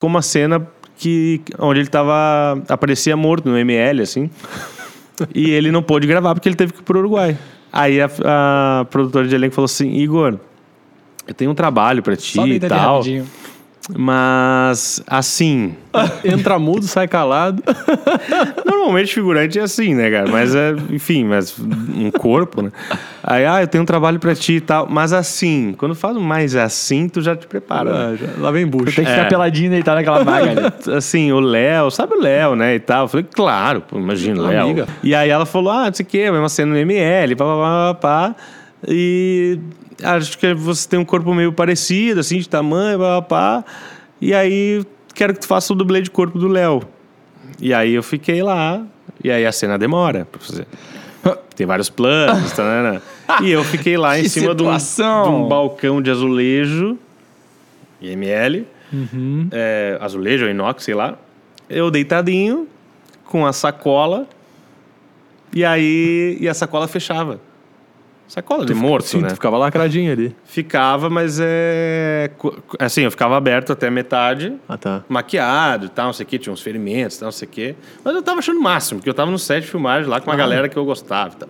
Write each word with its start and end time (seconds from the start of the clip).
como 0.00 0.16
uma 0.16 0.22
cena 0.22 0.66
que 0.96 1.40
onde 1.58 1.80
ele 1.80 1.88
tava 1.88 2.60
aparecia 2.68 3.16
morto 3.16 3.48
no 3.48 3.56
ML 3.56 4.02
assim. 4.02 4.28
e 5.32 5.50
ele 5.50 5.70
não 5.70 5.82
pôde 5.82 6.06
gravar 6.08 6.34
porque 6.34 6.48
ele 6.48 6.56
teve 6.56 6.72
que 6.72 6.80
ir 6.80 6.82
pro 6.82 6.98
Uruguai. 6.98 7.38
Aí 7.72 8.00
a, 8.00 8.10
a 8.24 8.84
produtora 8.86 9.28
de 9.28 9.34
elenco 9.34 9.54
falou 9.54 9.66
assim: 9.66 9.92
"Igor, 9.92 10.36
eu 11.28 11.34
tenho 11.34 11.52
um 11.52 11.54
trabalho 11.54 12.02
pra 12.02 12.16
ti 12.16 12.34
Só 12.34 12.46
e 12.46 12.58
tal, 12.58 12.96
rapidinho. 12.96 13.26
Mas 13.96 15.02
assim, 15.06 15.74
Entra 16.24 16.58
mudo, 16.58 16.84
sai 16.86 17.08
calado. 17.08 17.62
Normalmente 18.64 19.12
figurante 19.14 19.58
é 19.58 19.62
assim, 19.62 19.94
né, 19.94 20.10
cara? 20.10 20.30
Mas 20.30 20.54
é, 20.54 20.72
enfim, 20.90 21.24
mas 21.24 21.54
um 21.58 22.10
corpo, 22.10 22.62
né? 22.62 22.70
Aí, 23.22 23.44
ah, 23.44 23.60
eu 23.60 23.66
tenho 23.66 23.82
um 23.82 23.86
trabalho 23.86 24.18
pra 24.20 24.34
ti 24.34 24.54
e 24.54 24.60
tal. 24.60 24.86
Mas 24.88 25.12
assim, 25.12 25.74
quando 25.76 25.94
falo 25.94 26.20
mais 26.20 26.54
assim, 26.54 27.08
tu 27.08 27.20
já 27.20 27.34
te 27.34 27.46
prepara. 27.46 27.90
né? 27.90 28.12
Ah, 28.12 28.16
já- 28.16 28.40
Lá 28.42 28.50
vem 28.50 28.66
bucho. 28.66 28.94
Tem 28.94 29.04
que 29.04 29.10
ficar 29.10 29.26
É. 29.26 29.28
peladinho 29.28 29.66
e 29.66 29.70
deitar 29.70 29.94
naquela 29.94 30.22
vaga 30.22 30.50
ali. 30.50 30.60
Assim, 30.96 31.32
o 31.32 31.40
Léo, 31.40 31.90
sabe 31.90 32.14
o 32.14 32.20
Léo, 32.20 32.54
né? 32.54 32.74
E 32.76 32.80
tal. 32.80 33.04
Eu 33.04 33.08
falei, 33.08 33.26
claro, 33.34 33.82
imagina, 33.92 34.42
Léo. 34.42 34.62
Amiga. 34.64 34.86
E 35.02 35.14
aí 35.14 35.28
ela 35.28 35.44
falou, 35.46 35.72
ah, 35.72 35.86
não 35.86 35.94
sei 35.94 36.04
o 36.04 36.08
quê, 36.08 36.30
uma 36.30 36.48
cena 36.48 36.72
no 36.72 36.78
ML, 36.78 37.34
pá, 37.36 37.44
pá, 37.44 37.94
pá, 37.94 37.94
pá. 38.00 38.34
E 38.88 39.58
acho 40.02 40.38
que 40.38 40.54
você 40.54 40.88
tem 40.88 40.98
um 40.98 41.04
corpo 41.04 41.34
meio 41.34 41.52
parecido, 41.52 42.20
assim, 42.20 42.38
de 42.38 42.48
tamanho, 42.48 42.98
pá, 42.98 43.22
pá, 43.22 43.62
pá. 43.62 43.64
E 44.20 44.34
aí 44.34 44.84
quero 45.14 45.34
que 45.34 45.40
tu 45.40 45.46
faça 45.46 45.72
o 45.72 45.76
dublê 45.76 46.00
de 46.02 46.10
corpo 46.10 46.38
do 46.38 46.48
Léo. 46.48 46.82
E 47.60 47.74
aí 47.74 47.92
eu 47.92 48.02
fiquei 48.02 48.42
lá, 48.42 48.82
e 49.22 49.30
aí 49.30 49.44
a 49.44 49.52
cena 49.52 49.78
demora 49.78 50.26
pra 50.30 50.40
fazer. 50.40 50.66
Tem 51.54 51.66
vários 51.66 51.90
planos, 51.90 52.52
tá, 52.52 52.64
né, 52.64 52.92
né? 52.92 53.02
E 53.42 53.50
eu 53.50 53.62
fiquei 53.62 53.96
lá 53.96 54.16
em 54.20 54.28
cima 54.28 54.54
de 54.54 54.62
um, 54.62 54.76
de 54.76 55.28
um 55.28 55.46
balcão 55.46 56.00
de 56.00 56.10
azulejo, 56.10 56.98
IML, 58.00 58.66
é, 59.52 59.98
azulejo 60.00 60.46
ou 60.46 60.50
inox, 60.50 60.84
sei 60.84 60.94
lá. 60.94 61.18
Eu 61.68 61.90
deitadinho, 61.90 62.66
com 63.26 63.46
a 63.46 63.52
sacola, 63.52 64.26
e 65.54 65.64
aí 65.64 66.38
e 66.40 66.48
a 66.48 66.54
sacola 66.54 66.88
fechava. 66.88 67.40
Sacola 68.30 68.64
de 68.64 68.72
morto, 68.74 69.06
Sim, 69.08 69.22
né? 69.22 69.28
tu 69.30 69.34
ficava 69.34 69.58
lacradinho 69.58 70.12
ali. 70.12 70.36
Ficava, 70.44 71.10
mas 71.10 71.40
é. 71.42 72.30
Assim, 72.78 73.00
eu 73.02 73.10
ficava 73.10 73.36
aberto 73.36 73.72
até 73.72 73.88
a 73.88 73.90
metade, 73.90 74.52
Ah, 74.68 74.78
tá. 74.78 75.02
maquiado 75.08 75.86
e 75.86 75.88
tal, 75.88 76.06
não 76.06 76.12
sei 76.12 76.24
o 76.24 76.28
quê, 76.28 76.38
tinha 76.38 76.52
uns 76.52 76.60
ferimentos, 76.62 77.16
tal, 77.18 77.26
não 77.26 77.32
sei 77.32 77.48
o 77.48 77.50
quê. 77.50 77.74
Mas 78.04 78.14
eu 78.14 78.22
tava 78.22 78.38
achando 78.38 78.60
o 78.60 78.62
máximo, 78.62 79.00
porque 79.00 79.10
eu 79.10 79.14
tava 79.14 79.32
no 79.32 79.38
set 79.38 79.62
de 79.64 79.66
filmagem 79.68 80.08
lá 80.08 80.20
com 80.20 80.30
uma 80.30 80.36
galera 80.36 80.68
que 80.68 80.76
eu 80.76 80.84
gostava 80.84 81.34
e 81.34 81.38
tal. 81.38 81.48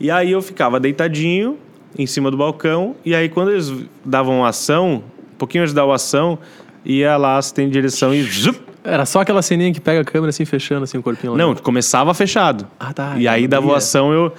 E 0.00 0.10
aí 0.10 0.32
eu 0.32 0.40
ficava 0.40 0.80
deitadinho 0.80 1.58
em 1.98 2.06
cima 2.06 2.30
do 2.30 2.38
balcão, 2.38 2.96
e 3.04 3.14
aí 3.14 3.28
quando 3.28 3.50
eles 3.50 3.70
davam 4.02 4.46
ação, 4.46 5.02
um 5.34 5.36
pouquinho 5.36 5.62
antes 5.62 5.72
de 5.74 5.76
dar 5.76 5.84
o 5.84 5.92
ação, 5.92 6.38
ia 6.86 7.18
lá 7.18 7.36
assistente 7.36 7.66
de 7.66 7.72
direção 7.74 8.14
e. 8.14 8.22
zup, 8.22 8.58
Era 8.82 9.04
só 9.04 9.20
aquela 9.20 9.42
ceninha 9.42 9.74
que 9.74 9.80
pega 9.80 10.00
a 10.00 10.04
câmera 10.04 10.30
assim, 10.30 10.46
fechando 10.46 10.84
assim 10.84 10.96
o 10.96 11.02
corpinho 11.02 11.32
lá. 11.32 11.38
Não, 11.38 11.54
começava 11.54 12.14
fechado. 12.14 12.66
Ah, 12.80 12.94
tá. 12.94 13.14
E 13.18 13.28
aí 13.28 13.46
da 13.46 13.60
voação 13.60 14.10
eu. 14.10 14.32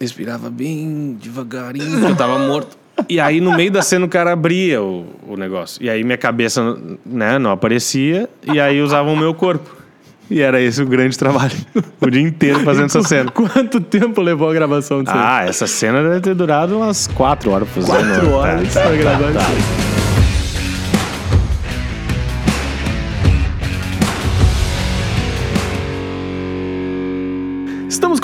Respirava 0.00 0.48
bem 0.50 1.16
devagarinho, 1.20 2.08
eu 2.08 2.14
tava 2.16 2.38
morto. 2.38 2.76
E 3.08 3.20
aí 3.20 3.40
no 3.40 3.54
meio 3.54 3.70
da 3.70 3.80
cena 3.82 4.04
o 4.06 4.08
cara 4.08 4.32
abria 4.32 4.82
o, 4.82 5.06
o 5.26 5.36
negócio. 5.36 5.82
E 5.82 5.88
aí 5.88 6.02
minha 6.04 6.18
cabeça 6.18 6.76
né, 7.06 7.38
não 7.38 7.50
aparecia, 7.50 8.28
e 8.52 8.60
aí 8.60 8.80
usavam 8.82 9.14
o 9.14 9.16
meu 9.16 9.32
corpo. 9.34 9.76
E 10.30 10.40
era 10.42 10.60
esse 10.60 10.82
o 10.82 10.86
grande 10.86 11.16
trabalho. 11.16 11.52
O 12.00 12.10
dia 12.10 12.22
inteiro 12.22 12.60
fazendo 12.60 12.86
essa 12.86 13.02
cena. 13.02 13.30
Quanto 13.30 13.80
tempo 13.80 14.20
levou 14.20 14.48
a 14.48 14.52
gravação 14.54 15.02
disso? 15.02 15.16
aí? 15.16 15.22
Ah, 15.24 15.44
essa 15.48 15.66
cena 15.66 16.00
deve 16.02 16.20
ter 16.20 16.34
durado 16.34 16.76
umas 16.76 17.06
quatro 17.08 17.50
horas. 17.50 17.68
Quatro 17.84 18.04
né? 18.28 18.32
horas 18.32 18.72
Tá, 18.74 18.80
pra 18.82 18.90
tá, 18.90 18.96
gravar 18.96 19.18
tá, 19.18 19.30
isso 19.30 19.38
aí. 19.40 19.56
tá. 19.82 19.87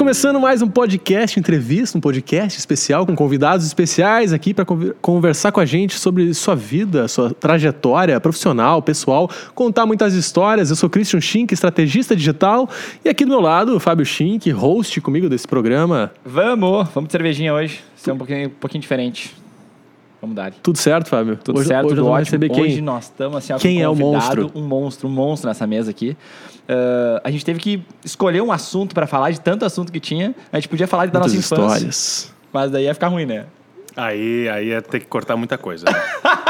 Começando 0.05 0.39
mais 0.39 0.61
um 0.61 0.69
podcast 0.69 1.41
entrevista, 1.41 1.97
um 1.97 2.01
podcast 2.01 2.59
especial 2.59 3.07
com 3.07 3.17
convidados 3.17 3.65
especiais 3.65 4.35
aqui 4.35 4.53
para 4.53 4.67
conversar 5.01 5.51
com 5.51 5.61
a 5.61 5.65
gente 5.65 5.99
sobre 5.99 6.35
sua 6.35 6.55
vida, 6.55 7.09
sua 7.09 7.33
trajetória 7.33 8.21
profissional, 8.21 8.83
pessoal, 8.83 9.31
contar 9.55 9.87
muitas 9.87 10.13
histórias. 10.13 10.69
Eu 10.69 10.77
sou 10.77 10.91
Christian 10.91 11.23
Schink, 11.23 11.55
estrategista 11.55 12.15
digital, 12.15 12.69
e 13.03 13.09
aqui 13.09 13.25
do 13.25 13.31
meu 13.31 13.41
lado, 13.41 13.75
o 13.75 13.81
Fábio 13.81 14.05
Schink, 14.05 14.51
host 14.51 15.01
comigo 15.01 15.27
desse 15.27 15.49
programa. 15.49 16.13
Vamos, 16.23 16.87
vamos 16.91 17.09
de 17.09 17.13
cervejinha 17.13 17.55
hoje. 17.55 17.83
Isso 17.97 18.11
é 18.11 18.13
um 18.13 18.19
pouquinho, 18.19 18.49
um 18.49 18.61
pouquinho 18.61 18.83
diferente. 18.83 19.35
Vamos 20.25 20.37
dar. 20.37 20.53
Tudo 20.63 20.79
certo, 20.79 21.09
Fábio? 21.09 21.37
Tudo 21.37 21.59
hoje, 21.59 21.69
certo, 21.69 21.85
hoje 21.87 21.97
tudo 21.97 22.05
nós 22.07 22.13
ótimo. 22.13 22.25
receber 22.25 22.49
quem? 22.49 22.63
Hoje 22.65 22.81
nós 22.81 23.05
estamos 23.05 23.37
assim, 23.37 23.55
Quem 23.59 23.79
um 23.81 23.83
é 23.83 23.89
o 23.91 23.95
monstro? 23.95 24.51
Um 24.55 24.63
monstro, 24.63 25.09
um 25.09 25.13
monstro 25.13 25.49
nessa 25.49 25.67
mesa 25.67 25.91
aqui. 25.91 26.17
Ah, 26.67 27.21
a 27.23 27.31
gente 27.31 27.45
teve 27.45 27.61
que 27.61 27.83
escolher 28.03 28.41
um 28.43 28.51
assunto 28.51 28.95
para 28.95 29.07
falar 29.07 29.31
de 29.31 29.41
tanto 29.41 29.67
assunto 29.67 29.93
que 29.93 30.01
tinha. 30.01 30.35
A 30.51 30.57
gente 30.57 30.69
podia 30.71 30.87
falar 30.87 31.09
da 31.09 31.19
Muitas 31.21 31.35
nossa 31.35 31.55
infância, 31.55 31.87
histórias. 31.89 32.35
mas 32.51 32.71
daí 32.71 32.85
ia 32.85 32.95
ficar 32.95 33.09
ruim, 33.09 33.27
né? 33.27 33.45
Aí, 33.97 34.49
aí 34.49 34.69
ia 34.69 34.81
ter 34.83 34.99
que 34.99 35.07
cortar 35.07 35.37
muita 35.37 35.57
coisa. 35.57 35.85
né? 35.85 36.03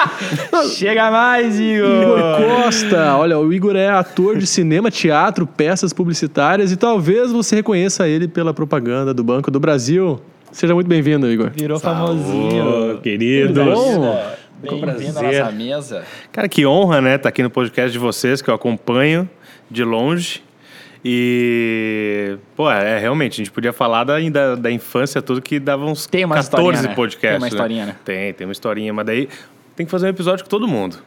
Chega 0.71 1.11
mais, 1.11 1.59
Igor! 1.59 2.03
Igor 2.03 2.63
Costa, 2.63 3.17
olha, 3.17 3.39
o 3.39 3.53
Igor 3.53 3.77
é 3.77 3.89
ator 3.91 4.39
de 4.39 4.47
cinema, 4.47 4.91
teatro, 4.91 5.47
peças 5.47 5.93
publicitárias 5.93 6.73
e 6.73 6.77
talvez 6.77 7.33
você 7.33 7.57
reconheça 7.57 8.09
ele 8.09 8.29
pela 8.29 8.55
propaganda 8.55 9.13
do 9.13 9.23
Banco 9.23 9.51
do 9.51 9.61
Brasil. 9.61 10.21
Seja 10.55 10.73
muito 10.73 10.87
bem-vindo, 10.87 11.29
Igor. 11.29 11.51
Virou 11.51 11.81
famosinho. 11.81 12.95
Ô, 12.95 12.99
queridos. 12.99 13.57
Bom. 13.57 14.25
Bem-vindo 14.63 15.19
à 15.19 15.23
nossa 15.23 15.51
mesa. 15.51 16.05
Cara, 16.31 16.49
que 16.49 16.65
honra, 16.65 17.01
né? 17.01 17.17
Estar 17.17 17.29
aqui 17.29 17.43
no 17.43 17.51
podcast 17.51 17.91
de 17.91 17.99
vocês, 17.99 18.41
que 18.41 18.49
eu 18.49 18.55
acompanho 18.55 19.29
de 19.69 19.83
longe. 19.83 20.45
E, 21.05 22.39
pô, 22.55 22.71
é 22.71 23.01
realmente, 23.01 23.33
a 23.33 23.37
gente 23.39 23.51
podia 23.51 23.73
falar 23.73 24.05
da, 24.05 24.21
da, 24.31 24.55
da 24.55 24.71
infância, 24.71 25.21
tudo 25.21 25.43
que 25.43 25.59
dava 25.59 25.85
uns 25.87 26.07
Tem 26.07 26.25
uma 26.25 26.37
14 26.37 26.47
historinha, 26.47 26.83
né? 26.89 26.95
podcasts. 26.95 27.21
Tem 27.31 27.37
uma 27.39 27.49
historinha, 27.49 27.87
né? 27.87 27.97
Tem, 28.05 28.33
tem 28.33 28.47
uma 28.47 28.53
historinha, 28.53 28.95
mas 28.95 29.07
daí 29.07 29.29
tem 29.75 29.85
que 29.85 29.91
fazer 29.91 30.07
um 30.07 30.11
episódio 30.11 30.45
com 30.45 30.51
todo 30.51 30.69
mundo. 30.69 30.99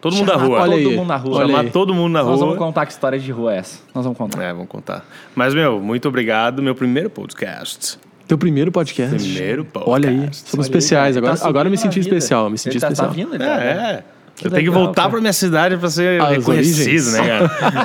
Todo 0.00 0.16
mundo 0.16 0.26
da 0.26 0.32
Chamar 0.32 0.46
rua. 0.46 0.60
olha 0.62 0.72
todo 0.72 0.88
aí. 0.88 0.96
mundo 0.96 1.06
na 1.08 1.16
rua. 1.16 1.36
Olha 1.36 1.46
Chamar 1.46 1.60
aí. 1.60 1.70
todo 1.70 1.94
mundo 1.94 2.12
na 2.12 2.24
Nós 2.24 2.30
rua. 2.30 2.38
vamos 2.38 2.58
contar 2.58 2.86
que 2.86 2.92
história 2.92 3.20
de 3.20 3.30
rua 3.30 3.54
é 3.54 3.58
essa. 3.58 3.80
Nós 3.94 4.02
vamos 4.02 4.18
contar. 4.18 4.42
É, 4.42 4.52
vamos 4.52 4.68
contar. 4.68 5.06
Mas, 5.32 5.54
meu, 5.54 5.80
muito 5.80 6.08
obrigado. 6.08 6.60
Meu 6.60 6.74
primeiro 6.74 7.08
podcast. 7.08 8.00
Teu 8.30 8.38
primeiro 8.38 8.70
podcast. 8.70 9.16
Primeiro 9.16 9.64
podcast. 9.64 9.90
Olha 9.90 10.08
aí, 10.08 10.16
somos 10.32 10.54
Olha 10.54 10.58
aí, 10.58 10.60
especiais. 10.60 11.14
cara, 11.16 11.26
agora, 11.26 11.36
tá 11.40 11.48
agora 11.48 11.66
eu 11.66 11.70
me 11.72 11.76
senti 11.76 11.98
vida. 11.98 12.14
especial, 12.14 12.48
me 12.48 12.56
senti 12.56 12.74
Ele 12.74 12.80
tá- 12.80 12.86
especial. 12.86 13.08
Tá 13.08 13.12
vindo, 13.12 13.34
ele 13.34 13.42
É, 13.42 13.46
tá- 13.48 13.60
é. 13.64 14.04
Que 14.36 14.46
eu 14.46 14.50
tenho 14.52 14.62
que 14.62 14.68
legal, 14.70 14.84
voltar 14.84 15.08
pra 15.10 15.20
minha 15.20 15.32
cidade 15.32 15.76
pra 15.76 15.90
ser 15.90 16.20
As 16.22 16.28
reconhecido, 16.36 16.80
origens. 16.86 17.10
né, 17.12 17.26
cara? 17.26 17.50
Ah, 17.60 17.84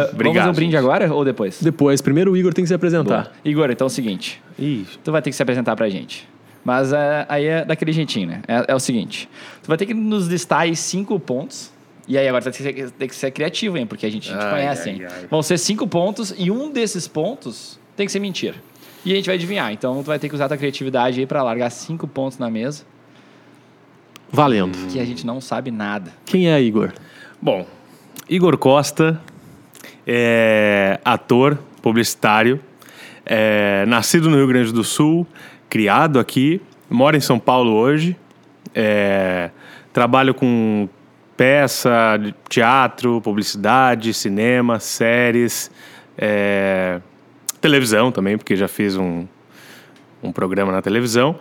Vamos 0.00 0.12
Obrigado, 0.14 0.34
fazer 0.44 0.48
um 0.48 0.52
brinde 0.54 0.76
agora 0.78 1.12
ou 1.12 1.26
depois? 1.26 1.60
Depois, 1.60 2.00
primeiro 2.00 2.32
o 2.32 2.36
Igor 2.38 2.54
tem 2.54 2.64
que 2.64 2.68
se 2.68 2.74
apresentar. 2.74 3.24
Boa. 3.24 3.32
Igor, 3.44 3.70
então 3.70 3.84
é 3.84 3.88
o 3.88 3.90
seguinte. 3.90 4.42
Ih, 4.58 4.86
Tu 5.04 5.12
vai 5.12 5.20
ter 5.20 5.28
que 5.28 5.36
se 5.36 5.42
apresentar 5.42 5.76
pra 5.76 5.90
gente. 5.90 6.26
Mas 6.64 6.90
é, 6.90 7.26
aí 7.28 7.44
é 7.44 7.64
daquele 7.66 7.92
jeitinho, 7.92 8.28
né? 8.28 8.40
É, 8.48 8.64
é 8.68 8.74
o 8.74 8.80
seguinte. 8.80 9.28
Tu 9.62 9.68
vai 9.68 9.76
ter 9.76 9.84
que 9.84 9.92
nos 9.92 10.26
listar 10.26 10.60
aí 10.60 10.74
cinco 10.74 11.20
pontos. 11.20 11.70
E 12.08 12.16
aí 12.16 12.26
agora 12.26 12.40
tu 12.40 12.44
vai 12.44 12.52
ter 12.54 12.72
que 12.72 12.80
ser, 12.84 12.90
tem 12.92 13.08
que 13.08 13.14
ser 13.14 13.30
criativo, 13.30 13.76
hein? 13.76 13.84
Porque 13.86 14.06
a 14.06 14.10
gente, 14.10 14.30
a 14.30 14.32
gente 14.32 14.42
Ai, 14.42 14.50
conhece, 14.52 14.88
ai, 14.88 14.94
hein? 14.94 15.02
ai. 15.04 15.26
Vão 15.30 15.42
ser 15.42 15.58
cinco 15.58 15.86
pontos 15.86 16.32
e 16.38 16.50
um 16.50 16.72
desses 16.72 17.06
pontos 17.06 17.78
tem 17.94 18.06
que 18.06 18.12
ser 18.12 18.20
mentira. 18.20 18.54
E 19.06 19.12
a 19.12 19.14
gente 19.14 19.26
vai 19.26 19.36
adivinhar. 19.36 19.72
Então 19.72 20.02
tu 20.02 20.06
vai 20.06 20.18
ter 20.18 20.28
que 20.28 20.34
usar 20.34 20.48
tua 20.48 20.56
criatividade 20.56 21.20
aí 21.20 21.26
pra 21.26 21.40
largar 21.40 21.70
cinco 21.70 22.08
pontos 22.08 22.38
na 22.38 22.50
mesa 22.50 22.84
Valendo. 24.32 24.76
que 24.88 24.98
a 24.98 25.04
gente 25.04 25.24
não 25.24 25.40
sabe 25.40 25.70
nada. 25.70 26.12
Quem 26.24 26.50
é 26.50 26.60
Igor? 26.60 26.92
Bom, 27.40 27.64
Igor 28.28 28.58
Costa 28.58 29.20
é 30.04 30.98
ator, 31.04 31.56
publicitário, 31.80 32.60
é 33.24 33.84
nascido 33.86 34.28
no 34.28 34.36
Rio 34.36 34.48
Grande 34.48 34.72
do 34.72 34.82
Sul, 34.82 35.24
criado 35.70 36.18
aqui, 36.18 36.60
mora 36.90 37.16
em 37.16 37.20
São 37.20 37.38
Paulo 37.38 37.72
hoje, 37.74 38.16
é, 38.74 39.50
trabalho 39.92 40.34
com 40.34 40.88
peça, 41.36 42.18
teatro, 42.48 43.20
publicidade, 43.20 44.12
cinema, 44.12 44.80
séries, 44.80 45.70
é, 46.18 47.00
televisão 47.58 48.10
também, 48.12 48.36
porque 48.36 48.54
já 48.56 48.68
fiz 48.68 48.96
um, 48.96 49.26
um 50.22 50.32
programa 50.32 50.72
na 50.72 50.80
televisão. 50.82 51.38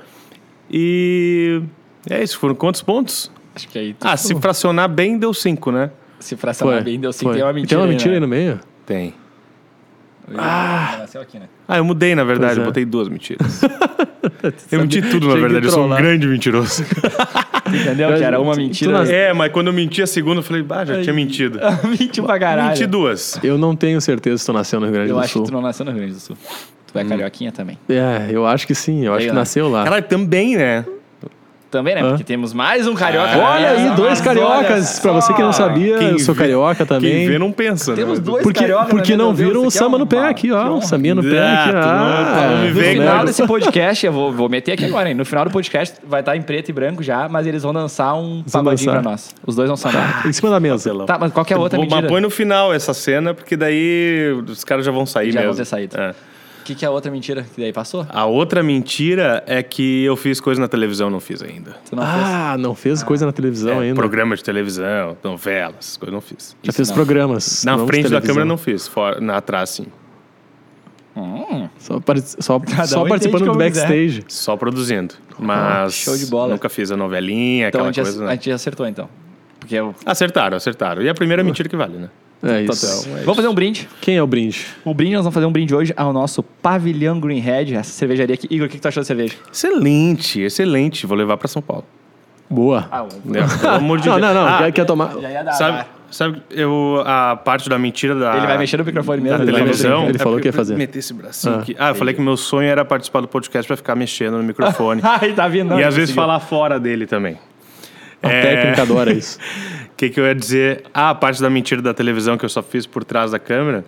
E 0.69 1.61
é 2.09 2.21
isso, 2.23 2.37
foram 2.39 2.55
quantos 2.55 2.81
pontos? 2.81 3.31
Acho 3.55 3.67
que 3.67 3.79
aí 3.79 3.93
tu 3.93 4.05
Ah, 4.07 4.17
se 4.17 4.35
fracionar 4.35 4.89
bem, 4.89 5.17
deu 5.17 5.33
cinco, 5.33 5.71
né? 5.71 5.91
se 6.19 6.35
fracionar 6.35 6.83
bem, 6.83 6.99
deu 6.99 7.13
sim. 7.13 7.25
Foi. 7.25 7.35
Tem 7.35 7.43
uma 7.43 7.53
mentira 7.53 7.67
Tem 7.69 7.77
uma 7.77 7.85
aí, 7.85 7.91
mentira 7.91 8.09
né? 8.11 8.15
aí 8.15 8.19
no 8.21 8.27
meio? 8.27 8.59
Tem. 8.85 9.13
Ah! 10.35 10.95
Nasceu 10.99 11.21
aqui, 11.21 11.37
né? 11.37 11.47
Ah, 11.67 11.77
eu 11.77 11.85
mudei, 11.85 12.13
na 12.15 12.23
verdade. 12.23 12.59
É. 12.59 12.61
Eu 12.61 12.65
botei 12.65 12.85
duas 12.85 13.09
mentiras. 13.09 13.61
eu 14.71 14.81
menti 14.81 15.01
tudo, 15.01 15.27
na 15.27 15.35
verdade. 15.35 15.65
Eu 15.65 15.71
sou 15.71 15.85
um 15.85 15.89
grande 15.95 16.27
mentiroso. 16.27 16.83
Entendeu? 17.67 18.15
Que 18.15 18.23
era 18.23 18.39
uma 18.39 18.55
mentira. 18.55 18.91
nas- 18.91 19.09
é, 19.09 19.33
mas 19.33 19.51
quando 19.51 19.67
eu 19.67 19.73
menti 19.73 20.01
a 20.01 20.07
segunda, 20.07 20.39
eu 20.39 20.43
falei, 20.43 20.61
bah, 20.61 20.85
já 20.85 21.01
tinha 21.01 21.13
mentido. 21.13 21.59
Mentiu 21.99 22.23
pra 22.23 22.37
caralho. 22.39 22.69
Menti 22.69 22.85
duas. 22.85 23.39
Eu 23.43 23.57
não 23.57 23.75
tenho 23.75 23.99
certeza 23.99 24.37
se 24.37 24.45
tu 24.45 24.53
nasceu 24.53 24.79
no 24.79 24.85
Rio 24.85 24.93
Grande 24.93 25.09
Eu 25.09 25.15
do 25.15 25.21
acho 25.21 25.33
Sul. 25.33 25.41
que 25.43 25.49
tu 25.49 25.53
não 25.53 25.61
nasceu 25.61 25.83
no 25.85 25.91
Rio 25.91 26.01
Grande 26.01 26.13
do 26.15 26.19
Sul. 26.21 26.37
Tu 26.93 26.99
é 26.99 27.03
carioquinha 27.03 27.51
também. 27.51 27.77
É, 27.89 28.27
eu 28.31 28.45
acho 28.45 28.67
que 28.67 28.75
sim. 28.75 29.05
Eu 29.05 29.13
acho 29.15 29.25
que 29.27 29.33
nasceu 29.33 29.67
lá. 29.67 29.85
Ela 29.85 30.01
também, 30.01 30.55
né? 30.55 30.85
Também, 31.75 31.95
né? 31.95 32.01
Porque 32.03 32.23
temos 32.23 32.53
mais 32.53 32.87
um 32.87 32.93
carioca. 32.95 33.29
Ah, 33.35 33.51
Olha 33.55 33.69
aí, 33.71 33.89
dois 33.95 34.21
cariocas. 34.21 34.93
olha 34.95 35.01
Pra 35.01 35.11
você 35.11 35.33
que 35.33 35.41
não 35.41 35.51
sabia, 35.53 35.97
Quem 35.97 36.11
eu 36.11 36.19
sou 36.19 36.33
vê- 36.33 36.41
carioca 36.41 36.85
também. 36.85 37.11
Quem 37.11 37.27
vê 37.27 37.37
não 37.39 37.51
pensa, 37.51 37.91
né? 37.91 37.97
Temos 37.97 38.19
dois 38.19 38.43
Porque, 38.43 38.59
carioca, 38.61 38.85
porque 38.85 39.11
né? 39.11 39.17
não 39.17 39.33
viram 39.33 39.65
o 39.65 39.71
samba 39.71 39.97
no 39.97 40.07
pé 40.07 40.27
aqui, 40.27 40.51
ó. 40.51 40.75
O 40.75 40.81
sambinha 40.81 41.13
no 41.15 41.21
pé 41.23 41.39
Ah, 41.39 41.63
aqui, 41.65 41.75
ah. 41.75 42.73
No 42.73 42.81
final 42.81 43.25
desse 43.25 43.45
podcast, 43.45 44.05
eu 44.05 44.11
vou, 44.13 44.31
vou 44.31 44.49
meter 44.49 44.71
aqui 44.73 44.85
agora, 44.85 45.09
hein? 45.09 45.15
No 45.15 45.25
final 45.25 45.45
do 45.45 45.51
podcast 45.51 45.95
vai 46.07 46.21
estar 46.21 46.35
em 46.35 46.41
preto 46.41 46.69
e 46.69 46.73
branco 46.73 47.03
já, 47.03 47.27
mas 47.29 47.45
eles 47.47 47.63
vão 47.63 47.73
dançar 47.73 48.15
um 48.15 48.43
vão 48.45 48.63
pagodinho 48.63 48.91
pra 48.91 49.01
nós. 49.01 49.35
Os 49.45 49.55
dois 49.55 49.67
vão 49.67 49.77
sambar. 49.77 50.25
Em 50.27 50.33
cima 50.33 50.49
da 50.49 50.59
mesa. 50.59 50.93
tá, 51.05 51.17
mas 51.19 51.31
qual 51.31 51.45
que 51.45 51.53
é 51.53 51.57
outra 51.57 51.79
Pô, 51.79 51.85
mas 51.89 52.05
põe 52.07 52.21
no 52.21 52.29
final 52.29 52.73
essa 52.73 52.93
cena, 52.93 53.33
porque 53.33 53.55
daí 53.57 54.31
os 54.47 54.63
caras 54.63 54.85
já 54.85 54.91
vão 54.91 55.05
sair 55.05 55.31
Já 55.31 55.39
vão 55.41 55.49
mesmo. 55.49 55.57
ter 55.63 55.65
saído. 55.65 55.99
É. 55.99 56.13
O 56.65 56.67
que, 56.67 56.73
que 56.73 56.83
é 56.83 56.87
a 56.87 56.91
outra 56.91 57.11
mentira 57.11 57.43
que 57.43 57.61
daí 57.61 57.71
passou? 57.71 58.07
A 58.09 58.25
outra 58.25 58.63
mentira 58.63 59.43
é 59.45 59.61
que 59.61 60.03
eu 60.03 60.15
fiz 60.15 60.39
coisa 60.41 60.59
na 60.59 60.67
televisão, 60.67 61.11
não 61.11 61.19
fiz 61.19 61.43
ainda. 61.43 61.75
Não 61.91 62.03
fez? 62.03 62.23
Ah, 62.25 62.55
não 62.57 62.73
fez 62.73 63.03
coisa 63.03 63.23
na 63.23 63.31
televisão 63.31 63.83
É, 63.83 63.85
ainda. 63.85 63.93
programa 63.95 64.35
de 64.35 64.43
televisão, 64.43 65.15
novelas, 65.23 65.75
essas 65.81 65.97
coisas 65.97 66.11
não 66.11 66.21
fiz. 66.21 66.57
Já 66.63 66.73
fez 66.73 66.87
não. 66.87 66.95
programas. 66.95 67.63
Na 67.63 67.77
frente 67.85 68.09
da 68.09 68.19
câmera 68.19 68.45
não 68.45 68.57
fiz, 68.57 68.87
fora, 68.87 69.21
na 69.21 69.37
atrás 69.37 69.69
sim. 69.69 69.85
Hum, 71.15 71.69
Só, 71.77 72.01
só, 72.39 72.55
um 72.57 73.07
participando 73.09 73.45
do 73.45 73.53
backstage. 73.55 74.23
Só 74.27 74.57
produzindo. 74.57 75.13
Mas 75.37 75.93
show 75.93 76.17
de 76.17 76.25
bola. 76.25 76.51
nunca 76.53 76.67
fiz 76.67 76.89
a 76.89 76.97
novelinha, 76.97 77.67
então 77.67 77.85
a 77.85 77.89
aquela 77.89 77.93
gente, 77.93 78.05
coisa. 78.05 78.23
a 78.23 78.27
né? 78.29 78.31
gente 78.33 78.51
acertou, 78.51 78.87
então. 78.87 79.07
Porque 79.59 79.75
eu... 79.75 79.93
Acertaram, 80.03 80.57
acertaram. 80.57 81.03
E 81.03 81.09
a 81.09 81.13
primeira 81.13 81.43
mentira 81.43 81.69
que 81.69 81.75
vale, 81.75 81.95
né? 81.99 82.09
É 82.45 82.61
isso. 82.63 83.05
Então, 83.07 83.17
é 83.17 83.21
Vamos 83.21 83.35
fazer 83.37 83.47
um 83.47 83.53
brinde. 83.53 83.89
Quem 84.01 84.17
é 84.17 84.23
o 84.23 84.27
brinde? 84.27 84.65
O 84.83 84.93
brinde, 84.93 85.13
nós 85.15 85.23
vamos 85.23 85.33
fazer 85.33 85.45
um 85.45 85.51
brinde 85.51 85.73
hoje 85.73 85.93
ao 85.97 86.13
nosso 86.13 86.43
Pavilhão 86.43 87.19
Greenhead, 87.19 87.73
essa 87.75 87.91
cervejaria 87.91 88.35
aqui. 88.35 88.47
Igor, 88.51 88.67
o 88.67 88.69
que, 88.69 88.75
que 88.77 88.81
tu 88.81 88.87
achou 88.87 89.01
da 89.01 89.05
cerveja? 89.07 89.33
Excelente, 89.51 90.41
excelente. 90.41 91.05
Vou 91.07 91.17
levar 91.17 91.37
pra 91.37 91.47
São 91.47 91.61
Paulo. 91.61 91.83
Boa. 92.49 92.87
Ah, 92.91 93.05
Né? 93.25 93.39
Pelo 93.59 93.73
amor 93.75 93.99
de 93.99 94.07
não, 94.07 94.19
Deus. 94.19 94.27
não, 94.33 94.41
não. 94.43 94.47
Ah, 94.47 94.57
Quer, 94.59 94.71
quer 94.71 94.85
tomar. 94.85 95.13
já 95.19 95.31
ia 95.31 95.43
dar. 95.43 95.53
Sabe, 95.53 95.85
sabe 96.11 96.41
eu, 96.51 97.01
a 97.03 97.35
parte 97.35 97.67
da 97.67 97.79
mentira 97.79 98.13
da. 98.13 98.37
Ele 98.37 98.45
vai 98.45 98.57
mexer 98.59 98.77
no 98.77 98.85
microfone 98.85 99.21
mesmo. 99.21 99.39
da 99.39 99.45
televisão. 99.45 100.03
Ele 100.07 100.15
é 100.15 100.19
falou 100.19 100.33
porque 100.35 100.43
que 100.43 100.47
ia 100.49 100.53
fazer. 100.53 100.75
Meter 100.75 100.99
esse 100.99 101.13
bracinho 101.13 101.55
Ah, 101.55 101.59
aqui. 101.59 101.75
Ah, 101.79 101.89
eu 101.89 101.95
falei 101.95 102.13
que 102.13 102.21
meu 102.21 102.37
sonho 102.37 102.69
era 102.69 102.85
participar 102.85 103.21
do 103.21 103.27
podcast 103.27 103.65
pra 103.67 103.75
ficar 103.75 103.95
mexendo 103.95 104.37
no 104.37 104.43
microfone. 104.43 105.01
Ai, 105.03 105.33
tá 105.33 105.47
vindo. 105.47 105.69
não, 105.69 105.79
e 105.79 105.81
não 105.81 105.87
às 105.89 105.95
vezes 105.95 106.13
falar 106.13 106.39
fora 106.39 106.79
dele 106.79 107.07
também. 107.07 107.37
A 108.21 108.29
É. 108.31 108.41
técnica 108.41 108.81
adora 108.83 109.11
isso. 109.11 109.39
O 109.95 109.97
que, 109.97 110.09
que 110.09 110.19
eu 110.19 110.25
ia 110.25 110.35
dizer? 110.35 110.83
Ah, 110.93 111.11
a 111.11 111.15
parte 111.15 111.41
da 111.41 111.49
mentira 111.49 111.81
da 111.81 111.93
televisão 111.93 112.37
que 112.37 112.43
eu 112.43 112.49
só 112.49 112.61
fiz 112.61 112.85
por 112.85 113.05
trás 113.05 113.31
da 113.31 113.39
câmera, 113.39 113.85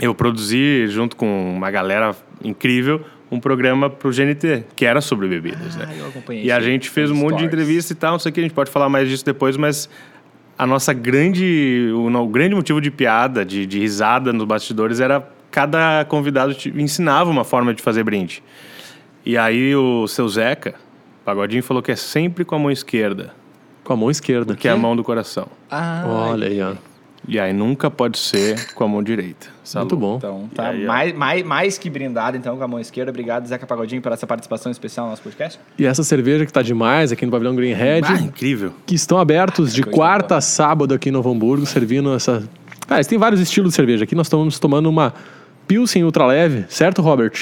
eu 0.00 0.14
produzi, 0.14 0.86
junto 0.86 1.16
com 1.16 1.56
uma 1.56 1.72
galera 1.72 2.14
incrível, 2.44 3.04
um 3.32 3.40
programa 3.40 3.90
pro 3.90 4.12
GNT, 4.12 4.62
que 4.76 4.84
era 4.86 5.00
sobre 5.00 5.26
bebidas, 5.26 5.74
né? 5.74 5.88
Ah, 5.88 5.94
eu 5.96 6.06
acompanhei 6.06 6.44
E 6.44 6.52
a 6.52 6.60
gente 6.60 6.88
fez 6.88 7.10
um 7.10 7.16
monte 7.16 7.38
de 7.38 7.46
entrevista 7.46 7.92
e 7.92 7.96
tal, 7.96 8.12
não 8.12 8.18
sei 8.20 8.30
o 8.30 8.32
que, 8.32 8.38
a 8.38 8.42
gente 8.44 8.54
pode 8.54 8.70
falar 8.70 8.88
mais 8.88 9.08
disso 9.08 9.24
depois, 9.24 9.56
mas 9.56 9.90
a 10.56 10.68
nossa 10.68 10.92
grande, 10.92 11.90
o, 11.92 12.06
o 12.06 12.28
grande 12.28 12.54
motivo 12.54 12.80
de 12.80 12.92
piada, 12.92 13.44
de, 13.44 13.66
de 13.66 13.80
risada 13.80 14.32
nos 14.32 14.46
bastidores 14.46 15.00
era 15.00 15.28
cada 15.50 16.04
convidado 16.04 16.54
te 16.54 16.68
ensinava 16.80 17.28
uma 17.28 17.42
forma 17.42 17.74
de 17.74 17.82
fazer 17.82 18.04
brinde. 18.04 18.40
E 19.26 19.36
aí 19.36 19.74
o 19.74 20.06
seu 20.06 20.28
Zeca, 20.28 20.76
Pagodinho, 21.24 21.62
falou 21.64 21.82
que 21.82 21.90
é 21.90 21.96
sempre 21.96 22.44
com 22.44 22.54
a 22.54 22.58
mão 22.60 22.70
esquerda, 22.70 23.34
Com 23.84 23.92
a 23.92 23.96
mão 23.96 24.10
esquerda. 24.10 24.54
que 24.56 24.66
é 24.66 24.70
a 24.70 24.76
mão 24.76 24.96
do 24.96 25.04
coração. 25.04 25.46
Ah, 25.70 26.04
Olha 26.06 26.48
aí, 26.48 26.60
ó. 26.62 26.72
E 27.26 27.38
aí 27.40 27.54
nunca 27.54 27.90
pode 27.90 28.18
ser 28.18 28.72
com 28.74 28.84
a 28.84 28.88
mão 28.88 29.02
direita. 29.02 29.46
Salud. 29.62 29.90
Muito 29.94 30.00
bom. 30.00 30.16
Então, 30.18 30.50
tá 30.54 30.68
aí, 30.68 30.84
mais, 30.84 31.14
mais, 31.14 31.42
mais 31.44 31.78
que 31.78 31.88
brindado, 31.88 32.36
então, 32.36 32.54
com 32.58 32.62
a 32.64 32.68
mão 32.68 32.78
esquerda. 32.78 33.10
Obrigado, 33.10 33.46
Zeca 33.46 33.66
Pagodinho, 33.66 34.02
por 34.02 34.12
essa 34.12 34.26
participação 34.26 34.70
especial 34.70 35.06
no 35.06 35.10
nosso 35.12 35.22
podcast. 35.22 35.58
E 35.78 35.86
essa 35.86 36.04
cerveja 36.04 36.44
que 36.44 36.52
tá 36.52 36.60
demais 36.60 37.12
aqui 37.12 37.24
no 37.24 37.32
Pavilhão 37.32 37.56
Greenhead, 37.56 38.06
Ah, 38.06 38.20
incrível. 38.20 38.74
que 38.84 38.94
estão 38.94 39.18
abertos 39.18 39.72
de 39.72 39.82
coisa 39.82 39.96
quarta 39.96 40.36
a 40.36 40.40
sábado 40.42 40.92
aqui 40.92 41.08
em 41.08 41.12
Novo 41.12 41.30
Hamburgo, 41.30 41.64
servindo 41.64 42.12
essa. 42.14 42.42
Cara, 42.86 42.98
eles 42.98 43.06
têm 43.06 43.16
vários 43.18 43.40
estilos 43.40 43.70
de 43.70 43.76
cerveja. 43.76 44.04
Aqui 44.04 44.14
nós 44.14 44.26
estamos 44.26 44.58
tomando 44.58 44.90
uma 44.90 45.14
Pilsen 45.66 46.04
ultra 46.04 46.26
leve, 46.26 46.66
certo, 46.68 47.00
Robert? 47.00 47.32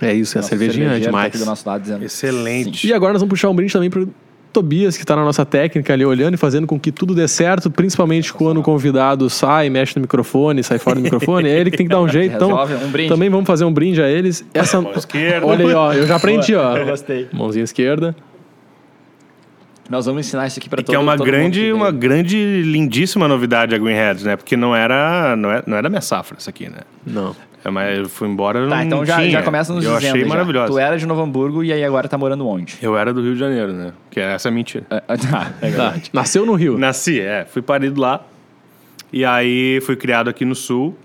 É 0.00 0.12
isso, 0.12 0.36
é 0.36 0.40
a 0.40 0.42
cervejinha 0.42 0.86
é 0.86 0.88
cervejeiro 0.88 1.04
tá 1.04 1.10
demais. 1.10 1.26
aqui 1.28 1.38
do 1.38 1.46
nosso 1.46 1.68
lado 1.68 1.82
dizendo 1.82 2.04
Excelente. 2.04 2.84
E 2.84 2.92
agora 2.92 3.12
nós 3.12 3.22
vamos 3.22 3.30
puxar 3.30 3.48
um 3.48 3.54
brinde 3.54 3.72
também 3.72 3.88
pro 3.88 4.08
Tobias, 4.52 4.96
que 4.96 5.04
tá 5.04 5.16
na 5.16 5.24
nossa 5.24 5.44
técnica 5.44 5.92
ali, 5.92 6.04
olhando 6.04 6.34
e 6.34 6.36
fazendo 6.36 6.66
com 6.66 6.78
que 6.78 6.92
tudo 6.92 7.14
dê 7.14 7.26
certo, 7.26 7.70
principalmente 7.70 8.32
quando 8.32 8.58
o 8.58 8.62
convidado 8.62 9.28
sai, 9.30 9.70
mexe 9.70 9.96
no 9.96 10.02
microfone, 10.02 10.62
sai 10.62 10.78
fora 10.78 10.96
do 10.96 11.02
microfone. 11.02 11.48
É 11.48 11.58
ele 11.58 11.70
que 11.70 11.76
tem 11.76 11.86
que 11.86 11.92
dar 11.92 12.00
um 12.00 12.08
jeito. 12.08 12.34
Então, 12.36 12.50
um 12.52 12.90
brinde. 12.90 13.08
também 13.08 13.28
vamos 13.30 13.46
fazer 13.46 13.64
um 13.64 13.72
brinde 13.72 14.02
a 14.02 14.08
eles. 14.08 14.44
Essa... 14.52 14.80
Mão 14.80 14.92
esquerda. 14.92 15.46
Olha 15.46 15.66
aí, 15.66 15.74
ó, 15.74 15.92
eu 15.92 16.06
já 16.06 16.16
aprendi, 16.16 16.54
ó. 16.54 16.76
Eu 16.76 16.86
gostei. 16.86 17.28
Mãozinha 17.32 17.64
esquerda. 17.64 18.14
Nós 19.90 20.06
vamos 20.06 20.26
ensinar 20.26 20.46
isso 20.46 20.58
aqui 20.58 20.68
pra 20.68 20.80
E 20.80 20.84
todo 20.84 20.92
que 20.92 20.96
é 20.96 20.98
uma 20.98 21.12
mundo 21.12 21.24
grande, 21.24 21.72
uma 21.72 21.90
veio. 21.90 21.98
grande, 21.98 22.62
lindíssima 22.62 23.28
novidade 23.28 23.74
a 23.74 23.78
Greenheads, 23.78 24.24
né? 24.24 24.36
Porque 24.36 24.56
não 24.56 24.74
era, 24.74 25.36
não 25.36 25.50
é, 25.50 25.62
não 25.66 25.76
era 25.76 25.88
minha 25.88 26.00
safra 26.00 26.36
isso 26.38 26.48
aqui, 26.48 26.68
né? 26.68 26.78
Não. 27.06 27.36
É, 27.64 27.70
mas 27.70 27.98
eu 27.98 28.08
fui 28.08 28.26
embora, 28.28 28.60
Tá, 28.68 28.76
não 28.76 28.82
então 28.82 29.04
já, 29.06 29.16
tinha. 29.18 29.30
já 29.30 29.42
começa 29.42 29.72
nos 29.72 29.84
Eu 29.84 29.94
dizendo. 29.94 30.08
achei 30.10 30.22
já. 30.22 30.28
maravilhosa. 30.28 30.72
Tu 30.72 30.78
era 30.78 30.96
de 30.98 31.06
Novo 31.06 31.22
Hamburgo 31.22 31.62
e 31.62 31.72
aí 31.72 31.84
agora 31.84 32.08
tá 32.08 32.18
morando 32.18 32.46
onde? 32.46 32.76
Eu 32.82 32.96
era 32.96 33.12
do 33.14 33.22
Rio 33.22 33.34
de 33.34 33.38
Janeiro, 33.40 33.72
né? 33.72 33.92
Que 34.10 34.18
é 34.20 34.32
essa 34.34 34.50
mentira. 34.50 34.84
Ah, 34.90 35.02
ah, 35.08 35.16
tá, 35.16 35.26
é 35.26 35.28
Tá. 35.28 35.52
verdade. 35.60 36.10
Nasceu 36.12 36.44
no 36.44 36.54
Rio. 36.54 36.76
Nasci, 36.76 37.20
é. 37.20 37.44
Fui 37.44 37.62
parido 37.62 38.00
lá. 38.00 38.24
E 39.12 39.24
aí 39.24 39.80
fui 39.82 39.94
criado 39.94 40.28
aqui 40.28 40.44
no 40.44 40.54
Sul. 40.54 40.96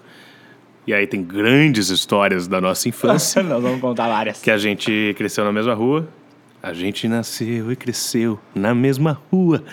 E 0.88 0.94
aí 0.94 1.06
tem 1.06 1.22
grandes 1.22 1.90
histórias 1.90 2.48
da 2.48 2.60
nossa 2.62 2.88
infância. 2.90 3.44
Nós 3.44 3.62
vamos 3.62 3.80
contar 3.82 4.08
várias. 4.08 4.40
que 4.42 4.50
a 4.50 4.58
gente 4.58 5.14
cresceu 5.18 5.44
na 5.46 5.52
mesma 5.52 5.74
rua. 5.74 6.08
A 6.64 6.74
gente 6.74 7.08
nasceu 7.08 7.72
e 7.72 7.76
cresceu 7.76 8.40
na 8.56 8.74
mesma 8.74 9.20
rua. 9.32 9.64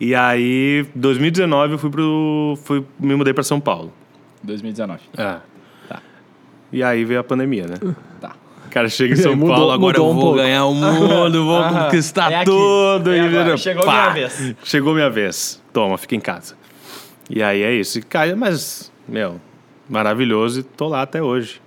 E 0.00 0.14
aí, 0.14 0.84
2019, 0.96 1.74
eu 1.74 1.78
fui 1.78 1.90
pro. 1.90 2.58
Fui, 2.64 2.84
me 2.98 3.14
mudei 3.14 3.32
para 3.32 3.44
São 3.44 3.60
Paulo. 3.60 3.92
2019. 4.42 5.00
É. 5.16 5.36
E 6.72 6.82
aí 6.82 7.04
veio 7.04 7.20
a 7.20 7.24
pandemia, 7.24 7.66
né? 7.66 7.76
Tá. 8.20 8.32
O 8.66 8.70
cara 8.70 8.88
chega 8.88 9.14
em 9.14 9.16
São 9.16 9.36
mudou- 9.36 9.54
Paulo, 9.54 9.70
agora 9.70 9.96
eu 9.98 10.04
um 10.06 10.12
vou 10.14 10.22
pouco. 10.22 10.38
ganhar 10.38 10.64
o 10.66 10.74
mundo, 10.74 11.44
vou 11.44 11.56
Aham. 11.58 11.84
conquistar 11.86 12.32
É 12.32 12.44
tudo. 12.44 13.12
É 13.12 13.52
e. 13.54 13.58
Chegou 13.58 13.84
pá, 13.84 13.92
minha 13.92 14.10
vez. 14.28 14.54
Chegou 14.64 14.94
minha 14.94 15.10
vez. 15.10 15.62
Toma, 15.72 15.96
fica 15.96 16.16
em 16.16 16.20
casa. 16.20 16.54
E 17.30 17.42
aí 17.42 17.62
é 17.62 17.72
isso. 17.72 17.98
E 17.98 18.02
cai, 18.02 18.34
mas, 18.34 18.90
meu, 19.08 19.40
maravilhoso 19.88 20.60
e 20.60 20.62
tô 20.62 20.88
lá 20.88 21.02
até 21.02 21.22
hoje. 21.22 21.60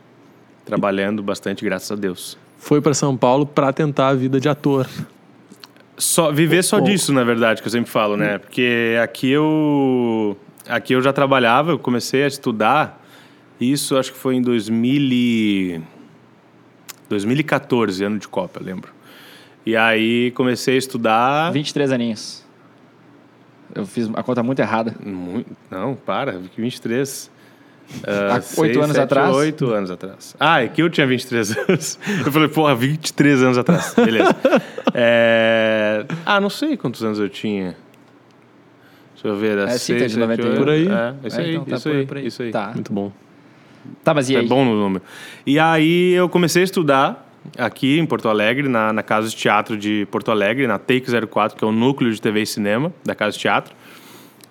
Trabalhando 0.65 1.23
bastante, 1.23 1.63
graças 1.63 1.89
a 1.91 1.95
Deus. 1.95 2.38
Foi 2.59 2.81
pra 2.81 2.93
São 2.93 3.15
Paulo 3.15 3.45
pra 3.45 3.71
tentar 3.71 4.09
a 4.09 4.13
vida 4.13 4.39
de 4.39 4.50
ator. 4.50 4.85
Só, 5.97 6.31
viver 6.31 6.63
só 6.63 6.79
disso, 6.79 7.11
na 7.13 7.23
verdade, 7.23 7.61
que 7.61 7.67
eu 7.67 7.71
sempre 7.71 7.89
falo, 7.89 8.17
né? 8.17 8.38
Porque 8.38 8.97
aqui 9.01 9.31
eu, 9.31 10.38
aqui 10.67 10.93
eu 10.93 11.01
já 11.01 11.12
trabalhava, 11.13 11.72
eu 11.72 11.79
comecei 11.79 12.24
a 12.24 12.27
estudar. 12.27 13.03
Isso 13.59 13.97
acho 13.97 14.11
que 14.13 14.17
foi 14.17 14.35
em 14.35 14.41
2000 14.41 15.01
e... 15.11 15.81
2014, 17.09 18.03
ano 18.03 18.19
de 18.19 18.27
Copa, 18.27 18.59
eu 18.59 18.65
lembro. 18.65 18.91
E 19.65 19.75
aí 19.75 20.31
comecei 20.31 20.75
a 20.75 20.77
estudar. 20.77 21.51
23 21.51 21.91
aninhos. 21.91 22.45
Eu 23.73 23.85
fiz 23.85 24.09
a 24.13 24.23
conta 24.23 24.41
muito 24.43 24.59
errada. 24.59 24.93
Mui- 25.03 25.45
Não, 25.69 25.95
para, 25.95 26.39
23. 26.57 27.31
Ah, 28.05 28.37
Há 28.37 28.61
oito 28.61 28.81
anos 28.81 28.97
atrás? 28.97 29.33
8 29.35 29.71
anos 29.73 29.91
atrás. 29.91 30.35
Ah, 30.39 30.61
é 30.63 30.67
que 30.67 30.81
eu 30.81 30.89
tinha 30.89 31.07
23 31.07 31.57
anos. 31.69 31.99
Eu 32.25 32.31
falei, 32.31 32.49
porra, 32.49 32.75
23 32.75 33.43
anos 33.43 33.57
atrás. 33.57 33.93
Beleza. 33.95 34.35
É, 34.99 36.05
Ah, 36.25 36.39
não 36.41 36.49
sei 36.49 36.75
quantos 36.75 37.03
anos 37.03 37.19
eu 37.19 37.29
tinha. 37.29 37.75
Deixa 39.13 39.27
eu 39.27 39.35
ver. 39.35 39.57
É, 39.59 39.77
sim, 39.77 39.95
tá 39.97 40.07
de 40.07 40.17
91. 40.17 40.55
Por 40.55 40.69
aí. 40.69 40.87
É, 40.87 41.27
isso 41.27 41.39
É, 41.39 41.43
aí, 41.43 41.51
então 41.55 41.65
tá 41.65 41.75
isso 41.75 41.89
por- 41.89 41.95
aí, 41.95 42.05
por 42.07 42.17
aí. 42.17 42.25
isso 42.27 42.41
aí. 42.41 42.51
Tá. 42.51 42.71
Muito 42.73 42.91
bom. 42.91 43.11
Tá, 44.03 44.13
mas 44.13 44.29
e 44.29 44.36
É 44.36 44.41
bom 44.41 44.63
no 44.65 44.75
número. 44.79 45.03
E 45.46 45.60
aí 45.60 46.13
eu 46.13 46.27
comecei 46.29 46.62
a 46.62 46.65
estudar 46.65 47.29
aqui 47.58 47.98
em 48.00 48.06
Porto 48.06 48.27
Alegre, 48.29 48.67
na, 48.67 48.91
na 48.91 49.03
Casa 49.03 49.29
de 49.29 49.36
Teatro 49.36 49.77
de 49.77 50.08
Porto 50.12 50.32
Alegre, 50.32 50.67
na 50.67 50.77
Take 50.77 51.06
04, 51.27 51.58
que 51.58 51.63
é 51.63 51.67
o 51.67 51.72
núcleo 51.72 52.12
de 52.12 52.22
TV 52.22 52.41
e 52.41 52.46
cinema 52.46 52.91
da 53.06 53.15
Casa 53.15 53.34
de 53.34 53.39
Teatro. 53.39 53.74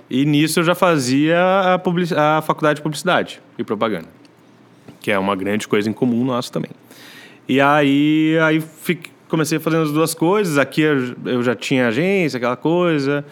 E 0.09 0.25
nisso 0.25 0.61
eu 0.61 0.65
já 0.65 0.75
fazia 0.75 1.75
a, 1.75 1.79
publici- 1.79 2.15
a 2.15 2.41
faculdade 2.43 2.77
de 2.77 2.83
publicidade 2.83 3.41
e 3.59 3.65
propaganda, 3.65 4.07
que 5.01 5.11
é 5.11 5.19
uma 5.19 5.35
grande 5.35 5.67
coisa 5.67 5.91
em 5.91 5.93
comum 5.93 6.25
nossa 6.25 6.53
também. 6.53 6.71
E 7.49 7.61
aí, 7.61 8.37
aí 8.43 8.61
fic- 8.61 9.11
comecei 9.29 9.59
fazendo 9.59 9.83
as 9.83 9.93
duas 9.93 10.15
coisas. 10.15 10.59
Aqui 10.59 10.83
eu 10.83 11.43
já 11.43 11.55
tinha 11.55 11.89
agência, 11.89 12.37
aquela 12.39 12.57
coisa. 12.57 13.25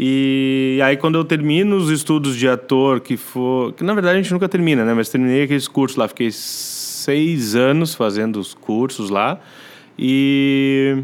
E 0.00 0.78
aí, 0.84 0.96
quando 0.96 1.18
eu 1.18 1.24
termino 1.24 1.76
os 1.76 1.90
estudos 1.90 2.36
de 2.36 2.48
ator, 2.48 3.00
que 3.00 3.16
for. 3.16 3.72
Que 3.72 3.82
na 3.82 3.92
verdade 3.94 4.16
a 4.18 4.22
gente 4.22 4.32
nunca 4.32 4.48
termina, 4.48 4.84
né? 4.84 4.94
Mas 4.94 5.08
terminei 5.08 5.42
aqueles 5.42 5.66
cursos 5.66 5.96
lá. 5.96 6.06
Fiquei 6.06 6.30
seis 6.30 7.56
anos 7.56 7.96
fazendo 7.96 8.38
os 8.38 8.54
cursos 8.54 9.10
lá. 9.10 9.40
E. 9.98 11.02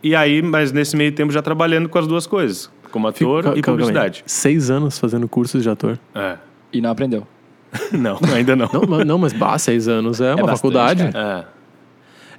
E 0.00 0.14
aí, 0.14 0.40
mas 0.42 0.70
nesse 0.70 0.96
meio 0.96 1.10
tempo 1.12 1.32
já 1.32 1.42
trabalhando 1.42 1.88
com 1.88 1.98
as 1.98 2.06
duas 2.06 2.24
coisas, 2.24 2.70
como 2.92 3.08
ator 3.08 3.42
Calma, 3.42 3.58
e 3.58 3.62
publicidade. 3.62 4.22
Seis 4.24 4.70
anos 4.70 4.96
fazendo 4.96 5.28
cursos 5.28 5.62
de 5.64 5.68
ator. 5.68 5.98
É. 6.14 6.36
E 6.72 6.80
não 6.80 6.90
aprendeu. 6.90 7.26
Não, 7.92 8.18
ainda 8.34 8.56
não. 8.56 8.68
Não, 8.72 8.82
mas- 8.88 9.06
não 9.06 9.18
mas 9.18 9.32
bah, 9.32 9.56
seis 9.58 9.86
anos 9.88 10.20
é 10.20 10.34
uma 10.34 10.46
bastante, 10.46 10.56
faculdade. 10.56 11.12
cara. 11.12 11.48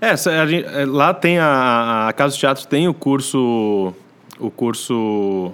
É, 0.02 0.10
a 0.10 0.46
gente- 0.46 0.66
é, 0.66 0.86
lá 0.86 1.14
tem 1.14 1.38
a, 1.40 2.08
a 2.10 2.14
Casa 2.14 2.36
do 2.36 2.40
Teatro 2.40 2.68
tem 2.68 2.88
o 2.90 2.94
curso, 2.94 3.94
o 4.42 4.50
curso, 4.50 4.94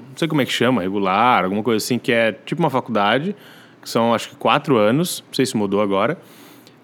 não 0.09 0.17
sei 0.17 0.27
como 0.27 0.41
é 0.41 0.45
que 0.45 0.51
chama, 0.51 0.81
regular, 0.81 1.43
alguma 1.43 1.61
coisa 1.61 1.83
assim, 1.83 1.99
que 1.99 2.11
é 2.11 2.31
tipo 2.31 2.61
uma 2.61 2.69
faculdade, 2.69 3.35
que 3.81 3.89
são 3.89 4.13
acho 4.13 4.29
que 4.29 4.35
quatro 4.35 4.77
anos, 4.77 5.23
não 5.27 5.33
sei 5.33 5.45
se 5.45 5.55
mudou 5.55 5.81
agora. 5.81 6.17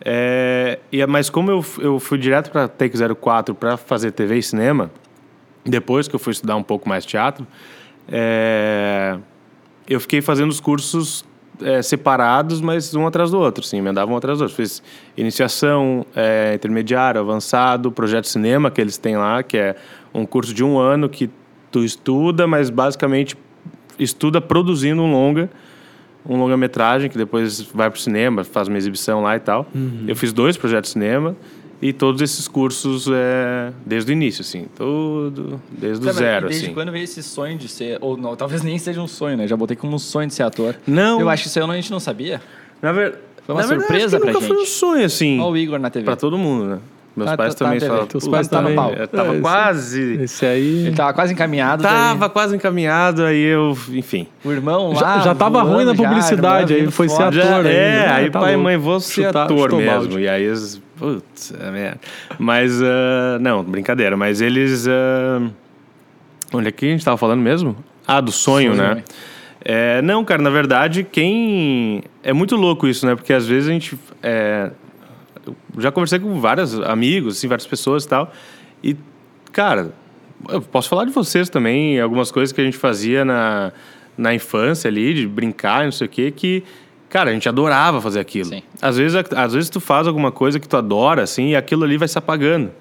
É, 0.05 0.79
e, 0.91 1.01
é- 1.01 1.07
mas 1.07 1.29
como 1.29 1.50
eu, 1.50 1.65
eu 1.79 2.00
fui 2.00 2.17
direto 2.17 2.51
para 2.51 2.67
Take 2.67 2.98
04 3.15 3.55
para 3.55 3.77
fazer 3.77 4.12
TV 4.12 4.38
e 4.38 4.43
cinema, 4.43 4.91
depois 5.65 6.07
que 6.07 6.15
eu 6.15 6.19
fui 6.19 6.31
estudar 6.31 6.57
um 6.57 6.63
pouco 6.63 6.88
mais 6.89 7.05
teatro, 7.05 7.48
é, 8.07 9.17
eu 9.88 10.00
fiquei 10.00 10.22
fazendo 10.22 10.50
os 10.50 10.60
cursos 10.60 11.25
é, 11.62 11.81
separados, 11.81 12.60
mas 12.60 12.93
um 12.95 13.05
atrás 13.07 13.31
do 13.31 13.39
outro, 13.39 13.63
assim, 13.63 13.77
emendavam 13.77 14.13
um 14.13 14.17
atrás 14.17 14.39
do 14.39 14.41
outro. 14.41 14.55
Fiz 14.55 14.83
iniciação, 15.15 16.05
é, 16.15 16.53
intermediário, 16.55 17.22
avançado, 17.22 17.91
projeto 17.91 18.27
cinema 18.27 18.69
que 18.72 18.81
eles 18.81 18.98
têm 18.98 19.15
lá, 19.15 19.41
que 19.43 19.57
é 19.57 19.75
um 20.13 20.25
curso 20.25 20.53
de 20.53 20.63
um 20.63 20.77
ano 20.77 21.07
que 21.07 21.29
tu 21.74 21.84
estuda, 21.84 22.46
mas 22.48 22.70
basicamente 22.70 23.36
estuda 24.00 24.39
produzindo 24.39 25.01
um 25.01 25.12
longa, 25.12 25.50
um 26.25 26.38
longa-metragem 26.38 27.10
que 27.10 27.18
depois 27.18 27.62
vai 27.74 27.89
pro 27.89 28.00
cinema, 28.00 28.44
faz 28.44 28.68
uma 28.68 28.77
exibição 28.77 29.22
lá 29.22 29.36
e 29.36 29.39
tal. 29.39 29.65
Eu 30.08 30.15
fiz 30.15 30.32
dois 30.32 30.56
projetos 30.56 30.89
de 30.89 30.94
cinema 30.94 31.36
e 31.82 31.92
todos 31.92 32.22
esses 32.22 32.48
cursos 32.48 33.08
é, 33.12 33.74
desde 33.86 34.12
o 34.12 34.13
início, 34.13 34.42
assim, 34.42 34.68
tudo 34.75 35.60
desde 35.70 36.01
o 36.03 36.08
Tá, 36.08 36.13
zero, 36.13 36.48
Desde 36.48 36.65
assim. 36.68 36.74
quando 36.74 36.92
veio 36.92 37.03
esse 37.03 37.22
sonho 37.22 37.58
de 37.58 37.68
ser. 37.68 37.98
Ou 38.00 38.15
não, 38.15 38.36
talvez 38.38 38.62
nem 38.62 38.77
seja 38.77 39.01
um 39.01 39.08
sonho, 39.08 39.36
né? 39.36 39.48
Já 39.48 39.58
botei 39.58 39.75
como 39.75 39.96
um 39.96 40.00
sonho 40.00 40.27
de 40.27 40.34
ser 40.34 40.44
ator. 40.44 40.75
Não. 40.88 41.20
Eu 41.20 41.27
acho 41.30 41.44
que 41.44 41.50
isso 41.50 41.60
aí 41.60 41.70
a 41.70 41.75
gente 41.75 41.92
não 41.92 42.00
sabia. 42.00 42.39
Na, 42.82 42.92
ver... 42.94 43.18
Foi 43.46 43.53
uma 43.56 43.62
na 43.62 43.68
verdade, 43.68 43.88
surpresa 43.88 44.18
que 44.18 44.24
pra 44.24 44.34
nunca 44.34 44.46
foi 44.48 44.56
um 44.56 44.60
gente. 44.62 44.70
sonho, 44.70 45.06
assim, 45.06 45.39
Olha 45.42 45.51
o 45.51 45.58
Igor 45.58 45.77
na 45.77 45.89
TV. 45.89 46.06
pra 46.06 46.15
todo 46.15 46.38
mundo, 46.38 46.65
né? 46.65 46.80
Meus 47.15 47.29
Ah, 47.29 47.38
pais 47.38 47.53
tá- 47.53 47.60
tá 47.60 47.65
também 47.65 47.79
falavam. 47.79 48.08
Teus 48.08 48.25
"Pô, 48.25 48.32
pais 48.32 48.48
tá 48.48 48.58
no 48.62 48.70
também. 48.70 48.75
pau. 48.75 48.91
Eu 48.93 49.08
tava 49.08 49.36
É, 49.36 49.39
quase... 49.39 50.13
Esse 50.24 50.46
aí. 50.48 50.88
Ele 50.88 50.96
tava 50.96 51.13
quase 51.13 51.34
encaminhado. 51.34 51.84
Tava 51.84 52.20
daí 52.22 52.29
quase 52.29 52.55
encaminhado, 52.55 53.24
aí 53.24 53.43
eu... 53.43 53.77
Enfim... 53.89 54.27
O 54.43 54.51
irmão 54.51 54.96
Já, 54.96 55.01
lá. 55.17 55.20
já 55.20 55.36
tava 55.36 55.60
voando 55.62 55.75
ruim 55.75 55.86
na 55.86 55.93
já, 55.93 56.03
publicidade, 56.03 56.63
irmão 56.63 56.75
aí 56.75 56.82
vindo 56.82 56.91
foi 56.91 57.10
ser 57.10 57.22
ator. 57.22 57.34
Já, 57.34 57.58
ainda, 57.58 57.70
é, 57.70 58.00
né? 58.00 58.12
aí 58.13 58.29
Tá 58.32 58.39
pai 58.39 58.53
e 58.55 58.58
mãe, 58.58 58.77
vou 58.77 59.00
ser 59.00 59.27
Chutar- 59.27 59.43
ator 59.46 59.72
mesmo. 59.74 59.91
balde. 59.91 60.20
E 60.20 60.27
aí 60.27 60.43
eles... 60.43 60.82
Putz, 60.98 61.53
é 61.60 61.70
merda. 61.72 62.00
Mas, 62.39 62.82
ah, 62.82 63.38
não, 63.39 63.63
brincadeira. 63.63 64.17
Mas 64.17 64.41
eles... 64.41 64.88
ah, 64.88 65.41
onde 66.53 66.72
que 66.72 66.86
a 66.86 66.89
gente 66.89 67.05
tava 67.05 67.17
falando 67.17 67.41
mesmo? 67.41 67.75
Ah, 68.08 68.20
do 68.22 68.32
sonho, 68.32 68.75
Sonho, 68.75 68.88
né? 68.89 68.96
né? 68.96 69.03
É, 69.65 70.01
não, 70.01 70.25
cara, 70.25 70.41
na 70.41 70.50
verdade, 70.50 71.03
quem... 71.10 72.03
É 72.24 72.34
muito 72.34 72.55
louco 72.55 72.88
isso, 72.88 73.05
né? 73.05 73.15
Porque 73.15 73.32
às 73.34 73.48
vezes 73.48 73.70
a 73.70 73.72
gente... 73.72 73.98
é, 74.22 74.72
eu 75.45 75.55
já 75.77 75.91
conversei 75.91 76.19
com 76.19 76.39
vários 76.39 76.79
amigos, 76.81 77.38
assim, 77.38 77.47
várias 77.47 77.67
pessoas 77.67 78.03
e 78.05 78.07
tal. 78.07 78.31
E, 78.83 78.95
cara, 79.51 79.93
eu 80.50 80.62
posso 80.62 80.89
falar 80.89 81.05
de 81.05 81.12
vocês 81.12 81.50
também, 81.50 82.00
algumas 82.00 82.31
coisas 82.31 82.51
que 82.51 82.59
a 82.62 82.63
gente 82.63 82.77
fazia 82.77 83.23
na, 83.23 83.71
na 84.17 84.33
infância 84.33 84.88
ali, 84.88 85.13
de 85.13 85.27
brincar, 85.27 85.85
não 85.85 85.91
sei 85.91 86.07
o 86.07 86.09
quê, 86.09 86.31
que, 86.31 86.63
cara, 87.09 87.29
a 87.29 87.33
gente 87.33 87.47
adorava 87.47 88.01
fazer 88.01 88.19
aquilo. 88.19 88.50
Sim. 88.50 88.63
Às 88.81 88.97
vezes, 88.97 89.23
às 89.35 89.53
vezes 89.53 89.69
tu 89.69 89.79
faz 89.79 90.07
alguma 90.07 90.31
coisa 90.31 90.59
que 90.59 90.67
tu 90.67 90.77
adora, 90.77 91.23
assim, 91.23 91.50
e 91.50 91.55
aquilo 91.55 91.83
ali 91.83 91.97
vai 91.97 92.07
se 92.07 92.17
apagando. 92.17 92.71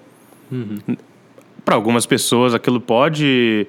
Para 1.65 1.75
algumas 1.75 2.07
pessoas, 2.07 2.55
aquilo 2.55 2.81
pode... 2.81 3.67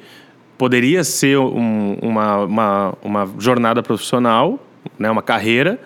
Poderia 0.58 1.04
ser 1.04 1.38
um- 1.38 1.98
uma, 2.02 2.38
uma, 2.40 2.94
uma 3.04 3.30
jornada 3.40 3.82
profissional, 3.82 4.60
né, 5.00 5.10
uma 5.10 5.22
carreira. 5.22 5.80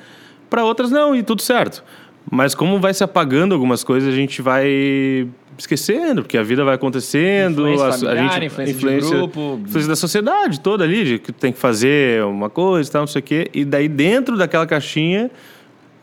Para 0.50 0.64
outras, 0.64 0.92
não, 0.92 1.16
e 1.16 1.24
tudo 1.24 1.42
certo. 1.42 1.84
Mas 2.30 2.54
como 2.54 2.80
vai 2.80 2.94
se 2.94 3.04
apagando 3.04 3.54
algumas 3.54 3.84
coisas, 3.84 4.14
a 4.14 4.16
gente 4.16 4.42
vai 4.42 5.28
esquecendo, 5.58 6.22
porque 6.22 6.38
a 6.38 6.44
vida 6.44 6.64
vai 6.64 6.76
acontecendo. 6.76 7.68
Influência 7.68 7.86
a, 7.86 7.90
a 7.90 7.94
familiar, 7.94 8.44
influência 8.44 9.00
de 9.00 9.16
grupo. 9.16 9.60
influência 9.64 9.90
da 9.90 9.96
sociedade 9.96 10.60
toda 10.60 10.84
ali, 10.84 11.04
de 11.04 11.20
que 11.20 11.32
tu 11.32 11.40
tem 11.40 11.52
que 11.52 11.60
fazer 11.60 12.24
uma 12.24 12.50
coisa 12.50 12.90
e 12.90 12.92
tal, 12.92 13.02
não 13.02 13.08
sei 13.08 13.20
o 13.20 13.24
quê. 13.24 13.50
E 13.54 13.66
daí, 13.66 13.88
dentro 13.88 14.38
daquela 14.38 14.68
caixinha, 14.68 15.32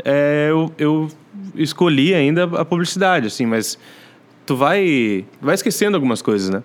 é, 0.05 0.49
eu, 0.51 0.73
eu 0.79 1.09
escolhi 1.55 2.15
ainda 2.15 2.45
a 2.45 2.65
publicidade, 2.65 3.27
assim, 3.27 3.47
mas 3.47 3.79
tu 4.47 4.57
vai, 4.57 5.25
vai 5.41 5.55
esquecendo 5.55 5.97
algumas 5.97 6.21
coisas, 6.21 6.51
né? 6.51 6.63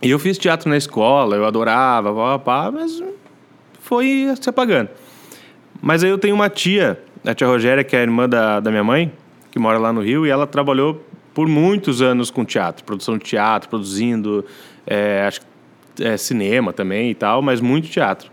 E 0.00 0.10
eu 0.10 0.18
fiz 0.18 0.36
teatro 0.36 0.68
na 0.68 0.76
escola, 0.76 1.36
eu 1.36 1.44
adorava, 1.44 2.12
pá, 2.12 2.38
pá, 2.38 2.70
mas 2.72 3.02
foi 3.80 4.32
se 4.40 4.48
apagando. 4.48 4.88
Mas 5.80 6.02
aí 6.02 6.10
eu 6.10 6.18
tenho 6.18 6.34
uma 6.34 6.48
tia, 6.48 7.00
a 7.24 7.34
tia 7.34 7.46
Rogéria, 7.46 7.84
que 7.84 7.94
é 7.94 8.00
a 8.00 8.02
irmã 8.02 8.28
da, 8.28 8.60
da 8.60 8.70
minha 8.70 8.84
mãe, 8.84 9.12
que 9.50 9.58
mora 9.58 9.78
lá 9.78 9.92
no 9.92 10.00
Rio, 10.00 10.26
e 10.26 10.30
ela 10.30 10.46
trabalhou 10.46 11.04
por 11.34 11.48
muitos 11.48 12.02
anos 12.02 12.30
com 12.30 12.44
teatro, 12.44 12.84
produção 12.84 13.16
de 13.16 13.24
teatro, 13.24 13.68
produzindo, 13.68 14.44
é, 14.86 15.24
acho 15.26 15.40
que 15.40 16.04
é, 16.04 16.16
cinema 16.16 16.72
também 16.72 17.10
e 17.10 17.14
tal, 17.14 17.42
mas 17.42 17.60
muito 17.60 17.88
teatro. 17.88 18.30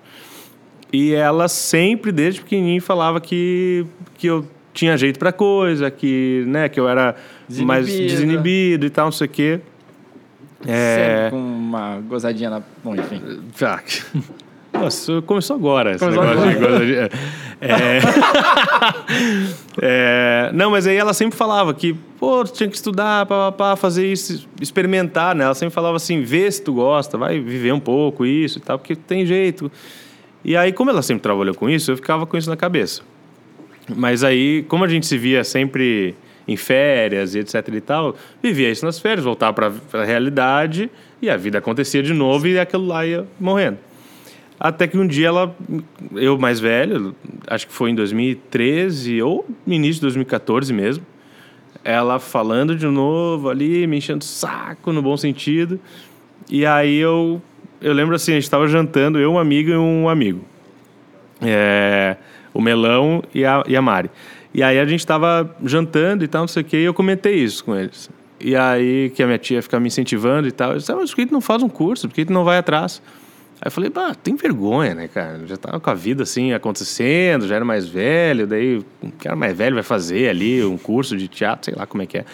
E 0.92 1.14
ela 1.14 1.48
sempre, 1.48 2.12
desde 2.12 2.42
pequenininho, 2.42 2.82
falava 2.82 3.22
que, 3.22 3.86
que 4.18 4.28
eu 4.28 4.46
tinha 4.74 4.98
jeito 4.98 5.20
pra 5.20 5.32
coisa, 5.32 5.92
que, 5.92 6.44
né, 6.48 6.68
que 6.68 6.80
eu 6.80 6.90
era 6.90 7.16
mais 7.60 7.86
Desinibido. 7.86 8.16
desinibido 8.16 8.86
e 8.86 8.90
tal, 8.90 9.06
não 9.06 9.12
sei 9.12 9.28
o 9.28 9.30
quê. 9.30 9.60
É... 10.68 10.96
Sempre 10.96 11.32
com 11.32 11.38
uma 11.38 12.00
gozadinha 12.02 12.50
na. 12.50 12.62
Bom, 12.84 12.96
enfim. 12.96 13.22
Nossa, 14.72 15.22
começou 15.24 15.56
agora 15.56 15.92
esse 15.92 16.00
Começou 16.00 16.24
negócio 16.24 16.50
de 16.50 16.56
gozadinha. 16.56 17.10
É... 17.62 18.00
É, 19.82 20.52
Não, 20.54 20.72
mas 20.72 20.86
aí 20.86 20.98
ela 20.98 21.14
sempre 21.14 21.38
falava 21.38 21.74
que, 21.74 21.94
pô, 22.20 22.44
tu 22.44 22.54
tinha 22.54 22.70
que 22.70 22.76
estudar, 22.76 23.26
pá, 23.26 23.52
pá, 23.52 23.76
fazer 23.76 24.12
isso, 24.12 24.48
experimentar, 24.62 25.34
né? 25.34 25.46
Ela 25.46 25.56
sempre 25.56 25.74
falava 25.74 25.96
assim, 25.96 26.22
vê 26.22 26.52
se 26.52 26.62
tu 26.62 26.74
gosta, 26.74 27.18
vai 27.18 27.40
viver 27.40 27.72
um 27.72 27.80
pouco 27.80 28.26
isso 28.26 28.58
e 28.58 28.62
tal, 28.62 28.78
porque 28.78 28.96
tem 28.96 29.26
jeito. 29.26 29.72
E 30.44 30.56
aí, 30.56 30.74
como 30.74 30.90
ela 30.90 31.02
sempre 31.02 31.24
trabalhou 31.24 31.56
com 31.56 31.70
isso, 31.70 31.92
eu 31.92 31.96
ficava 31.96 32.26
com 32.26 32.38
isso 32.38 32.50
na 32.50 32.58
cabeça. 32.58 33.02
Mas 33.96 34.24
aí, 34.24 34.64
como 34.68 34.84
a 34.84 34.88
gente 34.88 35.06
se 35.06 35.18
via 35.18 35.44
sempre 35.44 36.16
em 36.48 36.58
férias 36.58 37.36
e 37.36 37.40
etc 37.40 37.68
e 37.74 37.82
tal, 37.82 38.16
vivia 38.42 38.70
isso 38.70 38.86
nas 38.86 39.00
férias, 39.00 39.24
voltava 39.24 39.54
para 39.54 40.02
a 40.02 40.06
realidade 40.06 40.90
e 41.22 41.30
a 41.30 41.38
vida 41.38 41.60
acontecia 41.60 42.02
de 42.02 42.14
novo 42.14 42.48
e 42.48 42.60
aquilo 42.60 42.88
lá 42.88 43.06
ia 43.06 43.26
morrendo. 43.40 43.78
Até 44.60 44.88
que 44.88 44.98
um 44.98 45.08
dia 45.08 45.28
ela, 45.28 45.56
eu 46.14 46.38
mais 46.38 46.60
velho, 46.60 47.16
acho 47.48 47.68
que 47.68 47.74
foi 47.74 47.92
em 47.92 47.96
2013 47.96 49.22
ou 49.22 49.48
início 49.66 49.96
de 49.96 50.02
2014 50.02 50.74
mesmo, 50.74 51.06
ela 51.84 52.20
falando 52.20 52.76
de 52.76 52.86
novo 52.86 53.50
ali, 53.50 53.88
me 53.88 53.98
enchendo 53.98 54.20
o 54.20 54.28
saco 54.28 54.92
no 54.92 55.02
bom 55.02 55.16
sentido. 55.16 55.80
E 56.50 56.66
aí 56.66 56.98
eu, 56.98 57.42
eu 57.80 57.94
lembro 57.94 58.16
assim, 58.16 58.32
a 58.32 58.36
gente 58.36 58.44
estava 58.44 58.68
jantando, 58.68 59.18
eu, 59.18 59.32
um 59.32 59.40
amigo 59.40 59.70
e 59.70 59.78
um 59.78 60.10
amigo. 60.10 60.44
É, 61.42 62.18
o 62.54 62.62
Melão 62.62 63.24
e 63.34 63.46
a, 63.46 63.64
e 63.66 63.78
a 63.78 63.82
Mari. 63.82 64.10
E 64.54 64.62
aí 64.62 64.78
a 64.78 64.86
gente 64.86 65.00
estava 65.00 65.56
jantando 65.64 66.26
e 66.26 66.28
tal, 66.28 66.42
não 66.42 66.48
sei 66.50 66.64
o 66.64 66.66
quê, 66.66 66.78
e 66.78 66.84
eu 66.84 66.94
comentei 66.94 67.36
isso 67.36 67.64
com 67.64 67.76
eles. 67.76 68.10
E 68.42 68.56
aí 68.56 69.10
que 69.12 69.24
a 69.24 69.26
minha 69.26 69.38
tia 69.38 69.62
fica 69.62 69.80
me 69.80 69.88
incentivando 69.88 70.48
e 70.48 70.52
tal. 70.52 70.72
Eu 70.72 70.78
disse, 70.80 70.92
ah, 70.92 70.96
mas 70.96 71.12
por 71.12 71.16
que 71.18 71.28
tu 71.28 71.34
não 71.34 71.42
faz 71.42 71.64
um 71.64 71.70
curso? 71.70 72.10
Por 72.10 72.16
que 72.16 72.26
tu 72.26 72.34
não 72.34 72.44
vai 72.44 72.58
atrás? 72.58 73.02
Aí 73.62 73.68
eu 73.68 73.72
falei, 73.72 73.90
bah, 73.90 74.16
tem 74.16 74.36
vergonha, 74.36 74.96
né, 74.96 75.10
cara? 75.10 75.42
Já 75.46 75.58
tava 75.58 75.80
com 75.82 75.90
a 75.90 75.94
vida 75.94 76.24
assim 76.24 76.54
acontecendo, 76.54 77.46
já 77.46 77.56
era 77.56 77.66
mais 77.66 77.88
velho, 77.88 78.48
daí 78.48 78.78
o 78.78 79.12
cara 79.20 79.36
mais 79.36 79.56
velho 79.56 79.74
vai 79.74 79.84
fazer 79.84 80.30
ali 80.30 80.64
um 80.64 80.78
curso 80.78 81.18
de 81.18 81.28
teatro, 81.28 81.66
sei 81.66 81.74
lá 81.78 81.86
como 81.86 82.02
é 82.02 82.06
que 82.06 82.20
é. 82.20 82.26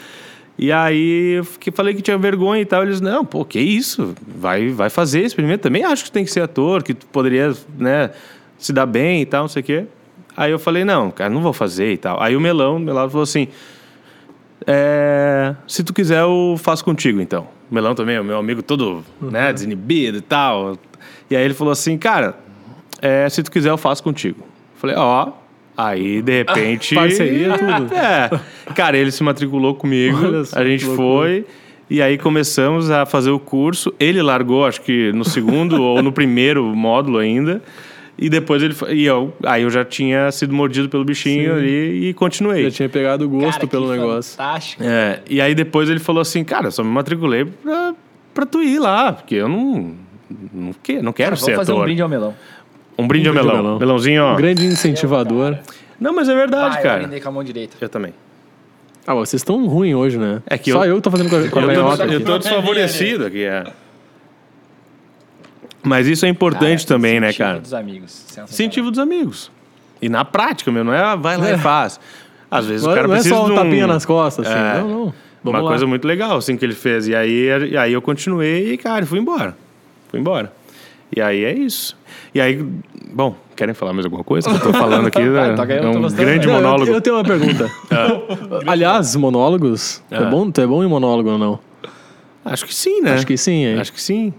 E 0.58 0.72
aí 0.72 1.38
eu 1.38 1.44
fiquei, 1.44 1.74
falei 1.74 1.94
que 1.94 2.02
tinha 2.02 2.18
vergonha 2.18 2.62
e 2.62 2.66
tal. 2.66 2.84
Eles, 2.84 3.02
não, 3.02 3.26
pô, 3.26 3.44
que 3.44 3.60
isso? 3.60 4.16
Vai, 4.26 4.70
vai 4.70 4.90
fazer, 4.90 5.24
experimenta. 5.24 5.64
Também 5.64 5.84
acho 5.84 6.04
que 6.06 6.12
tu 6.12 6.14
tem 6.14 6.24
que 6.24 6.32
ser 6.32 6.42
ator, 6.42 6.82
que 6.82 6.94
tu 6.94 7.06
poderia, 7.08 7.54
né, 7.78 8.12
se 8.58 8.72
dar 8.72 8.86
bem 8.86 9.22
e 9.22 9.26
tal, 9.26 9.42
não 9.42 9.50
sei 9.50 9.62
o 9.62 9.66
quê. 9.66 9.86
Aí 10.38 10.52
eu 10.52 10.60
falei, 10.60 10.86
não, 10.86 11.12
cara, 11.12 11.30
não 11.30 11.42
vou 11.42 11.54
fazer 11.54 11.92
e 11.92 11.98
tal. 11.98 12.22
Aí 12.22 12.36
o 12.36 12.42
Melão, 12.42 12.80
meu 12.80 12.94
lado, 12.94 13.10
falou 13.10 13.24
assim, 13.24 13.48
é, 14.66 15.56
se 15.68 15.84
tu 15.84 15.94
quiser, 15.94 16.22
eu 16.22 16.56
faço 16.58 16.86
contigo, 16.86 17.20
então. 17.20 17.48
O 17.70 17.74
Melão 17.76 17.96
também, 17.96 18.20
o 18.20 18.24
meu 18.24 18.38
amigo 18.38 18.62
todo, 18.62 19.04
né, 19.20 19.52
desinibido 19.52 20.20
e 20.20 20.22
tal. 20.22 20.78
E 21.30 21.36
aí 21.36 21.44
ele 21.44 21.54
falou 21.54 21.72
assim, 21.72 21.98
cara, 21.98 22.36
é, 23.02 23.28
se 23.30 23.42
tu 23.44 23.52
quiser, 23.52 23.70
eu 23.70 23.78
faço 23.78 24.04
contigo. 24.04 24.40
Eu 24.40 24.80
falei, 24.80 24.96
ó, 24.96 25.32
aí 25.76 26.22
de 26.22 26.32
repente... 26.44 26.96
Parceria, 26.96 27.58
tudo. 27.58 27.94
É. 27.96 28.30
Cara, 28.74 28.98
ele 28.98 29.12
se 29.12 29.24
matriculou 29.24 29.76
comigo, 29.76 30.46
só 30.46 30.60
a 30.60 30.66
gente 30.66 30.86
foi... 30.86 31.46
E 31.90 32.02
aí 32.02 32.18
começamos 32.18 32.90
a 32.90 33.06
fazer 33.06 33.30
o 33.30 33.40
curso. 33.40 33.94
Ele 34.00 34.22
largou, 34.22 34.66
acho 34.66 34.82
que 34.82 35.12
no 35.14 35.24
segundo 35.24 35.82
ou 35.84 36.02
no 36.02 36.12
primeiro 36.12 36.64
módulo 36.64 37.20
ainda. 37.20 37.62
E 38.18 38.30
depois 38.30 38.64
ele 38.64 38.74
foi, 38.74 38.96
e 38.96 39.06
eu, 39.06 39.34
aí 39.46 39.64
eu 39.64 39.70
já 39.70 39.84
tinha 39.84 40.32
sido 40.32 40.54
mordido 40.54 40.88
pelo 40.88 41.04
bichinho 41.04 41.54
Sim. 41.54 41.60
ali 41.60 42.10
e 42.10 42.14
continuei. 42.14 42.64
Já 42.64 42.72
tinha 42.72 42.90
pegado 42.90 43.26
o 43.26 43.30
gosto 43.30 43.60
Cara, 43.60 43.68
pelo 43.68 43.86
que 43.88 43.92
negócio. 43.92 44.38
Fantástico. 44.38 44.84
É, 44.84 45.20
e 45.30 45.42
aí 45.42 45.54
depois 45.54 45.90
ele 45.90 46.00
falou 46.00 46.22
assim, 46.22 46.44
cara, 46.44 46.68
eu 46.68 46.72
só 46.72 46.82
me 46.82 46.90
matriculei 46.90 47.44
pra, 47.46 47.94
pra 48.34 48.46
tu 48.46 48.64
ir 48.64 48.80
lá, 48.80 49.12
porque 49.12 49.36
eu 49.36 49.50
não, 49.50 49.96
não, 50.54 50.74
que, 50.74 51.02
não 51.02 51.14
quero 51.14 51.32
Cara, 51.32 51.36
ser 51.38 51.46
vamos 51.54 51.58
fazer 51.58 51.72
ator. 51.72 51.82
um 51.82 51.86
brinde 51.86 52.02
ao 52.02 52.10
melão. 52.10 52.34
Um 52.98 53.08
brinde 53.08 53.28
ao 53.28 53.34
Um 53.34 53.36
brinde 53.36 53.48
melão. 53.48 53.58
ao 53.58 53.64
melão. 53.64 53.80
Melãozinho, 53.80 54.24
ó. 54.24 54.34
Um 54.34 54.38
grande 54.38 54.66
incentivador. 54.66 55.58
Não, 56.00 56.14
mas 56.14 56.28
é 56.30 56.36
verdade, 56.36 56.76
Ah, 56.76 56.80
eu 56.80 56.84
cara. 56.84 57.00
brindei 57.00 57.20
com 57.22 57.30
a 57.30 57.32
mão 57.32 57.44
direita. 57.44 57.78
Eu 57.80 57.90
também. 57.90 58.14
Ah, 59.08 59.14
vocês 59.14 59.40
estão 59.42 59.66
ruins 59.68 59.94
hoje, 59.96 60.18
né? 60.18 60.42
É 60.48 60.58
que 60.58 60.72
Só 60.72 60.84
eu- 60.84 60.90
eu, 60.92 60.96
que 60.96 61.02
tô 61.04 61.12
fazendo 61.12 61.30
com 61.30 61.36
a, 61.36 61.48
com 61.50 61.60
a 61.60 61.74
Eu 61.74 61.84
tô, 61.96 62.04
aqui. 62.04 62.14
eu 62.16 62.24
tô 62.24 62.38
desfavorecido 62.40 63.26
aqui, 63.26 63.44
é. 63.44 63.64
Mas 65.84 66.08
isso 66.08 66.26
é 66.26 66.30
importante 66.30 66.86
Cara, 66.86 66.88
também, 66.98 67.20
né, 67.20 67.28
incentivo 67.28 67.48
cara? 67.48 67.60
dos 67.60 67.74
amigos. 67.74 68.26
Incentivo 68.50 68.90
dos 68.90 69.00
amigos. 69.00 69.52
E 70.02 70.10
na 70.10 70.26
prática, 70.26 70.72
meu, 70.72 70.84
não 70.84 70.94
é 70.94 71.16
vai 71.16 71.38
lá 71.38 71.52
e 71.52 71.58
faz. 71.58 72.00
Às 72.50 72.66
vezes 72.66 72.84
Não, 72.86 72.92
o 72.92 72.96
cara 72.96 73.08
não 73.08 73.14
é 73.16 73.18
precisa 73.18 73.36
só 73.36 73.44
um 73.44 73.48
de 73.48 73.52
um... 73.52 73.56
tapinha 73.56 73.88
nas 73.88 74.06
costas, 74.06 74.48
assim. 74.48 74.58
É. 74.58 74.82
Não, 74.82 74.88
não. 74.90 75.02
Uma 75.04 75.14
Vamos 75.52 75.62
lá. 75.64 75.70
coisa 75.70 75.86
muito 75.86 76.08
legal, 76.08 76.38
assim, 76.38 76.58
que 76.58 76.66
ele 76.66 76.74
fez. 76.74 77.08
E 77.08 77.14
aí, 77.16 77.70
e 77.70 77.78
aí 77.78 77.94
eu 77.94 78.02
continuei 78.02 78.74
e, 78.74 78.78
cara, 78.78 79.06
fui 79.06 79.20
embora. 79.20 79.56
Fui 80.16 80.22
embora. 80.22 80.54
E 81.14 81.20
aí 81.22 81.44
é 81.44 81.54
isso. 81.54 81.96
E 82.34 82.40
aí, 82.40 82.66
bom, 83.14 83.36
querem 83.54 83.74
falar 83.74 83.92
mais 83.92 84.06
alguma 84.06 84.24
coisa? 84.24 84.50
Eu 84.50 84.60
tô 84.60 84.72
falando 84.72 85.08
aqui, 85.08 85.20
né? 85.28 85.42
aí, 85.42 85.50
eu 85.50 85.64
é 85.64 85.80
tô 85.82 85.90
um 85.90 86.02
gostando. 86.04 86.24
grande 86.26 86.48
Não, 86.48 86.54
eu- 86.56 86.62
monólogo. 86.62 86.92
Eu, 86.94 87.02
tenho 87.02 87.16
uma 87.18 87.24
pergunta. 87.24 87.70
Aliás, 88.66 89.14
monólogos. 89.18 90.02
É 90.10 90.18
Ah. 90.18 90.22
bom, 90.26 90.50
tu 90.50 90.62
é 90.62 90.68
bom 90.68 90.82
em 90.84 90.88
monólogo 90.88 91.32
ou 91.32 91.38
não? 91.38 91.60
Acho 92.46 92.66
que 92.66 92.74
sim, 92.74 93.02
né? 93.02 93.14
Acho 93.14 93.28
que 93.28 93.38
sim, 93.38 93.66
hein? 93.66 93.80
Acho 93.80 93.92
que 93.92 94.02
sim. 94.02 94.34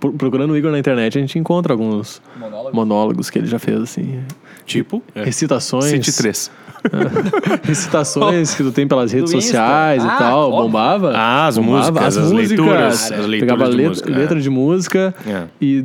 Pro- 0.00 0.12
Procurando 0.12 0.52
o 0.52 0.56
Igor 0.56 0.70
na 0.70 0.78
internet, 0.78 1.16
a 1.18 1.20
gente 1.20 1.38
encontra 1.38 1.72
alguns 1.72 2.20
Monólogo. 2.38 2.74
monólogos 2.76 3.28
que 3.30 3.38
ele 3.38 3.46
já 3.46 3.58
fez, 3.58 3.80
assim. 3.80 4.20
Tipo, 4.64 5.02
é. 5.14 5.22
Recitações. 5.24 5.84
103. 5.86 6.50
Recitações 7.64 8.54
que 8.54 8.62
tu 8.62 8.72
tem 8.72 8.86
pelas 8.86 9.12
redes 9.12 9.32
Insta. 9.32 9.40
sociais 9.46 10.02
e 10.04 10.06
Ah, 10.06 10.16
tal. 10.18 10.50
óbvio. 10.50 10.62
Bombava. 10.64 11.12
Ah, 11.14 11.46
as 11.46 11.58
Bombava. 11.58 11.78
músicas, 11.92 12.16
as 12.18 12.32
leituras, 12.32 13.12
as 13.12 13.26
leituras 13.26 13.40
Pegava 13.40 13.70
de 13.70 13.76
letra, 13.76 13.88
música, 13.90 14.10
é. 14.10 14.16
letra 14.16 14.40
de 14.40 14.50
música 14.50 15.14
É. 15.26 15.42
e 15.60 15.84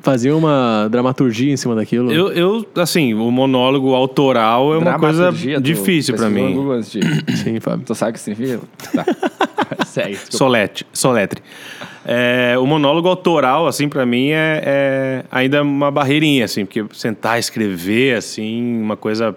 fazia 0.00 0.34
uma 0.36 0.88
dramaturgia 0.90 1.52
em 1.52 1.56
cima 1.56 1.74
daquilo. 1.74 2.10
Eu, 2.12 2.32
eu, 2.32 2.66
assim, 2.76 3.14
o 3.14 3.30
monólogo 3.30 3.94
autoral 3.94 4.74
é 4.74 4.78
uma 4.78 4.98
coisa 4.98 5.30
difícil 5.60 6.16
no 6.16 6.30
mim. 6.30 6.54
De- 6.82 7.00
Sim, 7.36 7.60
Fábio. 7.60 7.84
Tu 7.86 7.94
sabe 7.94 8.10
o 8.10 8.14
que 8.14 8.20
significa? 8.20 8.60
Tá. 8.94 9.04
Segue. 9.86 10.10
desculpa. 10.10 10.36
Solete, 10.38 10.86
soletre. 10.92 11.42
É, 12.04 12.56
o 12.58 12.66
monólogo 12.66 13.08
autoral, 13.08 13.66
assim, 13.66 13.88
pra 13.88 14.04
mim 14.06 14.30
é, 14.30 14.62
é 14.64 15.24
ainda 15.30 15.62
uma 15.62 15.90
barreirinha, 15.90 16.46
assim, 16.46 16.64
porque 16.64 16.84
sentar, 16.92 17.38
escrever, 17.38 18.16
assim, 18.16 18.80
uma 18.82 18.96
coisa. 18.96 19.36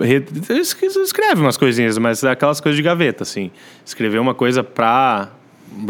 Re- 0.00 0.24
Escreve 0.60 1.40
umas 1.40 1.56
coisinhas, 1.56 1.96
mas 1.98 2.22
é 2.22 2.30
aquelas 2.30 2.60
coisas 2.60 2.76
de 2.76 2.82
gaveta, 2.82 3.22
assim. 3.22 3.50
Escrever 3.84 4.18
uma 4.18 4.34
coisa 4.34 4.62
pra 4.62 5.30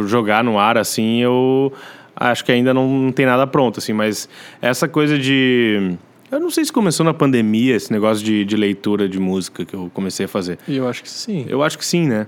jogar 0.06 0.42
no 0.44 0.58
ar, 0.58 0.78
assim, 0.78 1.20
eu 1.22 1.72
acho 2.14 2.44
que 2.44 2.52
ainda 2.52 2.72
não, 2.72 2.88
não 2.88 3.12
tem 3.12 3.26
nada 3.26 3.46
pronto, 3.46 3.78
assim, 3.78 3.92
mas 3.92 4.28
essa 4.62 4.86
coisa 4.88 5.18
de. 5.18 5.94
Eu 6.30 6.40
não 6.40 6.50
sei 6.50 6.64
se 6.64 6.72
começou 6.72 7.04
na 7.04 7.14
pandemia 7.14 7.76
esse 7.76 7.92
negócio 7.92 8.24
de, 8.24 8.44
de 8.44 8.56
leitura 8.56 9.08
de 9.08 9.18
música 9.20 9.64
que 9.64 9.74
eu 9.74 9.90
comecei 9.94 10.26
a 10.26 10.28
fazer. 10.28 10.58
E 10.66 10.76
eu 10.76 10.88
acho 10.88 11.02
que 11.02 11.10
sim. 11.10 11.46
Eu 11.48 11.62
acho 11.62 11.78
que 11.78 11.84
sim, 11.86 12.06
né? 12.08 12.26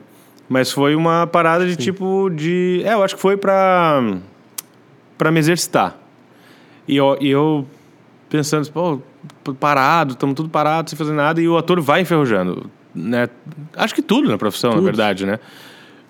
Mas 0.49 0.71
foi 0.71 0.95
uma 0.95 1.27
parada 1.27 1.67
de 1.67 1.75
tipo 1.77 2.31
de. 2.31 2.81
É, 2.85 2.93
eu 2.95 3.03
acho 3.03 3.17
que 3.17 3.21
foi 3.21 3.37
pra. 3.37 4.17
pra 5.17 5.31
me 5.31 5.39
exercitar. 5.41 5.99
E 6.87 6.97
eu, 6.97 7.19
e 7.21 7.29
eu 7.29 7.67
pensando, 8.31 8.71
pô, 8.71 9.01
parado, 9.59 10.13
estamos 10.13 10.35
tudo 10.35 10.49
parado, 10.49 10.91
sem 10.91 10.97
fazer 10.97 11.13
nada, 11.13 11.41
e 11.41 11.49
o 11.49 11.57
ator 11.57 11.81
vai 11.81 12.01
enferrujando. 12.03 12.71
Né? 12.95 13.29
Acho 13.77 13.95
que 13.95 14.03
tudo 14.03 14.29
na 14.29 14.39
profissão, 14.39 14.71
na 14.71 14.77
Tudo. 14.77 14.85
verdade, 14.85 15.25
né? 15.27 15.39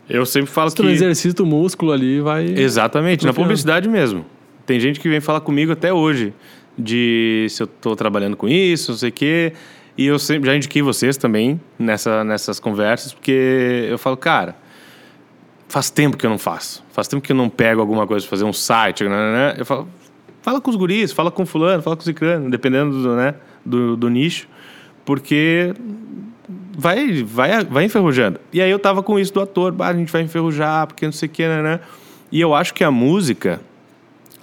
Eu 0.09 0.25
sempre 0.25 0.51
falo 0.51 0.71
Se 0.71 0.77
tu 0.77 0.83
que. 0.83 0.89
não 0.89 0.95
exercita 0.95 1.43
o 1.43 1.47
músculo 1.47 1.93
ali, 1.93 2.21
vai. 2.21 2.47
Exatamente, 2.47 3.27
na 3.27 3.33
publicidade 3.33 3.89
mesmo. 3.89 4.25
Tem 4.65 4.81
gente 4.81 4.99
que 5.01 5.09
vem 5.09 5.21
falar 5.21 5.41
comigo 5.41 5.73
até 5.73 5.93
hoje 5.93 6.33
de 6.79 7.47
se 7.51 7.63
eu 7.63 7.67
tô 7.67 7.95
trabalhando 7.95 8.37
com 8.37 8.49
isso, 8.49 8.93
não 8.93 8.99
sei 8.99 9.11
o 9.11 9.13
quê. 9.13 9.53
E 9.97 10.07
eu 10.07 10.19
sempre 10.19 10.49
já 10.49 10.57
indiquei 10.57 10.81
vocês 10.81 11.17
também 11.17 11.61
nessa, 11.79 12.23
nessas 12.23 12.61
conversas, 12.61 13.13
porque 13.13 13.87
eu 13.91 13.99
falo, 13.99 14.17
cara, 14.17 14.55
faz 15.69 15.91
tempo 15.91 16.17
que 16.17 16.25
eu 16.25 16.31
não 16.31 16.39
faço. 16.39 16.85
Faz 16.93 17.09
tempo 17.09 17.21
que 17.21 17.33
eu 17.33 17.37
não 17.37 17.51
pego 17.51 17.81
alguma 17.81 18.07
coisa 18.07 18.27
fazer 18.27 18.45
um 18.45 18.53
site, 18.53 19.05
né. 19.05 19.57
Eu 19.59 19.67
falo, 19.67 19.89
fala 20.49 20.63
com 20.63 20.71
os 20.71 20.77
guris, 20.77 21.13
fala 21.13 21.31
com 21.31 21.45
fulano, 21.45 21.83
fala 21.83 21.95
com 21.95 22.01
o 22.01 22.05
ciclano, 22.07 22.49
dependendo 22.49 23.03
do, 23.03 23.15
né, 23.15 23.35
do, 23.63 23.99
do 23.99 24.09
nicho, 24.09 24.49
porque 25.05 25.75
vai, 26.75 27.23
vai, 27.23 27.63
vai 27.67 27.85
enferrujando. 27.85 28.41
E 28.51 28.63
aí 28.63 28.71
eu 28.71 28.79
tava 28.79 29.03
com 29.03 29.19
isso 29.19 29.31
do 29.35 29.43
ator, 29.43 29.73
bah, 29.73 29.89
a 29.89 29.93
gente 29.95 30.11
vai 30.11 30.23
enferrujar, 30.23 30.87
porque 30.87 31.05
não 31.05 31.13
sei 31.13 31.29
o 31.29 31.31
que, 31.31 31.47
né, 31.47 31.63
né. 31.63 31.81
E 32.33 32.41
eu 32.41 32.55
acho 32.55 32.73
que 32.73 32.83
a 32.83 32.91
música, 32.91 33.61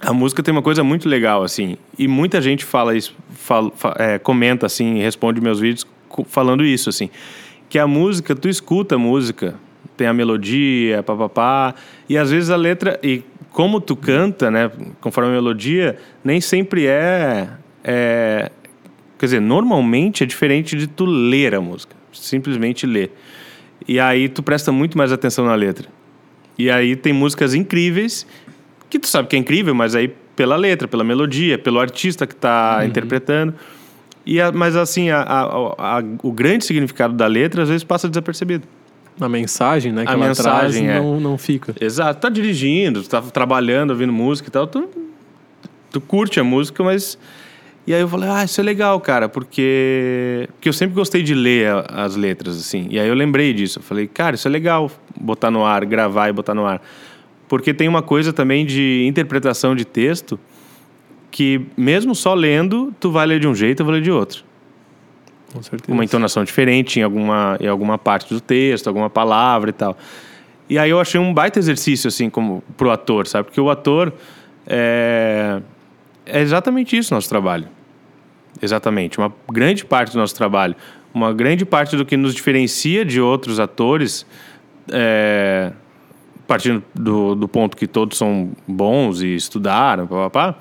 a 0.00 0.12
música 0.12 0.44
tem 0.44 0.52
uma 0.52 0.62
coisa 0.62 0.84
muito 0.84 1.08
legal, 1.08 1.42
assim, 1.42 1.76
e 1.98 2.06
muita 2.06 2.40
gente 2.40 2.64
fala 2.64 2.96
isso, 2.96 3.12
fala, 3.32 3.72
fa- 3.74 3.96
é, 3.98 4.16
comenta, 4.16 4.64
assim, 4.64 5.00
responde 5.00 5.40
meus 5.40 5.58
vídeos 5.58 5.84
falando 6.28 6.64
isso, 6.64 6.88
assim, 6.88 7.10
que 7.68 7.80
a 7.80 7.86
música, 7.88 8.32
tu 8.36 8.48
escuta 8.48 8.94
a 8.94 8.98
música, 8.98 9.56
tem 9.96 10.06
a 10.06 10.12
melodia, 10.12 11.02
papapá, 11.02 11.74
e 12.08 12.16
às 12.16 12.30
vezes 12.30 12.48
a 12.50 12.56
letra, 12.56 12.96
e 13.02 13.24
como 13.56 13.80
tu 13.80 13.96
canta, 13.96 14.50
né, 14.50 14.70
conforme 15.00 15.30
a 15.30 15.32
melodia, 15.32 15.96
nem 16.22 16.42
sempre 16.42 16.86
é, 16.86 17.48
é 17.82 18.50
quer 19.18 19.24
dizer, 19.24 19.40
normalmente 19.40 20.22
é 20.22 20.26
diferente 20.26 20.76
de 20.76 20.86
tu 20.86 21.06
ler 21.06 21.54
a 21.54 21.60
música, 21.60 21.96
simplesmente 22.12 22.84
ler. 22.86 23.10
E 23.88 23.98
aí 23.98 24.28
tu 24.28 24.42
presta 24.42 24.70
muito 24.70 24.98
mais 24.98 25.10
atenção 25.10 25.46
na 25.46 25.54
letra. 25.54 25.88
E 26.58 26.70
aí 26.70 26.94
tem 26.94 27.14
músicas 27.14 27.54
incríveis 27.54 28.26
que 28.90 28.98
tu 28.98 29.06
sabe 29.06 29.26
que 29.26 29.36
é 29.36 29.38
incrível, 29.38 29.74
mas 29.74 29.94
aí 29.94 30.08
pela 30.36 30.56
letra, 30.56 30.86
pela 30.86 31.02
melodia, 31.02 31.58
pelo 31.58 31.80
artista 31.80 32.26
que 32.26 32.34
está 32.34 32.80
interpretando. 32.84 33.54
E 34.26 34.38
a- 34.38 34.52
mas 34.52 34.76
assim, 34.76 35.08
a- 35.08 35.22
a- 35.22 36.04
o 36.22 36.30
grande 36.30 36.66
significado 36.66 37.14
da 37.14 37.26
letra 37.26 37.62
às 37.62 37.70
vezes 37.70 37.84
passa 37.84 38.06
desapercebido. 38.06 38.68
A 39.20 39.28
mensagem, 39.28 39.92
né? 39.92 40.04
Que 40.04 40.10
A 40.10 40.14
ela 40.14 40.28
mensagem, 40.28 40.84
traz 40.86 40.96
é. 40.96 41.00
não, 41.00 41.18
não 41.20 41.38
fica. 41.38 41.74
Exato. 41.80 42.20
Tá 42.20 42.28
dirigindo, 42.28 43.02
tá 43.04 43.20
trabalhando, 43.22 43.90
ouvindo 43.90 44.12
música 44.12 44.48
e 44.48 44.52
tal, 44.52 44.66
tu, 44.66 44.88
tu 45.90 46.00
curte 46.00 46.38
a 46.40 46.44
música, 46.44 46.82
mas. 46.84 47.18
E 47.86 47.94
aí 47.94 48.00
eu 48.00 48.08
falei, 48.08 48.28
ah, 48.28 48.44
isso 48.44 48.60
é 48.60 48.64
legal, 48.64 49.00
cara, 49.00 49.28
porque. 49.28 50.48
Porque 50.52 50.68
eu 50.68 50.72
sempre 50.72 50.94
gostei 50.94 51.22
de 51.22 51.34
ler 51.34 51.68
a- 51.68 52.04
as 52.04 52.16
letras, 52.16 52.58
assim. 52.58 52.88
E 52.90 52.98
aí 52.98 53.08
eu 53.08 53.14
lembrei 53.14 53.52
disso. 53.52 53.78
Eu 53.78 53.82
falei, 53.82 54.06
cara, 54.06 54.34
isso 54.34 54.46
é 54.48 54.50
legal 54.50 54.90
botar 55.18 55.50
no 55.50 55.64
ar, 55.64 55.84
gravar 55.84 56.28
e 56.28 56.32
botar 56.32 56.54
no 56.54 56.66
ar. 56.66 56.82
Porque 57.48 57.72
tem 57.72 57.86
uma 57.88 58.02
coisa 58.02 58.32
também 58.32 58.66
de 58.66 59.04
interpretação 59.06 59.74
de 59.76 59.84
texto 59.84 60.38
que, 61.30 61.60
mesmo 61.76 62.14
só 62.14 62.34
lendo, 62.34 62.92
tu 62.98 63.10
vai 63.10 63.24
ler 63.26 63.38
de 63.38 63.46
um 63.46 63.54
jeito, 63.54 63.80
eu 63.80 63.84
vou 63.86 63.94
ler 63.94 64.02
de 64.02 64.10
outro 64.10 64.44
Com 65.52 65.62
certeza. 65.62 65.92
uma 65.92 66.04
entonação 66.04 66.44
diferente 66.44 66.98
em 66.98 67.02
alguma, 67.02 67.56
em 67.60 67.68
alguma 67.68 67.98
parte 67.98 68.32
do 68.32 68.40
texto, 68.40 68.88
alguma 68.88 69.08
palavra 69.08 69.70
e 69.70 69.72
tal. 69.72 69.96
E 70.68 70.78
aí 70.78 70.90
eu 70.90 71.00
achei 71.00 71.20
um 71.20 71.32
baita 71.32 71.58
exercício, 71.58 72.08
assim, 72.08 72.28
como 72.28 72.62
pro 72.76 72.90
ator, 72.90 73.26
sabe? 73.26 73.44
Porque 73.44 73.60
o 73.60 73.70
ator 73.70 74.12
é, 74.66 75.60
é 76.24 76.40
exatamente 76.40 76.96
isso 76.96 77.14
nosso 77.14 77.28
trabalho. 77.28 77.68
Exatamente. 78.60 79.18
Uma 79.18 79.32
grande 79.50 79.84
parte 79.84 80.12
do 80.12 80.18
nosso 80.18 80.34
trabalho. 80.34 80.74
Uma 81.14 81.32
grande 81.32 81.64
parte 81.64 81.96
do 81.96 82.04
que 82.04 82.16
nos 82.16 82.34
diferencia 82.34 83.04
de 83.04 83.20
outros 83.20 83.60
atores, 83.60 84.26
é, 84.90 85.72
partindo 86.46 86.82
do, 86.94 87.34
do 87.34 87.48
ponto 87.48 87.76
que 87.76 87.86
todos 87.86 88.18
são 88.18 88.50
bons 88.66 89.22
e 89.22 89.34
estudaram, 89.34 90.06
papapá, 90.06 90.58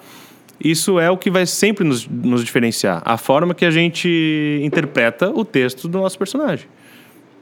isso 0.65 0.99
é 0.99 1.11
o 1.11 1.17
que 1.17 1.29
vai 1.29 1.45
sempre 1.45 1.83
nos, 1.83 2.07
nos 2.07 2.43
diferenciar. 2.43 2.99
A 3.05 3.17
forma 3.17 3.53
que 3.53 3.63
a 3.63 3.69
gente 3.69 4.59
interpreta 4.63 5.29
o 5.29 5.45
texto 5.45 5.87
do 5.87 5.99
nosso 5.99 6.17
personagem. 6.17 6.65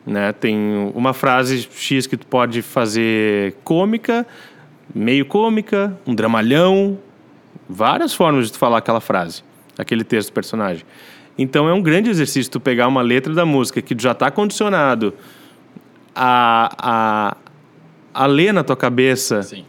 Né? 0.06 0.34
Tem 0.34 0.58
uma 0.94 1.14
frase 1.14 1.66
X 1.74 2.06
que 2.06 2.18
tu 2.18 2.28
pode 2.28 2.62
fazer 2.62 3.56
cômica, 3.64 4.28
meio 4.94 5.26
cômica, 5.26 5.98
um 6.06 6.14
dramalhão, 6.14 7.00
várias 7.70 8.14
formas 8.14 8.48
de 8.48 8.52
tu 8.52 8.60
falar 8.60 8.80
aquela 8.80 9.00
frase, 9.00 9.42
aquele 9.78 10.04
texto 10.04 10.30
do 10.30 10.34
personagem. 10.34 10.84
Então 11.38 11.70
é 11.70 11.74
um 11.74 11.82
grande 11.82 12.10
exercício 12.10 12.52
tu 12.52 12.60
pegar 12.60 12.90
uma 12.90 13.02
letra 13.02 13.34
da 13.34 13.46
música 13.46 13.82
que 13.82 13.96
já 13.98 14.12
está 14.12 14.30
condicionado 14.30 15.14
a, 16.14 16.76
a, 16.78 17.38
a 18.14 18.26
ler 18.26 18.54
na 18.54 18.66
tua 18.66 18.76
cabeça 18.76 19.44
Sim. 19.44 19.64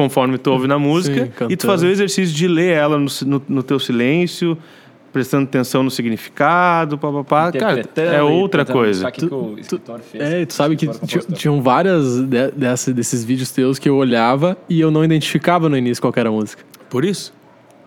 Conforme 0.00 0.38
tu 0.38 0.50
ouve 0.50 0.66
na 0.66 0.78
música 0.78 1.20
e 1.20 1.28
cantando. 1.28 1.56
tu 1.58 1.66
fazer 1.66 1.86
o 1.86 1.90
exercício 1.90 2.34
de 2.34 2.48
ler 2.48 2.72
ela 2.74 2.98
no, 2.98 3.06
no, 3.26 3.42
no 3.46 3.62
teu 3.62 3.78
silêncio, 3.78 4.56
prestando 5.12 5.44
atenção 5.44 5.82
no 5.82 5.90
significado, 5.90 6.96
papapá. 6.96 7.52
Cara, 7.52 7.84
é 7.96 8.16
e 8.16 8.20
outra 8.22 8.64
coisa. 8.64 9.04
o 9.06 9.58
escritor 9.58 10.00
fez. 10.00 10.24
É, 10.24 10.46
tu 10.46 10.54
sabe 10.54 10.74
que 10.76 10.88
tinham 11.34 11.60
várias 11.60 12.22
de- 12.22 12.50
dessa- 12.52 12.94
desses 12.94 13.22
vídeos 13.24 13.50
teus 13.50 13.78
que 13.78 13.90
eu 13.90 13.96
olhava 13.96 14.56
e 14.70 14.80
eu 14.80 14.90
não 14.90 15.04
identificava 15.04 15.68
no 15.68 15.76
início 15.76 16.00
qual 16.00 16.14
era 16.16 16.30
a 16.30 16.32
música. 16.32 16.62
Por 16.88 17.04
isso? 17.04 17.32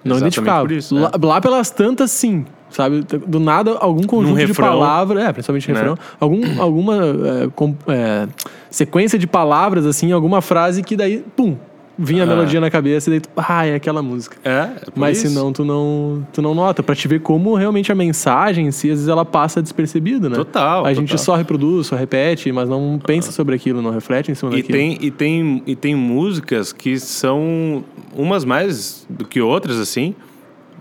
Não 0.04 0.18
Exatamente 0.18 0.34
identificava. 0.36 0.62
por 0.62 0.72
isso, 0.72 0.96
lá, 0.96 1.12
é. 1.14 1.26
lá 1.26 1.42
pelas 1.42 1.72
tantas, 1.72 2.12
sim. 2.12 2.46
Sabe? 2.70 3.04
Do 3.26 3.40
nada, 3.40 3.72
algum 3.80 4.04
conjunto 4.04 4.38
de 4.38 4.46
refrão. 4.46 4.68
palavras. 4.68 5.24
É, 5.24 5.32
principalmente 5.34 5.72
Né? 5.72 5.78
refrão. 5.80 5.98
Algum, 6.20 6.62
alguma 6.62 6.96
é, 7.06 7.50
com- 7.56 7.76
é, 7.88 8.28
sequência 8.70 9.18
de 9.18 9.26
palavras, 9.28 9.86
assim, 9.86 10.12
alguma 10.12 10.42
frase 10.42 10.82
que 10.84 10.96
daí, 10.96 11.24
pum, 11.36 11.56
vinha 11.98 12.24
a 12.24 12.26
Ah. 12.26 12.28
melodia 12.28 12.60
na 12.60 12.70
cabeça 12.72 13.10
e 13.10 13.12
daí 13.12 13.20
tu, 13.22 13.30
ah, 13.38 13.66
é 13.66 13.76
aquela 13.76 14.02
música. 14.02 14.38
É, 14.44 14.50
é 14.52 14.70
Mas 14.96 15.18
isso. 15.20 15.28
senão 15.30 15.54
tu 15.54 15.64
não, 15.64 16.26
tu 16.34 16.42
não 16.42 16.56
nota, 16.56 16.82
pra 16.82 16.96
te 16.96 17.08
ver 17.08 17.20
como 17.22 17.54
realmente 17.56 17.92
a 17.92 17.96
mensagem 17.96 18.68
em 18.68 18.72
si, 18.72 18.88
às 18.90 18.96
vezes 18.98 19.08
ela 19.08 19.24
passa 19.24 19.62
despercebida, 19.62 20.28
né? 20.30 20.36
Total, 20.36 20.86
A 20.86 20.94
gente 20.94 21.10
total. 21.10 21.24
só 21.26 21.36
reproduz, 21.36 21.88
só 21.88 21.96
repete, 21.96 22.52
mas 22.52 22.68
não 22.68 23.00
pensa 23.06 23.32
sobre 23.32 23.56
aquilo, 23.56 23.82
não 23.82 23.92
reflete 23.92 24.32
em 24.32 24.36
cima 24.36 24.52
E 24.54 24.58
daquilo. 24.62 24.78
tem, 24.78 24.98
e, 25.02 25.12
tem, 25.12 25.64
e 25.68 25.76
tem 25.76 25.96
músicas 25.96 26.74
que 26.74 27.00
são 27.00 27.84
umas 28.16 28.44
mais 28.46 29.06
do 29.10 29.26
que 29.26 29.40
outras, 29.42 29.80
assim. 29.80 30.16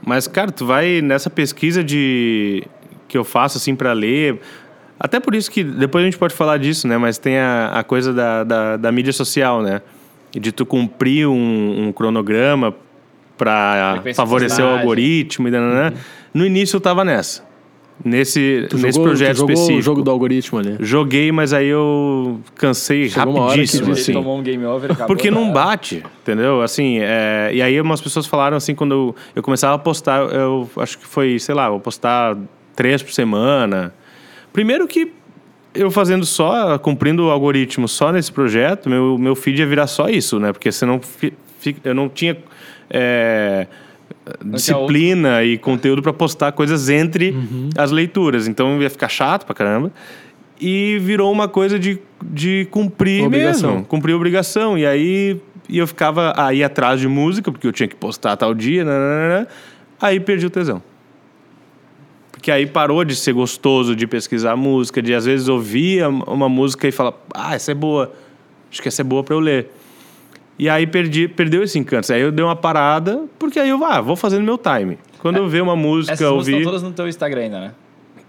Mas, 0.04 0.26
cara, 0.26 0.50
tu 0.50 0.66
vai 0.66 1.00
nessa 1.00 1.30
pesquisa 1.30 1.84
de 1.84 2.64
que 3.06 3.16
eu 3.16 3.24
faço, 3.24 3.58
assim, 3.58 3.74
pra 3.74 3.92
ler. 3.92 4.40
Até 4.98 5.20
por 5.20 5.34
isso 5.34 5.50
que 5.50 5.62
depois 5.62 6.02
a 6.02 6.06
gente 6.06 6.18
pode 6.18 6.34
falar 6.34 6.56
disso, 6.58 6.88
né? 6.88 6.96
Mas 6.96 7.18
tem 7.18 7.36
a, 7.38 7.68
a 7.74 7.84
coisa 7.84 8.12
da, 8.12 8.42
da, 8.44 8.76
da 8.76 8.90
mídia 8.92 9.12
social, 9.12 9.60
né? 9.62 9.82
De 10.38 10.52
tu 10.52 10.64
cumprir 10.64 11.26
um, 11.28 11.88
um 11.88 11.92
cronograma 11.92 12.74
pra 13.36 13.92
Frequência 13.94 14.22
favorecer 14.22 14.64
o 14.64 14.68
algoritmo 14.68 15.48
e 15.48 15.50
nananã. 15.50 15.92
No 16.32 16.46
início 16.46 16.76
eu 16.76 16.80
tava 16.80 17.04
nessa. 17.04 17.50
Nesse, 18.04 18.66
Tu 18.68 18.76
nesse 18.78 18.96
jogou, 18.96 19.08
projeto 19.10 19.30
tu 19.34 19.36
jogou 19.38 19.52
específico. 19.52 19.78
o 19.78 19.82
jogo 19.82 20.02
do 20.02 20.10
algoritmo 20.10 20.58
ali. 20.58 20.76
Joguei, 20.80 21.30
mas 21.30 21.52
aí 21.52 21.68
eu 21.68 22.40
cansei 22.56 23.08
Chegou 23.08 23.34
uma 23.34 23.44
hora 23.44 23.52
que 23.52 23.60
rapidíssimo, 23.60 23.92
assim. 23.92 24.12
tomou 24.12 24.38
um 24.38 24.42
game 24.42 24.64
over 24.64 24.90
e 24.90 24.92
acabou. 24.92 25.06
Porque 25.14 25.30
não 25.30 25.46
né? 25.46 25.52
bate, 25.52 26.02
entendeu? 26.22 26.62
Assim, 26.62 26.98
é, 27.00 27.50
e 27.52 27.62
aí 27.62 27.80
umas 27.80 28.00
pessoas 28.00 28.26
falaram 28.26 28.56
assim, 28.56 28.74
quando 28.74 28.92
eu, 28.92 29.16
eu 29.36 29.42
começava 29.42 29.74
a 29.74 29.78
postar, 29.78 30.20
eu 30.32 30.68
acho 30.78 30.98
que 30.98 31.06
foi, 31.06 31.38
sei 31.38 31.54
lá, 31.54 31.68
vou 31.70 31.78
postar 31.78 32.36
três 32.74 33.02
por 33.02 33.12
semana. 33.12 33.94
Primeiro 34.52 34.88
que 34.88 35.12
eu 35.74 35.90
fazendo 35.90 36.24
só, 36.26 36.78
cumprindo 36.78 37.26
o 37.26 37.30
algoritmo 37.30 37.88
só 37.88 38.12
nesse 38.12 38.30
projeto, 38.30 38.88
meu, 38.88 39.18
meu 39.18 39.34
feed 39.34 39.60
ia 39.60 39.66
virar 39.66 39.86
só 39.86 40.08
isso, 40.08 40.38
né? 40.38 40.52
Porque 40.52 40.70
senão 40.70 41.00
eu 41.84 41.94
não 41.94 42.08
tinha 42.08 42.36
é, 42.90 43.66
disciplina 44.44 45.42
e 45.44 45.58
conteúdo 45.58 46.02
para 46.02 46.12
postar 46.12 46.52
coisas 46.52 46.88
entre 46.88 47.34
as 47.76 47.90
leituras. 47.90 48.46
Então 48.46 48.80
ia 48.82 48.90
ficar 48.90 49.08
chato 49.08 49.46
pra 49.46 49.54
caramba. 49.54 49.90
E 50.60 50.98
virou 51.00 51.32
uma 51.32 51.48
coisa 51.48 51.78
de, 51.78 51.98
de 52.22 52.68
cumprir 52.70 53.24
Obrigação. 53.24 53.70
mesmo, 53.70 53.84
cumprir 53.86 54.14
obrigação. 54.14 54.78
E 54.78 54.86
aí 54.86 55.40
e 55.68 55.78
eu 55.78 55.86
ficava 55.86 56.34
aí 56.36 56.62
atrás 56.62 57.00
de 57.00 57.08
música, 57.08 57.50
porque 57.50 57.66
eu 57.66 57.72
tinha 57.72 57.88
que 57.88 57.96
postar 57.96 58.36
tal 58.36 58.52
dia, 58.52 58.84
nananana. 58.84 59.48
aí 60.00 60.20
perdi 60.20 60.46
o 60.46 60.50
tesão. 60.50 60.82
Porque 62.42 62.50
aí 62.50 62.66
parou 62.66 63.04
de 63.04 63.14
ser 63.14 63.32
gostoso 63.32 63.94
de 63.94 64.04
pesquisar 64.04 64.56
música, 64.56 65.00
de 65.00 65.14
às 65.14 65.26
vezes 65.26 65.46
ouvir 65.46 66.04
uma 66.26 66.48
música 66.48 66.88
e 66.88 66.90
falar, 66.90 67.14
ah, 67.32 67.54
essa 67.54 67.70
é 67.70 67.74
boa, 67.74 68.12
acho 68.68 68.82
que 68.82 68.88
essa 68.88 69.00
é 69.00 69.04
boa 69.04 69.22
para 69.22 69.36
eu 69.36 69.38
ler. 69.38 69.70
E 70.58 70.68
aí 70.68 70.84
perdi, 70.84 71.28
perdeu 71.28 71.62
esse 71.62 71.78
encanto. 71.78 72.12
Aí 72.12 72.20
eu 72.20 72.32
dei 72.32 72.44
uma 72.44 72.56
parada, 72.56 73.26
porque 73.38 73.60
aí 73.60 73.68
eu 73.68 73.84
ah, 73.84 74.00
vou 74.00 74.16
fazendo 74.16 74.42
meu 74.42 74.58
time. 74.58 74.98
Quando 75.20 75.36
eu 75.36 75.48
ver 75.48 75.62
uma 75.62 75.76
música, 75.76 76.14
Essas 76.14 76.26
ouvir. 76.26 76.56
estão 76.56 76.64
todas 76.64 76.82
no 76.82 76.90
teu 76.90 77.06
Instagram 77.06 77.42
ainda, 77.42 77.60
né? 77.60 77.74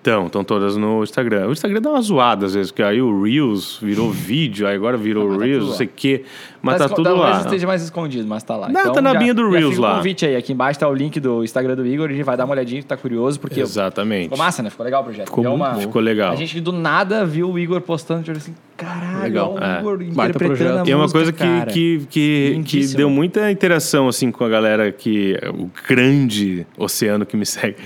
Então, 0.04 0.26
estão 0.26 0.44
todas 0.44 0.76
no 0.76 1.02
Instagram. 1.02 1.48
O 1.48 1.54
Instagram 1.54 1.80
dá 1.82 1.90
uma 1.92 2.02
zoada 2.02 2.46
às 2.46 2.54
vezes, 2.54 2.72
porque 2.72 2.84
aí 2.84 3.02
o 3.02 3.24
Reels 3.24 3.80
virou 3.82 4.12
vídeo, 4.12 4.68
aí 4.68 4.76
agora 4.76 4.98
virou 4.98 5.30
mas 5.30 5.38
tá 5.40 5.46
Reels, 5.46 5.56
tudo 5.60 5.64
não 5.66 5.72
lá. 5.72 5.78
sei 5.78 5.86
o 5.88 5.90
quê. 5.96 6.24
Mas 6.62 6.78
tá, 6.78 6.86
esco- 6.86 6.96
tudo 6.98 7.06
talvez 7.06 7.30
lá. 7.38 7.42
esteja 7.42 7.68
mais 7.68 7.82
escondido, 7.84 8.28
mas 8.28 8.44
tá 8.44 8.58
lá. 8.58 8.68
Não, 8.68 8.92
tá 8.92 9.02
na 9.02 9.14
binha 9.14 9.34
do 9.34 9.50
Reels 9.50 9.76
fica 9.76 9.80
o 9.80 9.82
lá. 9.82 9.96
convite 9.96 10.26
aí. 10.26 10.36
Aqui 10.36 10.52
embaixo 10.52 10.78
tá 10.78 10.90
o 10.90 10.94
link 10.94 11.22
do 11.22 11.42
Instagram 11.42 11.76
do 11.76 11.86
Igor. 11.88 12.10
A 12.10 12.12
gente 12.12 12.24
vai 12.24 12.36
dar 12.36 12.44
uma 12.44 12.54
olhadinha, 12.54 12.84
tá 12.84 12.98
curioso, 12.98 13.40
porque 13.40 13.62
Exatamente. 13.62 14.24
ficou 14.24 14.38
massa, 14.38 14.62
né? 14.62 14.70
Ficou 14.70 14.84
legal 14.84 15.02
o 15.02 15.04
projeto. 15.06 15.26
Ficou 15.28 15.44
muito 15.46 15.56
uma-. 15.56 15.76
Ficou 15.76 16.02
legal. 16.02 16.34
A 16.34 16.36
gente 16.36 16.60
do 16.60 16.74
nada 16.74 17.26
viu 17.26 17.50
o 17.50 17.58
Igor 17.58 17.80
postando, 17.80 18.24
tipo 18.24 18.38
assim, 18.38 18.54
caralho, 18.76 19.24
Legal. 19.24 19.56
ó, 19.58 19.64
É. 19.64 19.78
o 19.78 19.80
Igor 19.80 19.98
projeto. 19.98 20.30
interpretando 20.36 20.80
a 20.82 20.84
E 20.86 20.92
é 20.92 20.96
uma 20.98 21.10
coisa 21.10 21.32
que, 21.32 21.38
cara. 21.40 21.72
que, 21.72 22.02
que, 22.10 22.62
que 22.66 22.88
deu 22.96 23.10
muita 23.10 23.50
interação 23.50 24.10
assim 24.10 24.32
com 24.32 24.44
a 24.44 24.50
galera 24.50 24.92
que 24.92 25.38
o 25.58 25.70
grande 25.88 26.68
oceano 26.78 27.26
que 27.26 27.38
me 27.38 27.46
segue. 27.46 27.78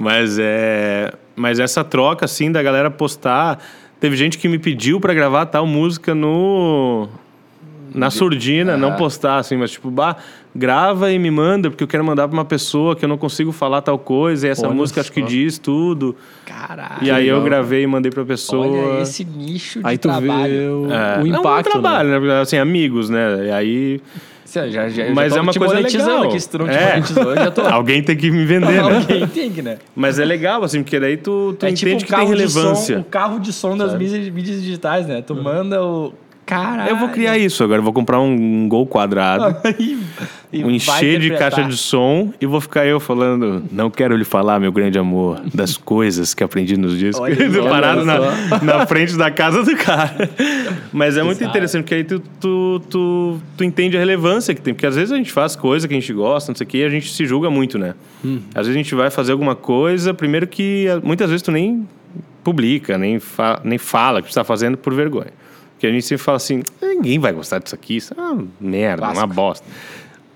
Mas 0.00 0.38
é, 0.40 1.12
mas 1.36 1.58
essa 1.60 1.84
troca 1.84 2.24
assim 2.24 2.50
da 2.50 2.62
galera 2.62 2.90
postar, 2.90 3.62
teve 4.00 4.16
gente 4.16 4.38
que 4.38 4.48
me 4.48 4.58
pediu 4.58 4.98
pra 4.98 5.12
gravar 5.12 5.44
tal 5.46 5.66
música 5.66 6.14
no 6.14 7.06
na 7.92 8.08
surdina, 8.08 8.76
não 8.76 8.90
Ah. 8.90 8.96
postar 8.96 9.36
assim, 9.38 9.56
mas 9.56 9.72
tipo, 9.72 9.90
bah, 9.90 10.16
grava 10.54 11.10
e 11.10 11.18
me 11.18 11.28
manda 11.30 11.68
porque 11.70 11.82
eu 11.82 11.88
quero 11.88 12.04
mandar 12.04 12.28
pra 12.28 12.34
uma 12.38 12.44
pessoa 12.44 12.94
que 12.94 13.04
eu 13.04 13.08
não 13.08 13.18
consigo 13.18 13.50
falar 13.50 13.82
tal 13.82 13.98
coisa, 13.98 14.46
e 14.46 14.50
essa 14.50 14.66
Olha 14.68 14.76
música 14.76 15.00
acho 15.00 15.10
que 15.12 15.20
só. 15.20 15.26
diz 15.26 15.58
tudo. 15.58 16.14
Caralho. 16.46 17.02
e 17.02 17.10
aí 17.10 17.26
eu 17.28 17.42
gravei 17.42 17.82
e 17.82 17.86
mandei 17.88 18.10
pra 18.12 18.24
pessoa. 18.24 18.66
Olha 18.66 19.02
esse 19.02 19.24
nicho 19.24 19.80
de 19.80 19.86
Aí 19.86 19.98
tu 19.98 20.02
trabalho. 20.08 20.52
vê 20.52 20.68
o, 20.68 20.92
É, 20.92 21.20
o 21.20 21.26
não, 21.26 21.40
impacto. 21.40 21.64
Não, 21.74 21.82
trabalho, 21.82 22.20
né? 22.20 22.40
Assim, 22.40 22.58
amigos, 22.58 23.10
né? 23.10 23.46
E 23.48 23.50
aí 23.50 24.00
Você 24.50 24.68
Já, 24.68 24.88
já, 24.88 25.14
Mas 25.14 25.36
é 25.36 25.40
uma 25.40 25.52
coisa 25.52 25.74
legal. 25.74 26.24
aqui. 26.24 26.40
Se 26.40 26.50
tu 26.50 26.58
não 26.58 26.66
te 26.66 26.74
É. 26.74 26.90
monetizou, 26.96 27.22
eu 27.30 27.36
já 27.36 27.50
tô... 27.52 27.60
alguém 27.70 28.02
tem 28.02 28.16
que 28.16 28.32
me 28.32 28.44
vender, 28.44 28.66
né? 28.66 28.80
Alguém 28.80 29.26
tem 29.28 29.48
que, 29.52 29.62
né? 29.62 29.78
Mas 29.94 30.18
é 30.18 30.24
legal, 30.24 30.64
assim, 30.64 30.82
porque 30.82 30.98
daí 30.98 31.16
tu, 31.16 31.54
tu 31.56 31.66
é 31.66 31.70
entende 31.70 31.86
tipo 31.98 32.02
o 32.02 32.06
que 32.06 32.12
tem 32.16 32.26
relevância. 32.26 32.96
som, 32.96 33.00
o 33.00 33.04
carro 33.04 33.38
de 33.38 33.52
som 33.52 33.76
das 33.76 33.94
mídias, 33.94 34.28
mídias 34.28 34.60
digitais, 34.60 35.06
né? 35.06 35.22
Tu 35.22 35.36
manda 35.36 35.80
o... 35.84 36.12
Caralho. 36.50 36.90
Eu 36.90 36.96
vou 36.96 37.08
criar 37.10 37.38
isso 37.38 37.62
agora, 37.62 37.78
eu 37.78 37.84
vou 37.84 37.92
comprar 37.92 38.18
um 38.18 38.68
gol 38.68 38.84
quadrado, 38.84 39.56
e, 40.52 40.64
um 40.64 40.70
encher 40.70 41.20
de 41.20 41.30
caixa 41.30 41.62
de 41.62 41.76
som 41.76 42.32
e 42.40 42.44
vou 42.44 42.60
ficar 42.60 42.84
eu 42.84 42.98
falando, 42.98 43.62
não 43.70 43.88
quero 43.88 44.16
lhe 44.16 44.24
falar, 44.24 44.58
meu 44.58 44.72
grande 44.72 44.98
amor, 44.98 45.40
das 45.54 45.76
coisas 45.76 46.34
que 46.34 46.42
aprendi 46.42 46.76
nos 46.76 46.98
só, 47.14 47.22
Parado 47.68 48.04
na, 48.04 48.18
na 48.62 48.84
frente 48.84 49.16
da 49.16 49.30
casa 49.30 49.62
do 49.62 49.76
cara. 49.76 50.28
Mas 50.92 51.16
é 51.16 51.22
muito 51.22 51.38
Bizarro. 51.38 51.50
interessante, 51.50 51.82
porque 51.84 51.94
aí 51.94 52.04
tu, 52.04 52.20
tu, 52.40 52.82
tu, 52.90 53.38
tu 53.56 53.62
entende 53.62 53.96
a 53.96 54.00
relevância 54.00 54.52
que 54.52 54.60
tem. 54.60 54.74
Porque 54.74 54.86
às 54.86 54.96
vezes 54.96 55.12
a 55.12 55.16
gente 55.16 55.30
faz 55.30 55.54
coisa 55.54 55.86
que 55.86 55.94
a 55.94 56.00
gente 56.00 56.12
gosta, 56.12 56.50
não 56.50 56.56
sei 56.56 56.66
o 56.66 56.68
quê, 56.68 56.78
e 56.78 56.84
a 56.84 56.88
gente 56.88 57.12
se 57.12 57.24
julga 57.24 57.48
muito, 57.48 57.78
né? 57.78 57.94
Às 58.52 58.66
vezes 58.66 58.70
a 58.70 58.82
gente 58.82 58.94
vai 58.96 59.08
fazer 59.08 59.30
alguma 59.30 59.54
coisa, 59.54 60.12
primeiro 60.12 60.48
que 60.48 60.88
ah, 60.88 61.00
muitas 61.00 61.30
vezes 61.30 61.42
tu 61.42 61.52
nem 61.52 61.86
publica, 62.42 62.98
nem, 62.98 63.20
fa 63.20 63.60
nem 63.62 63.78
fala 63.78 64.20
que 64.20 64.28
está 64.28 64.42
fazendo 64.42 64.76
por 64.76 64.92
vergonha. 64.92 65.32
Porque 65.80 65.86
a 65.86 65.92
gente 65.92 66.04
sempre 66.04 66.22
fala 66.22 66.36
assim, 66.36 66.62
ninguém 66.82 67.18
vai 67.18 67.32
gostar 67.32 67.58
disso 67.58 67.74
aqui, 67.74 67.96
isso 67.96 68.12
é 68.14 68.20
uma 68.20 68.46
merda, 68.60 69.10
uma 69.12 69.26
bosta. 69.26 69.66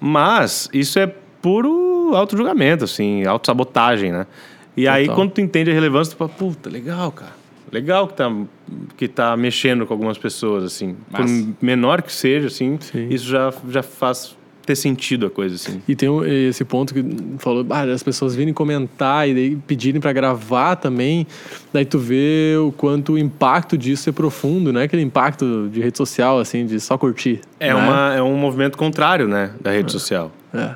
Mas 0.01 0.71
isso 0.73 0.99
é 0.99 1.07
puro 1.43 2.13
auto-julgamento, 2.15 2.85
assim, 2.85 3.27
auto-sabotagem, 3.27 4.11
né? 4.11 4.27
E 4.75 4.89
aí, 4.89 5.07
quando 5.07 5.33
tu 5.33 5.43
entende 5.43 5.71
a 5.71 5.75
relevância, 5.75 6.15
tu 6.15 6.17
fala, 6.17 6.31
puta, 6.31 6.71
legal, 6.71 7.13
cara. 7.13 7.35
Legal 7.71 8.09
que 8.09 8.15
tá, 8.15 8.33
que 8.97 9.07
tá 9.07 9.37
mexendo 9.37 9.85
com 9.85 9.93
algumas 9.93 10.17
pessoas, 10.17 10.65
assim. 10.65 10.97
Por 11.11 11.21
Massa. 11.21 11.49
menor 11.61 12.01
que 12.01 12.11
seja, 12.11 12.47
assim, 12.47 12.79
Sim. 12.81 13.09
isso 13.11 13.27
já, 13.27 13.53
já 13.69 13.83
faz 13.83 14.35
ter 14.65 14.77
sentido 14.77 15.27
a 15.27 15.31
coisa, 15.31 15.55
assim. 15.55 15.83
E 15.87 15.95
tem 15.95 16.09
esse 16.49 16.65
ponto 16.65 16.95
que 16.95 17.05
falou, 17.39 17.67
ah, 17.71 17.83
as 17.83 18.03
pessoas 18.03 18.35
virem 18.35 18.53
comentar 18.53 19.29
e 19.29 19.35
daí 19.35 19.57
pedirem 19.57 20.01
pra 20.01 20.13
gravar 20.13 20.77
também. 20.77 21.27
Daí 21.73 21.85
tu 21.85 21.99
vê 21.99 22.57
o 22.59 22.73
quanto 22.73 23.15
o 23.15 23.19
impacto 23.19 23.77
disso 23.77 24.09
é 24.09 24.13
profundo, 24.13 24.73
né? 24.73 24.85
Aquele 24.85 25.03
impacto 25.03 25.69
de 25.73 25.81
rede 25.81 25.97
social, 25.97 26.39
assim, 26.39 26.67
de 26.67 26.81
só 26.81 26.97
curtir. 26.97 27.41
É, 27.61 27.69
né? 27.69 27.75
uma, 27.75 28.15
é 28.15 28.23
um 28.23 28.37
movimento 28.37 28.79
contrário, 28.79 29.29
né, 29.29 29.51
da 29.61 29.71
rede 29.71 29.93
social. 29.93 30.33
É. 30.53 30.75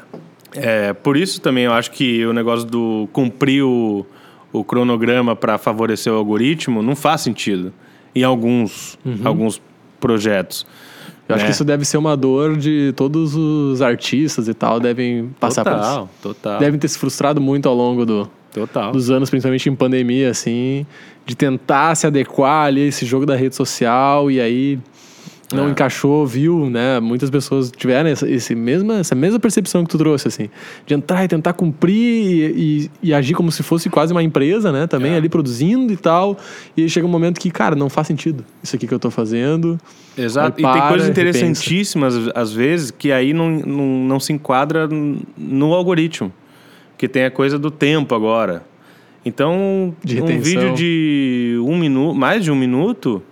É, 0.55 0.92
por 0.92 1.16
isso 1.16 1.40
também 1.40 1.64
eu 1.64 1.72
acho 1.72 1.90
que 1.90 2.24
o 2.24 2.33
negócio 2.33 2.66
do 2.66 3.09
cumprir 3.12 3.62
o, 3.62 4.07
o 4.53 4.64
cronograma 4.64 5.37
para 5.37 5.59
favorecer 5.59 6.12
o 6.12 6.16
algoritmo 6.16 6.83
não 6.83 6.96
faz 6.96 7.20
sentido 7.20 7.72
em 8.14 8.24
alguns, 8.24 8.98
alguns 9.24 9.61
projetos. 10.01 10.66
Eu 11.29 11.35
acho 11.35 11.45
né? 11.45 11.49
que 11.49 11.55
isso 11.55 11.64
deve 11.64 11.85
ser 11.85 11.99
uma 11.99 12.17
dor 12.17 12.57
de 12.57 12.93
todos 12.97 13.35
os 13.35 13.83
artistas 13.83 14.49
e 14.49 14.55
tal, 14.55 14.81
devem 14.81 15.31
passar 15.38 15.62
por 15.62 15.73
isso. 15.73 15.83
total, 15.83 16.11
total, 16.23 16.59
Devem 16.59 16.81
ter 16.81 16.88
se 16.88 16.99
frustrado 16.99 17.38
muito 17.38 17.69
ao 17.69 17.75
longo 17.75 18.07
do, 18.07 18.31
total. 18.51 18.93
dos 18.93 19.11
anos, 19.11 19.29
principalmente 19.29 19.69
em 19.69 19.75
pandemia, 19.77 20.31
assim, 20.31 20.87
de 21.27 21.37
tentar 21.37 21.95
se 21.95 22.07
adequar 22.07 22.67
ali 22.67 22.83
a 22.83 22.87
esse 22.87 23.05
jogo 23.05 23.27
da 23.27 23.37
rede 23.37 23.55
social 23.55 24.31
e 24.31 24.41
aí 24.41 24.79
não 25.52 25.66
É. 25.68 25.70
encaixou, 25.70 26.26
viu, 26.26 26.68
né? 26.68 27.00
Muitas 27.00 27.30
pessoas 27.30 27.70
tiveram 27.74 28.11
essa, 28.11 28.28
esse 28.28 28.54
mesma, 28.54 28.98
essa 28.98 29.14
mesma 29.14 29.38
percepção 29.40 29.82
que 29.84 29.90
tu 29.90 29.96
trouxe, 29.96 30.28
assim, 30.28 30.50
de 30.87 30.92
entrar 30.94 31.24
e 31.24 31.28
tentar 31.28 31.54
cumprir 31.54 31.94
e, 31.94 32.84
e- 32.84 32.90
e 33.08 33.14
agir 33.14 33.32
como 33.34 33.50
se 33.50 33.62
fosse 33.62 33.88
quase 33.88 34.12
uma 34.12 34.22
empresa, 34.22 34.70
né? 34.70 34.87
Também 34.87 35.12
É. 35.12 35.16
ali 35.16 35.28
produzindo 35.28 35.92
e 35.92 35.96
tal. 35.96 36.37
E 36.76 36.88
chega 36.88 37.06
um 37.06 37.11
momento 37.11 37.40
que, 37.40 37.50
cara, 37.50 37.74
não 37.74 37.88
faz 37.88 38.06
sentido 38.06 38.44
isso 38.62 38.76
aqui 38.76 38.87
que 38.87 38.92
eu 38.92 38.98
tô 38.98 39.11
fazendo. 39.11 39.78
Exato. 40.16 40.48
Aí 40.48 40.52
e 40.52 40.54
tem 40.56 40.64
para, 40.64 40.88
coisas 40.88 41.08
repensa. 41.08 41.28
interessantíssimas, 41.38 42.14
às 42.34 42.52
vezes, 42.52 42.90
que 42.90 43.11
aí 43.11 43.32
não, 43.32 43.48
não, 43.50 43.87
não 44.04 44.20
se 44.20 44.32
enquadra 44.32 44.88
no 45.37 45.72
algoritmo. 45.72 46.32
Que 46.98 47.06
tem 47.08 47.24
a 47.24 47.30
coisa 47.30 47.58
do 47.58 47.70
tempo 47.70 48.14
agora. 48.14 48.64
Então, 49.24 49.94
De 50.02 50.20
um 50.20 50.40
vídeo 50.40 50.74
de 50.74 51.56
um 51.64 51.76
minuto, 51.78 52.14
mais 52.14 52.42
de 52.42 52.50
um 52.50 52.56
minuto, 52.56 53.22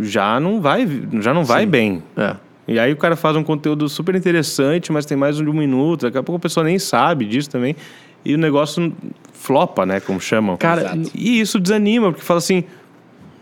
já 0.00 0.38
não 0.40 0.60
vai, 0.60 0.86
já 1.20 1.32
não 1.34 1.44
vai 1.44 1.66
bem. 1.66 2.02
É. 2.16 2.36
E 2.68 2.78
aí 2.78 2.92
o 2.92 2.96
cara 2.96 3.14
faz 3.14 3.36
um 3.36 3.44
conteúdo 3.44 3.88
super 3.88 4.14
interessante, 4.14 4.90
mas 4.90 5.06
tem 5.06 5.16
mais 5.16 5.36
de 5.36 5.44
um 5.44 5.52
minuto. 5.52 6.02
Daqui 6.02 6.18
a 6.18 6.22
pouco 6.22 6.38
a 6.38 6.40
pessoa 6.40 6.64
nem 6.64 6.78
sabe 6.78 7.24
disso 7.24 7.48
também. 7.48 7.76
E 8.24 8.34
o 8.34 8.38
negócio 8.38 8.92
flopa, 9.32 9.86
né? 9.86 10.00
Como 10.00 10.20
chamam. 10.20 10.56
Cara, 10.56 10.80
Exato. 10.82 11.10
E 11.14 11.38
isso 11.40 11.60
desanima, 11.60 12.10
porque 12.10 12.24
fala 12.24 12.38
assim, 12.38 12.64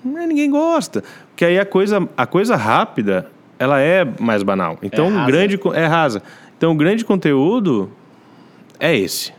"Mas 0.05 0.29
ninguém 0.29 0.51
gosta. 0.51 1.03
Porque 1.31 1.45
aí 1.45 1.59
a 1.59 1.65
coisa, 1.65 2.07
a 2.17 2.27
coisa 2.27 2.55
rápida, 2.55 3.27
ela 3.59 3.81
é 3.81 4.07
mais 4.21 4.43
banal. 4.43 4.79
Então, 4.83 5.07
É 5.07 5.09
o 5.09 5.15
rasa. 5.15 5.27
grande 5.27 5.61
é 5.75 5.87
rasa. 5.87 6.23
Então, 6.59 6.73
o 6.73 6.75
grande 6.75 7.03
conteúdo 7.05 7.91
é 8.79 8.95
esse. 8.95 9.33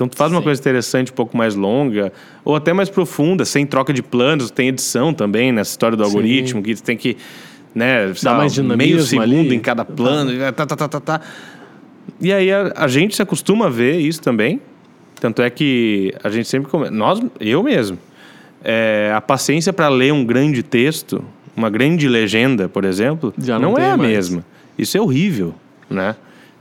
Então, 0.00 0.08
tu 0.08 0.16
faz 0.16 0.32
uma 0.32 0.38
Sim. 0.38 0.44
coisa 0.44 0.58
interessante, 0.58 1.12
um 1.12 1.14
pouco 1.14 1.36
mais 1.36 1.54
longa, 1.54 2.10
ou 2.42 2.56
até 2.56 2.72
mais 2.72 2.88
profunda, 2.88 3.44
sem 3.44 3.66
troca 3.66 3.92
de 3.92 4.02
planos, 4.02 4.50
tem 4.50 4.68
edição 4.68 5.12
também 5.12 5.52
nessa 5.52 5.72
história 5.72 5.94
do 5.94 6.02
Sim. 6.02 6.08
algoritmo, 6.08 6.62
que 6.62 6.74
tu 6.74 6.82
tem 6.82 6.96
que, 6.96 7.18
né, 7.74 8.10
lá, 8.24 8.38
mais 8.38 8.56
meio 8.56 9.02
segundo 9.02 9.24
ali. 9.24 9.54
em 9.54 9.60
cada 9.60 9.84
plano, 9.84 10.32
tá, 10.54 10.64
tá, 10.64 10.74
tá, 10.74 10.88
tá, 10.88 11.00
tá. 11.00 11.20
E 12.18 12.32
aí 12.32 12.50
a, 12.50 12.72
a 12.76 12.88
gente 12.88 13.14
se 13.14 13.20
acostuma 13.20 13.66
a 13.66 13.68
ver 13.68 13.98
isso 13.98 14.22
também. 14.22 14.58
Tanto 15.20 15.42
é 15.42 15.50
que 15.50 16.14
a 16.24 16.30
gente 16.30 16.48
sempre 16.48 16.70
come... 16.70 16.88
nós, 16.88 17.20
eu 17.38 17.62
mesmo, 17.62 17.98
é, 18.64 19.12
a 19.14 19.20
paciência 19.20 19.70
para 19.70 19.90
ler 19.90 20.14
um 20.14 20.24
grande 20.24 20.62
texto, 20.62 21.22
uma 21.54 21.68
grande 21.68 22.08
legenda, 22.08 22.70
por 22.70 22.86
exemplo, 22.86 23.34
Já 23.36 23.58
não 23.58 23.72
não, 23.72 23.78
é 23.78 23.90
a 23.90 23.98
mais. 23.98 24.10
mesma. 24.10 24.46
Isso 24.78 24.96
é 24.96 25.00
horrível, 25.00 25.54
né? 25.90 26.16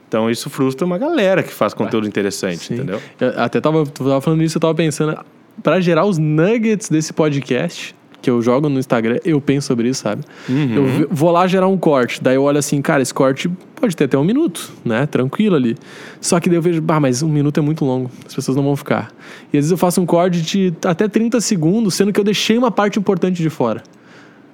Então 0.09 0.29
isso 0.29 0.49
frustra 0.49 0.85
uma 0.85 0.97
galera 0.97 1.43
que 1.43 1.53
faz 1.53 1.73
conteúdo 1.73 2.07
interessante, 2.07 2.65
Sim. 2.65 2.73
entendeu? 2.73 2.99
Eu 3.21 3.39
até 3.39 3.61
tava, 3.61 3.85
tava 3.85 4.19
falando 4.19 4.41
isso, 4.41 4.57
eu 4.57 4.61
tava 4.61 4.73
pensando, 4.73 5.17
pra 5.61 5.79
gerar 5.79 6.03
os 6.03 6.17
nuggets 6.17 6.89
desse 6.89 7.13
podcast, 7.13 7.95
que 8.21 8.29
eu 8.29 8.41
jogo 8.41 8.67
no 8.67 8.79
Instagram, 8.79 9.19
eu 9.23 9.39
penso 9.39 9.67
sobre 9.67 9.87
isso, 9.87 10.01
sabe? 10.01 10.23
Uhum. 10.49 10.75
Eu 10.75 11.07
vou 11.09 11.31
lá 11.31 11.47
gerar 11.47 11.67
um 11.67 11.77
corte, 11.77 12.21
daí 12.21 12.35
eu 12.35 12.43
olho 12.43 12.57
assim, 12.57 12.81
cara, 12.81 13.01
esse 13.01 13.13
corte 13.13 13.49
pode 13.75 13.95
ter 13.95 14.05
até 14.05 14.17
um 14.17 14.23
minuto, 14.23 14.73
né? 14.83 15.05
Tranquilo 15.05 15.55
ali. 15.55 15.77
Só 16.19 16.39
que 16.39 16.49
daí 16.49 16.57
eu 16.57 16.61
vejo, 16.61 16.81
bah, 16.81 16.99
mas 16.99 17.21
um 17.21 17.29
minuto 17.29 17.59
é 17.59 17.61
muito 17.61 17.85
longo, 17.85 18.11
as 18.25 18.33
pessoas 18.33 18.57
não 18.57 18.63
vão 18.63 18.75
ficar. 18.75 19.11
E 19.53 19.57
às 19.57 19.65
vezes 19.65 19.71
eu 19.71 19.77
faço 19.77 20.01
um 20.01 20.07
corte 20.07 20.41
de 20.41 20.73
até 20.83 21.07
30 21.07 21.39
segundos, 21.39 21.93
sendo 21.93 22.11
que 22.11 22.19
eu 22.19 22.23
deixei 22.23 22.57
uma 22.57 22.71
parte 22.71 22.97
importante 22.99 23.41
de 23.41 23.49
fora. 23.49 23.83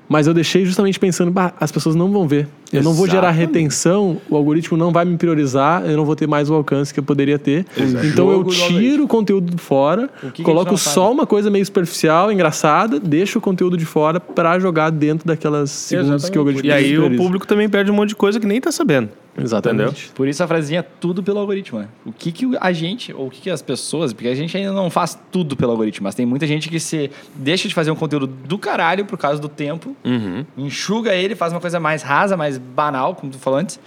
Mas 0.08 0.28
eu 0.28 0.34
deixei 0.34 0.66
justamente 0.66 1.00
pensando, 1.00 1.32
bah, 1.32 1.54
as 1.60 1.72
pessoas 1.72 1.96
não 1.96 2.12
vão 2.12 2.28
ver. 2.28 2.48
Eu 2.72 2.84
não 2.84 2.94
vou 2.94 3.08
gerar 3.08 3.30
Exatamente. 3.30 3.48
retenção, 3.48 4.18
o 4.30 4.36
algoritmo 4.36 4.78
não 4.78 4.92
vai 4.92 5.06
me 5.06 5.18
priorizar, 5.18 5.86
eu 5.86 5.96
não 5.96 6.06
vou 6.06 6.16
ter 6.16 6.28
mais 6.28 6.50
o 6.50 6.54
alcance 6.54 6.94
que 6.94 7.00
eu 7.00 7.04
poderia 7.04 7.40
ter. 7.40 7.66
Exato. 7.78 8.06
Então 8.06 8.32
eu 8.32 8.44
tiro 8.44 9.06
o 9.06 9.08
conteúdo 9.08 9.58
fora, 9.58 10.10
O 10.22 10.32
que 10.32 10.44
coloco 10.44 10.78
só 10.78 11.02
sabe? 11.06 11.14
uma 11.14 11.26
coisa 11.26 11.50
meio 11.50 11.66
superficial, 11.66 12.32
engraçada, 12.32 13.00
deixo 13.00 13.40
o 13.40 13.42
conteúdo 13.42 13.78
de 13.78 13.86
fora 13.86 14.20
pra 14.20 14.60
jogar 14.60 14.90
dentro 14.90 15.28
daquelas 15.28 15.72
segundos 15.72 16.30
que 16.30 16.38
o 16.38 16.42
algoritmo 16.42 16.68
E 16.68 16.72
aí 16.72 16.98
o 16.98 17.16
público 17.16 17.48
também 17.48 17.70
perde 17.70 17.92
um 17.92 17.96
monte 17.96 18.10
de 18.10 18.16
coisa 18.16 18.40
que 18.40 18.46
nem 18.46 18.60
tá 18.60 18.72
sabendo. 18.72 19.10
Exatamente. 19.38 20.12
Por 20.14 20.28
isso 20.28 20.42
a 20.44 20.48
frasezinha 20.48 20.82
tudo 20.84 21.22
pelo 21.22 21.40
algoritmo, 21.40 21.80
né? 21.80 21.88
O 22.06 22.12
que, 22.14 22.32
que 22.32 22.46
a 22.60 22.72
gente, 22.72 23.14
ou 23.14 23.28
o 23.28 23.30
que, 23.30 23.42
que 23.42 23.50
as 23.50 23.62
pessoas, 23.62 24.14
porque 24.14 24.28
a 24.30 24.36
gente 24.36 24.56
ainda 24.56 24.72
não 24.72 24.90
faz 24.90 25.18
tudo 25.32 25.56
pelo 25.58 25.72
algoritmo, 25.72 26.06
mas 26.06 26.16
tem 26.16 26.26
muita 26.26 26.48
gente 26.48 26.70
que 26.70 26.80
se 26.80 27.12
deixa 27.36 27.68
de 27.68 27.74
fazer 27.74 27.92
um 27.92 27.96
conteúdo 27.96 28.28
do 28.28 28.58
caralho 28.58 29.06
por 29.06 29.18
causa 29.18 29.42
do 29.42 29.50
tempo, 29.50 29.96
Uhum. 30.06 30.46
enxuga 30.58 31.14
ele, 31.14 31.36
faz 31.36 31.52
uma 31.54 31.60
coisa 31.60 31.80
mais 31.80 32.02
rasa, 32.02 32.38
mais 32.38 32.58
banal, 32.58 33.14
como 33.16 33.32
tu 33.32 33.38
falou 33.38 33.60
antes, 33.60 33.80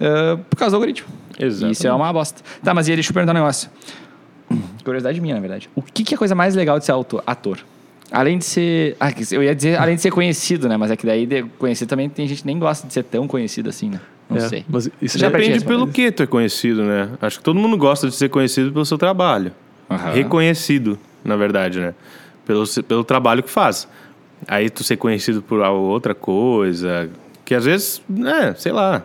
eh, 0.00 0.36
por 0.50 0.56
causa 0.56 0.72
do 0.72 0.76
algoritmo. 0.76 1.08
Exatamente. 1.38 1.76
Isso 1.76 1.86
é 1.86 1.92
uma 1.92 2.12
bosta. 2.12 2.42
Tá, 2.64 2.74
mas 2.74 2.88
e 2.88 2.92
aí, 2.92 2.96
deixa 2.96 3.10
eu 3.10 3.14
perguntar 3.14 3.32
um 3.32 3.40
negócio. 3.40 3.70
Curiosidade 4.84 5.20
minha, 5.20 5.34
na 5.34 5.40
verdade. 5.40 5.68
O 5.74 5.82
que, 5.82 6.04
que 6.04 6.14
é 6.14 6.16
a 6.16 6.18
coisa 6.18 6.34
mais 6.34 6.54
legal 6.54 6.78
de 6.78 6.84
ser 6.84 6.92
autor, 6.92 7.22
ator? 7.26 7.58
Além 8.10 8.38
de 8.38 8.44
ser. 8.44 8.96
Ah, 9.00 9.10
eu 9.32 9.42
ia 9.42 9.54
dizer 9.54 9.76
além 9.80 9.96
de 9.96 10.02
ser 10.02 10.12
conhecido, 10.12 10.68
né? 10.68 10.76
Mas 10.76 10.92
é 10.92 10.96
que 10.96 11.04
daí 11.04 11.26
conhecido 11.58 11.88
também 11.88 12.08
tem 12.08 12.26
gente 12.28 12.42
que 12.42 12.46
nem 12.46 12.56
gosta 12.58 12.86
de 12.86 12.92
ser 12.92 13.02
tão 13.02 13.26
conhecido 13.26 13.68
assim, 13.68 13.90
né? 13.90 14.00
Não 14.28 14.36
É, 14.38 14.48
sei. 14.48 14.64
Mas 14.68 14.90
isso 15.00 15.18
Já 15.18 15.28
Depende 15.28 15.58
essa 15.58 15.66
pelo 15.66 15.86
que 15.86 16.10
tu 16.10 16.22
é 16.22 16.26
conhecido, 16.26 16.82
né? 16.82 17.10
Acho 17.20 17.38
que 17.38 17.44
todo 17.44 17.58
mundo 17.58 17.76
gosta 17.76 18.08
de 18.08 18.14
ser 18.14 18.28
conhecido 18.28 18.72
pelo 18.72 18.84
seu 18.84 18.98
trabalho. 18.98 19.52
Reconhecido, 20.12 20.98
na 21.24 21.36
verdade, 21.36 21.78
né? 21.78 21.94
Pelo, 22.44 22.64
pelo 22.88 23.04
trabalho 23.04 23.42
que 23.42 23.50
faz. 23.50 23.88
Aí 24.46 24.68
tu 24.68 24.82
ser 24.84 24.96
conhecido 24.96 25.40
por 25.42 25.60
outra 25.60 26.14
coisa, 26.14 27.08
que 27.44 27.54
às 27.54 27.64
vezes, 27.64 28.02
né, 28.08 28.54
sei 28.56 28.72
lá. 28.72 29.04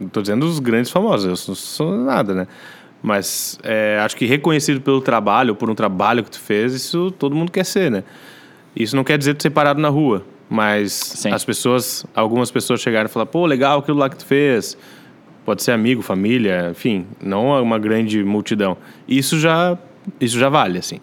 Não 0.00 0.08
tô 0.08 0.20
dizendo 0.20 0.44
os 0.46 0.58
grandes 0.58 0.90
famosos, 0.90 1.24
eu 1.24 1.48
não 1.48 1.54
sou 1.54 1.96
nada, 1.96 2.34
né? 2.34 2.46
Mas 3.02 3.58
é, 3.62 3.98
acho 4.02 4.16
que 4.16 4.24
reconhecido 4.24 4.80
pelo 4.80 5.00
trabalho, 5.00 5.54
por 5.54 5.68
um 5.68 5.74
trabalho 5.74 6.24
que 6.24 6.30
tu 6.30 6.40
fez, 6.40 6.72
isso 6.74 7.10
todo 7.12 7.34
mundo 7.34 7.52
quer 7.52 7.64
ser, 7.64 7.90
né? 7.90 8.02
Isso 8.74 8.96
não 8.96 9.04
quer 9.04 9.18
dizer 9.18 9.34
tu 9.34 9.42
ser 9.42 9.50
parado 9.50 9.80
na 9.80 9.88
rua, 9.88 10.24
mas 10.48 10.92
Sim. 10.92 11.32
as 11.32 11.44
pessoas, 11.44 12.04
algumas 12.14 12.50
pessoas 12.50 12.80
chegaram 12.80 13.06
e 13.06 13.12
falaram, 13.12 13.30
pô, 13.30 13.46
legal 13.46 13.78
aquilo 13.80 13.98
lá 13.98 14.08
que 14.08 14.16
tu 14.16 14.24
fez. 14.26 14.76
Pode 15.44 15.62
ser 15.62 15.72
amigo, 15.72 16.00
família, 16.00 16.68
enfim, 16.70 17.06
não 17.22 17.54
é 17.54 17.60
uma 17.60 17.78
grande 17.78 18.24
multidão. 18.24 18.76
Isso 19.06 19.38
já, 19.38 19.76
isso 20.20 20.38
já 20.38 20.48
vale, 20.48 20.78
assim. 20.78 20.98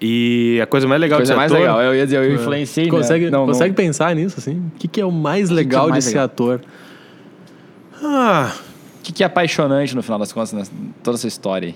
E 0.00 0.58
a 0.62 0.66
coisa 0.66 0.88
mais 0.88 1.00
legal 1.00 1.18
Coisa 1.18 1.34
de 1.34 1.34
ser 1.34 1.36
mais 1.36 1.52
ator, 1.52 1.60
legal, 1.62 1.82
eu 1.82 1.94
ia 1.94 2.04
dizer, 2.04 2.16
eu 2.16 2.34
influenciei, 2.34 2.86
né? 2.86 2.90
Consegue, 2.90 3.30
Não, 3.30 3.40
não- 3.40 3.46
consegue 3.52 3.74
pensar 3.74 4.14
nisso, 4.16 4.36
assim? 4.38 4.56
O 4.74 4.78
que, 4.78 4.88
que 4.88 5.00
é 5.00 5.04
o 5.04 5.12
mais 5.12 5.50
legal 5.50 5.88
mais 5.88 6.02
de 6.04 6.10
ser 6.10 6.16
legal? 6.16 6.24
ator? 6.24 6.60
Ah, 8.02 8.52
O 8.98 9.02
que, 9.02 9.12
que 9.12 9.22
é 9.22 9.26
apaixonante 9.26 9.94
no 9.94 10.02
final 10.02 10.18
das 10.18 10.32
contas, 10.32 10.52
nessa- 10.52 10.72
toda 11.02 11.16
essa 11.16 11.26
história 11.28 11.68
aí? 11.68 11.74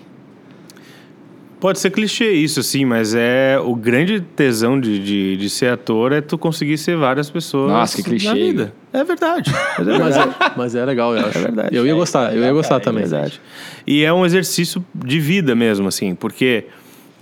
Pode 1.61 1.79
ser 1.79 1.91
clichê 1.91 2.33
isso, 2.33 2.61
assim, 2.61 2.85
mas 2.85 3.15
é 3.15 3.59
o 3.59 3.75
grande 3.75 4.21
tesão 4.21 4.79
de, 4.79 4.99
de, 4.99 5.37
de 5.37 5.51
ser 5.51 5.69
ator 5.73 6.13
é 6.13 6.21
tu 6.21 6.37
conseguir 6.37 6.77
ser 6.79 6.97
várias 6.97 7.31
pessoas 7.31 7.71
Nossa, 7.73 7.97
que 7.97 8.03
clichê, 8.03 8.29
na 8.29 8.35
vida. 8.35 8.75
É 8.93 9.03
verdade. 9.05 9.51
Mas 9.79 9.89
é 9.89 9.99
Mas 9.99 10.17
verdade. 10.17 10.37
é, 10.41 10.53
mas 10.57 10.75
é 10.75 10.85
legal, 10.85 11.17
eu 11.17 11.27
acho. 11.27 11.39
verdade. 11.39 11.75
Eu 11.77 11.87
ia 11.87 11.95
gostar, 11.95 12.35
eu 12.35 12.43
ia 12.43 12.53
gostar 12.53 12.81
cara, 12.81 12.83
é 12.83 12.85
também. 12.85 13.03
verdade. 13.05 13.41
E 13.87 14.05
é 14.05 14.13
um 14.13 14.25
exercício 14.27 14.85
de 14.95 15.19
vida 15.19 15.55
mesmo, 15.55 15.89
assim, 15.89 16.15
porque 16.15 16.67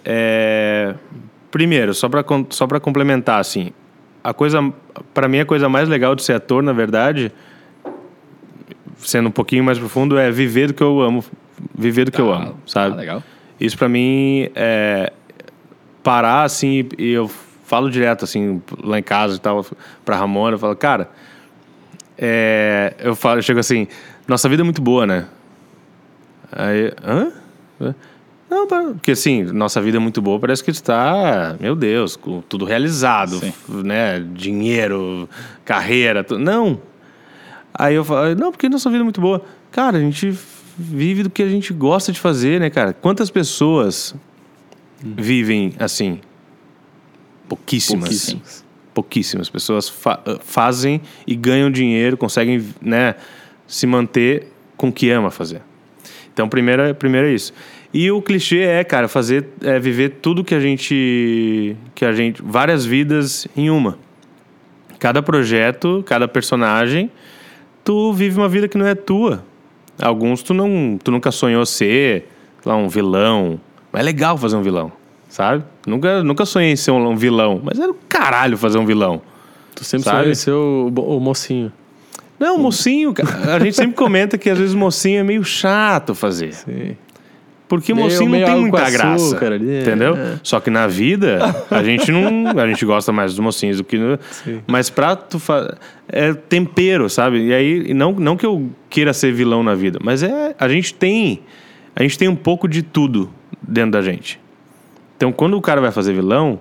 é, 0.05 0.95
primeiro, 1.51 1.95
só 1.95 2.09
para 2.09 2.25
só 2.51 2.67
para 2.67 2.81
complementar, 2.81 3.41
assim, 3.41 3.71
a 4.25 4.35
coisa, 4.35 4.59
para 5.15 5.29
mim 5.29 5.41
a 5.41 5.45
coisa 5.47 5.69
mais 5.69 5.89
legal 5.89 6.15
de 6.15 6.23
ser 6.23 6.35
ator, 6.35 6.63
na 6.63 6.73
verdade, 6.73 7.33
sendo 8.99 9.29
um 9.29 9.33
pouquinho 9.33 9.65
mais 9.65 9.79
profundo, 9.79 10.19
é 10.19 10.31
viver 10.31 10.69
do 10.69 10.75
que 10.75 10.83
eu 10.83 11.01
amo, 11.01 11.25
viver 11.77 12.05
do 12.05 12.13
que 12.13 12.21
eu 12.21 12.33
amo, 12.33 12.57
sabe? 12.67 12.95
Ah, 12.95 12.97
legal. 12.97 13.23
Isso 13.65 13.79
pra 13.79 13.89
mim 13.89 14.49
é 14.55 15.13
parar 16.03 16.43
assim 16.43 16.89
e 16.99 17.13
eu 17.13 17.29
falo 17.65 17.89
direto 17.91 18.25
assim 18.25 18.61
lá 18.83 18.99
em 18.99 19.03
casa 19.03 19.37
e 19.37 19.39
tal 19.39 19.65
pra 20.05 20.17
Ramona, 20.17 20.57
eu 20.57 20.59
falo, 20.59 20.75
cara, 20.75 21.09
é, 22.19 22.95
eu 22.99 23.15
falo, 23.15 23.39
eu 23.39 23.43
chego 23.43 23.61
assim, 23.61 23.87
nossa 24.27 24.49
vida 24.49 24.63
é 24.63 24.65
muito 24.65 24.83
boa, 24.83 25.07
né? 25.07 25.27
Aí, 26.51 26.93
hã? 27.05 27.33
Não, 28.51 28.67
porque 28.67 29.13
assim, 29.13 29.45
nossa 29.45 29.81
vida 29.81 29.97
é 29.97 30.01
muito 30.01 30.21
boa, 30.21 30.39
parece 30.39 30.63
que 30.63 30.71
está, 30.71 31.57
meu 31.59 31.75
Deus, 31.75 32.17
com 32.17 32.43
tudo 32.43 32.65
realizado, 32.67 33.39
Sim. 33.39 33.53
né? 33.69 34.21
Dinheiro, 34.35 35.29
carreira, 35.65 36.23
tu- 36.23 36.39
não. 36.39 36.79
Aí 37.73 37.95
eu 37.95 38.05
falo, 38.05 38.35
não, 38.35 38.51
porque 38.53 38.69
nossa 38.69 38.91
vida 38.91 39.03
é 39.03 39.05
muito 39.05 39.21
boa. 39.21 39.43
Cara, 39.71 39.97
a 39.97 40.01
gente 40.01 40.37
vive 40.79 41.23
do 41.23 41.31
que 41.31 41.43
a 41.43 41.49
gente 41.49 41.73
gosta 41.73 42.13
de 42.13 42.19
fazer, 42.21 42.61
né, 42.61 42.71
cara? 42.71 42.93
Quantas 42.93 43.31
pessoas 43.31 44.15
vivem 45.03 45.75
assim? 45.79 46.21
Pouquíssimas. 47.49 48.03
Pouquíssimas. 48.09 48.65
Pouquíssimas 48.95 49.49
pessoas 49.51 49.89
fa- 49.89 50.23
fazem 50.43 51.01
e 51.27 51.35
ganham 51.35 51.71
dinheiro, 51.71 52.17
conseguem, 52.17 52.65
né, 52.81 53.15
se 53.67 53.87
manter 53.87 54.49
com 54.77 54.89
o 54.89 54.93
que 54.93 55.11
ama 55.11 55.31
fazer. 55.31 55.63
Então, 56.33 56.49
primeiro, 56.49 56.95
primeiro 56.95 57.27
é 57.27 57.35
isso. 57.35 57.53
E 57.93 58.11
o 58.11 58.23
clichê 58.23 58.61
é, 58.61 58.83
cara, 58.85 59.07
fazer, 59.09 59.47
é 59.63 59.79
viver 59.79 60.19
tudo 60.23 60.43
que 60.43 60.55
a 60.55 60.61
gente, 60.61 61.77
que 61.95 62.05
a 62.05 62.13
gente, 62.13 62.43
várias 62.43 62.85
vidas 62.85 63.47
em 63.57 63.69
uma. 63.71 63.99
Cada 64.99 65.23
projeto, 65.23 66.03
cada 66.07 66.27
personagem, 66.27 67.11
tu 67.85 68.13
vive 68.13 68.39
uma 68.39 68.49
vida 68.49 68.67
que 68.69 68.79
não 68.79 68.87
é 68.87 68.95
tua. 68.95 69.45
Alguns 70.01 70.43
tu 70.43 70.55
não, 70.55 70.99
tu 71.03 71.11
nunca 71.11 71.31
sonhou 71.31 71.65
ser, 71.67 72.29
lá, 72.65 72.77
um 72.77 72.89
vilão. 72.89 73.61
Mas 73.93 74.01
é 74.01 74.05
legal 74.05 74.37
fazer 74.37 74.57
um 74.57 74.63
vilão, 74.63 74.91
sabe? 75.29 75.65
Nunca, 75.87 76.23
nunca 76.23 76.47
sonhei 76.47 76.73
em 76.73 76.77
ser 76.77 76.91
um, 76.91 77.09
um 77.09 77.17
vilão, 77.17 77.61
mas 77.63 77.79
era 77.79 77.89
do 77.89 77.99
caralho 78.09 78.57
fazer 78.57 78.79
um 78.79 78.87
vilão. 78.87 79.21
Tu 79.75 79.85
sempre 79.85 80.05
Sabe? 80.05 80.19
sonhou 80.19 80.33
em 80.33 80.35
ser 80.35 80.53
o, 80.53 81.17
o 81.17 81.21
mocinho. 81.21 81.73
Não, 82.39 82.59
mocinho, 82.59 83.13
cara, 83.15 83.57
a 83.57 83.59
gente 83.61 83.77
sempre 83.77 83.95
comenta 83.95 84.37
que 84.37 84.51
às 84.51 84.59
vezes 84.59 84.75
mocinho 84.75 85.21
é 85.21 85.23
meio 85.23 85.45
chato 85.45 86.15
fazer. 86.15 86.53
Sim. 86.53 86.97
Porque 87.73 87.95
mocinho 87.95 88.29
não 88.29 88.45
tem 88.45 88.61
muita 88.61 88.91
graça. 88.91 89.15
açúcar 89.15 89.55
ali, 89.55 89.81
entendeu? 89.81 90.15
é. 90.15 90.39
Só 90.43 90.61
que 90.61 90.69
na 90.69 90.87
vida, 90.87 91.39
a 91.71 91.81
gente 91.83 92.13
não. 92.13 92.49
A 92.61 92.67
gente 92.67 92.85
gosta 92.85 93.11
mais 93.13 93.31
dos 93.31 93.41
mocinhos 93.41 93.79
do 93.79 93.85
que. 93.85 93.97
no-. 93.97 94.19
Mas 94.67 94.91
pra 94.91 95.17
tu 95.17 95.39
fa... 95.39 95.75
É 96.07 96.35
tempero, 96.35 97.09
sabe? 97.09 97.47
E 97.47 97.55
aí, 97.55 97.95
não, 97.95 98.13
não 98.13 98.37
que 98.37 98.45
eu 98.45 98.69
queira 98.91 99.15
ser 99.15 99.33
vilão 99.33 99.63
na 99.63 99.75
vida, 99.75 99.99
mas 100.03 100.23
é. 100.23 100.55
A 100.59 100.69
gente 100.69 100.93
tem. 100.93 101.41
A 101.97 102.03
gente 102.03 102.19
tem 102.19 102.29
um 102.29 102.37
pouco 102.37 102.69
de 102.69 102.83
tudo 102.83 103.33
dentro 103.67 103.93
da 103.93 104.03
gente. 104.03 104.39
Então, 105.17 105.33
quando 105.33 105.57
o 105.57 105.61
cara 105.63 105.81
vai 105.81 105.91
fazer 105.91 106.13
vilão, 106.13 106.61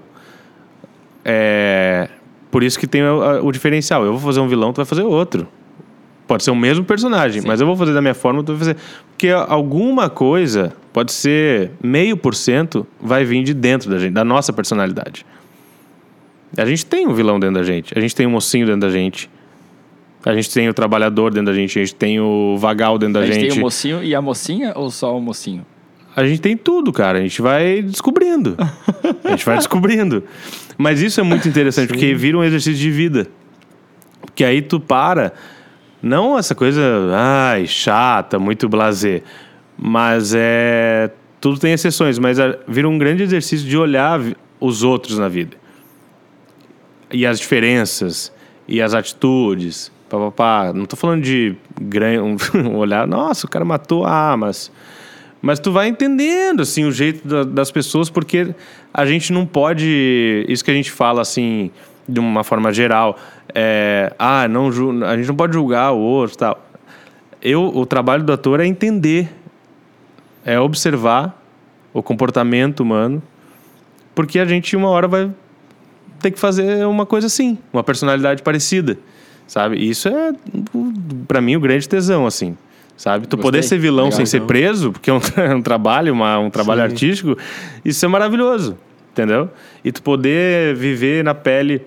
é. 1.25 2.07
Por 2.49 2.63
isso 2.63 2.79
que 2.79 2.87
tem 2.87 3.03
o, 3.03 3.45
o 3.45 3.51
diferencial. 3.51 4.05
Eu 4.05 4.13
vou 4.13 4.21
fazer 4.21 4.39
um 4.39 4.47
vilão, 4.47 4.71
tu 4.71 4.77
vai 4.77 4.85
fazer 4.85 5.03
outro. 5.03 5.45
Pode 6.31 6.45
ser 6.45 6.51
o 6.51 6.55
mesmo 6.55 6.85
personagem, 6.85 7.41
mas 7.45 7.59
eu 7.59 7.67
vou 7.67 7.75
fazer 7.75 7.93
da 7.93 8.01
minha 8.01 8.13
forma, 8.13 8.41
vai 8.41 8.55
fazer. 8.55 8.77
Porque 9.09 9.27
alguma 9.27 10.09
coisa, 10.09 10.71
pode 10.93 11.11
ser 11.11 11.71
meio 11.83 12.15
por 12.15 12.33
cento, 12.33 12.87
vai 13.01 13.25
vir 13.25 13.43
de 13.43 13.53
dentro 13.53 13.89
da 13.89 13.99
gente, 13.99 14.13
da 14.13 14.23
nossa 14.23 14.53
personalidade. 14.53 15.25
A 16.57 16.63
gente 16.63 16.85
tem 16.85 17.05
um 17.05 17.13
vilão 17.13 17.37
dentro 17.37 17.55
da 17.55 17.63
gente, 17.63 17.93
a 17.93 17.99
gente 17.99 18.15
tem 18.15 18.25
um 18.25 18.29
mocinho 18.29 18.65
dentro 18.65 18.79
da 18.79 18.89
gente. 18.89 19.29
A 20.23 20.33
gente 20.33 20.49
tem 20.53 20.69
o 20.69 20.73
trabalhador 20.73 21.33
dentro 21.33 21.47
da 21.47 21.53
gente, 21.53 21.77
a 21.77 21.83
gente 21.83 21.95
tem 21.95 22.21
o 22.21 22.55
vagal 22.57 22.97
dentro 22.97 23.15
da 23.15 23.19
a 23.19 23.25
gente, 23.25 23.35
gente. 23.35 23.49
tem 23.49 23.59
o 23.59 23.61
mocinho 23.61 24.01
e 24.01 24.15
a 24.15 24.21
mocinha 24.21 24.71
ou 24.73 24.89
só 24.89 25.17
o 25.17 25.19
mocinho? 25.19 25.65
A 26.15 26.25
gente 26.25 26.39
tem 26.39 26.55
tudo, 26.55 26.93
cara. 26.93 27.19
A 27.19 27.21
gente 27.21 27.41
vai 27.41 27.81
descobrindo. 27.81 28.55
a 29.25 29.31
gente 29.31 29.45
vai 29.45 29.57
descobrindo. 29.57 30.23
Mas 30.77 31.01
isso 31.01 31.19
é 31.19 31.23
muito 31.23 31.45
interessante, 31.49 31.89
porque 31.89 32.15
vira 32.15 32.37
um 32.37 32.43
exercício 32.43 32.79
de 32.79 32.89
vida. 32.89 33.27
Porque 34.21 34.45
aí 34.45 34.61
tu 34.61 34.79
para. 34.79 35.33
Não 36.01 36.37
essa 36.37 36.55
coisa, 36.55 36.81
ai, 37.13 37.67
chata, 37.67 38.39
muito 38.39 38.67
blazer. 38.67 39.23
Mas 39.77 40.33
é. 40.35 41.11
Tudo 41.39 41.59
tem 41.59 41.73
exceções, 41.73 42.19
mas 42.19 42.37
é- 42.37 42.59
vira 42.67 42.87
um 42.87 42.97
grande 42.97 43.23
exercício 43.23 43.67
de 43.67 43.75
olhar 43.77 44.19
os 44.59 44.83
outros 44.83 45.17
na 45.17 45.27
vida. 45.27 45.57
E 47.11 47.25
as 47.25 47.39
diferenças, 47.39 48.31
e 48.67 48.81
as 48.81 48.93
atitudes. 48.93 49.91
Pá, 50.09 50.17
pá, 50.17 50.31
pá. 50.31 50.73
Não 50.73 50.85
tô 50.85 50.95
falando 50.95 51.23
de 51.23 51.55
gran... 51.81 52.21
um 52.55 52.75
olhar, 52.77 53.07
nossa, 53.07 53.47
o 53.47 53.49
cara 53.49 53.65
matou, 53.65 54.05
ah, 54.05 54.35
mas. 54.37 54.71
Mas 55.41 55.59
tu 55.59 55.71
vai 55.71 55.87
entendendo, 55.87 56.61
assim, 56.61 56.85
o 56.85 56.91
jeito 56.91 57.27
da- 57.27 57.43
das 57.43 57.71
pessoas, 57.71 58.11
porque 58.11 58.53
a 58.93 59.05
gente 59.07 59.33
não 59.33 59.43
pode... 59.43 60.45
Isso 60.47 60.63
que 60.63 60.69
a 60.69 60.73
gente 60.73 60.91
fala, 60.91 61.21
assim, 61.21 61.71
de 62.07 62.19
uma 62.19 62.43
forma 62.43 62.71
geral, 62.73 63.17
é... 63.53 64.13
Ah, 64.17 64.47
não, 64.47 64.69
a 65.05 65.15
gente 65.17 65.27
não 65.27 65.35
pode 65.35 65.53
julgar 65.53 65.91
o 65.91 65.99
outro 65.99 66.37
tal. 66.37 66.65
Eu, 67.41 67.63
o 67.63 67.85
trabalho 67.85 68.23
do 68.23 68.31
ator 68.31 68.59
é 68.59 68.65
entender, 68.65 69.29
é 70.45 70.59
observar 70.59 71.41
o 71.93 72.01
comportamento 72.01 72.81
humano, 72.81 73.21
porque 74.13 74.39
a 74.39 74.45
gente, 74.45 74.75
uma 74.75 74.89
hora, 74.89 75.07
vai 75.07 75.31
ter 76.21 76.31
que 76.31 76.39
fazer 76.39 76.85
uma 76.85 77.05
coisa 77.05 77.27
assim, 77.27 77.57
uma 77.73 77.83
personalidade 77.83 78.43
parecida, 78.43 78.97
sabe? 79.47 79.77
E 79.77 79.89
isso 79.89 80.07
é, 80.07 80.33
pra 81.27 81.41
mim, 81.41 81.55
o 81.55 81.59
grande 81.59 81.89
tesão, 81.89 82.25
assim, 82.27 82.55
sabe? 82.95 83.27
Tu 83.27 83.35
Gostei. 83.35 83.51
poder 83.51 83.63
ser 83.63 83.79
vilão 83.79 84.05
Legal, 84.05 84.17
sem 84.17 84.25
ser 84.25 84.37
então. 84.37 84.47
preso, 84.47 84.91
porque 84.91 85.09
é 85.09 85.13
um, 85.13 85.19
é 85.37 85.55
um 85.55 85.61
trabalho, 85.61 86.13
uma, 86.13 86.37
um 86.39 86.49
trabalho 86.49 86.81
Sim. 86.81 86.87
artístico, 86.87 87.37
isso 87.83 88.05
é 88.05 88.07
maravilhoso, 88.07 88.77
entendeu? 89.11 89.49
E 89.83 89.91
tu 89.91 90.01
poder 90.01 90.75
viver 90.75 91.23
na 91.23 91.33
pele... 91.33 91.81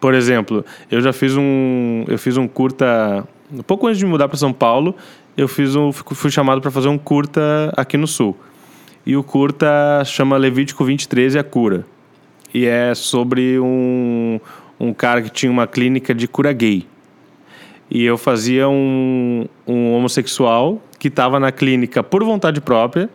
Por 0.00 0.14
exemplo, 0.14 0.64
eu 0.90 1.00
já 1.00 1.12
fiz 1.12 1.36
um, 1.36 2.04
eu 2.08 2.18
fiz 2.18 2.36
um 2.36 2.48
curta, 2.48 3.24
um 3.52 3.62
pouco 3.62 3.86
antes 3.86 3.98
de 3.98 4.06
mudar 4.06 4.26
para 4.26 4.36
São 4.36 4.52
Paulo, 4.52 4.96
eu 5.36 5.46
fiz 5.46 5.76
um, 5.76 5.92
fui 5.92 6.30
chamado 6.30 6.60
para 6.60 6.72
fazer 6.72 6.88
um 6.88 6.98
curta 6.98 7.72
aqui 7.76 7.96
no 7.96 8.08
Sul. 8.08 8.36
E 9.06 9.16
o 9.16 9.22
curta 9.22 10.02
chama 10.04 10.36
Levítico 10.36 10.84
23 10.84 11.34
e 11.34 11.38
a 11.38 11.44
cura. 11.44 11.86
E 12.52 12.66
é 12.66 12.94
sobre 12.94 13.58
um, 13.58 14.38
um 14.78 14.92
cara 14.92 15.22
que 15.22 15.30
tinha 15.30 15.50
uma 15.50 15.66
clínica 15.66 16.14
de 16.14 16.28
cura 16.28 16.52
gay. 16.52 16.86
E 17.90 18.04
eu 18.04 18.16
fazia 18.16 18.68
um, 18.68 19.46
um 19.66 19.92
homossexual 19.92 20.80
que 20.98 21.08
estava 21.08 21.40
na 21.40 21.50
clínica 21.50 22.02
por 22.02 22.22
vontade 22.24 22.60
própria, 22.60 23.10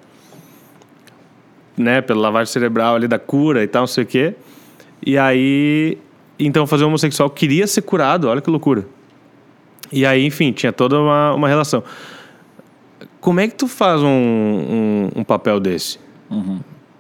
né, 1.78 2.02
pela 2.02 2.20
lavagem 2.20 2.52
cerebral 2.52 2.96
ali 2.96 3.08
da 3.08 3.20
cura 3.20 3.64
e 3.64 3.68
tal, 3.68 3.84
não 3.84 3.88
sei 3.88 4.04
o 4.04 4.08
quê. 4.08 4.36
E 5.06 5.18
aí, 5.18 5.98
então 6.40 6.66
fazer 6.66 6.84
um 6.84 6.88
homossexual 6.88 7.30
queria 7.30 7.68
ser 7.68 7.84
curado, 7.84 8.28
olha 8.28 8.42
que 8.42 8.50
loucura. 8.50 8.86
E 9.92 10.06
aí, 10.06 10.26
enfim, 10.26 10.52
tinha 10.52 10.74
toda 10.74 11.00
uma, 11.00 11.34
uma 11.34 11.48
relação. 11.48 11.84
Como 13.22 13.40
é 13.40 13.48
que 13.48 13.56
tu 13.56 13.68
faz 13.68 14.02
um, 14.02 14.08
um, 14.08 15.10
um 15.18 15.24
papel 15.24 15.60
desse? 15.60 16.00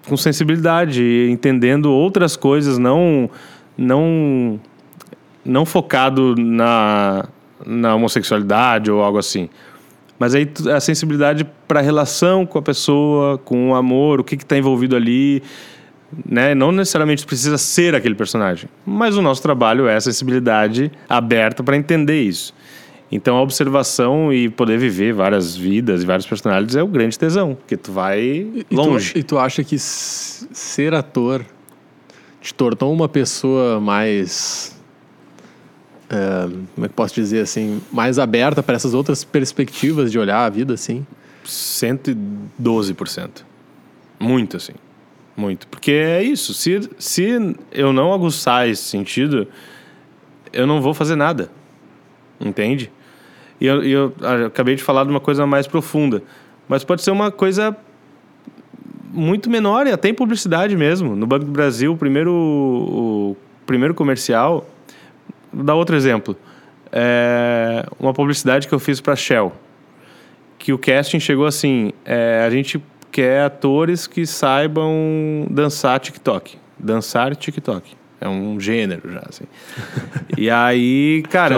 Com 0.07 0.15
sensibilidade, 0.15 1.27
entendendo 1.29 1.91
outras 1.91 2.35
coisas, 2.35 2.77
não 2.77 3.29
não 3.77 4.59
não 5.43 5.65
focado 5.65 6.35
na, 6.37 7.25
na 7.65 7.95
homossexualidade 7.95 8.91
ou 8.91 9.01
algo 9.01 9.17
assim. 9.17 9.49
Mas 10.19 10.33
aí 10.33 10.45
tu- 10.45 10.69
a 10.71 10.79
sensibilidade 10.79 11.45
para 11.67 11.79
a 11.79 11.83
relação 11.83 12.45
com 12.45 12.57
a 12.57 12.61
pessoa, 12.61 13.37
com 13.37 13.71
o 13.71 13.75
amor, 13.75 14.19
o 14.19 14.23
que 14.23 14.35
está 14.35 14.57
envolvido 14.57 14.95
ali, 14.95 15.43
né? 16.25 16.55
Não 16.55 16.71
necessariamente 16.71 17.25
precisa 17.25 17.57
ser 17.57 17.93
aquele 17.93 18.15
personagem, 18.15 18.67
mas 18.85 19.15
o 19.17 19.21
nosso 19.21 19.41
trabalho 19.41 19.87
é 19.87 19.95
a 19.95 20.01
sensibilidade 20.01 20.91
aberta 21.07 21.63
para 21.63 21.77
entender 21.77 22.21
isso. 22.21 22.53
Então 23.11 23.37
a 23.37 23.41
observação 23.41 24.33
e 24.33 24.49
poder 24.49 24.77
viver 24.77 25.13
várias 25.13 25.55
vidas 25.55 26.03
e 26.03 26.05
vários 26.05 26.25
personagens 26.25 26.75
é 26.75 26.83
o 26.83 26.87
grande 26.87 27.17
tesão, 27.17 27.55
porque 27.55 27.77
tu 27.77 27.91
vai 27.91 28.19
E 28.19 28.65
tu- 28.69 28.75
longe. 28.75 29.13
e 29.15 29.23
tu 29.23 29.37
acha 29.37 29.63
que 29.63 29.77
ser 29.79 30.93
ator 30.93 31.45
te 32.41 32.53
tornou 32.53 32.91
uma 32.93 33.07
pessoa 33.07 33.79
mais. 33.79 34.76
É, 36.09 36.49
como 36.73 36.85
é 36.85 36.89
que 36.89 36.95
posso 36.95 37.13
dizer 37.13 37.41
assim? 37.41 37.81
Mais 37.91 38.17
aberta 38.17 38.63
para 38.63 38.75
essas 38.75 38.93
outras 38.93 39.23
perspectivas 39.23 40.11
de 40.11 40.17
olhar 40.17 40.45
a 40.45 40.49
vida 40.49 40.73
assim? 40.73 41.05
112%. 41.45 43.29
Muito, 44.19 44.57
assim. 44.57 44.73
Muito. 45.35 45.67
Porque 45.67 45.91
é 45.91 46.23
isso. 46.23 46.53
Se, 46.53 46.89
se 46.97 47.55
eu 47.71 47.93
não 47.93 48.13
aguçar 48.13 48.67
esse 48.67 48.83
sentido, 48.83 49.47
eu 50.51 50.65
não 50.65 50.81
vou 50.81 50.93
fazer 50.93 51.15
nada. 51.15 51.49
Entende? 52.39 52.91
E 53.59 53.65
eu, 53.65 53.83
e 53.83 53.91
eu 53.91 54.13
ah, 54.21 54.45
acabei 54.47 54.75
de 54.75 54.83
falar 54.83 55.03
de 55.03 55.09
uma 55.09 55.19
coisa 55.19 55.45
mais 55.45 55.67
profunda. 55.67 56.23
Mas 56.67 56.83
pode 56.83 57.01
ser 57.01 57.11
uma 57.11 57.31
coisa 57.31 57.75
muito 59.11 59.49
menor 59.49 59.87
e 59.87 59.91
até 59.91 60.09
em 60.09 60.13
publicidade 60.13 60.75
mesmo. 60.75 61.15
No 61.15 61.25
Banco 61.25 61.45
do 61.45 61.51
Brasil, 61.51 61.93
o 61.93 61.97
primeiro, 61.97 62.33
o 62.33 63.37
primeiro 63.65 63.93
comercial. 63.93 64.67
Vou 65.51 65.63
dar 65.63 65.75
outro 65.75 65.95
exemplo. 65.95 66.35
É 66.91 67.85
uma 67.99 68.13
publicidade 68.13 68.67
que 68.67 68.73
eu 68.73 68.79
fiz 68.79 69.01
para 69.01 69.15
Shell 69.15 69.53
que 70.57 70.73
o 70.73 70.77
casting 70.77 71.19
chegou 71.19 71.45
assim: 71.45 71.91
é, 72.03 72.43
a 72.45 72.49
gente 72.49 72.81
quer 73.11 73.43
atores 73.43 74.07
que 74.07 74.25
saibam 74.25 75.47
dançar 75.49 75.99
TikTok. 75.99 76.57
Dançar 76.77 77.35
TikTok. 77.35 77.95
É 78.19 78.27
um 78.27 78.59
gênero 78.59 79.11
já, 79.11 79.23
assim. 79.29 79.45
e 80.35 80.49
aí, 80.49 81.23
cara, 81.29 81.53
É 81.53 81.57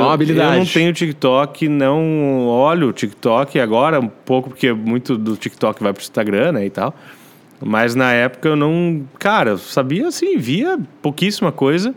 eu 0.56 0.60
não 0.60 0.66
tenho 0.66 0.94
TikTok, 0.94 1.70
não 1.70 2.48
olho 2.48 2.90
o 2.90 2.94
TikTok 2.94 3.60
agora, 3.60 4.00
um 4.00 4.10
pouco 4.10 4.50
porque 4.50 4.74
muito 4.74 5.18
do 5.18 5.38
TikTok 5.38 5.82
vai 5.82 5.94
pro 5.94 6.02
Instagram, 6.02 6.52
né, 6.52 6.66
e 6.66 6.70
tal. 6.70 6.94
Mas 7.62 7.96
na 7.96 8.12
época 8.12 8.50
eu 8.50 8.56
não. 8.56 9.04
Cara, 9.18 9.52
eu 9.52 9.58
sabia 9.58 10.08
assim, 10.08 10.38
via 10.38 10.78
pouquíssima 11.02 11.52
coisa 11.52 11.96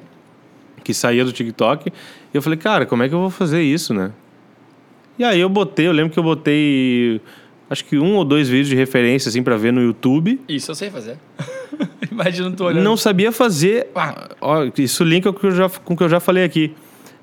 que 0.82 0.92
saía 0.92 1.24
do 1.24 1.32
TikTok. 1.32 1.88
E 1.88 1.92
eu 2.32 2.42
falei, 2.42 2.58
cara, 2.58 2.86
como 2.86 3.02
é 3.02 3.08
que 3.08 3.14
eu 3.14 3.20
vou 3.20 3.30
fazer 3.30 3.62
isso, 3.62 3.92
né? 3.94 4.12
E 5.18 5.24
aí 5.24 5.40
eu 5.40 5.48
botei, 5.48 5.86
eu 5.86 5.92
lembro 5.92 6.12
que 6.12 6.18
eu 6.18 6.22
botei 6.22 7.20
acho 7.72 7.84
que 7.84 7.98
um 7.98 8.16
ou 8.16 8.24
dois 8.24 8.48
vídeos 8.48 8.68
de 8.68 8.76
referência 8.76 9.28
assim 9.28 9.42
para 9.42 9.56
ver 9.56 9.72
no 9.72 9.82
YouTube. 9.82 10.40
Isso 10.48 10.70
eu 10.70 10.74
sei 10.74 10.90
fazer. 10.90 11.16
Imagina 12.10 12.50
tu 12.50 12.64
olhando. 12.64 12.84
Não 12.84 12.96
sabia 12.96 13.32
fazer. 13.32 13.88
Ah. 13.94 14.28
Ó, 14.40 14.68
isso 14.76 15.02
linka 15.02 15.32
com 15.32 15.38
o 15.38 15.40
que 15.40 15.46
eu 15.46 15.52
já, 15.52 15.68
com 15.68 15.94
o 15.94 15.96
que 15.96 16.02
eu 16.02 16.08
já 16.08 16.20
falei 16.20 16.44
aqui. 16.44 16.74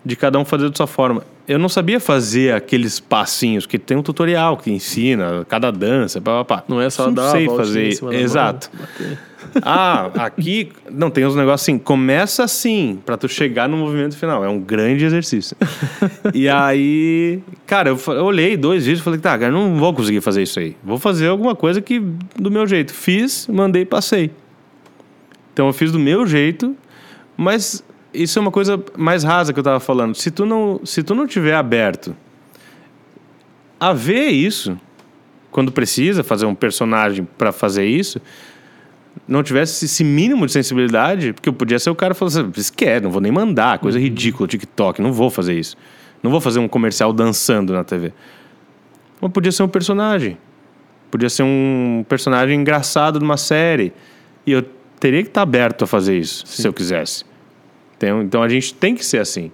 De 0.03 0.15
cada 0.15 0.39
um 0.39 0.45
fazer 0.45 0.69
de 0.69 0.77
sua 0.77 0.87
forma. 0.87 1.23
Eu 1.47 1.59
não 1.59 1.67
sabia 1.67 1.99
fazer 1.99 2.53
aqueles 2.53 2.99
passinhos, 2.99 3.65
que 3.65 3.77
tem 3.77 3.97
um 3.97 4.01
tutorial 4.01 4.55
que 4.55 4.71
ensina 4.71 5.45
cada 5.49 5.71
dança, 5.71 6.21
pá, 6.21 6.43
pá, 6.43 6.57
pá. 6.57 6.63
Não 6.67 6.81
é 6.81 6.89
só 6.89 7.09
dar 7.11 7.21
não 7.21 7.29
a 7.29 7.31
sei 7.31 7.45
fazer. 7.47 7.87
em 7.87 7.91
cima 7.91 8.11
da 8.11 8.15
mão, 8.15 8.23
Exato. 8.23 8.71
Ah, 9.61 10.11
aqui. 10.15 10.71
Não, 10.89 11.09
tem 11.09 11.25
uns 11.25 11.35
negócios 11.35 11.63
assim. 11.63 11.77
Começa 11.77 12.43
assim, 12.43 12.99
pra 13.05 13.17
tu 13.17 13.27
chegar 13.27 13.67
no 13.67 13.77
movimento 13.77 14.17
final. 14.17 14.43
É 14.43 14.49
um 14.49 14.59
grande 14.59 15.05
exercício. 15.05 15.55
e 16.33 16.49
aí. 16.49 17.41
Cara, 17.65 17.89
eu, 17.89 17.99
eu 18.07 18.25
olhei 18.25 18.57
dois 18.57 18.85
vídeos 18.85 19.01
e 19.01 19.03
falei, 19.03 19.19
tá, 19.19 19.37
cara, 19.37 19.51
não 19.51 19.77
vou 19.77 19.93
conseguir 19.93 20.21
fazer 20.21 20.43
isso 20.43 20.59
aí. 20.59 20.75
Vou 20.83 20.97
fazer 20.97 21.27
alguma 21.27 21.55
coisa 21.55 21.81
que 21.81 21.99
do 22.35 22.51
meu 22.51 22.67
jeito. 22.67 22.93
Fiz, 22.93 23.47
mandei, 23.47 23.85
passei. 23.85 24.31
Então 25.53 25.67
eu 25.67 25.73
fiz 25.73 25.91
do 25.91 25.99
meu 25.99 26.25
jeito, 26.25 26.75
mas 27.35 27.83
isso 28.13 28.39
é 28.39 28.41
uma 28.41 28.51
coisa 28.51 28.81
mais 28.97 29.23
rasa 29.23 29.53
que 29.53 29.59
eu 29.59 29.63
tava 29.63 29.79
falando. 29.79 30.15
Se 30.15 30.31
tu 30.31 30.45
não, 30.45 30.81
se 30.83 31.03
tu 31.03 31.13
não 31.13 31.27
tiver 31.27 31.53
aberto 31.53 32.15
a 33.79 33.93
ver 33.93 34.27
isso, 34.27 34.79
quando 35.51 35.71
precisa 35.71 36.23
fazer 36.23 36.45
um 36.45 36.55
personagem 36.55 37.27
pra 37.37 37.51
fazer 37.51 37.85
isso, 37.85 38.21
não 39.29 39.43
tivesse 39.43 39.85
esse 39.85 40.03
mínimo 40.03 40.47
de 40.47 40.51
sensibilidade, 40.51 41.33
porque 41.33 41.47
eu 41.47 41.53
podia 41.53 41.77
ser 41.77 41.91
o 41.91 41.95
cara 41.95 42.15
falando 42.15 42.39
assim, 42.39 42.51
esquece, 42.59 43.03
não 43.03 43.11
vou 43.11 43.21
nem 43.21 43.31
mandar, 43.31 43.77
coisa 43.77 43.99
ridícula, 43.99 44.47
TikTok, 44.47 45.01
não 45.01 45.13
vou 45.13 45.29
fazer 45.29 45.57
isso. 45.57 45.77
Não 46.23 46.31
vou 46.31 46.41
fazer 46.41 46.59
um 46.59 46.67
comercial 46.67 47.13
dançando 47.13 47.71
na 47.71 47.83
TV. 47.83 48.11
Mas 49.21 49.31
podia 49.31 49.51
ser 49.51 49.61
um 49.61 49.67
personagem. 49.67 50.37
Podia 51.11 51.29
ser 51.29 51.43
um 51.43 52.03
personagem 52.09 52.59
engraçado 52.59 53.19
numa 53.19 53.37
série. 53.37 53.93
E 54.45 54.51
eu 54.51 54.63
teria 54.99 55.21
que 55.21 55.29
estar 55.29 55.43
aberto 55.43 55.83
a 55.83 55.87
fazer 55.87 56.17
isso, 56.17 56.45
se 56.47 56.67
eu 56.67 56.73
quisesse. 56.73 57.23
Então, 57.97 58.23
então 58.23 58.43
a 58.43 58.49
gente 58.49 58.73
tem 58.73 58.95
que 58.95 59.05
ser 59.05 59.19
assim. 59.19 59.51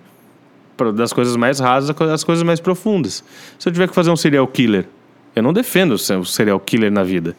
Das 0.96 1.12
coisas 1.12 1.36
mais 1.36 1.60
rasas 1.60 1.96
às 2.12 2.24
coisas 2.24 2.44
mais 2.44 2.62
profundas. 2.62 3.24
Se 3.60 3.68
eu 3.68 3.74
tiver 3.74 3.88
que 3.88 3.96
fazer 3.96 4.10
um 4.10 4.16
serial 4.16 4.48
killer, 4.48 4.88
eu 5.36 5.44
não 5.44 5.52
defendo 5.52 5.94
um 5.94 6.24
serial 6.24 6.60
killer 6.60 6.92
na 6.92 7.04
vida. 7.04 7.36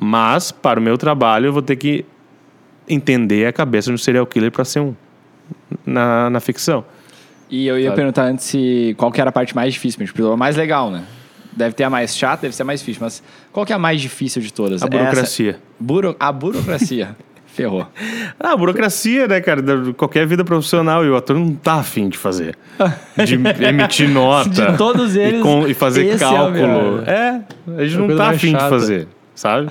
Mas, 0.00 0.52
para 0.52 0.78
o 0.78 0.82
meu 0.82 0.98
trabalho, 0.98 1.46
eu 1.46 1.52
vou 1.52 1.62
ter 1.62 1.76
que 1.76 2.04
entender 2.88 3.46
a 3.46 3.52
cabeça 3.52 3.88
de 3.90 3.94
um 3.94 3.98
serial 3.98 4.26
killer 4.26 4.50
para 4.52 4.64
ser 4.64 4.80
um 4.80 4.94
na, 5.84 6.30
na 6.30 6.40
ficção. 6.40 6.84
E 7.50 7.66
eu 7.66 7.78
ia 7.78 7.86
Sabe? 7.86 7.96
perguntar 7.96 8.24
antes 8.24 8.44
se 8.44 8.94
qual 8.98 9.10
que 9.10 9.20
era 9.20 9.30
a 9.30 9.32
parte 9.32 9.54
mais 9.54 9.72
difícil, 9.72 10.04
tipo, 10.04 10.26
a 10.30 10.36
mais 10.36 10.56
legal, 10.56 10.90
né? 10.90 11.04
Deve 11.56 11.74
ter 11.74 11.84
a 11.84 11.90
mais 11.90 12.14
chata, 12.16 12.42
deve 12.42 12.54
ser 12.54 12.62
a 12.62 12.64
mais 12.66 12.80
difícil, 12.80 13.00
mas 13.02 13.22
qual 13.52 13.64
que 13.64 13.72
é 13.72 13.76
a 13.76 13.78
mais 13.78 14.00
difícil 14.00 14.42
de 14.42 14.52
todas? 14.52 14.82
A 14.82 14.86
burocracia. 14.86 15.50
Essa- 15.52 15.60
Buro... 15.80 16.16
A 16.20 16.30
burocracia. 16.32 17.16
Ferrou. 17.46 17.86
Ah, 18.38 18.52
a 18.52 18.56
burocracia, 18.56 19.26
né, 19.26 19.40
cara? 19.40 19.62
Qualquer 19.96 20.26
vida 20.26 20.44
profissional. 20.44 21.02
E 21.02 21.08
o 21.08 21.16
ator 21.16 21.34
não 21.38 21.54
tá 21.54 21.76
afim 21.76 22.06
de 22.10 22.18
fazer. 22.18 22.54
De 23.24 23.36
emitir 23.64 24.10
nota. 24.10 24.50
De 24.50 24.76
todos 24.76 25.16
eles, 25.16 25.40
E, 25.40 25.42
com- 25.42 25.66
e 25.66 25.72
fazer 25.72 26.06
é 26.06 26.18
cálculo. 26.18 27.00
É, 27.06 27.40
a 27.78 27.84
gente 27.86 27.94
É 27.94 27.98
não 27.98 28.06
coisa 28.08 28.22
tá 28.22 28.28
afim 28.28 28.46
de 28.48 28.52
chata. 28.52 28.68
fazer, 28.68 29.08
sabe? 29.36 29.68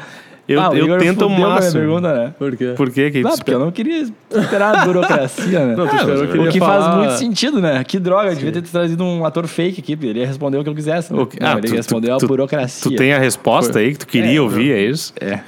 Eu, 0.48 0.62
Ah, 0.62 0.70
eu 0.76 0.96
tento 1.00 1.24
o 1.24 1.26
a 1.26 1.40
máximo. 1.40 1.74
pergunta, 1.82 2.14
né? 2.14 2.34
Por 2.38 2.56
quê? 2.56 2.74
Por 2.78 2.92
quê? 2.92 3.10
Que 3.10 3.24
Não, 3.24 3.36
porque 3.36 3.52
eu 3.52 3.58
não 3.58 3.72
queria 3.72 4.06
esperar 4.32 4.76
a 4.76 4.86
burocracia, 4.86 5.66
né? 5.66 5.74
Não, 5.76 5.88
tu 5.88 5.96
esperou 5.96 6.20
mas 6.22 6.32
que 6.32 6.38
ele 6.38 6.48
o 6.48 6.52
que 6.52 6.60
falar- 6.60 6.84
faz 6.84 6.98
muito 6.98 7.18
sentido, 7.18 7.60
né? 7.60 7.84
Que 7.84 7.98
droga, 7.98 8.30
eu 8.30 8.36
devia 8.36 8.52
ter 8.52 8.62
trazido 8.62 9.04
um 9.04 9.26
ator 9.26 9.48
fake 9.48 9.82
aqui, 9.82 9.94
ele 10.08 10.20
ia 10.20 10.28
responder 10.28 10.60
o 10.60 10.64
que 10.64 10.70
eu 10.70 10.76
quisesse. 10.76 11.12
Né? 11.12 11.20
O 11.20 11.26
que- 11.26 11.40
Não, 11.42 11.48
ah, 11.50 11.58
ele 11.58 11.68
tu- 11.68 11.74
respondeu 11.76 12.14
a 12.14 12.18
tu- 12.20 12.28
burocracia. 12.28 12.92
Tu 12.92 12.96
tem 12.96 13.12
a 13.12 13.18
resposta 13.18 13.80
aí 13.80 13.94
que 13.94 13.98
tu 13.98 14.08
queria 14.08 14.38
É, 14.38 14.42
ouvir, 14.42 14.72
é 14.72 14.82
isso? 14.84 15.12
É. 15.20 15.40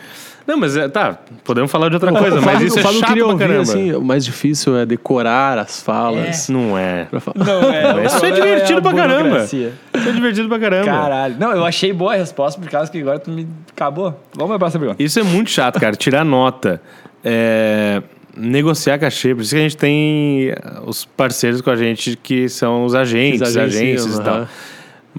Não, 0.47 0.57
mas 0.57 0.77
é, 0.77 0.87
tá, 0.87 1.19
podemos 1.43 1.69
falar 1.69 1.89
de 1.89 1.95
outra 1.95 2.09
coisa, 2.11 2.39
O 2.39 2.41
mas 2.41 2.53
Fábio- 2.53 2.67
isso 2.67 2.77
o 2.77 2.79
é 2.79 2.83
Fábio 2.83 2.99
chato 2.99 3.07
queria 3.09 3.23
pra 3.25 3.31
ouvir, 3.33 3.43
caramba. 3.45 3.61
assim, 3.63 3.91
o 3.93 4.01
mais 4.01 4.23
difícil 4.23 4.77
é 4.77 4.85
decorar 4.85 5.59
as 5.59 5.81
falas. 5.81 6.47
Não 6.47 6.77
é. 6.77 7.03
Pra 7.05 7.19
falar. 7.19 7.45
Não, 7.45 7.63
é. 7.71 8.05
Isso 8.05 8.25
é 8.25 8.31
divertido 8.31 8.81
pra 8.81 8.93
caramba. 8.93 9.43
Isso 9.43 9.55
é 9.93 10.11
divertido 10.13 10.47
pra 10.47 10.57
caramba. 10.57 10.85
Caralho. 10.85 11.35
Não, 11.37 11.51
eu 11.51 11.65
achei 11.65 11.91
boa 11.91 12.13
a 12.13 12.15
resposta, 12.17 12.61
por 12.61 12.69
causa 12.69 12.89
que 12.89 12.99
agora 13.01 13.19
tu 13.19 13.29
me 13.29 13.45
acabou. 13.75 14.17
Vamos 14.33 14.49
pra 14.51 14.59
próxima 14.59 14.79
pergunta. 14.79 15.03
Isso 15.03 15.19
é 15.19 15.23
muito 15.23 15.49
chato, 15.49 15.79
cara. 15.81 15.95
Tirar 15.97 16.23
nota. 16.23 16.81
É, 17.25 18.01
negociar 18.37 18.97
cachê. 18.99 19.35
Por 19.35 19.41
isso 19.41 19.51
que 19.53 19.59
a 19.59 19.63
gente 19.63 19.75
tem 19.75 20.53
os 20.85 21.03
parceiros 21.03 21.59
com 21.59 21.69
a 21.71 21.75
gente 21.75 22.15
que 22.15 22.47
são 22.47 22.85
os 22.85 22.95
agentes, 22.95 23.41
Os 23.41 23.57
agências 23.57 24.17
e 24.17 24.23
tal. 24.23 24.47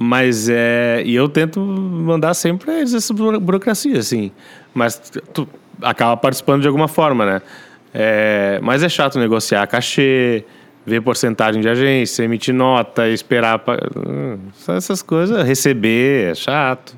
Mas 0.01 0.49
é. 0.49 1.03
E 1.05 1.15
eu 1.15 1.29
tento 1.29 1.59
mandar 1.61 2.33
sempre 2.35 2.67
pra 2.67 2.77
eles 2.79 2.95
essa 2.95 3.13
buro- 3.13 3.41
burocracia, 3.41 3.99
assim. 3.99 4.31
Mas 4.79 4.99
tu 5.33 5.49
acaba 5.83 6.17
participando 6.17 6.63
de 6.63 6.69
alguma 6.69 6.89
forma, 6.89 7.27
né? 7.27 7.43
É, 7.93 8.61
mas 8.63 8.83
é 8.83 8.89
chato 8.89 9.19
negociar 9.19 9.67
cachê, 9.67 10.45
ver 10.87 11.01
porcentagem 11.01 11.61
de 11.61 11.69
agência, 11.69 12.23
emitir 12.23 12.55
nota, 12.55 13.09
esperar. 13.09 13.59
Pra, 13.59 13.77
hum, 13.97 14.39
essas 14.69 15.03
coisas. 15.03 15.45
Receber, 15.47 16.31
é 16.31 16.35
chato. 16.35 16.97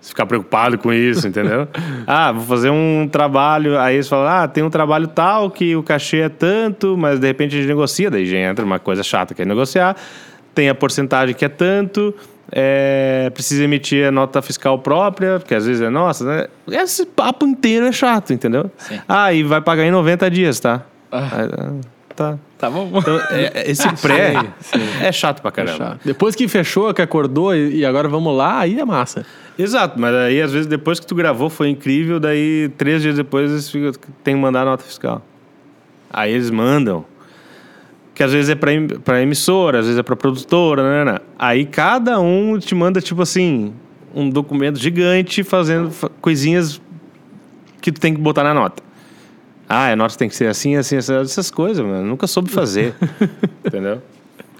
Você 0.00 0.10
ficar 0.10 0.26
preocupado 0.26 0.78
com 0.78 0.92
isso, 0.92 1.26
entendeu? 1.26 1.68
ah, 2.06 2.32
vou 2.32 2.44
fazer 2.44 2.70
um 2.70 3.08
trabalho. 3.10 3.78
Aí 3.78 3.96
eles 3.96 4.08
falam, 4.08 4.28
ah, 4.28 4.48
tem 4.48 4.62
um 4.62 4.70
trabalho 4.70 5.08
tal 5.08 5.50
que 5.50 5.74
o 5.74 5.82
cachê 5.82 6.18
é 6.18 6.28
tanto, 6.28 6.96
mas 6.96 7.18
de 7.18 7.26
repente 7.26 7.56
a 7.56 7.58
gente 7.58 7.68
negocia. 7.68 8.10
Daí 8.10 8.24
já 8.24 8.38
entra 8.38 8.64
uma 8.64 8.78
coisa 8.78 9.02
chata 9.02 9.34
que 9.34 9.42
é 9.42 9.44
negociar. 9.44 9.96
Tem 10.54 10.68
a 10.68 10.74
porcentagem 10.74 11.34
que 11.34 11.44
é 11.44 11.48
tanto. 11.48 12.14
É, 12.52 13.30
precisa 13.34 13.64
emitir 13.64 14.06
a 14.06 14.10
nota 14.10 14.40
fiscal 14.42 14.78
própria, 14.78 15.38
porque 15.38 15.54
às 15.54 15.66
vezes 15.66 15.82
é 15.82 15.90
nossa, 15.90 16.24
né? 16.24 16.46
Esse 16.70 17.04
papo 17.06 17.46
inteiro 17.46 17.86
é 17.86 17.92
chato, 17.92 18.32
entendeu? 18.32 18.70
Sim. 18.78 19.00
Ah, 19.08 19.32
e 19.32 19.42
vai 19.42 19.60
pagar 19.60 19.84
em 19.84 19.90
90 19.90 20.30
dias, 20.30 20.58
tá? 20.60 20.82
Ah. 21.12 21.28
Ah, 21.32 21.70
tá. 22.14 22.38
Tá 22.58 22.68
bom. 22.68 22.90
Então, 22.92 23.16
é- 23.30 23.52
é- 23.54 23.70
esse 23.70 23.86
pré 24.02 24.34
é 25.00 25.12
chato 25.12 25.40
pra 25.40 25.50
É 25.50 25.52
caramba. 25.52 25.76
chato. 25.76 26.00
Depois 26.04 26.34
que 26.34 26.48
fechou, 26.48 26.92
que 26.92 27.00
acordou 27.00 27.54
e 27.54 27.76
e 27.76 27.84
agora 27.86 28.08
vamos 28.08 28.36
lá, 28.36 28.58
aí 28.60 28.80
é 28.80 28.84
massa. 28.84 29.24
Exato, 29.56 29.98
mas 30.00 30.12
aí 30.14 30.42
às 30.42 30.50
vezes 30.52 30.66
depois 30.66 30.98
que 30.98 31.06
tu 31.06 31.14
gravou 31.14 31.48
foi 31.48 31.68
incrível, 31.68 32.18
daí 32.18 32.68
três 32.76 33.02
dias 33.02 33.14
depois 33.16 33.50
eles 33.50 33.70
ficam, 33.70 33.92
tem 34.24 34.34
que 34.34 34.40
mandar 34.40 34.62
a 34.62 34.64
nota 34.64 34.82
fiscal. 34.82 35.22
Aí 36.10 36.32
eles 36.32 36.50
mandam. 36.50 37.04
Que 38.18 38.24
às 38.24 38.32
vezes 38.32 38.50
é 38.50 38.56
pra, 38.56 38.72
em- 38.74 38.88
pra 38.88 39.22
emissora, 39.22 39.78
às 39.78 39.84
vezes 39.86 39.96
é 39.96 40.02
pra 40.02 40.16
produtora, 40.16 40.82
né, 41.04 41.12
né? 41.12 41.18
Aí 41.38 41.64
cada 41.64 42.18
um 42.18 42.58
te 42.58 42.74
manda, 42.74 43.00
tipo 43.00 43.22
assim, 43.22 43.72
um 44.12 44.28
documento 44.28 44.76
gigante 44.76 45.44
fazendo 45.44 45.92
fa- 45.92 46.10
coisinhas 46.20 46.82
que 47.80 47.92
tu 47.92 48.00
tem 48.00 48.12
que 48.12 48.20
botar 48.20 48.42
na 48.42 48.52
nota. 48.52 48.82
Ah, 49.68 49.92
a 49.92 49.94
nota 49.94 50.16
tem 50.16 50.28
que 50.28 50.34
ser 50.34 50.48
assim, 50.48 50.74
assim, 50.74 50.96
assim 50.96 51.14
essas 51.14 51.48
coisas, 51.48 51.84
mano. 51.86 51.98
Eu 52.00 52.04
Nunca 52.06 52.26
soube 52.26 52.50
fazer. 52.50 52.92
entendeu? 53.64 54.02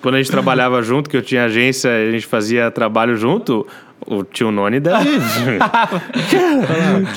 Quando 0.00 0.14
a 0.14 0.18
gente 0.18 0.30
trabalhava 0.30 0.80
junto, 0.80 1.10
que 1.10 1.16
eu 1.16 1.22
tinha 1.22 1.46
agência, 1.46 1.90
a 1.90 2.12
gente 2.12 2.26
fazia 2.26 2.70
trabalho 2.70 3.16
junto, 3.16 3.66
o 4.06 4.22
tio 4.24 4.50
Noni 4.50 4.80
deve. 4.80 5.08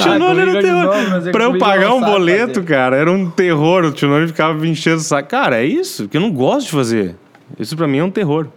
tio 0.01 0.19
Noni 0.19 0.39
era 0.39 0.51
um 0.51 0.61
terror. 0.61 0.83
novo, 1.11 1.31
Pra 1.31 1.43
eu 1.45 1.57
pagar 1.57 1.89
não 1.89 1.97
um 1.97 2.01
boleto, 2.01 2.55
fazer. 2.55 2.67
cara, 2.67 2.95
era 2.97 3.11
um 3.11 3.29
terror. 3.29 3.85
O 3.85 3.91
tio 3.91 4.07
Noni 4.09 4.27
ficava 4.27 4.53
me 4.53 4.69
enchendo 4.69 4.97
o 4.97 5.01
saco. 5.01 5.29
Cara, 5.29 5.61
é 5.61 5.65
isso 5.65 6.07
que 6.07 6.17
eu 6.17 6.21
não 6.21 6.31
gosto 6.31 6.65
de 6.67 6.71
fazer. 6.71 7.15
Isso 7.59 7.75
pra 7.75 7.87
mim 7.87 7.97
é 7.99 8.03
um 8.03 8.11
terror. 8.11 8.47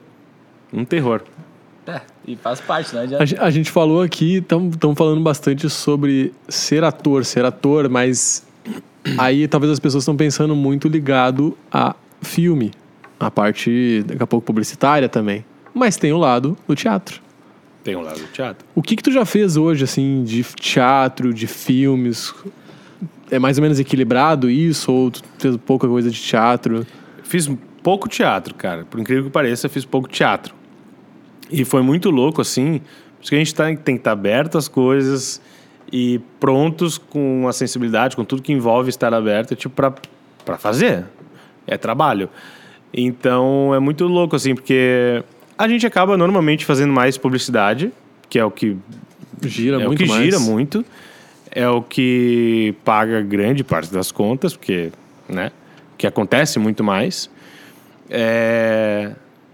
Um 0.72 0.84
terror. 0.84 1.22
É, 1.86 2.00
e 2.26 2.34
faz 2.36 2.60
parte, 2.60 2.94
né? 2.94 3.00
A, 3.00 3.04
Adianta. 3.04 3.26
gen- 3.26 3.38
a 3.40 3.50
gente 3.50 3.70
falou 3.70 4.00
aqui, 4.02 4.36
estamos 4.38 4.76
falando 4.96 5.20
bastante 5.22 5.68
sobre 5.68 6.32
ser 6.48 6.82
ator, 6.82 7.24
ser 7.24 7.44
ator, 7.44 7.88
mas 7.90 8.46
aí 9.18 9.46
talvez 9.46 9.70
as 9.72 9.78
pessoas 9.78 10.02
estão 10.02 10.16
pensando 10.16 10.56
muito 10.56 10.88
ligado 10.88 11.56
a 11.70 11.94
filme, 12.22 12.72
a 13.20 13.30
parte 13.30 14.02
daqui 14.06 14.22
a 14.22 14.26
pouco 14.26 14.46
publicitária 14.46 15.08
também. 15.10 15.44
Mas 15.74 15.96
tem 15.98 16.12
o 16.12 16.18
lado 16.18 16.56
do 16.66 16.74
teatro. 16.74 17.20
Tem 17.84 17.94
um 17.94 18.00
lado 18.00 18.18
do 18.18 18.26
teatro. 18.28 18.66
O 18.74 18.82
que 18.82 18.96
que 18.96 19.02
tu 19.02 19.12
já 19.12 19.26
fez 19.26 19.58
hoje, 19.58 19.84
assim, 19.84 20.24
de 20.24 20.42
teatro, 20.42 21.34
de 21.34 21.46
filmes? 21.46 22.34
É 23.30 23.38
mais 23.38 23.58
ou 23.58 23.62
menos 23.62 23.78
equilibrado 23.78 24.48
isso? 24.50 24.90
Ou 24.90 25.10
tu 25.10 25.22
fez 25.38 25.54
pouca 25.58 25.86
coisa 25.86 26.10
de 26.10 26.20
teatro? 26.20 26.86
Fiz 27.22 27.50
pouco 27.82 28.08
teatro, 28.08 28.54
cara. 28.54 28.86
Por 28.86 28.98
incrível 28.98 29.24
que 29.24 29.30
pareça, 29.30 29.68
fiz 29.68 29.84
pouco 29.84 30.08
teatro. 30.08 30.54
E 31.50 31.62
foi 31.62 31.82
muito 31.82 32.10
louco, 32.10 32.40
assim. 32.40 32.80
Porque 33.20 33.34
a 33.34 33.38
gente 33.38 33.54
tá, 33.54 33.64
tem 33.66 33.96
que 33.96 34.00
estar 34.00 34.12
aberto 34.12 34.56
às 34.56 34.66
coisas 34.66 35.40
e 35.92 36.20
prontos 36.40 36.96
com 36.96 37.46
a 37.46 37.52
sensibilidade, 37.52 38.16
com 38.16 38.24
tudo 38.24 38.40
que 38.40 38.52
envolve 38.52 38.88
estar 38.88 39.12
aberto, 39.12 39.54
tipo, 39.54 39.74
pra, 39.74 39.92
pra 40.42 40.56
fazer. 40.56 41.04
É 41.66 41.76
trabalho. 41.76 42.30
Então, 42.92 43.74
é 43.74 43.78
muito 43.78 44.06
louco, 44.06 44.36
assim, 44.36 44.54
porque 44.54 45.22
a 45.56 45.68
gente 45.68 45.86
acaba 45.86 46.16
normalmente 46.16 46.64
fazendo 46.64 46.92
mais 46.92 47.16
publicidade, 47.18 47.92
que 48.28 48.38
é 48.38 48.44
o 48.44 48.50
que 48.50 48.76
Gira 49.42 49.80
é 49.80 49.86
muito 49.86 50.00
o 50.00 50.04
que 50.04 50.10
mais. 50.10 50.22
gira 50.24 50.38
muito. 50.40 50.84
É 51.50 51.68
o 51.68 51.82
que 51.82 52.74
paga 52.84 53.20
grande 53.22 53.62
parte 53.62 53.92
das 53.92 54.10
contas, 54.10 54.56
porque, 54.56 54.90
né? 55.28 55.52
Que 55.96 56.06
acontece 56.06 56.58
muito 56.58 56.82
mais. 56.82 57.30
É, 58.10 59.12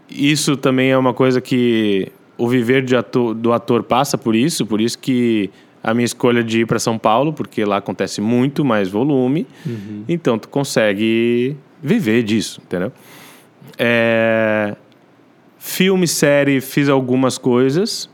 isso 0.09 0.57
também 0.57 0.91
é 0.91 0.97
uma 0.99 1.13
coisa 1.13 1.41
que 1.41 2.09
o 2.39 2.49
viver 2.49 2.85
ator- 2.97 3.35
do 3.35 3.53
ator 3.53 3.83
passa 3.83 4.17
por 4.17 4.35
isso, 4.35 4.65
por 4.65 4.81
isso 4.81 4.99
que 4.99 5.51
a 5.83 5.93
minha 5.95 6.05
escolha 6.05 6.43
de 6.43 6.61
ir 6.61 6.67
para 6.67 6.79
São 6.79 6.99
Paulo, 6.99 7.33
porque 7.33 7.65
lá 7.65 7.77
acontece 7.79 8.21
muito 8.21 8.65
mais 8.65 8.89
volume, 8.89 9.47
então 10.09 10.39
tu 10.39 10.49
consegue 10.49 11.57
viver 11.83 12.23
disso, 12.23 12.61
entendeu? 12.65 12.93
É, 13.79 14.75
filme, 15.61 16.09
série, 16.09 16.61
fiz 16.61 16.89
algumas 16.89 17.37
coisas, 17.37 18.09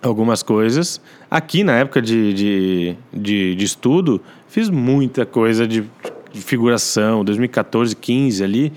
algumas 0.00 0.42
coisas. 0.44 1.00
Aqui, 1.28 1.64
na 1.64 1.76
época 1.76 2.00
de, 2.00 2.32
de, 2.32 2.96
de, 3.12 3.54
de 3.56 3.64
estudo, 3.64 4.22
fiz 4.48 4.70
muita 4.70 5.26
coisa 5.26 5.66
de, 5.66 5.84
de 6.32 6.40
figuração. 6.40 7.24
2014, 7.24 7.96
15 7.96 8.44
ali, 8.44 8.72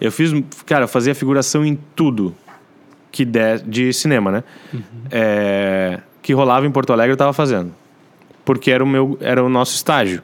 eu 0.00 0.12
fiz... 0.12 0.32
Cara, 0.64 0.84
eu 0.84 0.88
fazia 0.88 1.14
figuração 1.14 1.66
em 1.66 1.76
tudo 1.96 2.32
que 3.10 3.24
der, 3.24 3.58
de 3.58 3.92
cinema, 3.92 4.30
né? 4.30 4.44
É, 5.10 6.00
que 6.22 6.32
rolava 6.32 6.64
em 6.64 6.70
Porto 6.70 6.92
Alegre, 6.92 7.12
eu 7.12 7.16
tava 7.16 7.32
fazendo. 7.32 7.74
Porque 8.44 8.70
era 8.70 8.84
o, 8.84 8.86
meu, 8.86 9.18
era 9.20 9.42
o 9.42 9.48
nosso 9.48 9.74
estágio. 9.74 10.22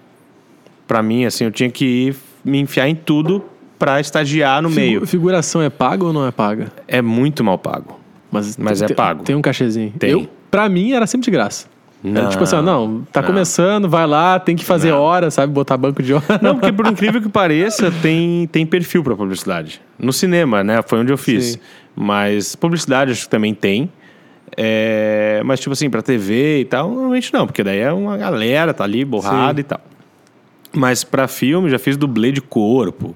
Pra 0.87 1.03
mim, 1.03 1.25
assim, 1.25 1.45
eu 1.45 1.51
tinha 1.51 1.71
que 1.71 1.85
ir 1.85 2.17
me 2.45 2.61
enfiar 2.61 2.89
em 2.89 2.95
tudo 2.95 3.45
pra 3.83 4.01
estagiar 4.01 4.63
no 4.63 4.69
Figu- 4.69 4.81
meio. 4.81 5.07
Figuração 5.07 5.61
é 5.61 5.69
paga 5.69 6.05
ou 6.05 6.13
não 6.13 6.25
é 6.25 6.31
paga? 6.31 6.71
É 6.87 7.03
muito 7.03 7.43
mal 7.43 7.59
pago. 7.59 7.99
Mas, 8.31 8.57
Mas 8.57 8.79
tem- 8.79 8.89
é 8.91 8.95
pago. 8.95 9.25
Tem 9.25 9.35
um 9.35 9.43
cachezinho. 9.43 9.93
Tem. 9.99 10.11
Eu, 10.11 10.29
pra 10.51 10.69
mim, 10.69 10.93
era 10.93 11.05
sempre 11.07 11.25
de 11.25 11.31
graça. 11.33 11.67
Não, 12.05 12.29
tipo 12.31 12.43
assim, 12.45 12.57
ó, 12.57 12.63
não, 12.63 13.03
tá 13.13 13.21
não. 13.21 13.29
começando, 13.29 13.89
vai 13.89 14.07
lá, 14.07 14.39
tem 14.41 14.55
que 14.57 14.65
fazer 14.65 14.91
Não. 14.91 15.01
hora, 15.01 15.31
sabe? 15.31 15.53
Botar 15.53 15.77
banco 15.77 16.03
de 16.03 16.13
hora. 16.15 16.25
Não, 16.43 16.57
porque 16.59 16.73
por 16.73 16.87
incrível 16.87 17.21
que 17.23 17.29
pareça, 17.29 17.93
tem, 18.03 18.47
tem 18.51 18.65
perfil 18.67 19.03
para 19.05 19.15
publicidade. 19.17 19.81
No 19.99 20.13
cinema, 20.13 20.63
né? 20.65 20.81
Foi 20.87 20.99
onde 21.01 21.13
eu 21.13 21.19
fiz. 21.19 21.45
Sim. 21.53 21.59
Mas 21.95 22.55
publicidade 22.57 23.13
acho 23.13 23.23
que 23.25 23.29
também 23.29 23.53
tem. 23.55 23.91
É, 24.57 25.43
mas, 25.45 25.61
tipo 25.61 25.73
assim, 25.73 25.89
pra 25.91 26.03
TV 26.03 26.61
e 26.61 26.65
tal, 26.65 26.89
normalmente 26.91 27.33
não, 27.33 27.47
porque 27.47 27.63
daí 27.65 27.79
é 27.79 27.93
uma 27.93 28.17
galera, 28.17 28.73
tá 28.75 28.85
ali, 28.85 29.05
borrada 29.05 29.55
Sim. 29.55 29.61
e 29.61 29.65
tal. 29.65 29.81
Mas 30.75 31.05
pra 31.05 31.29
filme, 31.29 31.69
já 31.71 31.79
fiz 31.79 31.97
dublê 31.97 32.33
de 32.33 32.41
corpo, 32.41 33.15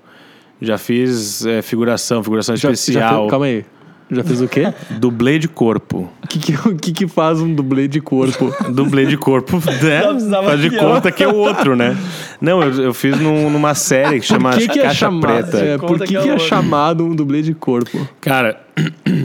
já 0.61 0.79
fiz 0.79 1.45
é, 1.47 1.63
figuração, 1.63 2.23
figuração 2.23 2.57
Já- 2.57 2.69
já 2.69 2.73
especial. 2.73 3.19
fez- 3.21 3.31
calma 3.31 3.47
aí. 3.47 3.65
Já 4.09 4.23
fez 4.23 4.41
o 4.41 4.47
quê? 4.47 4.73
Dublê 5.01 5.37
de 5.37 5.49
corpo. 5.49 6.09
O 6.23 6.29
que, 6.29 6.39
que, 6.39 6.75
que, 6.77 6.93
que 6.93 7.09
faz 7.09 7.41
um 7.41 7.53
dublê 7.53 7.89
de 7.89 8.01
corpo? 8.01 8.55
Dublê 8.73 9.05
de 9.05 9.17
corpo, 9.17 9.57
né? 9.83 10.03
Faz 10.45 10.61
de 10.61 10.71
conta 10.79 11.11
que 11.11 11.25
é 11.25 11.29
o 11.29 11.35
outro, 11.35 11.75
né? 11.75 11.97
Não, 12.41 12.63
eu, 12.63 12.85
eu 12.85 12.95
fiz 12.95 13.19
num- 13.21 13.51
numa 13.51 13.75
série 13.75 14.21
que 14.21 14.27
chama 14.27 14.51
Por 14.51 14.59
que, 14.61 14.79
é 14.79 14.83
Caixa 14.85 14.95
chamado? 14.95 15.21
Preta. 15.23 15.59
é, 15.59 15.77
por 15.79 15.89
Conta 15.89 16.07
que, 16.07 16.17
que 16.17 16.29
é 16.29 16.35
é 16.35 16.39
chamado 16.39 17.05
um 17.05 17.17
dublê 17.17 17.43
de 17.43 17.53
corpo? 17.53 18.09
Cara, 18.21 18.61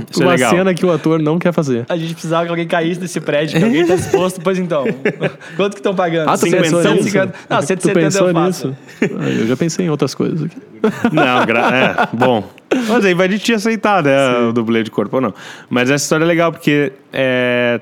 isso 0.09 0.21
é 0.21 0.25
Uma 0.25 0.31
legal. 0.31 0.51
cena 0.51 0.73
que 0.73 0.85
o 0.85 0.91
ator 0.91 1.19
não 1.21 1.37
quer 1.37 1.51
fazer. 1.51 1.85
A 1.89 1.97
gente 1.97 2.13
precisava 2.13 2.43
que 2.45 2.49
alguém 2.49 2.67
caísse 2.67 2.99
desse 2.99 3.19
prédio, 3.19 3.59
que 3.59 3.65
alguém 3.65 3.85
tá 3.85 3.95
exposto, 3.95 4.39
pois 4.41 4.57
então. 4.57 4.85
Quanto 5.57 5.73
que 5.73 5.79
estão 5.79 5.93
pagando? 5.93 6.29
Ah, 6.29 6.33
tu 6.37 6.45
Cinquentão? 6.45 6.63
pensou 6.63 6.79
nisso? 6.93 7.03
150. 7.09 7.33
Não, 7.49 7.57
tu 7.59 7.65
170 7.67 7.99
pensou 7.99 8.27
eu 8.29 8.33
faço. 8.33 8.67
nisso? 8.69 8.79
Ah, 9.19 9.29
Eu 9.29 9.47
já 9.47 9.57
pensei 9.57 9.85
em 9.85 9.89
outras 9.89 10.15
coisas 10.15 10.43
aqui. 10.43 10.57
Não, 11.11 11.45
gra- 11.45 12.07
é, 12.11 12.15
bom. 12.15 12.49
Mas 12.87 13.03
aí 13.05 13.13
vai 13.13 13.27
de 13.27 13.37
te 13.39 13.53
aceitar, 13.53 14.01
né? 14.01 14.37
O 14.49 14.53
dublê 14.53 14.81
de 14.83 14.89
corpo 14.89 15.17
ou 15.17 15.21
não. 15.21 15.33
Mas 15.69 15.89
essa 15.89 16.03
história 16.05 16.23
é 16.23 16.27
legal 16.27 16.51
porque 16.53 16.93
é, 17.11 17.81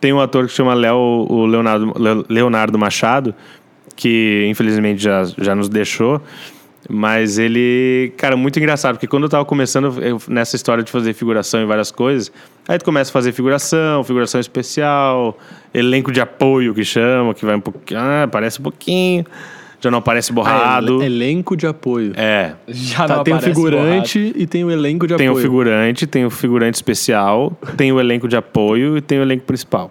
tem 0.00 0.12
um 0.12 0.20
ator 0.20 0.46
que 0.46 0.52
chama 0.52 0.72
Léo, 0.72 0.96
o 1.28 1.44
Leonardo, 1.44 1.92
Le- 1.98 2.24
Leonardo 2.30 2.78
Machado, 2.78 3.34
que 3.94 4.46
infelizmente 4.48 5.02
já, 5.02 5.24
já 5.38 5.54
nos 5.54 5.68
deixou. 5.68 6.20
Mas 6.90 7.38
ele, 7.38 8.12
cara, 8.16 8.36
muito 8.36 8.58
engraçado, 8.58 8.94
porque 8.96 9.06
quando 9.06 9.22
eu 9.24 9.28
tava 9.28 9.44
começando 9.44 10.02
eu- 10.02 10.20
nessa 10.28 10.56
história 10.56 10.82
de 10.82 10.90
fazer 10.90 11.12
figuração 11.14 11.62
e 11.62 11.64
várias 11.64 11.90
coisas, 11.90 12.32
aí 12.68 12.76
tu 12.78 12.84
começa 12.84 13.10
a 13.10 13.12
fazer 13.12 13.32
figuração, 13.32 14.02
figuração 14.02 14.40
especial, 14.40 15.38
elenco 15.72 16.10
de 16.10 16.20
apoio 16.20 16.74
que 16.74 16.84
chama, 16.84 17.34
que 17.34 17.44
vai 17.46 17.54
um 17.54 17.60
pouquinho, 17.60 18.00
ah, 18.00 18.24
aparece 18.24 18.58
um 18.60 18.64
pouquinho, 18.64 19.24
já 19.80 19.90
não 19.92 19.98
aparece 19.98 20.32
borrado. 20.32 21.00
Ah, 21.00 21.04
ele- 21.04 21.14
elenco 21.24 21.56
de 21.56 21.66
apoio. 21.68 22.12
é, 22.16 22.52
Já 22.66 23.06
Tá, 23.06 23.16
não 23.16 23.24
tem 23.24 23.34
o 23.34 23.40
figurante 23.40 24.32
e 24.36 24.46
tem 24.46 24.64
o 24.64 24.70
elenco 24.70 25.06
de 25.06 25.14
tem 25.16 25.28
apoio. 25.28 25.38
o 25.40 25.42
figurante, 25.42 26.06
tem 26.06 26.24
o 26.24 26.30
figurante 26.30 26.74
especial, 26.74 27.56
tem 27.76 27.92
o 27.92 28.00
elenco 28.00 28.26
de 28.26 28.36
apoio 28.36 28.96
e 28.98 29.00
tem 29.00 29.18
o 29.18 29.22
elenco 29.22 29.44
principal. 29.44 29.90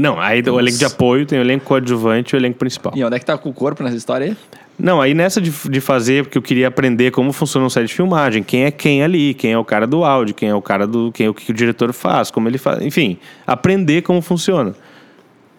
Não, 0.00 0.18
aí 0.20 0.40
o 0.42 0.58
elenco 0.58 0.78
de 0.78 0.84
apoio 0.84 1.26
tem 1.26 1.38
o 1.38 1.42
elenco 1.42 1.64
coadjuvante 1.66 2.34
e 2.34 2.36
o 2.36 2.38
elenco 2.38 2.58
principal. 2.58 2.92
E 2.96 3.04
onde 3.04 3.16
é 3.16 3.18
que 3.18 3.26
tá 3.26 3.36
com 3.36 3.50
o 3.50 3.52
corpo 3.52 3.82
nessa 3.82 3.96
história 3.96 4.26
aí? 4.28 4.36
Não, 4.78 5.00
aí 5.00 5.12
nessa 5.12 5.40
de, 5.40 5.50
de 5.50 5.80
fazer, 5.80 6.24
porque 6.24 6.38
eu 6.38 6.42
queria 6.42 6.66
aprender 6.66 7.10
como 7.10 7.30
funciona 7.32 7.66
um 7.66 7.70
set 7.70 7.86
de 7.86 7.92
filmagem, 7.94 8.42
quem 8.42 8.64
é 8.64 8.70
quem 8.70 9.02
ali, 9.02 9.34
quem 9.34 9.52
é 9.52 9.58
o 9.58 9.64
cara 9.64 9.86
do 9.86 10.02
áudio, 10.02 10.34
quem 10.34 10.48
é 10.48 10.54
o 10.54 10.62
cara 10.62 10.86
do. 10.86 11.12
quem 11.12 11.26
é 11.26 11.28
o 11.30 11.34
que 11.34 11.50
o 11.50 11.54
diretor 11.54 11.92
faz, 11.92 12.30
como 12.30 12.48
ele 12.48 12.56
faz. 12.58 12.80
Enfim, 12.82 13.18
aprender 13.46 14.02
como 14.02 14.20
funciona. 14.22 14.74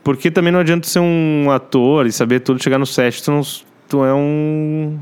Porque 0.04 0.30
também 0.32 0.52
não 0.52 0.60
adianta 0.60 0.88
ser 0.88 1.00
um 1.00 1.50
ator 1.52 2.06
e 2.08 2.12
saber 2.12 2.42
tudo, 2.42 2.62
chegar 2.62 2.78
no 2.78 2.86
set, 2.86 3.24
tu, 3.24 3.32
não, 3.32 3.42
tu 3.88 4.04
é 4.04 4.14
um. 4.14 4.98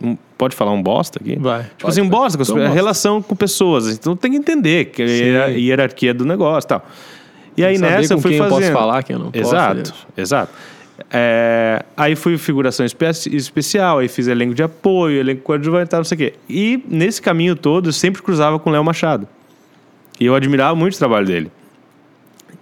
um- 0.00 0.16
pode 0.36 0.54
falar 0.54 0.70
um 0.70 0.80
bosta 0.82 1.18
aqui? 1.20 1.36
Vai. 1.40 1.64
Tipo 1.76 1.88
assim, 1.88 2.02
um 2.02 2.08
bosta, 2.08 2.38
com 2.38 2.44
a 2.44 2.54
bosta. 2.54 2.68
relação 2.72 3.20
com 3.20 3.34
pessoas. 3.34 3.88
Então 3.92 4.14
tem 4.14 4.30
que 4.30 4.36
entender 4.36 4.84
que 4.86 5.02
é 5.02 5.42
a 5.42 5.46
hierarquia 5.48 6.14
do 6.14 6.24
negócio 6.24 6.66
e 6.66 6.68
tal. 6.68 6.86
E 7.58 7.64
aí 7.64 7.76
Saber 7.76 7.90
nessa 7.96 8.14
eu 8.14 8.20
fui 8.20 8.30
quem 8.30 8.38
eu 8.38 8.44
fazendo. 8.48 8.60
posso 8.60 8.72
falar, 8.72 9.02
quem 9.02 9.14
eu 9.14 9.20
não 9.20 9.30
posso, 9.32 9.44
Exato, 9.44 9.94
exato. 10.16 10.52
É, 11.10 11.84
aí 11.96 12.16
fui 12.16 12.36
figuração 12.38 12.84
espe- 12.84 13.06
especial, 13.32 13.98
aí 13.98 14.08
fiz 14.08 14.26
elenco 14.26 14.54
de 14.54 14.62
apoio, 14.62 15.18
elenco 15.20 15.42
coadjuvante 15.42 15.94
não 15.94 16.04
sei 16.04 16.14
o 16.14 16.18
quê. 16.18 16.34
E 16.48 16.82
nesse 16.88 17.20
caminho 17.22 17.54
todo 17.56 17.88
eu 17.88 17.92
sempre 17.92 18.20
cruzava 18.22 18.58
com 18.58 18.70
o 18.70 18.72
Léo 18.72 18.84
Machado. 18.84 19.26
E 20.20 20.26
eu 20.26 20.34
admirava 20.34 20.74
muito 20.74 20.94
o 20.94 20.98
trabalho 20.98 21.26
dele. 21.26 21.50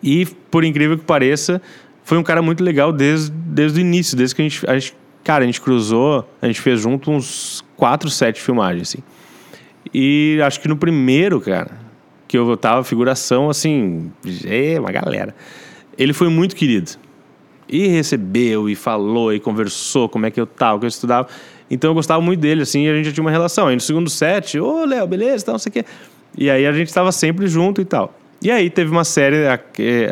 E, 0.03 0.27
por 0.51 0.63
incrível 0.65 0.97
que 0.99 1.05
pareça, 1.05 1.61
foi 2.05 2.19
um 2.19 2.23
cara 2.23 2.43
muito 2.43 2.63
legal 2.63 2.93
desde, 2.93 3.31
desde 3.33 3.79
o 3.79 3.81
início, 3.81 4.17
desde 4.17 4.35
que 4.35 4.43
a 4.43 4.45
gente, 4.45 4.71
a 4.71 4.79
gente. 4.79 4.95
Cara, 5.25 5.43
a 5.43 5.47
gente 5.47 5.61
cruzou, 5.61 6.29
a 6.41 6.47
gente 6.47 6.61
fez 6.61 6.81
junto 6.81 7.11
uns 7.11 7.65
quatro, 7.77 8.09
sete 8.11 8.41
filmagens, 8.41 8.91
assim. 8.91 8.99
E 9.93 10.39
acho 10.45 10.61
que 10.61 10.69
no 10.69 10.77
primeiro, 10.77 11.41
cara, 11.41 11.71
que 12.27 12.37
eu 12.37 12.57
tava 12.57 12.83
figuração, 12.85 13.49
assim, 13.49 14.11
é 14.45 14.79
uma 14.79 14.91
galera. 14.91 15.35
Ele 15.97 16.13
foi 16.13 16.29
muito 16.29 16.55
querido. 16.57 16.93
E 17.69 17.89
recebeu, 17.89 18.69
e 18.69 18.75
falou, 18.75 19.33
e 19.33 19.41
conversou 19.41 20.09
como 20.09 20.27
é 20.27 20.31
que 20.31 20.41
eu 20.41 20.47
tava, 20.47 20.77
o 20.77 20.79
que 20.81 20.87
eu 20.87 20.89
estudava. 20.89 21.29
Então 21.71 21.91
eu 21.91 21.95
gostava 21.95 22.21
muito 22.21 22.41
dele, 22.41 22.63
assim, 22.63 22.85
e 22.85 22.91
a 22.91 22.95
gente 22.95 23.07
já 23.07 23.13
tinha 23.13 23.25
uma 23.25 23.31
relação. 23.31 23.67
Aí 23.67 23.75
no 23.75 23.81
segundo 23.81 24.09
set, 24.09 24.59
ô, 24.59 24.85
Léo, 24.85 25.07
beleza, 25.07 25.47
tal, 25.47 25.55
não 25.55 25.59
sei 25.59 25.71
o 25.71 25.73
quê. 25.73 25.85
E 26.39 26.51
aí 26.51 26.67
a 26.67 26.73
gente 26.73 26.89
estava 26.89 27.11
sempre 27.11 27.47
junto 27.47 27.81
e 27.81 27.85
tal. 27.85 28.15
E 28.43 28.51
aí 28.51 28.71
teve 28.71 28.91
uma 28.91 29.05
série, 29.05 29.47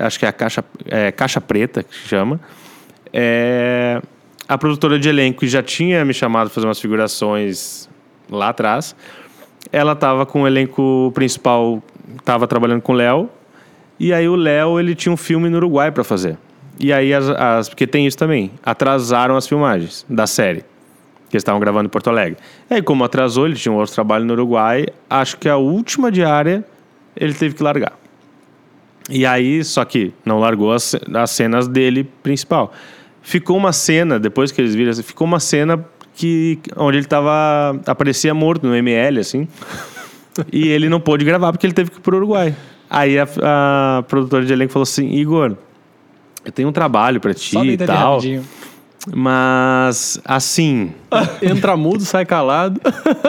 acho 0.01 0.19
que 0.19 0.25
é 0.25 0.29
a 0.29 0.33
Caixa, 0.33 0.65
é, 0.87 1.13
Caixa 1.13 1.41
Preta, 1.41 1.83
que 1.83 1.95
se 1.95 2.09
chama. 2.09 2.41
É, 3.13 4.01
a 4.49 4.59
produtora 4.59 4.99
de 4.99 5.09
elenco 5.09 5.47
já 5.47 5.63
tinha 5.63 6.05
me 6.05 6.13
chamado 6.13 6.47
para 6.47 6.55
fazer 6.55 6.67
umas 6.67 6.81
figurações 6.81 7.89
lá 8.31 8.49
atrás. 8.49 8.97
Ela 9.71 9.93
estava 9.93 10.27
com 10.27 10.43
o 10.43 10.47
elenco 10.47 11.13
principal, 11.15 11.83
estava 12.19 12.47
trabalhando 12.47 12.83
com 12.83 12.93
o 12.93 12.97
Léo. 12.97 13.29
E 13.99 14.13
aí 14.13 14.29
o 14.29 14.35
Léo, 14.37 14.79
ele 14.81 14.95
tinha 14.95 15.13
um 15.13 15.17
filme 15.17 15.49
no 15.49 15.57
Uruguai 15.59 15.91
para 15.93 16.03
fazer. 16.05 16.37
E 16.81 16.93
aí, 16.93 17.15
as, 17.15 17.29
as- 17.31 17.69
porque 17.69 17.87
tem 17.87 18.07
isso 18.07 18.19
também, 18.19 18.51
atrasaram 18.65 19.37
as 19.37 19.47
filmagens 19.47 20.05
da 20.09 20.27
série. 20.27 20.61
Que 21.31 21.37
eles 21.37 21.43
estavam 21.43 21.61
gravando 21.61 21.87
em 21.87 21.89
Porto 21.89 22.11
Alegre. 22.11 22.37
E 22.71 22.75
aí, 22.75 22.83
como 22.83 23.05
atrasou, 23.05 23.47
ele 23.47 23.55
tinha 23.57 23.73
um 23.73 23.77
outro 23.77 23.95
trabalho 23.95 24.25
no 24.25 24.33
Uruguai. 24.35 24.87
Acho 25.09 25.37
que 25.37 25.49
a 25.49 25.57
última 25.57 26.11
diária 26.11 26.65
ele 27.17 27.33
teve 27.35 27.55
que 27.55 27.63
largar. 27.63 27.93
E 29.11 29.25
aí, 29.27 29.63
só 29.65 29.85
que 29.85 30.13
não 30.25 30.39
largou 30.41 30.73
as, 30.73 30.97
as 31.15 31.31
cenas 31.31 31.69
dele 31.69 32.05
principal. 32.23 32.73
Ficou 33.23 33.57
uma 33.57 33.73
cena, 33.73 34.19
depois 34.19 34.51
que 34.51 34.61
eles 34.61 34.75
viram, 34.75 34.93
ficou 35.03 35.27
uma 35.27 35.39
cena 35.41 35.85
que 36.15 36.59
onde 36.77 36.99
ele 36.99 37.07
tava 37.07 37.81
aparecia 37.87 38.33
morto 38.35 38.67
no 38.67 38.75
ML 38.75 39.19
assim. 39.21 39.49
E 40.53 40.69
ele 40.69 40.89
não 40.89 41.01
pôde 41.01 41.25
gravar 41.25 41.53
porque 41.53 41.67
ele 41.67 41.75
teve 41.75 41.91
que 41.91 41.99
ir 41.99 42.01
pro 42.01 42.17
Uruguai. 42.17 42.55
Aí 42.89 43.19
a, 43.19 43.27
a 43.43 44.03
produtora 44.03 44.45
de 44.45 44.53
elenco 44.53 44.73
falou 44.73 44.85
assim: 44.85 45.11
"Igor, 45.11 45.57
eu 46.45 46.53
tenho 46.53 46.69
um 46.69 46.73
trabalho 46.73 47.21
pra 47.21 47.33
ti 47.33 47.53
Só 47.53 47.65
e 47.65 47.77
tal, 47.77 48.15
rapidinho. 48.17 48.45
Mas 49.13 50.21
assim, 50.25 50.93
Entra 51.43 51.77
mudo, 51.77 52.05
sai 52.05 52.25
calado. 52.25 52.81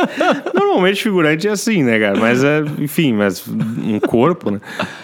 Normalmente 0.53 1.03
figurante 1.03 1.47
é 1.47 1.51
assim, 1.51 1.83
né, 1.83 1.99
cara? 1.99 2.19
Mas 2.19 2.43
é, 2.43 2.63
enfim, 2.79 3.13
mas 3.13 3.43
um 3.47 3.99
corpo, 3.99 4.49
né? 4.51 4.59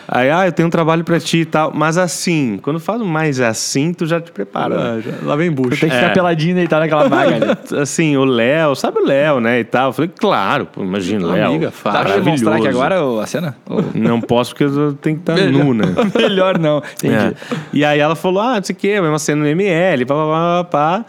Aí, 0.08 0.30
ah, 0.30 0.46
eu 0.48 0.52
tenho 0.52 0.68
um 0.68 0.72
trabalho 0.72 1.04
pra 1.04 1.20
ti 1.20 1.40
e 1.42 1.46
tal. 1.46 1.72
Mas 1.74 1.98
assim, 1.98 2.60
quando 2.62 2.80
faz 2.80 3.02
mais 3.02 3.40
assim, 3.40 3.94
tu 3.94 4.06
já 4.06 4.20
te 4.20 4.32
prepara. 4.32 4.76
né? 4.76 4.98
Ah, 4.98 5.00
já- 5.00 5.28
lá 5.28 5.36
vem 5.36 5.52
bucho. 5.52 5.80
Tem 5.80 5.90
que 5.90 5.96
ficar 5.96 6.08
É. 6.08 6.14
peladinho 6.14 6.52
e 6.52 6.56
deitar 6.56 6.80
naquela 6.80 7.08
vaga 7.08 7.36
ali. 7.36 7.46
Assim, 7.82 8.18
o 8.18 8.26
Léo, 8.26 8.76
sabe 8.76 9.00
o 9.00 9.06
Léo, 9.06 9.40
né? 9.40 9.60
E 9.60 9.64
tal. 9.64 9.90
Eu 9.90 9.94
falei, 9.94 10.12
claro, 10.20 10.66
pô, 10.66 10.82
imagina, 10.84 11.28
Léo. 11.28 11.48
Amiga, 11.50 11.72
fala. 11.72 12.04
pra 12.04 12.18
mostrar 12.20 12.56
aqui 12.56 12.68
agora 12.68 12.96
a 13.22 13.28
cena? 13.28 13.56
Ô, 13.70 13.82
Não 13.94 14.20
posso 14.20 14.52
porque 14.52 14.64
eu 14.66 14.94
tenho 14.94 15.18
que 15.18 15.22
estar 15.32 15.36
nu, 15.52 15.74
né? 15.74 15.86
Melhor 16.16 16.58
não. 16.60 16.82
Entendi. 16.98 17.16
É. 17.16 17.34
E 17.74 17.86
aí 17.86 18.00
ela 18.00 18.16
falou, 18.16 18.42
ah, 18.42 18.56
não 18.56 18.64
sei 18.64 18.76
o 18.76 18.78
quê, 18.80 19.00
vai 19.00 19.10
uma 19.10 19.20
cena 19.20 19.42
no 19.42 19.48
ML, 19.48 20.06
pá, 20.06 20.16
pá, 20.16 20.26
pá, 20.26 20.61
pá, 20.64 21.00
pá. 21.00 21.06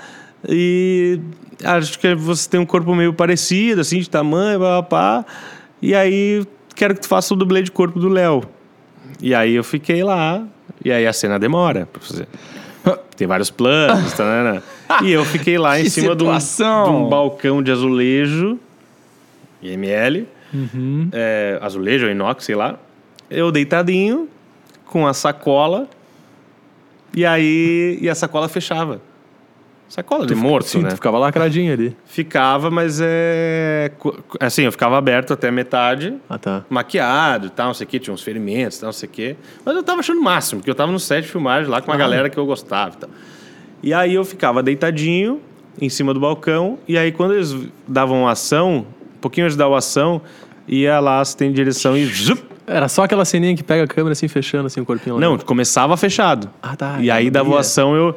E 0.48 1.20
acho 1.64 1.98
que 1.98 2.14
você 2.14 2.48
tem 2.48 2.60
um 2.60 2.66
corpo 2.66 2.94
meio 2.94 3.12
parecido, 3.12 3.80
assim, 3.80 4.00
de 4.00 4.10
tamanho, 4.10 4.60
pá, 4.60 4.82
pá, 4.82 5.22
pá. 5.22 5.26
E 5.80 5.94
aí 5.94 6.46
quero 6.74 6.94
que 6.94 7.00
tu 7.00 7.08
faça 7.08 7.34
o 7.34 7.36
dublê 7.36 7.62
de 7.62 7.70
corpo 7.70 7.98
do 7.98 8.08
Léo. 8.08 8.42
E 9.20 9.34
aí 9.34 9.54
eu 9.54 9.64
fiquei 9.64 10.02
lá, 10.02 10.44
e 10.84 10.90
aí 10.90 11.06
a 11.06 11.12
cena 11.12 11.38
demora 11.38 11.86
pra 11.86 12.00
fazer. 12.00 12.28
Tem 13.16 13.26
vários 13.26 13.50
planos, 13.50 14.12
tá, 14.14 14.24
né, 14.24 14.52
né? 14.52 14.62
E 15.02 15.12
eu 15.12 15.24
fiquei 15.24 15.58
lá 15.58 15.78
em 15.80 15.88
cima 15.88 16.16
de 16.16 16.24
um, 16.24 16.36
de 16.36 16.90
um 16.90 17.08
balcão 17.08 17.62
de 17.62 17.70
azulejo, 17.70 18.58
IML, 19.62 20.26
é, 21.12 21.58
azulejo 21.62 22.06
ou 22.06 22.10
inox, 22.10 22.44
sei 22.44 22.54
lá. 22.54 22.78
Eu 23.30 23.52
deitadinho, 23.52 24.28
com 24.86 25.06
a 25.06 25.14
sacola, 25.14 25.88
e 27.14 27.24
aí 27.24 27.98
e 28.00 28.08
a 28.08 28.14
sacola 28.14 28.48
fechava. 28.48 29.00
Sacola 29.92 30.26
de 30.26 30.34
morto, 30.34 30.68
Sim, 30.68 30.80
né? 30.80 30.88
tu 30.88 30.94
ficava 30.94 31.18
lacradinho 31.18 31.70
ali. 31.70 31.94
Ficava, 32.06 32.70
mas 32.70 32.98
é. 33.02 33.92
Assim, 34.40 34.62
eu 34.62 34.72
ficava 34.72 34.96
aberto 34.96 35.34
até 35.34 35.48
a 35.48 35.52
metade, 35.52 36.14
Ah, 36.30 36.38
tá. 36.38 36.64
maquiado 36.70 37.48
e 37.48 37.50
tal, 37.50 37.66
não 37.66 37.74
sei 37.74 37.86
o 37.86 37.90
quê, 37.90 37.98
tinha 37.98 38.14
uns 38.14 38.22
ferimentos 38.22 38.78
e 38.78 38.80
tal, 38.80 38.86
não 38.86 38.92
sei 38.94 39.06
o 39.06 39.12
quê. 39.12 39.36
Mas 39.62 39.76
eu 39.76 39.82
tava 39.82 40.00
achando 40.00 40.18
o 40.18 40.24
máximo, 40.24 40.60
porque 40.62 40.70
eu 40.70 40.74
tava 40.74 40.90
no 40.90 40.98
set 40.98 41.24
de 41.24 41.28
filmagem 41.28 41.70
lá 41.70 41.82
com 41.82 41.90
uma 41.90 41.96
galera 41.98 42.30
que 42.30 42.38
eu 42.38 42.46
gostava 42.46 42.94
e 42.94 42.98
tal. 43.00 43.10
E 43.82 43.92
aí 43.92 44.14
eu 44.14 44.24
ficava 44.24 44.62
deitadinho 44.62 45.42
em 45.78 45.90
cima 45.90 46.14
do 46.14 46.20
balcão, 46.20 46.78
e 46.88 46.96
aí 46.96 47.12
quando 47.12 47.34
eles 47.34 47.54
davam 47.86 48.26
ação, 48.26 48.86
um 49.16 49.20
pouquinho 49.20 49.44
antes 49.44 49.56
de 49.56 49.58
dar 49.58 49.68
a 49.70 49.76
ação, 49.76 50.22
ia 50.66 50.98
lá 51.00 51.20
assistente 51.20 51.50
de 51.50 51.56
direção 51.56 51.94
e. 51.98 52.06
zup, 52.06 52.42
Era 52.66 52.88
só 52.88 53.04
aquela 53.04 53.26
ceninha 53.26 53.54
que 53.54 53.62
pega 53.62 53.84
a 53.84 53.86
câmera 53.86 54.12
assim, 54.12 54.26
fechando 54.26 54.68
assim 54.68 54.80
o 54.80 54.86
corpinho 54.86 55.16
lá. 55.16 55.20
Não, 55.20 55.36
começava 55.36 55.94
fechado. 55.98 56.48
Ah, 56.62 56.76
tá. 56.76 56.96
E 56.98 57.10
aí 57.10 57.30
da 57.30 57.42
voação 57.42 57.94
eu. 57.94 58.16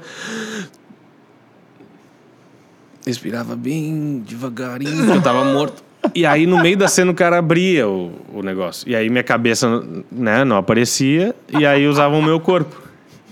Respirava 3.06 3.56
bem 3.56 4.24
devagarinho, 4.28 5.14
eu 5.14 5.22
tava 5.22 5.44
morto. 5.44 5.84
E 6.14 6.26
aí 6.26 6.46
no 6.46 6.62
meio 6.62 6.78
da 6.78 6.88
cena 6.88 7.12
o 7.12 7.16
cara 7.16 7.38
abria 7.38 7.88
o, 7.88 8.12
o 8.34 8.44
negócio. 8.44 8.88
E 8.90 8.96
aí 8.96 9.10
minha 9.10 9.24
cabeça 9.24 9.84
né, 10.12 10.44
não 10.44 10.58
aparecia, 10.58 11.36
e 11.58 11.66
aí 11.66 11.88
usavam 11.88 12.20
o 12.20 12.24
meu 12.24 12.40
corpo. 12.40 12.85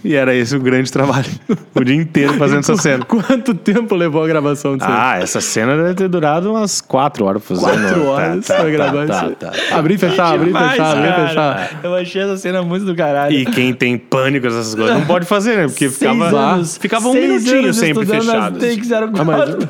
E 0.03 0.15
era 0.15 0.35
esse 0.35 0.55
o 0.55 0.59
grande 0.59 0.91
trabalho. 0.91 1.25
O 1.73 1.83
dia 1.83 1.95
inteiro 1.95 2.33
fazendo 2.33 2.59
essa 2.59 2.75
cena. 2.75 3.05
Quanto 3.05 3.53
tempo 3.53 3.95
levou 3.95 4.23
a 4.23 4.27
gravação 4.27 4.75
disso? 4.77 4.89
aí? 4.89 4.95
Ah, 4.97 5.19
essa 5.21 5.39
cena 5.39 5.77
deve 5.77 5.93
ter 5.93 6.09
durado 6.09 6.51
umas 6.51 6.81
quatro 6.81 7.25
horas 7.25 7.41
pra 7.41 7.55
fazer. 7.55 7.71
Quatro 7.79 7.99
né? 8.03 8.09
horas 8.09 8.45
Tá, 8.45 8.55
pra 8.55 8.63
tá, 8.65 8.69
gravar 8.69 9.07
tá, 9.07 9.25
isso. 9.25 9.35
tá, 9.35 9.51
tá. 9.51 9.77
Abrir 9.77 9.93
e 9.93 9.97
fechar, 9.97 10.33
abrir 10.33 10.49
e 10.49 10.53
fechar, 10.53 10.97
abrir 10.97 11.09
e 11.09 11.27
fechar. 11.27 11.79
Eu 11.83 11.95
achei 11.95 12.21
essa 12.21 12.37
cena 12.37 12.61
muito 12.61 12.85
do 12.85 12.93
caralho. 12.95 13.33
E 13.33 13.45
quem 13.45 13.73
tem 13.73 13.97
pânico 13.97 14.45
essas 14.47 14.75
coisas 14.75 14.93
não 14.93 15.05
pode 15.05 15.25
fazer, 15.25 15.55
né? 15.57 15.63
Porque 15.67 15.87
Seis 15.89 15.97
ficava, 15.97 16.37
anos- 16.37 16.77
ficava 16.77 17.07
um 17.07 17.13
minutinho 17.13 17.73
sempre 17.73 18.05
fechado. 18.05 18.59
Eram 18.93 19.11
Ah, 19.17 19.23
mas- 19.23 19.55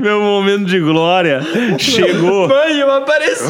Meu 0.00 0.20
momento 0.20 0.64
de 0.66 0.80
glória 0.80 1.40
chegou 1.78 2.48
Mãe, 2.48 2.78
eu 2.78 2.90
apareci. 2.90 3.44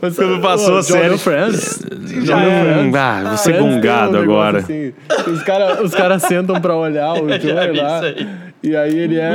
Quando 0.00 0.40
passou 0.40 0.78
a 0.78 0.80
Johnny 0.80 0.84
série. 1.02 1.18
Friends. 1.18 1.86
Já 2.22 2.36
Friends. 2.38 2.94
Ah, 3.26 3.28
vou 3.28 3.36
ser 3.38 3.42
Friends 3.54 3.58
tem 3.58 3.60
um 3.68 3.74
gongado 3.74 4.12
negócio 4.12 4.32
agora. 4.32 4.58
assim, 4.58 4.92
os 5.30 5.42
caras 5.42 5.80
os 5.80 5.94
cara 5.94 6.18
sentam 6.18 6.60
pra 6.60 6.76
olhar 6.76 7.12
o 7.14 7.28
Joey 7.40 7.72
vi 7.72 7.80
lá. 7.80 8.00
aí. 8.00 8.28
E 8.62 8.76
aí 8.76 8.98
ele 8.98 9.18
é. 9.18 9.30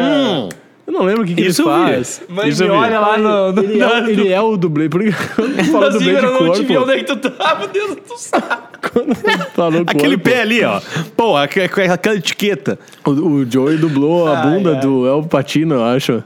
Eu 0.87 0.93
não 0.93 1.03
lembro 1.03 1.23
o 1.23 1.25
que, 1.25 1.35
que 1.35 1.41
ele 1.41 1.49
Isso 1.49 1.61
eu 1.61 1.65
vi. 1.85 1.91
faz. 1.91 2.21
Mãe, 2.27 2.49
Isso 2.49 2.63
me 2.63 2.69
eu 2.69 2.73
olha 2.75 2.99
lá 2.99 3.17
no... 3.17 3.51
no 3.53 3.63
Ele 3.63 3.81
é, 3.81 4.09
ele 4.09 4.33
é 4.33 4.41
o 4.41 4.57
dublê. 4.57 4.89
Por 4.89 5.01
que 5.01 5.11
quando 5.35 5.55
tu 5.55 5.63
falou 5.71 5.91
dublê 5.91 6.15
de 6.15 6.25
eu 6.25 6.33
não 6.33 6.51
te 6.51 6.61
vi 6.63 6.67
corpo? 6.73 6.83
onde 6.83 6.91
é 6.99 7.03
que 7.03 7.15
tu 7.15 7.29
tava 7.29 7.67
dentro 7.67 7.95
do 7.95 8.17
saco. 8.17 8.70
Quando 8.81 9.15
falou 9.53 9.81
Aquele 9.85 10.15
corpo, 10.17 10.23
pé 10.29 10.41
ali, 10.41 10.63
ó. 10.63 10.81
Pô, 11.15 11.37
aqu- 11.37 11.59
aqu- 11.61 11.81
aquela 11.91 12.15
etiqueta. 12.15 12.79
O, 13.05 13.11
o 13.11 13.45
Joey 13.49 13.77
dublou 13.77 14.27
a 14.27 14.39
Ai, 14.39 14.49
bunda 14.49 14.73
ai. 14.75 14.79
do 14.81 15.05
El 15.07 15.23
Patino, 15.23 15.75
eu 15.75 15.83
acho. 15.83 16.23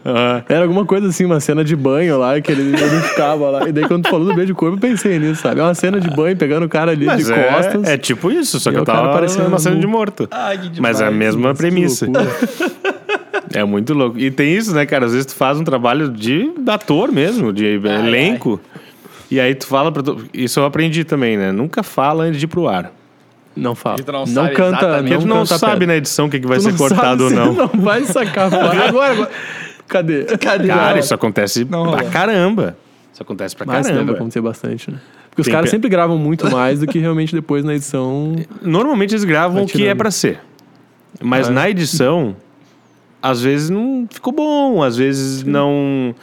Era 0.48 0.62
alguma 0.64 0.86
coisa 0.86 1.08
assim, 1.08 1.26
uma 1.26 1.40
cena 1.40 1.64
de 1.64 1.76
banho 1.76 2.18
lá, 2.18 2.40
que 2.40 2.52
ele, 2.52 2.62
ele 2.62 3.02
ficava 3.02 3.50
lá. 3.50 3.68
E 3.68 3.72
daí 3.72 3.86
quando 3.88 4.04
tu 4.04 4.10
falou 4.10 4.26
do 4.28 4.34
beijo 4.34 4.48
de 4.48 4.54
corpo, 4.54 4.78
eu 4.78 4.80
pensei 4.80 5.20
nisso, 5.20 5.42
sabe? 5.42 5.60
É 5.60 5.64
uma 5.64 5.74
cena 5.76 6.00
de 6.00 6.10
banho, 6.10 6.36
pegando 6.38 6.66
o 6.66 6.70
cara 6.70 6.92
ali 6.92 7.06
Mas 7.06 7.26
de 7.26 7.34
é, 7.34 7.44
costas. 7.52 7.84
é 7.84 7.98
tipo 7.98 8.32
isso, 8.32 8.60
só 8.60 8.70
E 8.70 8.74
que 8.74 8.80
o 8.80 8.82
eu 8.82 8.86
cara 8.86 9.00
tava 9.00 9.12
parecendo 9.14 9.44
numa 9.46 9.60
cena 9.60 9.76
de 9.80 9.88
morto. 9.88 10.28
Ai, 10.32 10.58
que 10.58 10.70
demais. 10.70 10.80
Mas 10.98 11.02
é 11.02 11.08
a 11.08 11.12
mesma 11.12 11.52
Que 11.52 11.58
premissa. 11.58 12.08
É 13.54 13.64
muito 13.64 13.94
louco. 13.94 14.18
E 14.20 14.30
tem 14.32 14.54
isso, 14.56 14.74
né, 14.74 14.86
cara? 14.86 15.06
Às 15.06 15.12
vezes 15.14 15.28
tu 15.28 15.36
faz 15.36 15.58
um 15.58 15.64
trabalho 15.64 16.10
de 16.10 16.52
ator 16.68 17.12
mesmo, 17.12 17.54
de 17.54 17.66
elenco. 17.66 18.60
E 19.30 19.40
aí 19.40 19.56
tu 19.56 19.66
fala 19.68 19.92
pra 19.92 20.04
tu... 20.04 20.24
Isso 20.34 20.60
eu 20.60 20.66
aprendi 20.66 21.04
também, 21.04 21.38
né? 21.38 21.52
Nunca 21.52 21.82
fala 21.84 22.24
antes 22.26 22.40
de 22.40 22.46
ir 22.46 22.48
pro 22.48 22.68
ar. 22.68 22.92
Não 23.56 23.74
fala. 23.74 23.98
Não 24.06 24.20
Não, 24.20 24.26
sabe 24.28 24.54
canta, 24.56 25.04
tu 25.04 25.26
não 25.26 25.38
canta 25.38 25.58
sabe 25.58 25.72
pedra. 25.74 25.88
na 25.88 25.96
edição 25.96 26.26
o 26.26 26.30
que, 26.30 26.40
que 26.40 26.48
vai 26.48 26.58
Tu 26.58 26.64
ser 26.64 26.72
não 26.72 26.78
cortado 26.78 27.24
ou 27.26 27.30
não. 27.32 27.54
Não 27.54 27.68
vai 27.68 28.04
sacar 28.04 28.50
fora. 28.52 28.88
Agora, 28.90 29.12
agora. 29.14 29.32
Cadê? 29.88 30.26
Cadê? 30.38 30.68
Cara, 30.68 31.00
isso 31.00 31.14
acontece 31.14 31.64
Não 31.64 31.84
pra 31.92 32.00
rola. 32.00 32.12
caramba. 32.12 32.78
Isso 33.14 33.22
acontece 33.24 33.56
pra 33.56 33.66
Mas 33.66 33.86
deve 33.86 33.98
caramba. 33.98 34.14
acontecer 34.14 34.42
bastante, 34.42 34.92
né? 34.92 35.00
Porque 35.30 35.42
os 35.42 35.46
Tem 35.46 35.54
caras 35.54 35.70
pe- 35.70 35.76
sempre 35.76 35.90
gravam 35.90 36.18
muito 36.18 36.50
mais 36.52 36.80
do 36.82 36.88
que 36.88 37.00
realmente 37.00 37.34
depois 37.34 37.64
na 37.64 37.74
edição. 37.76 38.36
Normalmente 38.62 39.12
eles 39.14 39.24
gravam 39.24 39.64
o 39.64 39.68
que 39.68 39.88
é 39.88 39.96
pra 39.96 40.12
ser. 40.12 40.40
Mas 41.22 41.48
Ah, 41.48 41.52
é? 41.52 41.54
na 41.54 41.70
edição, 41.70 42.36
às 43.22 43.42
vezes 43.42 43.70
não 43.70 44.06
ficou 44.12 44.34
bom, 44.34 44.84
às 44.84 44.98
vezes 44.98 45.44
não. 45.44 46.14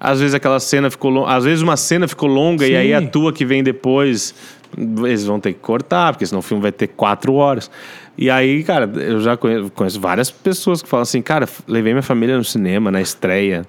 Às 0.00 0.20
vezes 0.20 0.34
aquela 0.34 0.60
cena 0.60 0.90
ficou 0.90 1.10
longa. 1.10 1.32
Às 1.32 1.44
vezes 1.44 1.62
uma 1.62 1.76
cena 1.76 2.06
ficou 2.06 2.28
longa 2.28 2.66
e 2.66 2.76
aí 2.76 2.94
a 2.94 3.00
Sim. 3.00 3.06
tua 3.08 3.32
que 3.32 3.44
vem 3.44 3.62
depois. 3.62 4.34
Eles 4.76 5.24
vão 5.24 5.40
ter 5.40 5.54
que 5.54 5.60
cortar, 5.60 6.12
porque 6.12 6.26
senão 6.26 6.40
o 6.40 6.42
filme 6.42 6.62
vai 6.62 6.70
ter 6.70 6.88
quatro 6.88 7.34
horas. 7.34 7.70
E 8.16 8.28
aí, 8.28 8.62
cara, 8.62 8.90
eu 8.96 9.20
já 9.20 9.36
conheço, 9.36 9.70
conheço 9.70 9.98
várias 10.00 10.30
pessoas 10.30 10.82
que 10.82 10.88
falam 10.88 11.02
assim, 11.02 11.22
cara, 11.22 11.48
levei 11.66 11.92
minha 11.94 12.02
família 12.02 12.36
no 12.36 12.44
cinema, 12.44 12.90
na 12.90 13.00
estreia. 13.00 13.64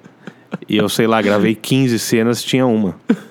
e 0.67 0.75
eu, 0.75 0.89
sei 0.89 1.07
lá, 1.07 1.21
gravei 1.21 1.55
15 1.55 1.97
cenas, 1.99 2.43
tinha 2.43 2.65
uma. 2.65 2.95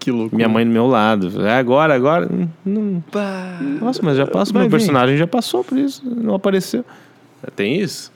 Que 0.00 0.10
louco. 0.10 0.34
Minha 0.34 0.48
mãe 0.48 0.64
do 0.64 0.72
meu 0.72 0.86
lado. 0.86 1.46
É 1.46 1.52
agora, 1.58 1.94
agora. 1.94 2.26
hum, 2.32 2.48
Não, 2.64 3.04
nossa, 3.80 4.00
mas 4.02 4.16
já 4.16 4.26
passou. 4.26 4.58
Meu 4.58 4.68
personagem 4.70 5.16
já 5.16 5.26
passou 5.26 5.62
por 5.62 5.76
isso, 5.78 6.02
não 6.04 6.34
apareceu. 6.34 6.84
Tem 7.54 7.78
isso. 7.78 8.10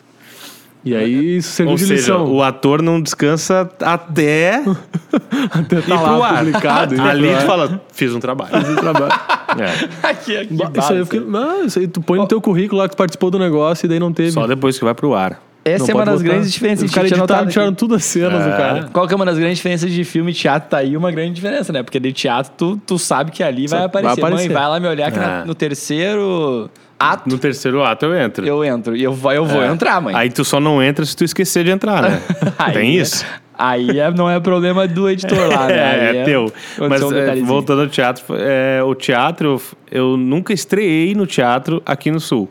E 0.84 0.94
aí 0.94 1.36
isso 1.38 1.52
serviu 1.52 1.70
Ou 1.72 1.76
de 1.78 1.84
seja, 1.86 1.94
lição. 2.12 2.26
o 2.30 2.42
ator 2.42 2.82
não 2.82 3.00
descansa 3.00 3.68
até 3.80 4.62
Até 5.50 5.76
ir 5.78 5.82
tá 5.82 5.98
pro 5.98 6.18
lá 6.18 6.28
ar. 6.30 6.38
publicado. 6.44 7.00
Ali 7.02 7.28
tu 7.34 7.46
fala, 7.46 7.80
fiz 7.92 8.14
um 8.14 8.20
trabalho. 8.20 8.50
Faz 8.50 8.68
o 8.68 8.76
trabalho. 8.76 9.12
É. 9.54 10.08
Aqui, 10.08 10.36
aqui. 10.36 10.54
Isso 10.54 10.92
aí, 10.92 10.98
eu 10.98 11.04
fiquei, 11.06 11.20
não, 11.20 11.64
isso 11.64 11.78
aí 11.78 11.86
tu 11.86 12.00
põe 12.00 12.18
no 12.18 12.26
teu 12.26 12.40
currículo 12.40 12.80
lá 12.80 12.88
que 12.88 12.94
tu 12.96 12.98
participou 12.98 13.30
do 13.30 13.38
negócio 13.38 13.86
e 13.86 13.88
daí 13.88 14.00
não 14.00 14.12
teve. 14.12 14.32
Só 14.32 14.48
depois 14.48 14.76
que 14.76 14.84
vai 14.84 14.94
pro 14.94 15.14
ar. 15.14 15.40
Essa 15.64 15.84
Não 15.84 15.90
é 15.90 15.94
uma 15.94 16.04
das 16.06 16.20
botar. 16.20 16.32
grandes 16.34 16.52
diferenças. 16.52 16.84
Os 16.86 16.94
caras 16.94 17.08
tinha 17.08 17.18
editaram, 17.20 17.46
tiraram 17.48 17.72
tudo 17.74 17.94
as 17.94 18.04
cenas 18.04 18.42
do 18.42 18.50
É. 18.50 18.56
cara. 18.56 18.88
Qual 18.92 19.06
que 19.06 19.12
é 19.12 19.16
uma 19.16 19.24
das 19.24 19.38
grandes 19.38 19.58
diferenças 19.58 19.92
de 19.92 20.02
filme 20.02 20.32
e 20.32 20.34
teatro? 20.34 20.70
Tá 20.70 20.78
aí 20.78 20.96
uma 20.96 21.12
grande 21.12 21.34
diferença, 21.34 21.72
né? 21.72 21.84
Porque 21.84 22.00
de 22.00 22.12
teatro 22.12 22.52
tu, 22.56 22.76
tu 22.84 22.98
sabe 22.98 23.30
que 23.30 23.44
ali 23.44 23.68
vai 23.68 23.78
vai 23.78 23.86
aparecer. 23.86 24.20
aparecer. 24.20 24.48
Mãe, 24.48 24.54
vai 24.56 24.68
lá 24.68 24.80
me 24.80 24.88
olhar 24.88 25.12
que 25.12 25.18
na- 25.20 25.42
É. 25.42 25.44
no 25.44 25.54
terceiro 25.54 26.68
ato 27.12 27.28
No 27.28 27.38
terceiro 27.38 27.82
ato 27.82 28.06
eu 28.06 28.14
entro. 28.16 28.46
eu 28.46 28.64
entro. 28.64 28.96
E 28.96 29.02
eu, 29.02 29.12
vou- 29.12 29.32
eu 29.32 29.44
vou 29.44 29.62
É. 29.62 29.68
entrar, 29.68 30.00
mãe. 30.00 30.14
Aí 30.14 30.30
tu 30.30 30.44
só 30.44 30.58
não 30.60 30.82
entra 30.82 31.04
se 31.04 31.14
tu 31.16 31.24
esquecer 31.24 31.64
de 31.64 31.70
entrar, 31.70 32.02
né? 32.02 32.20
Aí 32.58 32.72
Tem 32.72 32.90
é- 32.98 33.00
isso. 33.02 33.24
Aí 33.56 34.00
é- 34.00 34.10
não 34.10 34.28
é 34.28 34.40
problema 34.40 34.86
do 34.88 35.08
editor 35.08 35.48
lá, 35.48 35.66
né? 35.68 35.74
É, 35.78 36.10
Aí 36.10 36.16
é 36.18 36.24
teu. 36.24 36.52
Mas 36.88 37.02
um 37.02 37.12
é, 37.16 37.36
voltando 37.36 37.82
ao 37.82 37.88
teatro, 37.88 38.24
é, 38.36 38.82
o 38.82 38.94
teatro, 38.94 39.60
eu 39.90 40.16
nunca 40.16 40.52
estreiei 40.52 41.14
no 41.14 41.26
teatro 41.26 41.80
aqui 41.86 42.10
no 42.10 42.18
Sul. 42.18 42.48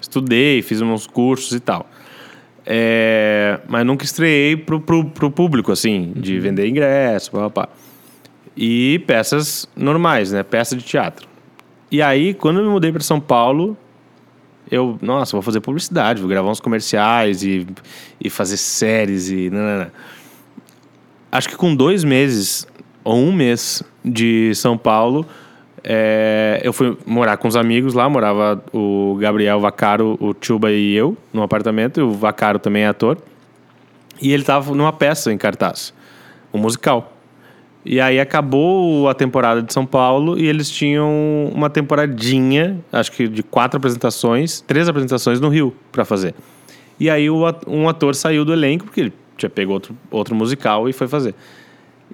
Estudei, 0.00 0.60
fiz 0.60 0.82
uns 0.82 1.06
cursos 1.06 1.52
e 1.52 1.60
tal. 1.60 1.88
É, 2.66 3.58
mas 3.68 3.84
nunca 3.86 4.04
estreiei 4.04 4.56
pro, 4.56 4.80
pro, 4.80 5.04
pro 5.06 5.30
público, 5.30 5.70
assim, 5.72 6.12
de 6.16 6.38
vender 6.38 6.66
ingresso, 6.68 7.30
pá, 7.30 7.50
pá, 7.50 7.66
pá. 7.66 7.68
E 8.56 9.02
peças 9.06 9.66
normais, 9.76 10.32
né? 10.32 10.42
Peça 10.42 10.76
de 10.76 10.82
teatro. 10.84 11.26
E 11.90 12.02
aí, 12.02 12.34
quando 12.34 12.60
eu 12.60 12.64
me 12.64 12.70
mudei 12.70 12.90
para 12.90 13.02
São 13.02 13.20
Paulo, 13.20 13.76
eu, 14.70 14.98
nossa, 15.00 15.32
vou 15.32 15.42
fazer 15.42 15.60
publicidade, 15.60 16.20
vou 16.20 16.28
gravar 16.28 16.50
uns 16.50 16.60
comerciais 16.60 17.42
e, 17.42 17.66
e 18.20 18.30
fazer 18.30 18.56
séries 18.56 19.30
e. 19.30 19.50
nanana. 19.50 19.92
Acho 21.30 21.48
que 21.48 21.56
com 21.56 21.74
dois 21.74 22.04
meses 22.04 22.66
ou 23.02 23.16
um 23.16 23.32
mês 23.32 23.82
de 24.04 24.54
São 24.54 24.78
Paulo, 24.78 25.26
é, 25.82 26.60
eu 26.64 26.72
fui 26.72 26.96
morar 27.04 27.36
com 27.36 27.46
os 27.46 27.56
amigos 27.56 27.92
lá. 27.92 28.08
Morava 28.08 28.64
o 28.72 29.16
Gabriel 29.20 29.60
Vacaro, 29.60 30.16
o 30.18 30.34
Chuba 30.40 30.72
e 30.72 30.94
eu 30.94 31.16
num 31.32 31.42
apartamento. 31.42 32.00
E 32.00 32.02
o 32.02 32.12
Vacaro 32.12 32.58
também 32.58 32.84
é 32.84 32.88
ator. 32.88 33.18
E 34.20 34.32
ele 34.32 34.42
tava 34.42 34.74
numa 34.74 34.92
peça 34.92 35.32
em 35.32 35.36
cartaz, 35.36 35.92
um 36.52 36.58
musical. 36.58 37.13
E 37.84 38.00
aí 38.00 38.18
acabou 38.18 39.08
a 39.08 39.14
temporada 39.14 39.62
de 39.62 39.72
São 39.72 39.84
Paulo 39.84 40.38
e 40.38 40.46
eles 40.46 40.70
tinham 40.70 41.50
uma 41.54 41.68
temporadinha, 41.68 42.80
acho 42.90 43.12
que 43.12 43.28
de 43.28 43.42
quatro 43.42 43.76
apresentações, 43.76 44.62
três 44.62 44.88
apresentações 44.88 45.38
no 45.38 45.48
Rio 45.48 45.74
para 45.92 46.04
fazer. 46.04 46.34
E 46.98 47.10
aí 47.10 47.28
um 47.28 47.88
ator 47.88 48.14
saiu 48.14 48.44
do 48.44 48.52
elenco, 48.52 48.84
porque 48.84 49.00
ele 49.00 49.12
tinha 49.36 49.50
pego 49.50 49.72
outro, 49.72 49.94
outro 50.10 50.34
musical 50.34 50.88
e 50.88 50.92
foi 50.92 51.06
fazer. 51.06 51.34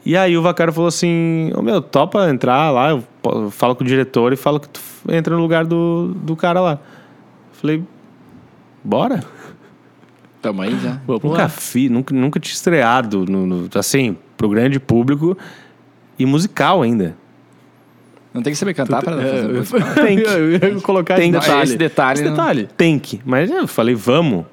E 0.05 0.17
aí 0.17 0.37
o 0.37 0.43
Vacaro 0.43 0.73
falou 0.73 0.89
assim, 0.89 1.53
ô 1.55 1.63
meu, 1.63 1.81
topa 1.81 2.29
entrar 2.29 2.71
lá, 2.71 2.91
eu 2.91 3.51
falo 3.51 3.77
com 3.77 3.85
o 3.85 3.87
diretor 3.87 4.33
e 4.33 4.37
falo 4.37 4.59
que 4.59 4.69
tu 4.69 4.81
entra 5.09 5.37
no 5.37 5.43
lugar 5.43 5.67
do, 5.67 6.15
do 6.17 6.35
cara 6.35 6.61
lá. 6.61 6.81
Falei, 7.53 7.83
bora. 8.83 9.23
Tamo 10.43 10.63
aí 10.63 10.79
já. 10.81 10.99
Vamos 11.07 11.23
Nunca 11.23 11.49
fiz, 11.49 11.91
nunca, 11.91 12.15
nunca 12.15 12.41
tinha 12.41 12.55
estreado, 12.55 13.27
no, 13.29 13.47
no- 13.47 13.69
assim, 13.75 14.17
pro 14.37 14.49
grande 14.49 14.81
público 14.81 15.37
e 16.19 16.25
musical 16.25 16.83
ainda. 16.83 17.15
Não 18.33 18.43
tem 18.43 18.53
que 18.53 18.59
saber 18.59 18.75
cantar 18.75 19.03
pra 19.03 19.21
É, 19.21 19.31
fazer 19.31 19.51
eu- 19.51 19.55
música. 19.57 19.81
Tem 20.03 20.17
que- 20.17 20.23
eu 20.29 20.51
ia 20.53 20.81
colocar 20.81 21.17
tem 21.17 21.31
esse 21.31 21.41
detalhe. 21.41 21.63
Esse 21.65 21.77
detalhe, 21.77 22.21
Esse 22.21 22.31
detalhe. 22.31 22.69
Tem 22.77 22.99
que. 22.99 23.21
Mas 23.25 23.51
eu 23.51 23.67
falei, 23.67 23.95
vamos. 23.95 24.45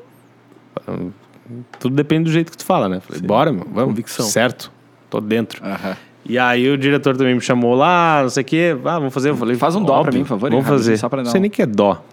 Tudo 1.80 1.96
depende 1.96 2.26
do 2.26 2.32
jeito 2.32 2.52
que 2.52 2.58
tu 2.58 2.66
fala, 2.66 2.90
né? 2.90 3.00
Falei, 3.00 3.22
bora, 3.22 3.52
meu, 3.52 3.64
vamos. 3.72 3.92
Convicção. 3.92 4.26
Certo, 4.26 4.72
tô 5.10 5.22
dentro. 5.22 5.64
Aham. 5.64 5.96
E 6.30 6.38
aí 6.38 6.70
o 6.70 6.78
diretor 6.78 7.16
também 7.16 7.36
me 7.36 7.40
chamou 7.42 7.74
lá, 7.74 8.20
não 8.24 8.30
sei 8.30 8.42
o 8.42 8.46
quê. 8.46 8.76
Ah, 8.84 9.00
vamos 9.00 9.14
fazer. 9.14 9.30
Eu 9.30 9.38
falei, 9.38 9.56
Faz 9.56 9.76
um 9.76 9.82
dó 9.82 9.94
pra 9.94 9.96
óbvio, 10.02 10.14
mim, 10.16 10.20
por 10.24 10.30
favor, 10.30 10.50
Vamos 10.52 10.68
fazer. 10.68 10.98
só 10.98 11.08
pra 11.08 11.24
Não 11.24 11.32
sei 11.32 11.40
um- 11.40 11.42
nem 11.44 11.50
que 11.52 11.62
é 11.62 11.66
dó. 11.66 12.04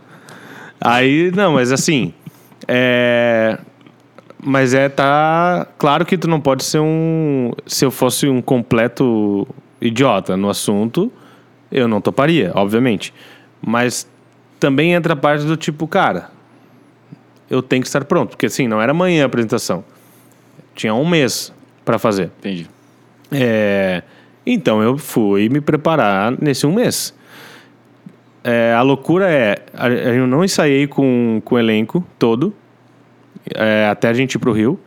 Aí, 0.80 1.32
não, 1.34 1.54
mas 1.54 1.72
assim. 1.72 2.12
É... 2.66 3.58
Mas 4.46 4.74
é, 4.74 4.90
tá. 4.90 5.66
Claro 5.78 6.04
que 6.04 6.18
tu 6.18 6.28
não 6.28 6.38
pode 6.38 6.64
ser 6.64 6.78
um. 6.78 7.52
Se 7.66 7.84
eu 7.84 7.90
fosse 7.90 8.28
um 8.28 8.42
completo 8.42 9.48
idiota 9.80 10.36
no 10.36 10.50
assunto, 10.50 11.10
eu 11.72 11.88
não 11.88 11.98
toparia, 11.98 12.52
obviamente. 12.54 13.14
Mas 13.66 14.06
também 14.60 14.92
entra 14.92 15.14
a 15.14 15.16
parte 15.16 15.44
do 15.44 15.56
tipo, 15.56 15.88
cara, 15.88 16.30
eu 17.48 17.62
tenho 17.62 17.80
que 17.80 17.88
estar 17.88 18.04
pronto. 18.04 18.30
Porque 18.30 18.46
assim, 18.46 18.68
não 18.68 18.82
era 18.82 18.92
amanhã 18.92 19.22
a 19.22 19.26
apresentação. 19.26 19.82
Tinha 20.74 20.92
um 20.92 21.08
mês 21.08 21.50
pra 21.82 21.98
fazer. 21.98 22.30
Entendi. 22.38 22.68
É, 23.32 24.02
então 24.44 24.82
eu 24.82 24.98
fui 24.98 25.48
me 25.48 25.60
preparar 25.60 26.34
nesse 26.40 26.66
um 26.66 26.74
mês. 26.74 27.14
É, 28.46 28.74
a 28.74 28.82
loucura 28.82 29.30
é, 29.30 29.56
eu 30.14 30.26
não 30.26 30.44
ensaiei 30.44 30.86
com, 30.86 31.40
com 31.42 31.54
o 31.54 31.58
elenco 31.58 32.04
todo, 32.18 32.52
é, 33.54 33.88
até 33.90 34.08
a 34.08 34.12
gente 34.12 34.34
ir 34.34 34.38
pro 34.38 34.52
Rio. 34.52 34.78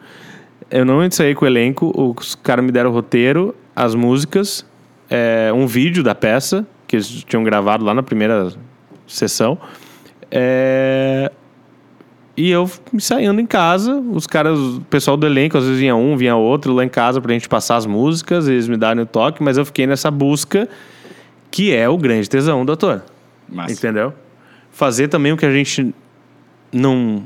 Eu 0.69 0.85
não 0.85 1.03
ensaiei 1.03 1.33
com 1.33 1.43
o 1.43 1.47
elenco, 1.47 1.91
os 2.15 2.35
caras 2.35 2.63
me 2.63 2.71
deram 2.71 2.91
o 2.91 2.93
roteiro, 2.93 3.55
as 3.75 3.95
músicas, 3.95 4.63
é, 5.09 5.51
um 5.53 5.65
vídeo 5.65 6.03
da 6.03 6.13
peça, 6.13 6.67
que 6.85 6.97
eles 6.97 7.23
tinham 7.23 7.43
gravado 7.43 7.83
lá 7.83 7.93
na 7.95 8.03
primeira 8.03 8.53
sessão. 9.07 9.57
É, 10.29 11.31
E 12.37 12.51
eu 12.51 12.69
ensaiando 12.93 13.41
em 13.41 13.47
casa, 13.47 13.95
os 13.95 14.27
caras, 14.27 14.59
o 14.59 14.81
pessoal 14.81 15.17
do 15.17 15.25
elenco, 15.25 15.57
às 15.57 15.63
vezes 15.63 15.79
vinha 15.79 15.95
um, 15.95 16.15
vinha 16.15 16.35
outro 16.35 16.71
lá 16.71 16.85
em 16.85 16.89
casa 16.89 17.19
pra 17.19 17.33
gente 17.33 17.49
passar 17.49 17.77
as 17.77 17.87
músicas, 17.87 18.47
eles 18.47 18.67
me 18.67 18.77
darem 18.77 19.01
o 19.01 19.07
toque, 19.07 19.41
mas 19.41 19.57
eu 19.57 19.65
fiquei 19.65 19.87
nessa 19.87 20.11
busca 20.11 20.69
que 21.49 21.73
é 21.73 21.89
o 21.89 21.97
grande 21.97 22.29
tesão 22.29 22.63
do 22.63 22.73
ator. 22.73 23.01
Massa. 23.49 23.73
Entendeu? 23.73 24.13
Fazer 24.71 25.07
também 25.07 25.31
o 25.31 25.37
que 25.37 25.45
a 25.45 25.51
gente 25.51 25.93
não 26.71 27.23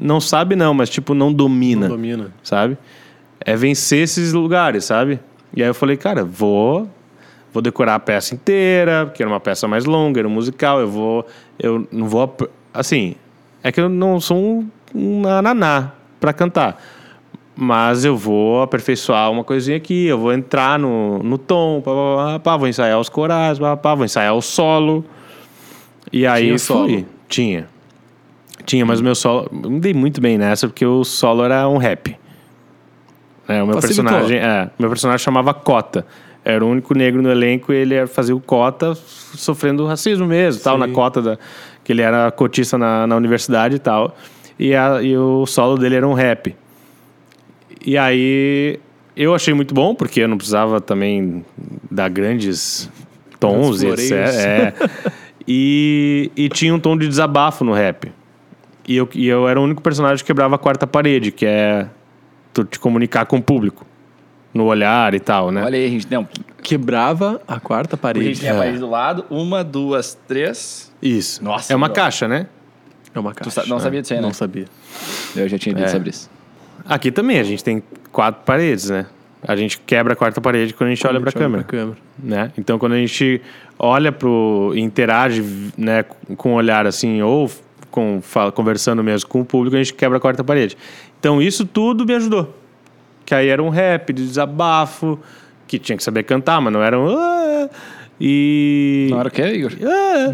não 0.00 0.20
sabe 0.20 0.54
não, 0.54 0.74
mas 0.74 0.90
tipo 0.90 1.14
não 1.14 1.32
domina, 1.32 1.88
Não 1.88 1.96
domina. 1.96 2.30
sabe? 2.42 2.76
É 3.40 3.56
vencer 3.56 4.00
esses 4.02 4.32
lugares, 4.32 4.84
sabe? 4.84 5.18
E 5.54 5.62
aí 5.62 5.68
eu 5.68 5.74
falei, 5.74 5.96
cara, 5.96 6.24
vou 6.24 6.88
vou 7.52 7.62
decorar 7.62 7.94
a 7.94 7.98
peça 8.00 8.34
inteira, 8.34 9.06
porque 9.06 9.22
era 9.22 9.30
uma 9.30 9.40
peça 9.40 9.66
mais 9.66 9.84
longa, 9.86 10.20
era 10.20 10.28
um 10.28 10.30
musical, 10.30 10.80
eu 10.80 10.88
vou 10.88 11.26
eu 11.58 11.88
não 11.90 12.06
vou 12.08 12.36
assim, 12.72 13.14
é 13.62 13.72
que 13.72 13.80
eu 13.80 13.88
não 13.88 14.20
sou 14.20 14.36
um, 14.36 14.68
um 14.94 15.26
ananá 15.26 15.92
pra 16.20 16.32
cantar. 16.32 16.80
Mas 17.60 18.04
eu 18.04 18.16
vou 18.16 18.62
aperfeiçoar 18.62 19.32
uma 19.32 19.42
coisinha 19.42 19.76
aqui, 19.76 20.06
eu 20.06 20.16
vou 20.16 20.32
entrar 20.32 20.78
no, 20.78 21.18
no 21.24 21.36
tom, 21.36 21.80
pá, 21.80 21.90
pá, 21.90 22.14
pá, 22.34 22.38
pá, 22.38 22.56
vou 22.56 22.68
ensaiar 22.68 23.00
os 23.00 23.08
corais, 23.08 23.58
pá, 23.58 23.76
pá, 23.76 23.94
vou 23.96 24.04
ensaiar 24.04 24.34
o 24.34 24.40
solo. 24.40 25.04
E 26.12 26.26
aí 26.26 26.44
Tinha 26.46 26.58
fui. 26.58 26.58
solo? 26.58 27.06
Tinha. 27.28 27.68
Tinha, 28.64 28.84
mas 28.84 29.00
o 29.00 29.04
meu 29.04 29.14
solo. 29.14 29.48
Me 29.52 29.80
dei 29.80 29.94
muito 29.94 30.20
bem 30.20 30.36
nessa, 30.38 30.68
porque 30.68 30.84
o 30.84 31.04
solo 31.04 31.44
era 31.44 31.68
um 31.68 31.78
rap. 31.78 32.16
É, 33.46 33.62
o 33.62 33.66
meu 33.66 33.74
Facilitou. 33.74 34.04
personagem. 34.04 34.38
É, 34.38 34.70
meu 34.78 34.88
personagem 34.88 35.24
chamava 35.24 35.54
Cota. 35.54 36.06
Era 36.44 36.64
o 36.64 36.68
único 36.68 36.94
negro 36.94 37.20
no 37.20 37.30
elenco 37.30 37.72
e 37.72 37.76
ele 37.76 37.94
ia 37.94 38.06
fazer 38.06 38.32
o 38.32 38.40
Cota 38.40 38.94
sofrendo 38.94 39.84
racismo 39.86 40.26
mesmo, 40.26 40.62
tal, 40.62 40.74
Sim. 40.74 40.80
na 40.80 40.88
cota 40.88 41.20
da. 41.20 41.38
Que 41.84 41.92
ele 41.92 42.02
era 42.02 42.30
cotista 42.30 42.76
na, 42.78 43.06
na 43.06 43.16
universidade 43.16 43.76
e 43.76 43.78
tal. 43.78 44.16
E, 44.58 44.74
a, 44.74 45.02
e 45.02 45.16
o 45.16 45.46
solo 45.46 45.76
dele 45.78 45.96
era 45.96 46.06
um 46.06 46.14
rap. 46.14 46.54
E 47.84 47.96
aí 47.96 48.78
eu 49.16 49.34
achei 49.34 49.54
muito 49.54 49.74
bom, 49.74 49.94
porque 49.94 50.20
eu 50.20 50.28
não 50.28 50.36
precisava 50.36 50.80
também 50.80 51.44
dar 51.90 52.08
grandes 52.08 52.90
tons, 53.40 53.82
etc. 53.82 54.12
É. 54.12 54.72
E, 55.50 56.30
e 56.36 56.48
tinha 56.50 56.74
um 56.74 56.78
tom 56.78 56.96
de 56.96 57.08
desabafo 57.08 57.64
no 57.64 57.72
rap. 57.72 58.12
E 58.86 58.94
eu, 58.96 59.08
e 59.14 59.26
eu 59.26 59.48
era 59.48 59.58
o 59.58 59.64
único 59.64 59.80
personagem 59.82 60.18
que 60.18 60.26
quebrava 60.26 60.56
a 60.56 60.58
quarta 60.58 60.86
parede, 60.86 61.32
que 61.32 61.46
é 61.46 61.88
tu 62.52 62.64
te 62.64 62.78
comunicar 62.78 63.24
com 63.24 63.36
o 63.38 63.42
público. 63.42 63.86
No 64.52 64.64
olhar 64.64 65.14
e 65.14 65.20
tal, 65.20 65.50
né? 65.50 65.62
Olha 65.62 65.78
aí, 65.78 65.88
gente. 65.90 66.06
Não, 66.10 66.26
Quebrava 66.62 67.40
a 67.46 67.60
quarta 67.60 67.94
a 67.94 67.96
gente 67.96 68.00
parede. 68.02 68.40
tem 68.40 68.50
a 68.50 68.54
parede 68.54 68.78
do 68.78 68.88
lado. 68.90 69.24
Uma, 69.30 69.62
duas, 69.64 70.18
três. 70.26 70.92
Isso. 71.00 71.42
Nossa, 71.44 71.72
é 71.72 71.76
uma 71.76 71.88
caixa, 71.88 72.26
né? 72.28 72.46
É 73.14 73.18
uma 73.20 73.32
Tu 73.32 73.44
caixa. 73.44 73.50
sa- 73.62 73.66
não 73.66 73.78
sabia 73.78 74.00
disso 74.02 74.14
aí, 74.14 74.20
né? 74.20 74.26
Não 74.26 74.34
sabia. 74.34 74.64
Eu 75.36 75.48
já 75.48 75.58
tinha 75.58 75.74
lido 75.74 75.84
É. 75.84 75.88
sobre 75.88 76.10
isso. 76.10 76.30
Aqui 76.86 77.10
também 77.12 77.38
a 77.38 77.42
gente 77.44 77.62
tem 77.62 77.82
quatro 78.10 78.42
paredes, 78.44 78.88
né? 78.90 79.06
A 79.42 79.54
gente 79.54 79.78
quebra 79.80 80.12
a 80.14 80.16
quarta 80.16 80.40
parede 80.40 80.74
quando 80.74 80.88
a 80.88 80.94
gente 80.94 81.06
olha 81.06 81.20
pra 81.20 81.30
câmera. 81.32 81.62
câmera. 81.64 81.96
né? 82.18 82.52
Então, 82.58 82.78
quando 82.78 82.92
a 82.94 82.96
gente 82.98 83.40
olha 83.78 84.14
e 84.74 84.80
interage, 84.80 85.44
né, 85.76 86.04
com 86.36 86.52
o 86.52 86.54
olhar 86.54 86.86
assim, 86.86 87.22
ou 87.22 87.50
com, 87.90 88.20
fala- 88.20 88.50
conversando 88.50 89.02
mesmo 89.02 89.28
com 89.28 89.40
o 89.40 89.44
público, 89.44 89.76
a 89.76 89.78
gente 89.78 89.94
quebra 89.94 90.18
a 90.18 90.20
quarta 90.20 90.42
parede. 90.42 90.76
Então, 91.20 91.40
isso 91.40 91.64
tudo 91.64 92.04
me 92.04 92.14
ajudou. 92.14 92.54
Que 93.24 93.34
aí 93.34 93.48
era 93.48 93.62
um 93.62 93.68
rap 93.68 94.12
de 94.12 94.26
desabafo, 94.26 95.18
que 95.66 95.78
tinha 95.78 95.96
que 95.96 96.02
saber 96.02 96.24
cantar, 96.24 96.60
mas 96.60 96.72
não 96.72 96.82
era 96.82 96.98
um... 96.98 97.68
E... 98.20 99.08
Na 99.10 99.18
hora 99.18 99.30
que 99.30 99.40
é, 99.40 99.54
Igor? 99.54 99.72
"Ah". 99.84 100.32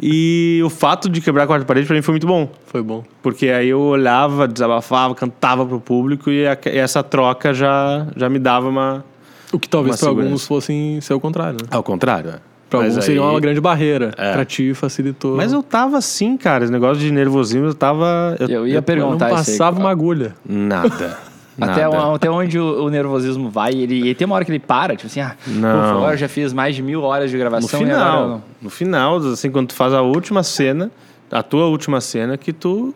e 0.00 0.60
o 0.64 0.70
fato 0.70 1.08
de 1.08 1.20
quebrar 1.20 1.44
a 1.44 1.46
quarta 1.46 1.64
parede 1.66 1.86
pra 1.86 1.96
mim 1.96 2.02
foi 2.02 2.12
muito 2.12 2.26
bom. 2.26 2.48
Foi 2.66 2.82
bom. 2.82 3.02
Porque 3.22 3.48
aí 3.48 3.68
eu 3.68 3.80
olhava, 3.80 4.46
desabafava, 4.46 5.14
cantava 5.14 5.66
pro 5.66 5.80
público 5.80 6.30
e, 6.30 6.46
a- 6.46 6.56
e 6.66 6.78
essa 6.78 7.02
troca 7.02 7.52
já, 7.52 8.06
já 8.16 8.28
me 8.28 8.38
dava 8.38 8.68
uma... 8.68 9.04
O 9.52 9.58
que 9.58 9.68
talvez 9.68 9.98
para 9.98 10.08
alguns 10.08 10.46
fossem 10.46 11.00
ser 11.00 11.14
o 11.14 11.20
contrário, 11.20 11.58
né? 11.62 11.68
Ao 11.70 11.82
contrário, 11.82 12.30
é. 12.30 12.38
Pra 12.70 12.78
Mas 12.78 12.90
alguns 12.90 13.04
seria 13.04 13.20
aí- 13.20 13.26
uma 13.28 13.40
grande 13.40 13.60
barreira. 13.60 14.12
É. 14.16 14.32
Pra 14.32 14.44
ti 14.44 14.72
facilitou. 14.74 15.36
Mas 15.36 15.52
eu 15.52 15.60
tava 15.60 15.98
assim, 15.98 16.36
cara. 16.36 16.62
Esse 16.62 16.72
negócio 16.72 17.02
de 17.02 17.10
nervosismo, 17.10 17.66
eu 17.66 17.74
tava. 17.74 18.36
Eu, 18.38 18.48
Eu 18.48 18.66
ia 18.68 18.74
Eu 18.74 18.76
não 18.76 18.82
perguntar 18.84 19.26
isso 19.26 19.50
aí. 19.50 19.58
passava 19.58 19.80
uma 19.80 19.90
agulha. 19.90 20.36
Nada. 20.48 21.18
Até, 21.60 21.88
o- 21.88 22.14
até 22.14 22.30
onde 22.30 22.58
o, 22.58 22.84
o 22.84 22.90
nervosismo 22.90 23.50
vai, 23.50 23.72
ele, 23.72 24.08
e 24.10 24.14
tem 24.14 24.26
uma 24.26 24.34
hora 24.36 24.44
que 24.44 24.50
ele 24.50 24.58
para, 24.58 24.94
tipo 24.96 25.06
assim, 25.06 25.20
ah, 25.20 25.36
Não. 25.46 25.98
agora 25.98 26.16
já 26.16 26.28
fiz 26.28 26.52
mais 26.52 26.74
de 26.74 26.82
mil 26.82 27.02
horas 27.02 27.30
de 27.30 27.36
No 27.36 27.40
gravação 27.42 27.80
eu 27.80 27.86
final. 27.86 28.28
não. 28.28 28.42
No 28.62 28.70
final, 28.70 29.16
assim, 29.18 29.50
quando 29.50 29.68
tu 29.68 29.74
faz 29.74 29.92
a 29.92 30.00
última 30.02 30.42
cena, 30.42 30.90
a 31.30 31.42
tua 31.42 31.66
última 31.66 32.00
cena, 32.00 32.36
que 32.38 32.52
tu 32.52 32.94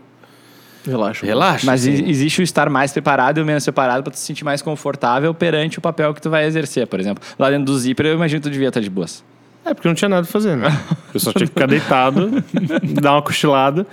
Relaxa. 0.86 1.24
relaxa. 1.26 1.66
Mas 1.66 1.86
e- 1.86 2.04
existe 2.08 2.40
o 2.40 2.42
estar 2.42 2.68
mais 2.70 2.92
preparado 2.92 3.38
e 3.38 3.42
o 3.42 3.46
menos 3.46 3.64
preparado 3.64 4.02
pra 4.02 4.12
tu 4.12 4.18
se 4.18 4.24
sentir 4.26 4.44
mais 4.44 4.60
confortável 4.62 5.32
perante 5.34 5.78
o 5.78 5.82
papel 5.82 6.12
que 6.14 6.20
tu 6.20 6.28
vai 6.30 6.44
exercer, 6.46 6.86
por 6.86 7.00
exemplo. 7.00 7.22
Lá 7.38 7.50
dentro 7.50 7.66
do 7.66 7.78
zíper, 7.78 8.06
eu 8.06 8.14
imagino 8.14 8.40
que 8.40 8.48
tu 8.48 8.52
devia 8.52 8.68
estar 8.68 8.80
de 8.80 8.90
boas. 8.90 9.24
É, 9.64 9.72
porque 9.72 9.88
não 9.88 9.94
tinha 9.94 10.08
nada 10.10 10.22
pra 10.22 10.30
fazer, 10.32 10.56
né? 10.56 10.68
Eu 11.12 11.20
só 11.20 11.32
tinha 11.32 11.46
que 11.46 11.52
ficar 11.54 11.66
deitado, 11.66 12.30
dar 13.00 13.12
uma 13.12 13.22
cochilada. 13.22 13.86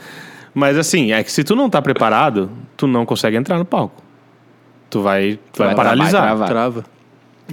Mas 0.54 0.78
assim, 0.78 1.14
é 1.14 1.24
que 1.24 1.32
se 1.32 1.46
tu 1.46 1.56
não 1.56 1.70
tá 1.70 1.82
preparado, 1.82 2.50
tu 2.76 2.88
não 2.88 3.06
consegue 3.06 3.38
entrar 3.38 3.58
no 3.58 3.64
palco. 3.64 4.01
Tu 4.92 5.02
vai, 5.02 5.40
tu 5.52 5.58
vai, 5.58 5.68
vai 5.68 5.76
paralisar. 5.76 6.22
travar. 6.22 6.48
Trava. 6.48 6.86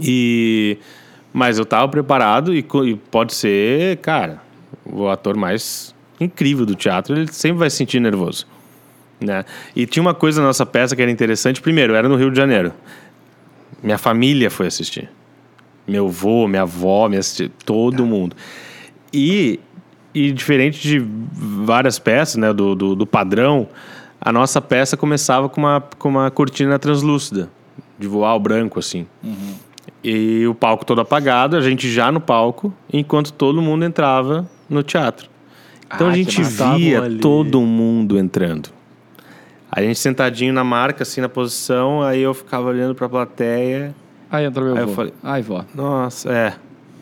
E 0.01 0.76
mas 1.32 1.59
eu 1.59 1.64
tava 1.64 1.89
preparado 1.89 2.53
e, 2.55 2.59
e 2.59 2.95
pode 2.97 3.32
ser, 3.34 3.99
cara, 3.99 4.43
o 4.84 5.09
ator 5.09 5.36
mais 5.36 5.95
incrível 6.20 6.66
do 6.66 6.74
teatro, 6.74 7.16
ele 7.16 7.32
sempre 7.32 7.59
vai 7.59 7.70
se 7.70 7.76
sentir 7.76 8.01
nervoso, 8.01 8.47
né? 9.20 9.45
E 9.76 9.86
tinha 9.86 10.03
uma 10.03 10.14
coisa 10.14 10.41
na 10.41 10.49
nossa 10.49 10.66
peça 10.66 10.97
que 10.97 11.03
era 11.03 11.11
interessante, 11.11 11.61
primeiro, 11.61 11.95
era 11.95 12.09
no 12.09 12.16
Rio 12.16 12.30
de 12.30 12.36
Janeiro. 12.36 12.72
Minha 13.82 13.99
família 13.99 14.51
foi 14.51 14.66
assistir. 14.66 15.09
Meu 15.86 16.07
avô, 16.07 16.49
minha 16.49 16.62
avó, 16.62 17.07
assistir, 17.07 17.51
todo 17.64 18.05
mundo. 18.05 18.34
E, 19.12 19.61
e 20.12 20.32
diferente 20.32 20.80
de 20.80 20.99
várias 21.32 21.99
peças, 22.01 22.36
né, 22.36 22.53
do, 22.53 22.74
do, 22.74 22.97
do 22.97 23.07
padrão, 23.07 23.68
a 24.20 24.32
nossa 24.32 24.60
peça 24.60 24.96
começava 24.96 25.48
com 25.48 25.60
uma, 25.60 25.82
com 25.98 26.08
uma 26.08 26.30
cortina 26.30 26.78
translúcida, 26.78 27.48
de 27.98 28.06
voar 28.08 28.34
o 28.34 28.40
branco, 28.40 28.78
assim. 28.78 29.06
E 30.02 30.46
o 30.46 30.54
palco 30.54 30.84
todo 30.84 31.00
apagado, 31.00 31.56
a 31.56 31.60
gente 31.60 31.90
já 31.90 32.12
no 32.12 32.20
palco, 32.20 32.72
enquanto 32.92 33.32
todo 33.32 33.60
mundo 33.60 33.84
entrava 33.84 34.48
no 34.68 34.82
teatro. 34.82 35.28
Então 35.94 36.08
Ah, 36.08 36.10
a 36.10 36.14
gente 36.14 36.42
via 36.42 37.02
ali. 37.02 37.18
todo 37.18 37.60
mundo 37.62 38.18
entrando. 38.18 38.68
A 39.70 39.82
gente 39.82 39.98
sentadinho 39.98 40.52
na 40.52 40.62
marca, 40.64 41.02
assim, 41.02 41.20
na 41.20 41.28
posição, 41.28 42.02
aí 42.02 42.20
eu 42.20 42.32
ficava 42.34 42.68
olhando 42.68 42.94
pra 42.94 43.08
plateia. 43.08 43.94
Aí 44.30 44.44
entrou 44.44 44.64
meu 44.66 44.74
Aí 44.74 44.80
eu 44.80 44.84
avô. 44.84 44.94
falei- 44.94 45.12
Ai, 45.22 45.42
vó. 45.42 45.64
Nossa, 45.74 46.30
é. 46.30 46.54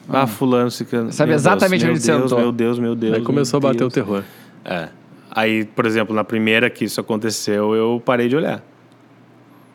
Ah, 0.09 0.27
fulano 0.27 0.71
ficando. 0.71 1.13
Sabe 1.13 1.29
meu 1.31 1.35
exatamente 1.37 1.85
Deus, 1.85 1.99
onde 1.99 2.07
meu 2.07 2.19
Deus, 2.19 2.31
sentou. 2.31 2.39
Meu 2.45 2.53
Deus, 2.53 2.79
meu 2.79 2.95
Deus. 2.95 3.15
Aí 3.17 3.23
começou 3.23 3.59
a 3.59 3.61
bater 3.61 3.83
o 3.85 3.91
terror. 3.91 4.23
É. 4.65 4.89
Aí, 5.37 5.67
por 5.67 5.85
exemplo, 5.85 6.17
na 6.17 6.25
primeira 6.25 6.71
que 6.71 6.87
isso 6.87 6.99
aconteceu, 6.99 7.75
eu 7.75 8.03
parei 8.03 8.27
de 8.27 8.35
olhar. 8.35 8.63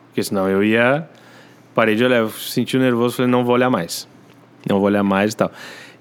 Porque 0.08 0.20
senão 0.20 0.48
eu 0.48 0.64
ia. 0.64 1.08
Parei 1.72 1.94
de 1.94 2.04
olhar. 2.04 2.18
Eu 2.18 2.30
senti 2.30 2.76
o 2.76 2.80
nervoso, 2.80 3.14
falei, 3.14 3.30
não 3.30 3.44
vou 3.44 3.54
olhar 3.54 3.70
mais. 3.70 4.08
Não 4.68 4.78
vou 4.78 4.86
olhar 4.86 5.04
mais 5.04 5.32
e 5.32 5.36
tal. 5.36 5.52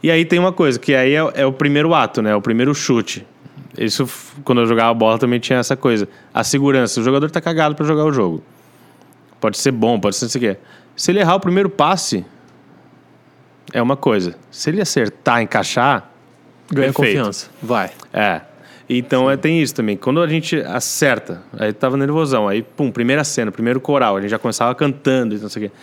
E 0.01 0.09
aí 0.09 0.25
tem 0.25 0.39
uma 0.39 0.51
coisa, 0.51 0.79
que 0.79 0.95
aí 0.95 1.13
é, 1.13 1.31
é 1.35 1.45
o 1.45 1.53
primeiro 1.53 1.93
ato, 1.93 2.23
né? 2.23 2.35
O 2.35 2.41
primeiro 2.41 2.73
chute. 2.73 3.25
Isso, 3.77 4.09
quando 4.43 4.61
eu 4.61 4.65
jogava 4.65 4.91
bola, 4.95 5.19
também 5.19 5.39
tinha 5.39 5.59
essa 5.59 5.77
coisa. 5.77 6.09
A 6.33 6.43
segurança. 6.43 6.99
O 6.99 7.03
jogador 7.03 7.29
tá 7.29 7.39
cagado 7.39 7.75
pra 7.75 7.85
jogar 7.85 8.05
o 8.05 8.11
jogo. 8.11 8.43
Pode 9.39 9.59
ser 9.59 9.71
bom, 9.71 9.99
pode 9.99 10.15
ser 10.15 10.25
não 10.25 10.29
sei 10.31 10.39
o 10.39 10.53
quê. 10.55 10.59
Se 10.95 11.11
ele 11.11 11.19
errar 11.19 11.35
o 11.35 11.39
primeiro 11.39 11.69
passe, 11.69 12.25
é 13.71 13.79
uma 13.79 13.95
coisa. 13.95 14.35
Se 14.49 14.71
ele 14.71 14.81
acertar, 14.81 15.39
encaixar, 15.41 16.09
Ganha 16.71 16.87
Perfeito. 16.87 17.17
confiança. 17.17 17.49
Vai. 17.61 17.91
é. 18.11 18.41
Então 18.97 19.31
é, 19.31 19.37
tem 19.37 19.61
isso 19.61 19.73
também. 19.73 19.95
Quando 19.95 20.21
a 20.21 20.27
gente 20.27 20.57
acerta, 20.57 21.41
aí 21.57 21.71
tava 21.71 21.95
nervosão. 21.95 22.47
Aí, 22.47 22.61
pum, 22.61 22.91
primeira 22.91 23.23
cena, 23.23 23.49
primeiro 23.49 23.79
coral. 23.79 24.17
A 24.17 24.21
gente 24.21 24.31
já 24.31 24.37
começava 24.37 24.75
cantando 24.75 25.33
e 25.33 25.39
não 25.39 25.47
sei 25.47 25.65
o 25.65 25.69
quê. 25.69 25.75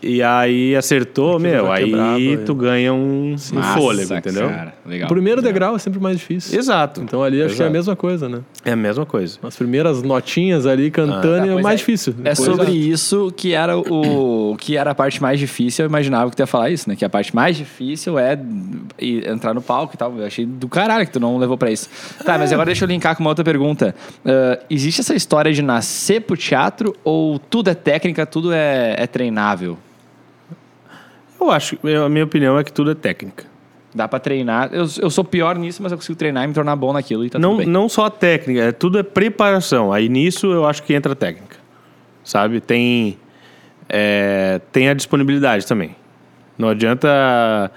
E 0.00 0.22
aí 0.22 0.76
acertou, 0.76 1.36
Aquilo 1.36 1.40
meu, 1.50 1.72
aí 1.72 1.84
quebrava, 1.86 2.44
tu 2.46 2.54
ganha 2.54 2.94
um, 2.94 3.34
um 3.34 3.62
fôlego, 3.74 4.14
entendeu? 4.14 4.48
Cara, 4.48 4.74
legal. 4.86 5.06
O 5.06 5.08
primeiro 5.12 5.42
degrau 5.42 5.74
é 5.74 5.78
sempre 5.78 5.98
mais 5.98 6.18
difícil. 6.18 6.56
Exato. 6.56 7.00
Então 7.02 7.22
ali 7.22 7.42
acho 7.42 7.56
que 7.56 7.62
é 7.62 7.64
a 7.64 7.66
Exato. 7.66 7.72
mesma 7.72 7.96
coisa, 7.96 8.28
né? 8.28 8.40
É 8.64 8.72
a 8.72 8.76
mesma 8.76 9.04
coisa. 9.04 9.38
As 9.42 9.56
primeiras 9.56 10.00
notinhas 10.02 10.66
ali 10.66 10.90
cantando 10.90 11.46
Tá, 11.46 11.58
é 11.58 11.62
mais 11.62 11.74
é. 11.74 11.76
difícil. 11.78 12.14
É 12.20 12.30
Depois- 12.30 12.38
sobre 12.38 12.70
isso 12.72 13.32
que 13.36 13.54
era 13.54 13.76
o 13.76 14.56
que 14.58 14.76
era 14.76 14.92
a 14.92 14.94
parte 14.94 15.20
mais 15.20 15.40
difícil. 15.40 15.84
Eu 15.84 15.88
imaginava 15.88 16.30
que 16.30 16.36
tu 16.36 16.40
ia 16.40 16.46
falar 16.46 16.70
isso, 16.70 16.88
né? 16.88 16.94
Que 16.94 17.04
a 17.04 17.08
parte 17.10 17.34
mais 17.34 17.56
difícil 17.56 18.18
é 18.18 18.38
entrar 19.00 19.52
no 19.52 19.60
palco 19.62 19.94
e 19.94 19.98
tal. 19.98 20.16
Eu 20.16 20.26
achei 20.26 20.46
do 20.46 20.68
caralho 20.68 21.06
que 21.06 21.12
tu 21.12 21.18
não 21.20 21.38
levou 21.38 21.58
pra 21.58 21.70
isso. 21.72 21.88
Tá, 22.24 22.38
mas 22.38 22.52
agora 22.52 22.66
deixa 22.66 22.84
eu 22.84 22.88
linkar 22.88 23.16
com 23.16 23.22
uma 23.24 23.30
outra 23.30 23.44
pergunta. 23.44 23.94
Ah, 24.24 24.58
existe 24.70 25.00
essa 25.00 25.14
história 25.14 25.52
de 25.52 25.60
nascer 25.62 26.20
pro 26.22 26.36
teatro 26.36 26.94
ou 27.02 27.38
tudo 27.38 27.68
é 27.68 27.74
técnica, 27.74 28.24
tudo 28.24 28.52
é, 28.52 28.94
é 28.96 29.06
treinável? 29.06 29.76
Eu 31.40 31.50
acho, 31.50 31.78
eu- 31.84 32.04
a 32.04 32.08
minha 32.08 32.24
opinião 32.24 32.58
é 32.58 32.64
que 32.64 32.72
tudo 32.72 32.90
é 32.90 32.94
técnica. 32.94 33.44
Dá 33.94 34.06
pra 34.06 34.18
treinar. 34.18 34.70
Eu, 34.72 34.86
eu 35.00 35.10
sou 35.10 35.24
pior 35.24 35.56
nisso, 35.56 35.82
mas 35.82 35.90
eu 35.92 35.98
consigo 35.98 36.16
treinar 36.18 36.44
e 36.44 36.48
me 36.48 36.54
tornar 36.54 36.76
bom 36.76 36.92
naquilo 36.92 37.24
e 37.24 37.30
tá 37.30 37.38
não, 37.38 37.50
tudo 37.52 37.58
bem. 37.60 37.66
não 37.66 37.88
só 37.88 38.06
a 38.06 38.10
técnica, 38.10 38.60
é, 38.60 38.72
tudo 38.72 38.98
é 38.98 39.02
preparação. 39.02 39.92
Aí 39.92 40.08
nisso 40.08 40.46
eu 40.52 40.66
acho 40.66 40.82
que 40.82 40.92
entra 40.94 41.12
a 41.12 41.16
técnica. 41.16 41.56
Sabe? 42.22 42.60
Tem, 42.60 43.16
é, 43.88 44.60
tem 44.70 44.88
a 44.90 44.94
disponibilidade 44.94 45.66
também. 45.66 45.96
Não 46.58 46.68
adianta 46.68 47.70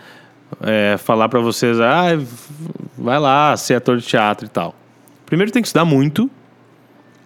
é, 0.62 0.98
falar 0.98 1.30
pra 1.30 1.40
vocês, 1.40 1.80
ah, 1.80 2.08
vai 2.98 3.18
lá 3.20 3.56
ser 3.56 3.76
ator 3.76 3.98
de 3.98 4.06
teatro 4.06 4.46
e 4.46 4.50
tal. 4.50 4.76
Primeiro 5.26 5.52
tem 5.52 5.62
que 5.62 5.68
estudar 5.68 5.86
muito. 5.86 6.30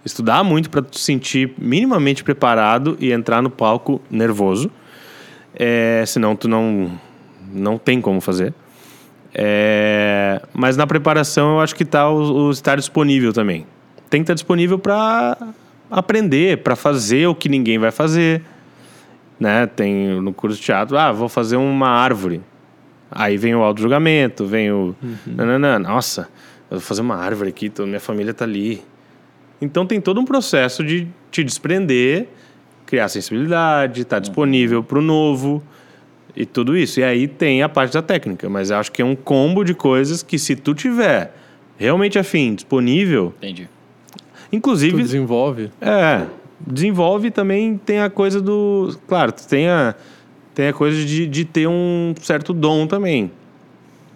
Estudar 0.06 0.44
muito 0.44 0.70
pra 0.70 0.84
te 0.84 1.00
sentir 1.00 1.54
minimamente 1.58 2.24
preparado 2.24 2.96
e 3.00 3.12
entrar 3.12 3.42
no 3.42 3.50
palco 3.50 4.00
nervoso. 4.12 4.70
É, 5.56 6.04
senão 6.06 6.36
tu 6.36 6.48
não, 6.48 6.92
não 7.52 7.78
tem 7.78 8.02
como 8.02 8.20
fazer. 8.20 8.54
É, 9.34 10.42
mas 10.54 10.78
na 10.78 10.88
preparação 10.88 11.56
eu 11.56 11.60
acho 11.62 11.76
que 11.76 11.84
tá 11.84 12.10
o, 12.10 12.48
o 12.48 12.52
estar 12.52 12.78
disponível 12.78 13.34
também. 13.34 13.66
Tem 14.10 14.22
que 14.22 14.24
estar 14.24 14.34
disponível 14.34 14.80
para 14.80 15.38
aprender, 15.90 16.60
para 16.60 16.76
fazer 16.76 17.28
o 17.28 17.36
que 17.36 17.50
ninguém 17.50 17.78
vai 17.78 17.92
fazer. 17.92 18.42
Né? 19.40 19.68
Tem 19.68 20.22
no 20.22 20.34
curso 20.34 20.58
de 20.58 20.64
teatro, 20.64 20.98
ah, 20.98 21.12
vou 21.12 21.28
fazer 21.28 21.58
uma 21.58 21.90
árvore. 21.90 22.42
Aí 23.12 23.38
vem 23.38 23.56
o 23.56 23.62
auto-julgamento, 23.62 24.46
vem 24.46 24.72
o. 24.72 24.96
Nananã, 25.26 25.80
nossa, 25.80 26.30
eu 26.70 26.78
vou 26.78 26.80
fazer 26.80 27.02
uma 27.02 27.16
árvore 27.16 27.50
aqui, 27.50 27.72
minha 27.80 28.00
família 28.00 28.34
tá 28.34 28.46
ali. 28.46 28.84
Então 29.62 29.86
tem 29.86 30.02
todo 30.02 30.20
um 30.20 30.26
processo 30.26 30.84
de 30.84 31.08
te 31.32 31.44
desprender, 31.44 32.28
criar 32.86 33.08
sensibilidade, 33.10 34.02
estar 34.02 34.20
disponível 34.20 34.84
para 34.84 35.00
o 35.00 35.02
novo 35.02 35.62
e 36.36 36.46
tudo 36.46 36.76
isso. 36.78 37.00
E 37.00 37.04
aí 37.04 37.28
tem 37.28 37.64
a 37.64 37.70
parte 37.70 37.94
da 37.94 38.02
técnica, 38.02 38.48
mas 38.50 38.70
eu 38.70 38.78
acho 38.78 38.92
que 38.92 39.02
é 39.02 39.06
um 39.06 39.16
combo 39.16 39.64
de 39.64 39.74
coisas 39.74 40.22
que 40.24 40.38
se 40.38 40.56
tu 40.56 40.74
tiver 40.74 41.34
realmente 41.78 42.18
afim, 42.20 42.56
disponível, 42.56 43.34
Entendi. 43.38 43.68
Tu 44.50 44.56
inclusive 44.58 45.02
desenvolve. 45.02 45.70
é, 45.82 46.22
desenvolve 46.66 47.32
também 47.32 47.78
tem 47.84 48.00
a 48.00 48.10
coisa 48.10 48.40
do, 48.40 48.96
claro, 49.08 49.32
tu 49.32 49.46
tem 49.48 49.68
a 49.68 49.94
tem 50.54 50.70
a 50.70 50.74
coisa 50.74 51.04
de, 51.04 51.28
de 51.28 51.44
ter 51.44 51.68
um 51.68 52.14
certo 52.22 52.54
dom 52.54 52.88
também. 52.88 53.30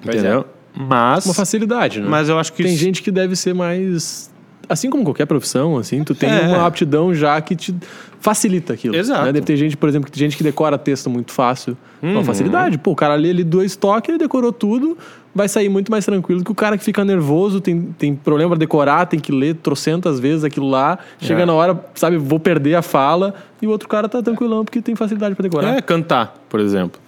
Pois 0.01 0.15
é. 0.15 0.19
entendeu? 0.19 0.45
Mas 0.73 1.25
Uma 1.25 1.33
facilidade, 1.33 1.99
né? 1.99 2.07
mas 2.07 2.29
eu 2.29 2.39
acho 2.39 2.53
que 2.53 2.63
Tem 2.63 2.71
isso- 2.73 2.81
gente 2.81 3.01
que 3.03 3.11
deve 3.11 3.35
ser 3.35 3.53
mais. 3.53 4.31
Assim 4.69 4.89
como 4.89 5.03
qualquer 5.03 5.25
profissão, 5.25 5.77
assim, 5.77 6.01
tu 6.05 6.15
tem 6.15 6.29
É. 6.29 6.41
uma 6.47 6.65
aptidão 6.65 7.13
já 7.13 7.41
que 7.41 7.57
te 7.57 7.75
facilita 8.19 8.73
aquilo. 8.73 8.95
Exato. 8.95 9.25
né? 9.25 9.31
Deve 9.33 9.45
ter 9.45 9.55
gente, 9.57 9.77
por 9.77 9.87
exemplo, 9.89 10.11
que 10.11 10.17
gente 10.19 10.35
que 10.37 10.43
decora 10.43 10.77
texto 10.77 11.09
muito 11.09 11.31
fácil. 11.31 11.77
Uhum. 12.01 12.13
Uma 12.13 12.23
facilidade. 12.23 12.77
Pô, 12.77 12.91
o 12.91 12.95
cara 12.95 13.15
lê 13.15 13.29
ali 13.31 13.43
dois 13.43 13.75
toques, 13.75 14.09
ele 14.09 14.17
decorou 14.17 14.51
tudo, 14.51 14.97
vai 15.33 15.47
sair 15.47 15.69
muito 15.69 15.91
mais 15.91 16.05
tranquilo 16.05 16.43
que 16.43 16.51
o 16.51 16.55
cara 16.55 16.77
que 16.77 16.83
fica 16.83 17.03
nervoso, 17.05 17.61
tem, 17.61 17.81
tem 17.97 18.15
problema 18.15 18.51
pra 18.51 18.57
decorar, 18.59 19.05
tem 19.05 19.19
que 19.19 19.31
ler 19.31 19.55
trocentas 19.55 20.19
vezes 20.19 20.43
aquilo 20.43 20.69
lá. 20.69 20.99
Chega 21.19 21.43
É. 21.43 21.45
na 21.45 21.53
hora, 21.53 21.79
sabe, 21.95 22.17
vou 22.17 22.39
perder 22.39 22.75
a 22.75 22.81
fala, 22.81 23.33
e 23.61 23.67
o 23.67 23.69
outro 23.69 23.87
cara 23.87 24.07
tá 24.09 24.21
tranquilão 24.21 24.63
porque 24.65 24.81
tem 24.81 24.95
facilidade 24.95 25.35
pra 25.35 25.43
decorar. 25.43 25.77
É, 25.77 25.81
cantar, 25.81 26.35
por 26.49 26.59
exemplo. 26.59 26.99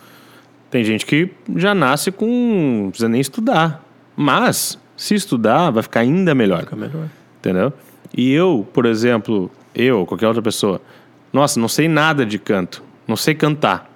Tem 0.70 0.84
gente 0.84 1.06
que 1.06 1.30
já 1.58 1.76
nasce 1.76 2.12
com. 2.12 2.26
não 2.84 2.90
precisa 2.90 3.10
nem 3.10 3.20
estudar. 3.20 3.84
Mas, 4.16 4.78
se 4.96 5.16
estudar, 5.16 5.70
vai 5.72 5.84
ficar 5.84 6.00
ainda 6.02 6.34
melhor. 6.34 6.62
Fica 6.62 6.76
melhor. 6.78 7.08
Entendeu? 7.40 7.74
E 8.16 8.32
eu, 8.32 8.66
por 8.72 8.86
exemplo, 8.86 9.50
eu, 9.76 10.06
qualquer 10.06 10.28
outra 10.28 10.42
pessoa, 10.42 10.80
nossa, 11.34 11.60
não 11.60 11.68
sei 11.68 11.88
nada 11.88 12.26
de 12.26 12.38
canto. 12.40 12.84
Não 13.08 13.16
sei 13.16 13.34
cantar. 13.36 13.90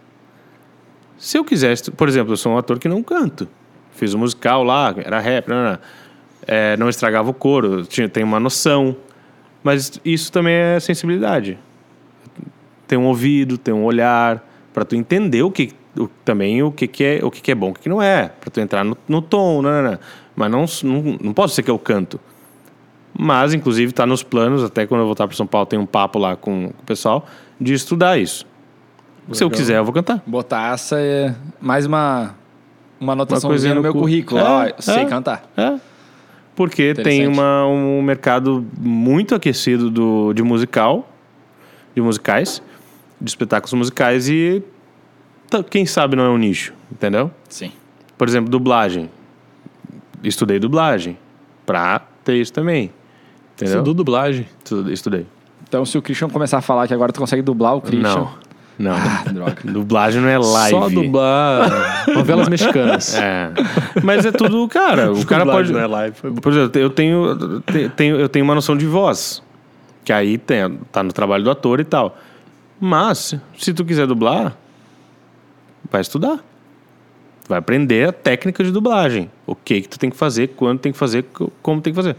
Se 1.17 1.37
eu 1.37 1.45
quisesse, 1.45 1.89
por 1.91 2.07
exemplo, 2.07 2.33
eu 2.33 2.37
sou 2.37 2.53
um 2.53 2.57
ator 2.57 2.77
que 2.79 2.87
não 2.87 3.01
canto. 3.01 3.47
Fiz 3.93 4.13
um 4.13 4.19
musical 4.19 4.63
lá, 4.63 4.93
era 4.97 5.19
rap, 5.19 5.47
não, 5.47 5.63
não, 5.71 5.79
É, 6.47 6.77
não 6.77 6.89
estragava 6.89 7.29
o 7.29 7.33
coro, 7.33 7.85
tinha, 7.85 8.07
tem 8.09 8.23
uma 8.23 8.39
noção. 8.39 8.95
Mas 9.63 9.99
isso 10.05 10.31
também 10.31 10.53
é 10.53 10.79
sensibilidade. 10.79 11.57
Tem 12.87 12.99
um 12.99 13.05
ouvido, 13.05 13.57
tem 13.57 13.73
um 13.73 13.83
olhar, 13.83 14.45
para 14.73 14.85
tu 14.85 14.95
entender 14.95 15.41
o 15.41 15.49
que 15.49 15.71
o- 15.97 16.07
também 16.23 16.61
o 16.61 16.71
que, 16.71 16.87
que 16.87 17.03
é 17.03 17.19
o 17.23 17.31
que, 17.31 17.41
que 17.41 17.51
é 17.51 17.55
bom, 17.55 17.69
o 17.69 17.73
que, 17.73 17.81
que 17.81 17.89
não 17.89 18.01
é, 18.01 18.27
para 18.27 18.51
tu 18.51 18.59
entrar 18.59 18.83
no, 18.83 18.95
no 19.07 19.21
tom, 19.21 19.61
não, 19.61 19.71
não, 19.81 19.91
não. 19.91 19.99
mas 20.35 20.51
não, 20.51 20.65
não 20.91 21.17
não 21.21 21.33
posso 21.33 21.55
ser 21.55 21.63
que 21.63 21.71
eu 21.71 21.79
canto. 21.79 22.19
Mas, 23.17 23.53
inclusive, 23.53 23.91
está 23.91 24.05
nos 24.05 24.23
planos, 24.23 24.63
até 24.63 24.85
quando 24.85 25.01
eu 25.01 25.05
voltar 25.05 25.27
para 25.27 25.35
São 25.37 25.47
Paulo, 25.47 25.65
tem 25.65 25.79
um 25.79 25.85
papo 25.85 26.19
lá 26.19 26.35
com, 26.35 26.69
com 26.69 26.81
o 26.81 26.85
pessoal, 26.85 27.25
de 27.59 27.73
estudar 27.73 28.17
isso. 28.17 28.45
Se 29.31 29.43
eu 29.43 29.47
Legal. 29.47 29.57
quiser, 29.59 29.77
eu 29.77 29.85
vou 29.85 29.93
cantar. 29.93 30.21
Botar 30.27 30.73
essa 30.73 30.99
é 30.99 31.33
mais 31.59 31.85
uma, 31.85 32.35
uma 32.99 33.13
anotaçãozinha 33.13 33.49
coisinha 33.49 33.73
no 33.73 33.79
no 33.79 33.83
meu 33.83 33.93
cu- 33.93 33.99
currículo. 33.99 34.39
É, 34.39 34.69
eu 34.77 34.81
sei 34.81 34.95
é. 35.03 35.05
cantar. 35.05 35.49
É. 35.57 35.79
Porque 36.55 36.93
tem 36.93 37.25
uma, 37.27 37.65
um 37.65 38.01
mercado 38.01 38.65
muito 38.79 39.33
aquecido 39.33 39.89
do, 39.89 40.31
de 40.33 40.43
musical, 40.43 41.09
de 41.95 42.01
musicais, 42.01 42.61
de 43.19 43.29
espetáculos 43.29 43.73
musicais 43.73 44.29
e 44.29 44.61
quem 45.69 45.85
sabe 45.85 46.15
não 46.15 46.25
é 46.25 46.29
um 46.29 46.37
nicho, 46.37 46.73
entendeu? 46.91 47.31
Sim. 47.49 47.71
Por 48.17 48.27
exemplo, 48.27 48.49
dublagem. 48.49 49.09
Estudei 50.23 50.59
dublagem 50.59 51.17
pra 51.65 51.99
ter 52.23 52.35
isso 52.35 52.53
também. 52.53 52.91
Entendeu? 53.55 53.75
Estudou 53.75 53.93
dublagem. 53.93 54.47
Estu- 54.63 54.91
Estudei. 54.91 55.25
Então, 55.67 55.85
se 55.85 55.97
o 55.97 56.01
Christian 56.01 56.29
começar 56.29 56.57
a 56.59 56.61
falar 56.61 56.87
que 56.87 56.93
agora 56.93 57.11
tu 57.11 57.19
consegue 57.19 57.41
dublar 57.41 57.75
o 57.75 57.81
Christian. 57.81 58.01
Não. 58.15 58.45
Não. 58.77 58.91
Ah, 58.93 59.23
droga. 59.31 59.55
Dublagem 59.71 60.21
não 60.21 60.27
é 60.27 60.37
live. 60.37 60.69
Só 60.77 60.89
dublar 60.89 62.05
novelas 62.13 62.49
mexicanas. 62.49 63.15
É. 63.15 63.49
Mas 64.03 64.25
é 64.25 64.31
tudo, 64.33 64.67
cara. 64.67 65.13
O 65.13 65.25
cara 65.25 65.45
Dublagem 65.45 65.71
pode. 65.71 65.73
não 65.73 65.79
é 65.79 65.87
live. 65.87 66.17
Por 66.41 66.51
exemplo, 66.51 66.81
eu 66.81 66.89
tenho, 66.89 67.61
te- 67.61 67.89
tenho, 67.95 68.17
eu 68.19 68.27
tenho 68.27 68.43
uma 68.43 68.53
noção 68.53 68.75
de 68.75 68.85
voz. 68.85 69.41
Que 70.03 70.11
aí 70.11 70.37
tem, 70.37 70.77
tá 70.91 71.01
no 71.01 71.13
trabalho 71.13 71.43
do 71.45 71.49
ator 71.49 71.79
e 71.79 71.85
tal. 71.85 72.17
Mas, 72.79 73.33
se 73.57 73.73
tu 73.73 73.85
quiser 73.85 74.05
dublar, 74.07 74.55
vai 75.89 76.01
estudar. 76.01 76.39
Vai 77.47 77.59
aprender 77.59 78.09
a 78.09 78.11
técnica 78.11 78.61
de 78.63 78.71
dublagem. 78.71 79.31
O 79.47 79.55
que 79.55 79.81
que 79.81 79.87
tu 79.89 79.97
tem 79.97 80.09
que 80.09 80.17
fazer, 80.17 80.49
quando 80.49 80.79
tem 80.79 80.91
que 80.91 80.97
fazer, 80.97 81.23
co- 81.23 81.51
como 81.61 81.79
tem 81.79 81.93
que 81.93 81.97
fazer. 81.97 82.15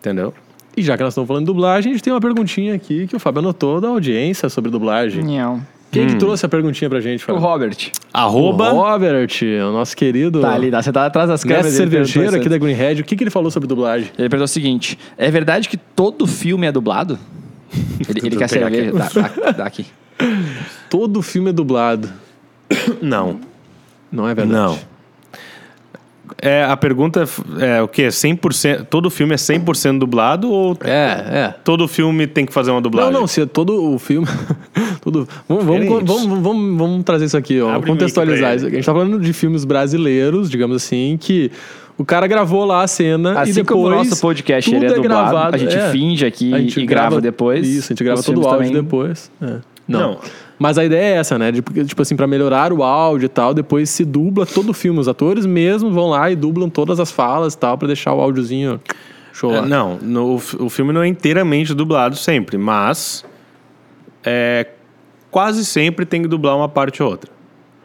Entendeu? 0.00 0.34
E 0.76 0.82
já 0.82 0.96
que 0.96 1.02
nós 1.02 1.12
estamos 1.12 1.28
falando 1.28 1.42
de 1.42 1.46
dublagem, 1.46 1.90
a 1.90 1.94
gente 1.94 2.02
tem 2.02 2.12
uma 2.12 2.20
perguntinha 2.20 2.74
aqui 2.74 3.06
que 3.06 3.14
o 3.14 3.18
Fábio 3.20 3.40
anotou 3.40 3.80
da 3.80 3.88
audiência 3.88 4.48
sobre 4.48 4.70
dublagem. 4.70 5.22
Não. 5.22 5.60
Quem 5.90 6.04
Hum. 6.04 6.06
que 6.06 6.16
trouxe 6.16 6.46
a 6.46 6.48
perguntinha 6.48 6.88
pra 6.88 7.00
gente, 7.00 7.22
O 7.22 7.26
Fábio? 7.26 7.42
Robert. 7.42 7.76
Arroba. 8.14 8.72
O 8.72 8.76
Robert, 8.80 9.28
o 9.68 9.72
nosso 9.72 9.94
querido 9.94 10.40
Tá 10.40 10.54
ali, 10.54 10.70
tá, 10.70 10.80
você 10.82 10.90
tá 10.90 11.04
atrás 11.04 11.28
das 11.28 11.42
câmeras. 11.44 11.72
cervejeiro 11.74 12.34
aqui 12.36 12.48
da 12.48 12.56
Greenhead. 12.56 13.02
O 13.02 13.04
que, 13.04 13.14
que 13.14 13.22
ele 13.22 13.30
falou 13.30 13.50
sobre 13.50 13.68
dublagem? 13.68 14.08
Ele 14.18 14.28
perguntou 14.30 14.44
o 14.44 14.48
seguinte: 14.48 14.98
é 15.18 15.30
verdade 15.30 15.68
que 15.68 15.76
todo 15.76 16.26
filme 16.26 16.66
é 16.66 16.72
dublado? 16.72 17.18
Ele, 18.08 18.26
ele 18.26 18.36
quer 18.36 18.48
cerveja. 18.48 18.92
Dá, 18.92 19.08
dá, 19.44 19.50
dá 19.52 19.64
aqui. 19.64 19.86
Todo 20.90 21.22
filme 21.22 21.50
é 21.50 21.52
dublado. 21.52 22.08
Não. 23.00 23.40
Não 24.10 24.28
é 24.28 24.34
verdade? 24.34 24.52
Não. 24.58 24.78
É, 26.40 26.64
a 26.64 26.76
pergunta 26.76 27.24
é, 27.60 27.78
é 27.78 27.82
o 27.82 27.88
quê? 27.88 28.08
100%, 28.08 28.86
todo 28.88 29.10
filme 29.10 29.34
é 29.34 29.36
100% 29.36 29.98
dublado 29.98 30.50
ou 30.50 30.76
É, 30.82 30.90
é. 31.48 31.54
todo 31.64 31.86
filme 31.88 32.26
tem 32.26 32.46
que 32.46 32.52
fazer 32.52 32.70
uma 32.70 32.76
Não, 32.76 32.82
dublagem? 32.82 33.12
não, 33.12 33.26
se 33.26 33.42
é 33.42 33.46
todo 33.46 33.92
o 33.92 33.98
filme. 33.98 34.26
todo, 35.00 35.28
vamos, 35.48 35.64
vamos, 35.64 35.88
vamos, 36.04 36.42
vamos, 36.42 36.78
vamos 36.78 37.04
trazer 37.04 37.26
isso 37.26 37.36
aqui, 37.36 37.60
ó, 37.60 37.80
contextualizar 37.80 38.56
isso. 38.56 38.66
A 38.66 38.70
gente 38.70 38.84
tá 38.84 38.92
falando 38.92 39.18
de 39.20 39.32
filmes 39.32 39.64
brasileiros, 39.64 40.48
digamos 40.50 40.76
assim, 40.76 41.16
que 41.20 41.50
o 41.98 42.04
cara 42.04 42.26
gravou 42.26 42.64
lá 42.64 42.82
a 42.82 42.86
cena 42.88 43.40
Assim 43.40 43.50
e 43.50 43.54
depois. 43.54 43.68
como 43.80 43.86
o 43.86 43.90
nosso 43.90 44.20
podcast 44.20 44.70
tudo 44.70 44.82
ele 44.82 44.92
é 44.92 44.96
dublado, 44.96 45.30
gravado, 45.30 45.54
a 45.56 45.58
gente 45.58 45.76
é. 45.76 45.90
finge 45.90 46.24
aqui 46.24 46.52
A 46.54 46.58
gente 46.58 46.80
e 46.80 46.86
grava, 46.86 47.20
depois. 47.20 47.66
Isso, 47.68 47.86
a 47.86 47.94
gente 47.94 48.04
grava 48.04 48.22
todo 48.22 48.40
o 48.40 48.46
áudio 48.48 48.66
também- 48.68 48.82
depois. 48.82 49.30
É. 49.40 49.56
Não. 49.86 50.00
Não. 50.00 50.18
Mas 50.62 50.78
a 50.78 50.84
ideia 50.84 51.16
é 51.16 51.18
essa, 51.18 51.36
né? 51.36 51.50
De, 51.50 51.60
tipo 51.84 52.00
assim, 52.02 52.14
pra 52.14 52.24
melhorar 52.26 52.72
o 52.72 52.84
áudio 52.84 53.26
e 53.26 53.28
tal, 53.28 53.52
depois 53.52 53.90
se 53.90 54.04
dubla 54.04 54.46
todo 54.46 54.70
o 54.70 54.72
filme. 54.72 55.00
Os 55.00 55.08
atores 55.08 55.44
mesmo 55.44 55.90
vão 55.90 56.08
lá 56.10 56.30
e 56.30 56.36
dublam 56.36 56.70
todas 56.70 57.00
as 57.00 57.10
falas 57.10 57.54
e 57.54 57.58
tal, 57.58 57.76
pra 57.76 57.88
deixar 57.88 58.14
o 58.14 58.20
áudiozinho 58.20 58.80
show. 59.32 59.52
É, 59.52 59.60
não, 59.62 59.98
no- 60.00 60.36
o 60.36 60.70
filme 60.70 60.92
não 60.92 61.02
é 61.02 61.08
inteiramente 61.08 61.74
dublado 61.74 62.14
sempre, 62.14 62.56
mas 62.56 63.24
é, 64.24 64.68
quase 65.32 65.64
sempre 65.64 66.06
tem 66.06 66.22
que 66.22 66.28
dublar 66.28 66.56
uma 66.56 66.68
parte 66.68 67.02
ou 67.02 67.10
outra. 67.10 67.28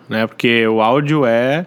Né? 0.08 0.28
Porque 0.28 0.68
o 0.68 0.80
áudio 0.80 1.26
é 1.26 1.66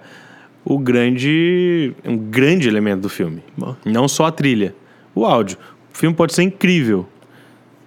o 0.64 0.78
grande, 0.78 1.92
um 2.04 2.16
grande 2.16 2.68
elemento 2.68 3.00
do 3.00 3.08
filme. 3.08 3.42
Bom. 3.58 3.74
Não 3.84 4.06
só 4.06 4.26
a 4.26 4.30
trilha. 4.30 4.74
O 5.12 5.26
áudio. 5.26 5.58
O 5.92 5.98
filme 5.98 6.14
pode 6.14 6.34
ser 6.34 6.44
incrível. 6.44 7.06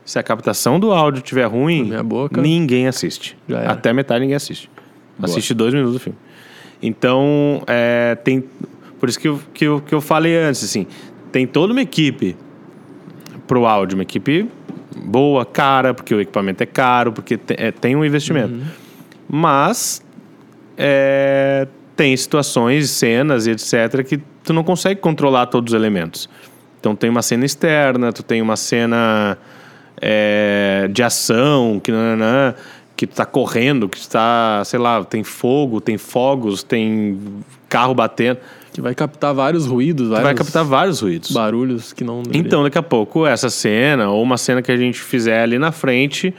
Se 0.06 0.20
a 0.20 0.24
captação 0.24 0.80
do 0.80 0.91
áudio 0.91 1.20
estiver 1.20 1.45
ruim, 1.45 1.89
ninguém 2.41 2.88
assiste. 2.88 3.38
Até 3.70 3.93
metade 3.93 4.22
ninguém 4.22 4.36
assiste. 4.36 4.70
Boa. 5.18 5.30
Assiste 5.30 5.54
dois 5.54 5.74
minutos 5.74 5.93
do 5.93 5.99
filme. 5.99 6.18
Então, 6.82 7.62
é, 7.68 8.16
tem. 8.24 8.43
Por 8.99 9.08
isso 9.10 9.20
que 9.20 9.28
eu, 9.28 9.39
que, 9.54 9.66
eu, 9.66 9.82
que 9.82 9.93
eu 9.95 10.01
falei 10.01 10.36
antes, 10.38 10.64
assim, 10.64 10.86
tem 11.32 11.47
toda 11.47 11.72
uma 11.74 11.82
equipe 11.82 12.36
pro 13.47 13.66
áudio, 13.66 13.95
uma 13.97 14.04
equipe 14.04 14.47
boa, 15.06 15.45
cara, 15.45 15.93
porque 15.93 16.14
o 16.14 16.20
equipamento 16.22 16.62
é 16.64 16.66
caro, 16.66 17.12
porque 17.14 17.38
te- 17.38 17.56
é, 17.58 17.72
tem 17.72 17.95
um 17.95 18.04
investimento. 18.04 18.54
Mas 19.30 20.04
é, 20.78 21.68
tem 21.95 22.16
situações, 22.16 22.89
cenas 22.89 23.47
e 23.47 23.51
etc. 23.51 24.04
que 24.06 24.20
tu 24.43 24.54
não 24.54 24.64
consegue 24.64 24.99
controlar 24.99 25.45
todos 25.47 25.74
os 25.74 25.78
elementos. 25.80 26.30
Então 26.80 26.95
tem 26.95 27.10
uma 27.10 27.22
cena 27.22 27.45
externa, 27.45 28.12
tu 28.12 28.24
tem 28.24 28.41
uma 28.41 28.56
cena 28.58 29.38
é, 30.06 30.89
de 30.91 31.01
ação, 31.01 31.80
que 31.82 31.89
nananã, 31.89 32.54
que 32.93 33.08
tu 33.08 33.16
tá 33.16 33.26
correndo, 33.26 33.88
que 33.88 33.97
tu 33.97 34.10
tá, 34.10 34.62
sei 34.66 34.78
lá, 34.78 35.01
tem 35.06 35.24
fogo, 35.24 35.80
tem 35.80 35.97
fogos, 35.97 36.62
tem 36.62 37.18
carro 37.70 37.95
batendo. 37.95 38.38
Que 38.74 38.82
vai 38.82 38.93
captar 38.93 39.34
vários 39.34 39.66
ruídos, 39.66 40.10
vários 40.10 40.26
vai 40.26 40.36
captar 40.36 40.66
vários 40.66 40.99
ruídos. 40.99 41.32
barulhos 41.32 41.93
que 41.93 42.04
não 42.04 42.22
deveria. 42.22 42.41
Então, 42.41 42.64
daqui 42.64 42.78
a 42.78 42.84
pouco, 42.84 43.26
essa 43.26 43.49
cena, 43.49 44.10
ou 44.10 44.22
uma 44.22 44.38
cena 44.38 44.62
que 44.62 44.72
a 44.72 44.76
gente 44.76 44.99
fizer 44.99 45.41
ali 45.41 45.58
na 45.58 45.72
frente, 45.72 46.36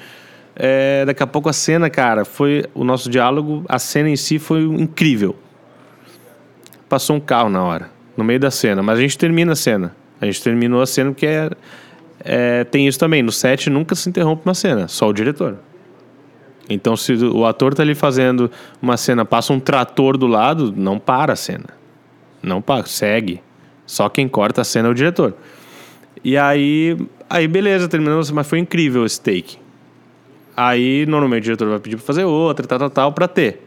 é, 0.55 1.07
daqui 1.07 1.23
a 1.23 1.27
pouco 1.27 1.49
a 1.49 1.53
cena, 1.55 1.89
cara, 1.89 2.27
foi 2.27 2.67
o 2.75 2.85
nosso 2.85 3.09
diálogo, 3.09 3.65
a 3.67 3.79
cena 3.79 4.11
em 4.11 4.17
si 4.17 4.39
foi 4.39 4.62
incrível. 4.62 5.35
Passou 6.87 7.17
um 7.17 7.21
carro 7.21 7.49
na 7.49 7.62
hora, 7.65 7.89
no 8.15 8.25
meio 8.25 8.41
da 8.41 8.51
cena, 8.51 8.83
mas 8.83 8.99
a 8.99 9.01
gente 9.01 9.17
termina 9.17 9.53
a 9.53 9.57
cena. 9.57 9.97
A 10.21 10.27
gente 10.27 10.43
terminou 10.43 10.83
a 10.83 10.87
cena 10.87 11.12
porque 11.12 11.27
é, 11.27 11.51
é, 12.25 12.64
tem 12.64 12.87
isso 12.89 12.99
também. 12.99 13.22
No 13.22 13.31
set 13.31 13.68
nunca 13.68 13.95
se 13.95 14.09
interrompe 14.09 14.43
uma 14.47 14.55
cena, 14.55 14.89
só 14.89 15.09
o 15.09 15.12
diretor. 15.12 15.59
Então, 16.68 16.97
se 16.97 17.12
o 17.12 17.45
ator 17.45 17.75
tá 17.75 17.83
ali 17.83 17.95
fazendo 17.95 18.51
uma 18.81 18.97
cena, 18.97 19.25
passa 19.25 19.53
um 19.53 19.61
trator 19.61 20.16
do 20.16 20.27
lado, 20.27 20.72
não 20.75 20.99
para 20.99 21.35
a 21.35 21.37
cena. 21.37 21.66
Não 22.43 22.62
para, 22.62 22.87
segue. 22.87 23.43
Só 23.87 24.09
quem 24.09 24.27
corta 24.27 24.62
a 24.62 24.64
cena 24.64 24.89
é 24.89 24.91
o 24.91 24.95
diretor. 24.95 25.35
E 26.25 26.39
aí, 26.39 26.97
aí 27.29 27.47
beleza, 27.47 27.87
terminamos, 27.87 28.31
mas 28.31 28.47
foi 28.47 28.59
incrível 28.59 29.05
esse 29.05 29.20
take. 29.20 29.59
Aí, 30.57 31.05
normalmente 31.05 31.43
o 31.43 31.45
diretor 31.45 31.68
vai 31.68 31.79
pedir 31.79 31.97
pra 31.97 32.07
fazer 32.07 32.25
outra, 32.25 32.66
tal, 32.66 32.79
tal, 32.79 32.91
tal, 32.91 33.12
pra 33.12 33.29
ter. 33.29 33.61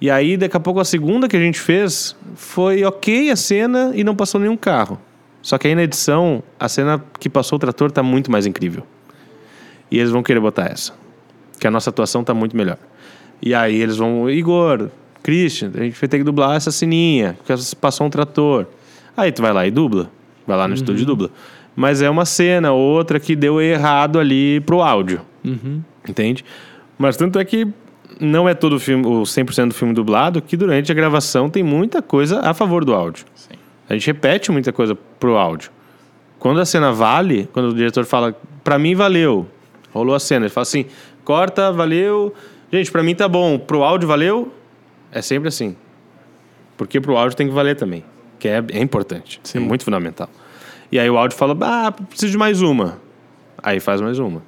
E 0.00 0.08
aí, 0.08 0.36
daqui 0.36 0.56
a 0.56 0.60
pouco, 0.60 0.78
a 0.78 0.84
segunda 0.84 1.26
que 1.26 1.36
a 1.36 1.40
gente 1.40 1.58
fez 1.58 2.14
foi 2.36 2.84
ok 2.84 3.30
a 3.30 3.36
cena 3.36 3.90
e 3.94 4.04
não 4.04 4.14
passou 4.14 4.40
nenhum 4.40 4.56
carro. 4.56 5.00
Só 5.46 5.56
que 5.58 5.68
aí 5.68 5.76
na 5.76 5.84
edição, 5.84 6.42
a 6.58 6.68
cena 6.68 7.00
que 7.20 7.30
passou 7.30 7.54
o 7.54 7.60
trator 7.60 7.92
tá 7.92 8.02
muito 8.02 8.32
mais 8.32 8.46
incrível. 8.46 8.84
E 9.88 9.96
eles 9.96 10.10
vão 10.10 10.20
querer 10.20 10.40
botar 10.40 10.66
essa. 10.66 10.92
Que 11.60 11.68
a 11.68 11.70
nossa 11.70 11.88
atuação 11.88 12.24
tá 12.24 12.34
muito 12.34 12.56
melhor. 12.56 12.76
E 13.40 13.54
aí 13.54 13.80
eles 13.80 13.96
vão, 13.96 14.28
Igor, 14.28 14.90
Christian, 15.22 15.70
a 15.76 15.84
gente 15.84 16.00
vai 16.00 16.08
ter 16.08 16.18
que 16.18 16.24
dublar 16.24 16.56
essa 16.56 16.72
sininha, 16.72 17.38
porque 17.38 17.54
passou 17.80 18.08
um 18.08 18.10
trator. 18.10 18.66
Aí 19.16 19.30
tu 19.30 19.40
vai 19.40 19.52
lá 19.52 19.64
e 19.64 19.70
dubla. 19.70 20.10
Vai 20.48 20.56
lá 20.56 20.66
no 20.66 20.74
estúdio 20.74 21.04
e 21.04 21.06
dubla. 21.06 21.30
Mas 21.76 22.02
é 22.02 22.10
uma 22.10 22.24
cena, 22.24 22.72
outra 22.72 23.20
que 23.20 23.36
deu 23.36 23.60
errado 23.60 24.18
ali 24.18 24.58
pro 24.62 24.82
áudio. 24.82 25.20
Uhum. 25.44 25.80
Entende? 26.08 26.44
Mas 26.98 27.16
tanto 27.16 27.38
é 27.38 27.44
que 27.44 27.68
não 28.20 28.48
é 28.48 28.54
todo 28.54 28.74
o 28.74 28.80
filme, 28.80 29.06
o 29.06 29.22
100% 29.22 29.68
do 29.68 29.74
filme 29.74 29.94
dublado, 29.94 30.42
que 30.42 30.56
durante 30.56 30.90
a 30.90 30.94
gravação 30.94 31.48
tem 31.48 31.62
muita 31.62 32.02
coisa 32.02 32.40
a 32.40 32.52
favor 32.52 32.84
do 32.84 32.92
áudio. 32.92 33.24
Sim. 33.36 33.54
A 33.88 33.92
gente 33.94 34.06
repete 34.06 34.50
muita 34.50 34.72
coisa 34.72 34.94
pro 34.94 35.36
áudio. 35.36 35.70
Quando 36.38 36.60
a 36.60 36.64
cena 36.64 36.92
vale, 36.92 37.48
quando 37.52 37.70
o 37.70 37.74
diretor 37.74 38.04
fala, 38.04 38.38
pra 38.62 38.78
mim 38.78 38.94
valeu, 38.94 39.46
rolou 39.92 40.14
a 40.14 40.20
cena, 40.20 40.46
ele 40.46 40.52
fala 40.52 40.62
assim, 40.62 40.86
corta, 41.24 41.72
valeu, 41.72 42.34
gente, 42.72 42.90
pra 42.90 43.02
mim 43.02 43.14
tá 43.14 43.28
bom, 43.28 43.58
pro 43.58 43.82
áudio 43.82 44.06
valeu, 44.06 44.52
é 45.10 45.22
sempre 45.22 45.48
assim. 45.48 45.76
Porque 46.76 47.00
pro 47.00 47.16
áudio 47.16 47.36
tem 47.36 47.48
que 47.48 47.54
valer 47.54 47.74
também, 47.76 48.04
que 48.38 48.48
é, 48.48 48.62
é 48.72 48.80
importante, 48.80 49.40
é 49.54 49.58
muito 49.58 49.84
fundamental. 49.84 50.28
E 50.92 50.98
aí 50.98 51.08
o 51.08 51.16
áudio 51.16 51.36
fala, 51.36 51.56
ah, 51.62 51.90
preciso 51.90 52.32
de 52.32 52.38
mais 52.38 52.60
uma. 52.60 53.00
Aí 53.62 53.80
faz 53.80 54.00
mais 54.00 54.18
uma. 54.18 54.42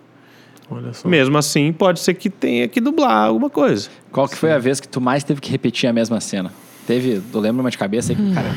Olha 0.71 0.93
só. 0.93 1.09
Mesmo 1.09 1.39
assim, 1.39 1.73
pode 1.73 2.01
ser 2.01 2.15
que 2.15 2.29
tenha 2.29 2.69
que 2.69 2.81
dublar 2.81 3.27
alguma 3.27 3.49
coisa. 3.49 3.89
Qual 4.13 4.29
que 4.29 4.37
foi 4.37 4.53
a 4.53 4.59
vez 4.59 4.79
que 4.79 4.87
tu 4.87 5.01
mais 5.01 5.25
teve 5.25 5.41
que 5.41 5.51
repetir 5.51 5.89
a 5.89 5.93
mesma 5.93 6.21
cena? 6.21 6.53
Teve, 6.87 7.23
eu 7.33 7.41
lembro 7.41 7.63
uma 7.63 7.71
de 7.71 7.79
cabeça 7.79 8.13
aí 8.13 8.17
que, 8.17 8.35
cara, 8.35 8.55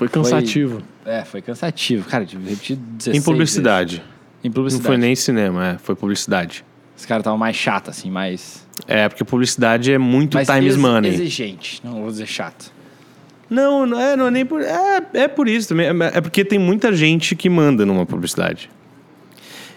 Foi 0.00 0.08
cansativo. 0.08 0.82
é, 1.04 1.24
foi 1.26 1.42
cansativo. 1.42 2.08
Cara, 2.08 2.24
tive 2.24 2.42
que 2.42 2.50
repetir 2.50 2.76
16 2.76 3.16
em 3.16 3.22
publicidade. 3.22 3.96
vezes. 3.96 4.10
Em 4.42 4.48
Não 4.48 4.54
publicidade. 4.54 4.86
foi 4.86 4.96
nem 4.96 5.14
cinema, 5.14 5.66
é, 5.68 5.78
foi 5.78 5.94
publicidade. 5.94 6.64
Os 6.96 7.04
caras 7.04 7.20
estavam 7.20 7.38
mais 7.38 7.54
chato, 7.54 7.90
assim, 7.90 8.10
mais... 8.10 8.66
É, 8.86 9.08
porque 9.10 9.22
publicidade 9.24 9.92
é 9.92 9.98
muito 9.98 10.36
mais 10.36 10.48
times 10.48 10.64
ex- 10.72 10.76
money. 10.76 11.10
exigente. 11.12 11.80
Não 11.84 12.00
vou 12.00 12.06
dizer 12.10 12.26
chato. 12.26 12.72
Não, 13.50 13.84
não 13.84 14.00
é, 14.00 14.16
não 14.16 14.28
é 14.28 14.30
nem 14.30 14.46
por. 14.46 14.62
É, 14.62 15.02
é 15.12 15.28
por 15.28 15.46
isso 15.48 15.68
também. 15.68 15.86
É, 15.88 15.90
é 16.14 16.20
porque 16.22 16.44
tem 16.46 16.58
muita 16.58 16.92
gente 16.94 17.36
que 17.36 17.50
manda 17.50 17.84
numa 17.84 18.06
publicidade. 18.06 18.70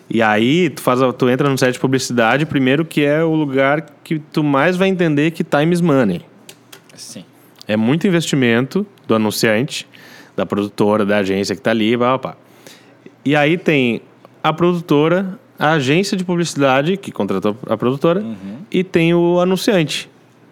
E 0.09 0.21
aí, 0.21 0.69
tu, 0.69 0.81
faz, 0.81 0.99
tu 1.17 1.27
entra 1.29 1.49
no 1.49 1.57
site 1.57 1.73
de 1.73 1.79
publicidade, 1.79 2.45
primeiro 2.45 2.85
que 2.85 3.03
é 3.03 3.21
o 3.23 3.33
lugar 3.35 3.81
que 4.03 4.19
tu 4.19 4.41
mais 4.43 4.77
vai 4.77 4.87
entender 4.87 5.31
que 5.31 5.43
time 5.43 5.73
is 5.73 5.81
money. 5.81 6.21
Sim. 6.95 7.25
É 7.67 7.75
muito 7.75 8.05
investimento 8.07 8.85
do 9.07 9.15
anunciante, 9.15 9.87
da 10.35 10.45
produtora, 10.45 11.05
da 11.05 11.17
agência 11.17 11.55
que 11.55 11.61
tá 11.61 11.71
ali, 11.71 11.97
pá, 11.97 12.17
pá. 12.17 12.35
E 13.25 13.35
aí 13.35 13.57
tem 13.57 14.01
a 14.43 14.51
produtora, 14.51 15.39
a 15.57 15.71
agência 15.71 16.17
de 16.17 16.25
publicidade 16.25 16.97
que 16.97 17.11
contratou 17.11 17.55
a 17.67 17.77
produtora 17.77 18.23
e 18.71 18.83
tem 18.83 19.13
o 19.13 19.39
anunciante. 19.39 20.09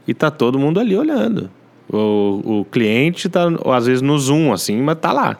E 0.07 0.13
tá 0.13 0.31
todo 0.31 0.57
mundo 0.57 0.79
ali 0.79 0.95
olhando. 0.95 1.49
O, 1.91 2.59
o 2.61 2.65
cliente 2.65 3.27
tá, 3.27 3.43
às 3.75 3.85
vezes, 3.85 4.01
no 4.01 4.17
Zoom, 4.17 4.53
assim, 4.53 4.81
mas 4.81 4.97
tá 4.99 5.11
lá. 5.11 5.37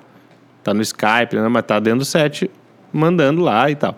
Tá 0.64 0.74
no 0.74 0.82
Skype, 0.82 1.36
né? 1.36 1.48
mas 1.48 1.64
tá 1.64 1.80
dentro 1.80 2.00
do 2.00 2.06
set, 2.06 2.52
mandando 2.92 3.42
lá 3.42 3.72
e 3.72 3.76
tal. 3.76 3.98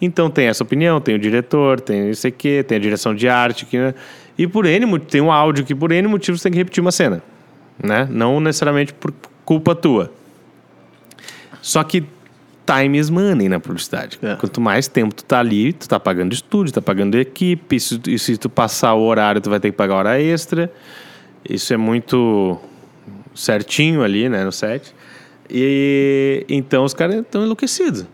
Então 0.00 0.30
tem 0.30 0.46
essa 0.46 0.62
opinião, 0.62 1.00
tem 1.00 1.16
o 1.16 1.18
diretor, 1.18 1.80
tem 1.80 2.10
isso 2.10 2.26
aqui, 2.26 2.62
tem 2.62 2.78
a 2.78 2.80
direção 2.80 3.14
de 3.14 3.28
arte. 3.28 3.66
Que, 3.66 3.78
né? 3.78 3.94
E 4.36 4.46
por 4.46 4.64
N, 4.64 4.98
tem 5.00 5.20
um 5.20 5.32
áudio 5.32 5.64
que 5.64 5.74
por 5.74 5.90
N 5.90 6.06
motivos 6.06 6.40
tem 6.40 6.52
que 6.52 6.58
repetir 6.58 6.80
uma 6.80 6.92
cena. 6.92 7.20
Né? 7.82 8.08
Não 8.10 8.38
necessariamente 8.40 8.94
por 8.94 9.12
culpa 9.48 9.74
tua. 9.74 10.12
Só 11.62 11.82
que 11.82 12.04
time 12.66 12.98
is 12.98 13.08
money 13.08 13.48
na 13.48 13.58
publicidade. 13.58 14.18
É. 14.22 14.34
Quanto 14.36 14.60
mais 14.60 14.88
tempo 14.88 15.14
tu 15.14 15.24
tá 15.24 15.38
ali, 15.38 15.72
tu 15.72 15.88
tá 15.88 15.98
pagando 15.98 16.34
estúdio, 16.34 16.70
tá 16.70 16.82
pagando 16.82 17.18
equipe, 17.18 17.76
e 17.76 17.80
se, 17.80 17.98
e 18.08 18.18
se 18.18 18.36
tu 18.36 18.50
passar 18.50 18.92
o 18.92 19.00
horário, 19.00 19.40
tu 19.40 19.48
vai 19.48 19.58
ter 19.58 19.70
que 19.70 19.76
pagar 19.78 19.94
hora 19.94 20.20
extra. 20.20 20.70
Isso 21.48 21.72
é 21.72 21.78
muito 21.78 22.60
certinho 23.34 24.02
ali, 24.02 24.28
né, 24.28 24.44
no 24.44 24.52
set. 24.52 24.94
E 25.48 26.44
então 26.46 26.84
os 26.84 26.92
caras 26.92 27.16
estão 27.16 27.42
enlouquecidos. 27.42 28.04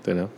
Entendeu? 0.00 0.30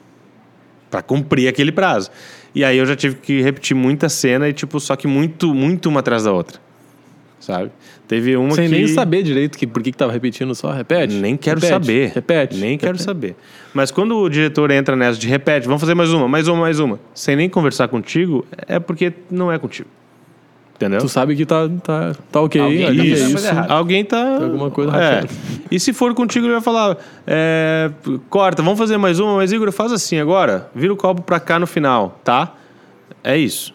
Pra 0.91 1.03
cumprir 1.03 1.47
aquele 1.47 1.73
prazo. 1.73 2.11
E 2.55 2.65
aí 2.65 2.79
eu 2.79 2.87
já 2.87 2.97
tive 2.97 3.17
que 3.17 3.43
repetir 3.43 3.77
muita 3.77 4.09
cena 4.09 4.49
e 4.49 4.55
tipo, 4.55 4.81
só 4.81 4.97
que 4.97 5.07
muito, 5.07 5.53
muito 5.53 5.91
uma 5.91 6.01
atrás 6.01 6.25
da 6.25 6.33
outra. 6.33 6.59
Sabe? 7.43 7.73
Teve 8.07 8.37
uma 8.37 8.55
Sem 8.55 8.69
que 8.69 8.77
nem 8.77 8.87
saber 8.87 9.25
direito 9.25 9.59
que, 9.59 9.67
por 9.67 9.83
que, 9.83 9.91
que 9.91 9.99
tava 9.99 10.13
repetindo 10.13 10.55
só. 10.55 10.71
Repete. 10.71 11.17
nem 11.17 11.37
quero 11.37 11.59
repete, 11.59 11.73
saber. 11.73 12.13
Repete. 12.15 12.57
Nem 12.57 12.79
quero 12.79 12.93
repete. 12.93 13.05
saber. 13.05 13.37
Mas 13.75 13.91
quando 13.91 14.17
o 14.17 14.29
diretor 14.29 14.71
entra 14.71 14.95
nessa 14.95 15.19
de 15.19 15.27
repete, 15.27 15.67
vamos 15.67 15.81
fazer 15.81 15.95
mais 15.95 16.13
uma, 16.13 16.29
mais 16.29 16.47
uma, 16.47 16.61
mais 16.61 16.79
uma, 16.79 17.01
sem 17.13 17.35
nem 17.35 17.49
conversar 17.49 17.89
contigo, 17.89 18.47
é 18.69 18.79
porque 18.79 19.13
não 19.29 19.51
é 19.51 19.59
contigo. 19.59 19.89
Entendeu? 20.77 21.01
Tu 21.01 21.09
sabe 21.09 21.35
que 21.35 21.45
tá, 21.45 21.69
tá, 21.83 22.15
tá 22.31 22.41
ok. 22.41 22.61
Alguém 22.61 22.87
tá 22.87 22.93
é 22.93 23.07
isso. 23.07 23.47
errada. 23.47 23.75
Alguém 23.75 24.05
tá. 24.05 24.37
Tem 24.39 24.47
alguma 24.47 24.71
coisa 24.71 24.97
é. 24.97 25.25
E 25.69 25.81
se 25.81 25.93
for 25.93 26.15
contigo, 26.15 26.47
ele 26.47 26.53
vai 26.53 26.63
falar: 26.63 26.97
é, 27.27 27.91
corta, 28.31 28.63
vamos 28.63 28.79
fazer 28.79 28.99
mais 28.99 29.19
uma, 29.19 29.35
mas 29.35 29.51
Igor, 29.51 29.71
faz 29.73 29.91
assim 29.91 30.21
agora. 30.21 30.71
Vira 30.73 30.93
o 30.93 30.97
copo 30.97 31.23
pra 31.23 31.41
cá 31.41 31.59
no 31.59 31.67
final, 31.67 32.21
tá? 32.23 32.55
É 33.25 33.37
isso. 33.37 33.75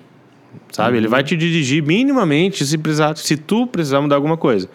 Sabe? 0.71 0.91
Uhum. 0.91 0.97
Ele 0.97 1.07
vai 1.07 1.23
te 1.23 1.35
dirigir 1.35 1.81
minimamente 1.83 2.65
se 2.65 2.77
precisar, 2.77 3.15
se 3.17 3.35
tu 3.37 3.65
precisar 3.67 4.01
mudar 4.01 4.15
alguma 4.15 4.37
coisa. 4.37 4.69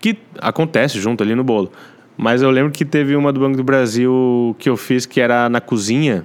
Que 0.00 0.16
acontece 0.40 0.98
junto 1.00 1.22
ali 1.22 1.34
no 1.34 1.44
bolo. 1.44 1.70
Mas 2.16 2.42
eu 2.42 2.50
lembro 2.50 2.70
que 2.72 2.84
teve 2.84 3.16
uma 3.16 3.32
do 3.32 3.40
Banco 3.40 3.56
do 3.56 3.64
Brasil 3.64 4.54
que 4.58 4.68
eu 4.68 4.76
fiz 4.76 5.06
que 5.06 5.20
era 5.20 5.48
na 5.48 5.60
cozinha. 5.60 6.24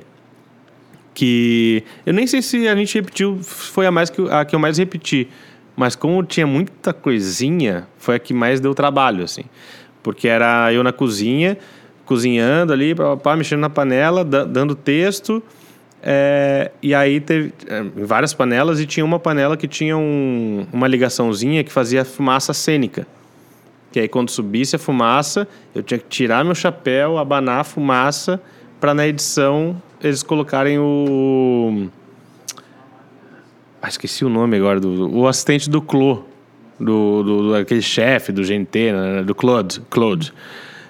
Que 1.14 1.84
eu 2.06 2.14
nem 2.14 2.28
sei 2.28 2.42
se 2.42 2.68
a 2.68 2.76
gente 2.76 2.94
repetiu, 2.96 3.40
foi 3.42 3.88
a 3.88 3.92
mais 3.92 4.10
que 4.10 4.20
eu- 4.20 4.32
a 4.32 4.46
que 4.46 4.56
eu 4.56 4.60
mais 4.60 4.78
repeti. 4.78 5.28
Mas 5.76 5.96
como 5.96 6.24
tinha 6.24 6.46
muita 6.46 6.94
coisinha, 6.94 7.88
foi 7.98 8.16
a 8.16 8.20
que 8.20 8.34
mais 8.34 8.60
deu 8.60 8.74
trabalho, 8.76 9.24
assim. 9.24 9.44
Porque 10.04 10.28
era 10.28 10.72
eu 10.74 10.84
na 10.84 10.92
cozinha, 10.92 11.58
cozinhando 12.06 12.72
ali, 12.74 12.94
pá, 12.96 13.16
pá, 13.16 13.18
pá, 13.18 13.36
mexendo 13.36 13.60
na 13.62 13.70
panela, 13.70 14.24
da- 14.24 14.44
dando 14.44 14.76
texto. 14.76 15.42
É, 16.04 16.72
e 16.82 16.94
aí 16.94 17.20
teve 17.20 17.54
é, 17.68 17.84
várias 18.06 18.34
panelas 18.34 18.80
e 18.80 18.86
tinha 18.86 19.04
uma 19.06 19.20
panela 19.20 19.58
que 19.58 19.68
tinha 19.68 19.98
um- 19.98 20.66
uma 20.72 20.88
ligaçãozinha 20.88 21.64
que 21.64 21.72
fazia 21.72 22.06
fumaça 22.06 22.54
cênica. 22.54 23.06
Que 23.92 24.00
aí 24.02 24.08
quando 24.08 24.30
subisse 24.30 24.76
a 24.76 24.80
fumaça, 24.80 25.48
eu 25.74 25.82
tinha 25.82 25.98
que 25.98 26.06
tirar 26.08 26.44
meu 26.46 26.54
chapéu, 26.56 27.18
abanar 27.18 27.62
a 27.62 27.64
fumaça, 27.64 28.40
para 28.80 28.94
na 28.94 29.08
edição 29.08 29.82
eles 30.04 30.22
colocarem 30.22 30.78
o. 30.78 31.88
Ah, 33.82 33.88
esqueci 33.88 34.26
o 34.26 34.30
nome 34.30 34.58
agora, 34.58 34.80
do, 34.80 35.10
o 35.16 35.28
assistente 35.28 35.70
do 35.70 35.82
Clô, 35.82 36.24
do, 36.80 37.24
do, 37.24 37.44
do- 37.50 37.56
aquele 37.56 37.82
chefe 37.82 38.32
do 38.32 38.44
GNT, 38.44 38.92
né, 38.92 39.24
do 39.24 39.34
Claude. 39.34 39.82
Claude. 39.90 40.34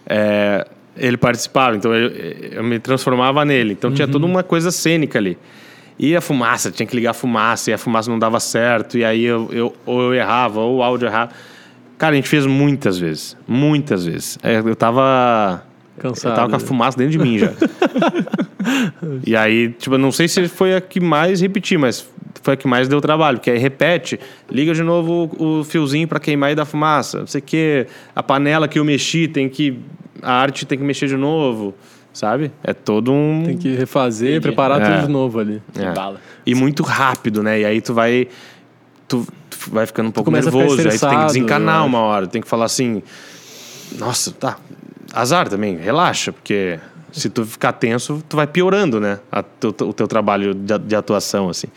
É, 0.05 0.65
ele 0.97 1.17
participava, 1.17 1.75
então 1.75 1.93
eu, 1.93 2.09
eu 2.09 2.63
me 2.63 2.79
transformava 2.79 3.43
nele. 3.45 3.73
Então 3.73 3.91
tinha 3.91 4.07
toda 4.07 4.25
uma 4.25 4.43
coisa 4.43 4.71
cênica 4.71 5.19
ali. 5.19 5.37
E 5.99 6.15
a 6.15 6.21
fumaça, 6.21 6.71
tinha 6.71 6.85
que 6.85 6.95
ligar 6.95 7.11
a 7.11 7.13
fumaça, 7.13 7.71
e 7.71 7.73
a 7.73 7.77
fumaça 7.77 8.09
não 8.09 8.19
dava 8.19 8.39
certo, 8.39 8.97
e 8.97 9.03
aí 9.03 9.23
eu, 9.23 9.49
eu, 9.51 9.73
ou 9.85 10.01
eu 10.01 10.13
errava, 10.13 10.59
ou 10.59 10.77
o 10.77 10.83
áudio 10.83 11.07
errava. 11.07 11.31
Cara, 11.97 12.13
a 12.13 12.15
gente 12.15 12.29
fez 12.29 12.45
muitas 12.45 12.99
vezes. 12.99 13.35
Muitas 13.47 14.05
vezes. 14.05 14.37
É, 14.43 14.59
Eu 14.59 14.75
tava. 14.75 15.63
Cansado. 15.97 16.31
Eu 16.31 16.35
tava 16.35 16.49
com 16.49 16.55
a 16.55 16.59
fumaça 16.59 16.95
dentro 16.95 17.13
de 17.13 17.17
mim 17.17 17.39
já. 17.39 17.51
e 19.25 19.35
aí, 19.35 19.69
tipo, 19.69 19.97
não 19.97 20.11
sei 20.11 20.27
se 20.27 20.47
foi 20.47 20.75
a 20.75 20.81
que 20.81 20.99
mais 20.99 21.41
repeti, 21.41 21.75
mas 21.75 22.07
foi 22.43 22.53
a 22.53 22.57
que 22.57 22.67
mais 22.67 22.87
deu 22.87 23.01
trabalho. 23.01 23.37
Porque 23.37 23.49
aí 23.49 23.57
repete, 23.57 24.19
liga 24.49 24.75
de 24.75 24.83
novo 24.83 25.31
o, 25.39 25.59
o 25.59 25.63
fiozinho 25.63 26.07
pra 26.07 26.19
queimar 26.19 26.51
e 26.51 26.55
dar 26.55 26.65
fumaça. 26.65 27.21
Não 27.21 27.27
sei 27.27 27.39
o 27.39 27.43
quê. 27.43 27.87
A 28.15 28.21
panela 28.21 28.67
que 28.67 28.77
eu 28.77 28.85
mexi 28.85 29.27
tem 29.27 29.49
que. 29.49 29.79
A 30.21 30.33
arte 30.33 30.65
tem 30.65 30.77
que 30.77 30.83
mexer 30.83 31.07
de 31.07 31.17
novo. 31.17 31.73
Sabe? 32.13 32.51
É 32.63 32.73
todo 32.73 33.11
um. 33.13 33.43
Tem 33.45 33.57
que 33.57 33.75
refazer, 33.75 34.29
Entendi. 34.29 34.41
preparar 34.41 34.81
É. 34.81 34.85
tudo 34.95 35.05
de 35.05 35.11
novo 35.11 35.39
ali. 35.39 35.61
É. 35.77 35.91
bala. 35.93 36.19
E 36.45 36.55
muito 36.55 36.81
rápido, 36.81 37.43
né? 37.43 37.59
E 37.59 37.65
aí 37.65 37.79
tu 37.79 37.93
vai. 37.93 38.27
Tu, 39.07 39.25
tu 39.49 39.57
vai 39.71 39.85
ficando 39.85 40.09
um 40.09 40.11
pouco 40.11 40.31
nervoso, 40.31 40.81
aí 40.89 40.97
tu 40.97 41.07
tem 41.07 41.19
que 41.19 41.25
desencanar 41.27 41.85
uma 41.85 41.99
hora, 41.99 42.25
tem 42.25 42.41
que 42.41 42.47
falar 42.47 42.65
assim. 42.65 43.03
Nossa, 43.99 44.31
tá. 44.31 44.57
Azar 45.13 45.47
também, 45.47 45.77
relaxa, 45.77 46.33
porque 46.33 46.79
se 47.11 47.29
tu 47.29 47.45
ficar 47.45 47.73
tenso, 47.73 48.23
tu 48.27 48.35
vai 48.35 48.47
piorando, 48.47 48.99
né? 48.99 49.19
teu- 49.59 49.75
o 49.87 49.93
teu 49.93 50.07
trabalho 50.07 50.53
de, 50.55 50.77
de 50.79 50.95
atuação, 50.95 51.49
assim. 51.49 51.67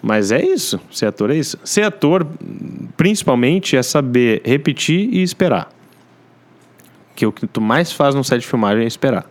Mas 0.00 0.30
é 0.30 0.40
isso, 0.40 0.78
ser 0.92 1.06
ator 1.06 1.30
é 1.30 1.34
isso. 1.36 1.58
Ser 1.64 1.82
ator, 1.82 2.24
principalmente, 2.96 3.76
é 3.76 3.82
saber 3.82 4.40
repetir 4.44 5.08
e 5.12 5.22
esperar. 5.22 5.68
Que 7.14 7.26
o 7.26 7.32
que 7.32 7.46
tu 7.46 7.60
mais 7.60 7.92
faz 7.92 8.14
no 8.14 8.24
set 8.24 8.40
de 8.40 8.46
filmagem 8.46 8.84
é 8.84 8.86
esperar. 8.86 9.24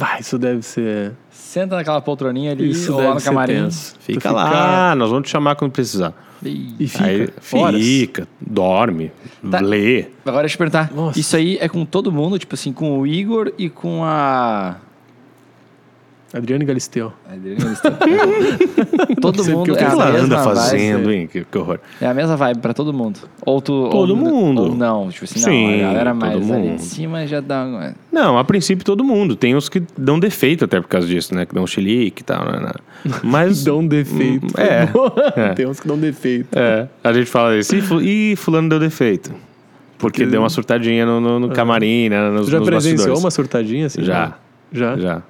Ah, 0.00 0.18
isso 0.18 0.38
deve 0.38 0.62
ser. 0.62 1.12
Senta 1.30 1.76
naquela 1.76 2.00
poltroninha 2.00 2.52
ali, 2.52 2.70
Isso 2.70 2.94
ou 2.94 3.02
lá 3.02 3.14
no 3.14 3.20
ser 3.20 3.26
camarim. 3.26 3.54
tenso. 3.54 3.94
Fica 4.00 4.28
Tu 4.30 4.34
lá, 4.34 4.94
nós 4.94 5.10
vamos 5.10 5.28
te 5.28 5.30
chamar 5.32 5.54
quando 5.56 5.70
precisar. 5.72 6.14
E 6.44 6.88
fica. 6.88 7.04
Aí 7.04 7.28
horas. 7.52 7.80
fica, 7.80 8.28
dorme, 8.40 9.12
Tá. 9.50 9.60
lê. 9.60 10.06
Agora 10.24 10.42
deixa 10.42 10.54
eu 10.54 10.56
te 10.56 10.58
perguntar. 10.58 10.90
Nossa. 10.94 11.18
Isso 11.20 11.36
aí 11.36 11.58
é 11.60 11.68
com 11.68 11.84
todo 11.84 12.10
mundo, 12.10 12.38
tipo 12.38 12.54
assim, 12.54 12.72
com 12.72 12.98
o 12.98 13.06
Igor 13.06 13.52
e 13.58 13.68
com 13.68 14.02
a. 14.04 14.76
Adriane 16.34 16.64
Galisteu. 16.64 17.12
a 17.28 17.34
Adriana 17.34 17.60
Galisteu. 17.64 17.92
todo 19.20 19.44
mundo 19.44 19.66
porque 19.66 19.70
é 19.70 19.74
O 19.74 19.76
que 19.76 19.84
a 19.84 19.88
ela 19.90 20.12
mesma 20.12 20.24
anda 20.24 20.38
fazendo, 20.42 21.04
vibe. 21.04 21.14
hein? 21.14 21.26
Que, 21.30 21.44
que 21.44 21.58
horror. 21.58 21.78
É 22.00 22.06
a 22.06 22.14
mesma 22.14 22.36
vibe 22.36 22.60
pra 22.60 22.72
todo 22.72 22.92
mundo. 22.92 23.20
Ou 23.44 23.60
tu. 23.60 23.88
Todo 23.90 24.10
ou, 24.10 24.16
mundo. 24.16 24.62
Ou 24.62 24.74
não, 24.74 25.08
tipo 25.10 25.24
assim, 25.24 25.38
Sim, 25.40 25.78
não. 25.82 25.90
A 25.90 25.92
galera 25.92 26.10
todo 26.12 26.20
mais 26.20 26.50
ali 26.50 26.68
mundo. 26.68 26.76
de 26.76 26.82
cima 26.84 27.26
já 27.26 27.40
dá. 27.40 27.92
Não, 28.10 28.38
a 28.38 28.44
princípio 28.44 28.84
todo 28.84 29.04
mundo. 29.04 29.36
Tem 29.36 29.54
uns 29.54 29.68
que 29.68 29.82
dão 29.96 30.18
defeito 30.18 30.64
até 30.64 30.80
por 30.80 30.88
causa 30.88 31.06
disso, 31.06 31.34
né? 31.34 31.44
Que 31.44 31.54
dão 31.54 31.66
chilique 31.66 32.22
e 32.22 32.24
tal. 32.24 32.44
Né? 32.44 32.72
Mas. 33.22 33.62
Dão 33.64 33.86
defeito. 33.86 34.46
É, 34.58 34.88
é. 35.50 35.54
Tem 35.54 35.66
uns 35.66 35.80
que 35.80 35.86
dão 35.88 35.98
defeito. 35.98 36.48
É, 36.58 36.88
a 37.04 37.12
gente 37.12 37.26
fala 37.26 37.56
isso. 37.58 37.74
Ih, 37.76 37.82
fu- 37.82 38.00
Ih, 38.00 38.36
fulano 38.36 38.68
deu 38.68 38.78
defeito. 38.80 39.32
Porque 39.98 40.26
deu 40.26 40.40
uma 40.40 40.48
surtadinha 40.48 41.06
no, 41.06 41.20
no, 41.20 41.38
no 41.38 41.48
camarim, 41.50 42.08
né? 42.08 42.28
Nos, 42.30 42.46
Tu 42.46 42.50
já 42.50 42.58
nos 42.58 42.66
presenciou 42.68 42.96
bastidores. 42.96 43.20
uma 43.24 43.30
surtadinha 43.30 43.86
assim? 43.86 44.02
Já. 44.02 44.32
Já? 44.72 44.96
Já. 44.96 45.22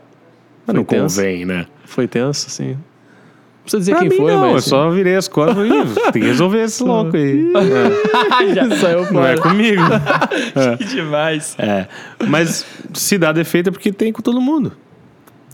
Mas 0.66 0.76
não 0.76 0.84
tenso? 0.84 1.16
convém, 1.16 1.44
né? 1.44 1.66
Foi 1.84 2.06
tenso, 2.08 2.46
assim. 2.48 2.70
Não 2.72 3.64
precisa 3.64 3.78
dizer 3.80 3.92
Pra 3.92 4.00
quem 4.00 4.08
mim, 4.10 4.16
foi, 4.16 4.32
não, 4.32 4.40
mas. 4.40 4.52
eu 4.54 4.60
só 4.70 4.90
virei 4.90 5.14
as 5.14 5.28
costas 5.28 5.56
e 5.64 5.68
falei, 5.68 5.82
"Ih, 5.82 6.12
tem 6.12 6.22
que 6.22 6.28
resolver 6.28 6.62
esse 6.62 6.82
louco 6.82 7.16
aí. 7.16 7.52
É, 8.72 8.76
saiu 8.76 9.12
Não 9.12 9.24
é 9.24 9.36
comigo. 9.36 9.82
Que 10.78 10.84
demais. 10.84 11.54
É, 11.58 11.86
mas 12.28 12.66
se 12.92 13.16
dá 13.18 13.30
defeito 13.32 13.68
é 13.68 13.72
porque 13.72 13.92
tem 13.92 14.12
com 14.12 14.20
todo 14.22 14.40
mundo. 14.40 14.72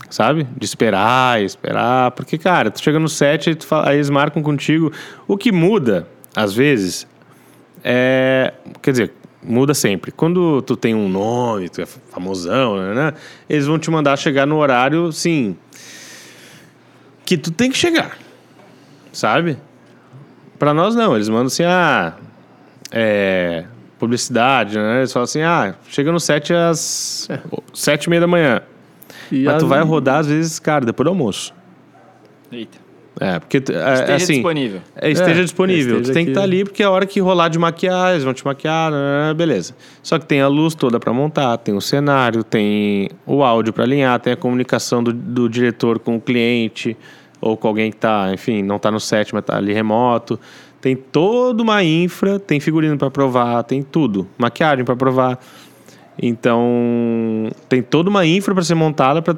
Sabe? 0.09 0.47
De 0.57 0.65
esperar, 0.65 1.39
esperar. 1.43 2.09
Porque, 2.11 2.35
cara, 2.39 2.71
tu 2.71 2.81
chega 2.81 2.97
no 2.97 3.07
set, 3.07 3.55
aí 3.85 3.97
eles 3.97 4.09
marcam 4.09 4.41
contigo. 4.41 4.91
O 5.27 5.37
que 5.37 5.51
muda, 5.51 6.07
às 6.35 6.51
vezes, 6.51 7.05
é. 7.83 8.53
Quer 8.81 8.91
dizer, 8.91 9.13
muda 9.43 9.73
sempre. 9.73 10.11
Quando 10.11 10.61
tu 10.61 10.75
tem 10.75 10.93
um 10.93 11.07
nome, 11.09 11.69
tu 11.69 11.81
é 11.81 11.85
famosão, 11.85 12.77
né? 12.77 12.93
né, 12.93 13.13
Eles 13.49 13.65
vão 13.65 13.79
te 13.79 13.89
mandar 13.89 14.17
chegar 14.17 14.45
no 14.45 14.57
horário, 14.57 15.11
sim. 15.11 15.55
Que 17.25 17.37
tu 17.37 17.51
tem 17.51 17.71
que 17.71 17.77
chegar. 17.77 18.17
Sabe? 19.11 19.57
Pra 20.57 20.73
nós, 20.73 20.95
não. 20.95 21.15
Eles 21.15 21.29
mandam 21.29 21.47
assim, 21.47 21.63
ah. 21.63 22.13
É. 22.91 23.65
Publicidade, 23.97 24.77
né? 24.77 24.99
Eles 24.99 25.11
falam 25.11 25.25
assim, 25.25 25.41
ah, 25.41 25.75
chega 25.89 26.11
no 26.11 26.19
set 26.19 26.53
às 26.53 27.27
sete 27.73 28.05
e 28.05 28.09
meia 28.09 28.21
da 28.21 28.27
manhã. 28.27 28.61
E 29.29 29.43
Mas 29.43 29.57
tu 29.57 29.67
vai 29.67 29.81
rodar, 29.83 30.19
às 30.19 30.27
vezes, 30.27 30.57
cara, 30.57 30.85
depois 30.85 31.03
do 31.03 31.09
almoço. 31.09 31.53
Eita. 32.51 32.88
É, 33.19 33.37
porque 33.37 33.57
é, 33.57 33.59
Esteja 33.59 34.15
assim, 34.15 34.33
disponível. 34.35 34.81
é, 34.95 35.11
esteja 35.11 35.39
É, 35.41 35.43
disponível. 35.43 35.95
esteja 35.97 36.11
tu 36.11 36.13
tem 36.13 36.23
que 36.25 36.31
estar 36.31 36.41
ali 36.43 36.63
porque 36.63 36.81
é 36.81 36.85
a 36.85 36.89
hora 36.89 37.05
que 37.05 37.19
rolar 37.19 37.49
de 37.49 37.59
maquiar, 37.59 38.11
eles 38.11 38.23
vão 38.23 38.33
te 38.33 38.45
maquiar, 38.45 38.89
né, 38.91 39.33
beleza. 39.35 39.75
Só 40.01 40.17
que 40.17 40.25
tem 40.25 40.39
a 40.39 40.47
luz 40.47 40.73
toda 40.73 40.99
pra 41.01 41.11
montar, 41.11 41.57
tem 41.57 41.75
o 41.75 41.81
cenário, 41.81 42.43
tem 42.45 43.09
o 43.25 43.43
áudio 43.43 43.73
pra 43.73 43.83
alinhar, 43.83 44.17
tem 44.21 44.31
a 44.31 44.37
comunicação 44.37 45.03
do, 45.03 45.11
do 45.11 45.49
diretor 45.49 45.99
com 45.99 46.15
o 46.15 46.21
cliente 46.21 46.95
ou 47.41 47.57
com 47.57 47.67
alguém 47.67 47.91
que 47.91 47.97
tá, 47.97 48.31
enfim, 48.33 48.63
não 48.63 48.79
tá 48.79 48.89
no 48.89 48.99
set, 49.01 49.33
mas 49.33 49.43
tá 49.43 49.57
ali 49.57 49.73
remoto. 49.73 50.39
Tem 50.79 50.95
toda 50.95 51.61
uma 51.61 51.83
infra, 51.83 52.39
tem 52.39 52.61
figurino 52.61 52.97
pra 52.97 53.11
provar, 53.11 53.63
tem 53.63 53.83
tudo, 53.83 54.25
maquiagem 54.37 54.85
pra 54.85 54.95
provar. 54.95 55.37
Então, 56.21 57.49
tem 57.67 57.81
toda 57.81 58.09
uma 58.09 58.25
infra 58.25 58.53
pra 58.53 58.63
ser 58.63 58.75
montada 58.75 59.21
pra 59.21 59.35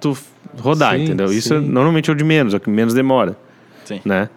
tu 0.00 0.16
rodar, 0.60 0.96
Sim, 0.96 1.04
entendeu? 1.04 1.26
Isso 1.32 1.54
é- 1.54 1.60
sim. 1.60 1.66
normalmente 1.68 2.10
é 2.10 2.12
o 2.12 2.16
de 2.16 2.24
menos, 2.24 2.54
é 2.54 2.56
o 2.56 2.60
que 2.60 2.70
menos 2.70 2.94
demora 2.94 3.36
Sim. 3.84 4.00
né? 4.04 4.28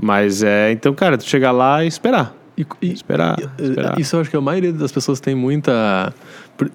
Mas 0.00 0.42
é, 0.42 0.72
então, 0.72 0.92
cara, 0.94 1.16
tu 1.18 1.24
chegar 1.24 1.52
lá 1.52 1.84
e 1.84 1.88
esperar. 1.88 2.34
E, 2.56 2.66
e- 2.82 2.92
Esperar, 2.92 3.36
e- 3.58 3.62
esperar. 3.62 3.98
Isso 3.98 4.16
eu 4.16 4.20
acho 4.20 4.30
que 4.30 4.36
a 4.36 4.40
maioria 4.40 4.72
das 4.72 4.90
pessoas 4.92 5.20
tem 5.20 5.34
muita. 5.34 6.12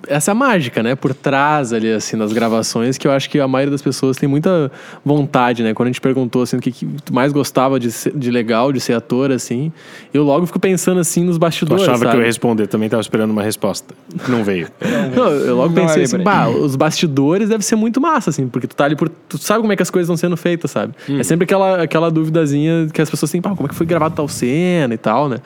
Essa 0.08 0.34
mágica, 0.34 0.82
né? 0.84 0.96
Por 0.96 1.14
trás 1.14 1.72
ali, 1.74 1.92
assim, 1.92 2.16
nas 2.18 2.34
gravações, 2.34 2.98
que 2.98 3.08
eu 3.08 3.12
acho 3.12 3.30
que 3.30 3.40
a 3.40 3.48
maioria 3.48 3.72
das 3.72 3.82
pessoas 3.82 4.18
tem 4.18 4.28
muita 4.28 4.72
vontade, 5.06 5.64
né? 5.64 5.74
Quando 5.74 5.88
a 5.88 5.92
gente 5.92 6.02
perguntou, 6.02 6.42
assim, 6.42 6.58
o 6.58 6.60
que, 6.60 6.72
que 6.72 6.86
tu 7.06 7.14
mais 7.14 7.32
gostava 7.32 7.80
de, 7.80 7.92
ser- 7.92 8.14
de 8.18 8.32
legal, 8.32 8.72
de 8.74 8.80
ser 8.80 8.94
ator, 8.94 9.32
assim, 9.32 9.72
eu 10.14 10.24
logo 10.24 10.46
fico 10.46 10.60
pensando, 10.60 11.00
assim, 11.00 11.24
nos 11.24 11.38
Tu 11.38 11.40
bastidores. 11.40 11.84
achava 11.84 12.00
que 12.00 12.06
sabe? 12.06 12.18
eu 12.18 12.22
ia 12.22 12.28
responder, 12.28 12.68
também 12.68 12.90
tava 12.90 13.02
esperando 13.02 13.32
uma 13.32 13.44
resposta. 13.44 13.94
Não 14.28 14.44
veio. 14.44 14.68
Não, 15.16 15.30
eu 15.32 15.56
logo 15.56 15.68
Não 15.70 15.76
pensei 15.76 16.02
é 16.02 16.06
assim, 16.06 16.18
bah, 16.20 16.48
os 16.50 16.76
bastidores 16.76 17.50
deve 17.50 17.64
ser 17.64 17.76
muito 17.76 18.02
massa, 18.02 18.30
assim, 18.30 18.48
porque 18.48 18.68
tu 18.68 18.76
tá 18.76 18.86
ali 18.86 18.96
por. 18.96 19.10
Tu 19.10 19.38
sabe 19.38 19.62
como 19.62 19.72
é 19.74 19.76
que 19.76 19.84
as 19.84 19.90
coisas 19.90 20.06
estão 20.08 20.18
sendo 20.18 20.38
feitas, 20.38 20.72
sabe? 20.72 20.94
Hum. 21.10 21.20
É 21.20 21.24
sempre 21.24 21.44
aquela, 21.46 21.84
aquela 21.84 22.10
duvidazinha 22.12 22.88
que 22.94 23.02
as 23.02 23.10
pessoas 23.10 23.32
têm, 23.32 23.42
pá, 23.42 23.50
como 23.56 23.66
é 23.66 23.70
que 23.70 23.76
foi 23.76 23.86
gravado 23.86 24.16
tal 24.16 24.28
cena 24.28 24.94
e 24.94 24.98
tal, 24.98 25.30
né? 25.30 25.38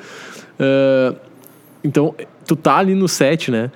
Ah, 0.60 1.14
então, 1.84 2.14
tu 2.46 2.56
tá 2.56 2.78
ali 2.78 2.94
no 2.94 3.08
set, 3.08 3.50
né? 3.50 3.72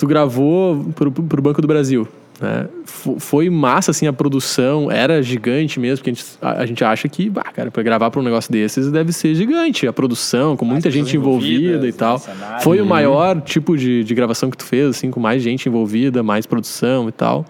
Tu 0.00 0.06
gravou 0.06 0.84
pro, 0.96 1.12
pro 1.12 1.42
Banco 1.42 1.60
do 1.60 1.68
Brasil. 1.68 2.08
Né? 2.40 2.66
Fo- 2.86 3.20
Foi 3.20 3.50
massa, 3.50 3.90
assim, 3.90 4.06
a 4.06 4.12
produção, 4.14 4.90
era 4.90 5.22
gigante 5.22 5.78
mesmo, 5.78 5.98
porque 5.98 6.08
a 6.10 6.14
gente, 6.14 6.26
a, 6.40 6.62
a 6.62 6.66
gente 6.66 6.82
acha 6.82 7.06
que, 7.06 7.28
bah, 7.28 7.44
cara, 7.54 7.70
pra 7.70 7.82
gravar 7.82 8.10
pra 8.10 8.18
um 8.18 8.24
negócio 8.24 8.50
desses 8.50 8.90
deve 8.90 9.12
ser 9.12 9.34
gigante. 9.34 9.86
A 9.86 9.92
produção, 9.92 10.56
com 10.56 10.64
muita 10.64 10.90
gente 10.90 11.14
envolvida 11.18 11.86
e 11.86 11.92
tal. 11.92 12.14
né, 12.14 12.18
cenário. 12.20 12.64
Foi 12.64 12.80
o 12.80 12.86
maior 12.86 13.40
tipo 13.42 13.76
de, 13.76 14.02
de 14.02 14.14
gravação 14.14 14.50
que 14.50 14.56
tu 14.56 14.64
fez, 14.64 14.88
assim, 14.88 15.10
com 15.10 15.20
mais 15.20 15.42
gente 15.42 15.68
envolvida, 15.68 16.22
mais 16.22 16.46
produção 16.46 17.08
e 17.10 17.12
tal. 17.12 17.44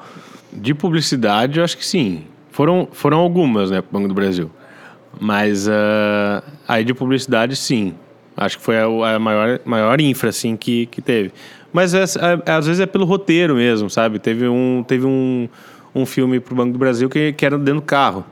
De 0.53 0.75
publicidade, 0.75 1.59
eu 1.61 1.65
acho 1.65 1.79
que 1.79 1.87
sim. 1.87 2.23
Foram, 2.51 2.89
foram 2.91 3.19
algumas, 3.19 3.71
né, 3.71 3.81
pro 3.81 3.93
Banco 3.93 4.09
do 4.09 4.15
Brasil. 4.15 4.51
Mas 5.21 5.69
ah, 5.69 6.43
aí 6.67 6.85
de 6.85 6.95
publicidade, 6.95 7.55
sim. 7.55 7.95
Acho 8.37 8.59
que 8.59 8.65
foi 8.65 8.77
a, 8.79 8.87
a 9.15 9.19
maior, 9.21 9.61
maior 9.65 10.01
infra, 10.01 10.31
assim, 10.31 10.57
que, 10.57 10.87
que 10.87 11.01
teve. 11.01 11.31
Mas 11.73 11.95
é- 11.95 12.03
é- 12.47 12.51
às 12.53 12.67
vezes 12.67 12.81
é 12.81 12.87
pelo 12.87 13.05
roteiro 13.05 13.55
mesmo, 13.55 13.89
sabe? 13.89 14.19
Teve 14.19 14.49
um, 14.49 14.85
teve 14.87 15.07
um, 15.07 15.49
um 15.95 16.05
filme 16.05 16.41
pro 16.41 16.55
Banco 16.55 16.73
do 16.73 16.79
Brasil 16.79 17.09
que, 17.09 17.33
que 17.33 17.47
era 17.47 17.57
dentro 17.57 17.75
do 17.81 17.83
carro. 17.83 18.25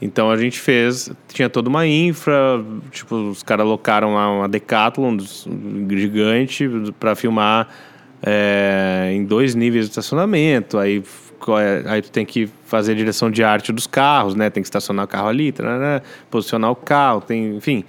Então 0.00 0.30
a 0.30 0.36
gente 0.36 0.58
fez, 0.58 1.12
tinha 1.28 1.48
toda 1.48 1.68
uma 1.68 1.86
infra, 1.86 2.34
tipo, 2.90 3.14
os 3.30 3.42
caras 3.42 3.64
alocaram 3.64 4.14
lá 4.14 4.30
uma 4.30 4.48
Decathlon 4.48 5.16
gigante 5.90 6.68
para 6.98 7.14
filmar 7.14 7.68
é, 8.24 9.12
em 9.14 9.24
dois 9.24 9.54
níveis 9.54 9.84
de 9.86 9.90
estacionamento. 9.92 10.76
Aí, 10.78 11.02
é- 11.60 11.82
aí 11.86 12.02
tu 12.02 12.10
tem 12.10 12.26
que 12.26 12.48
fazer 12.66 12.92
a 12.92 12.94
direção 12.96 13.30
de 13.30 13.42
arte 13.44 13.72
dos 13.72 13.86
carros, 13.86 14.34
né? 14.34 14.50
Tem 14.50 14.62
que 14.62 14.66
estacionar 14.66 15.04
o 15.04 15.08
carro 15.08 15.28
ali, 15.28 15.52
tarará, 15.52 16.02
posicionar 16.30 16.70
o 16.70 16.76
carro, 16.76 17.20
tem, 17.20 17.56
enfim. 17.56 17.84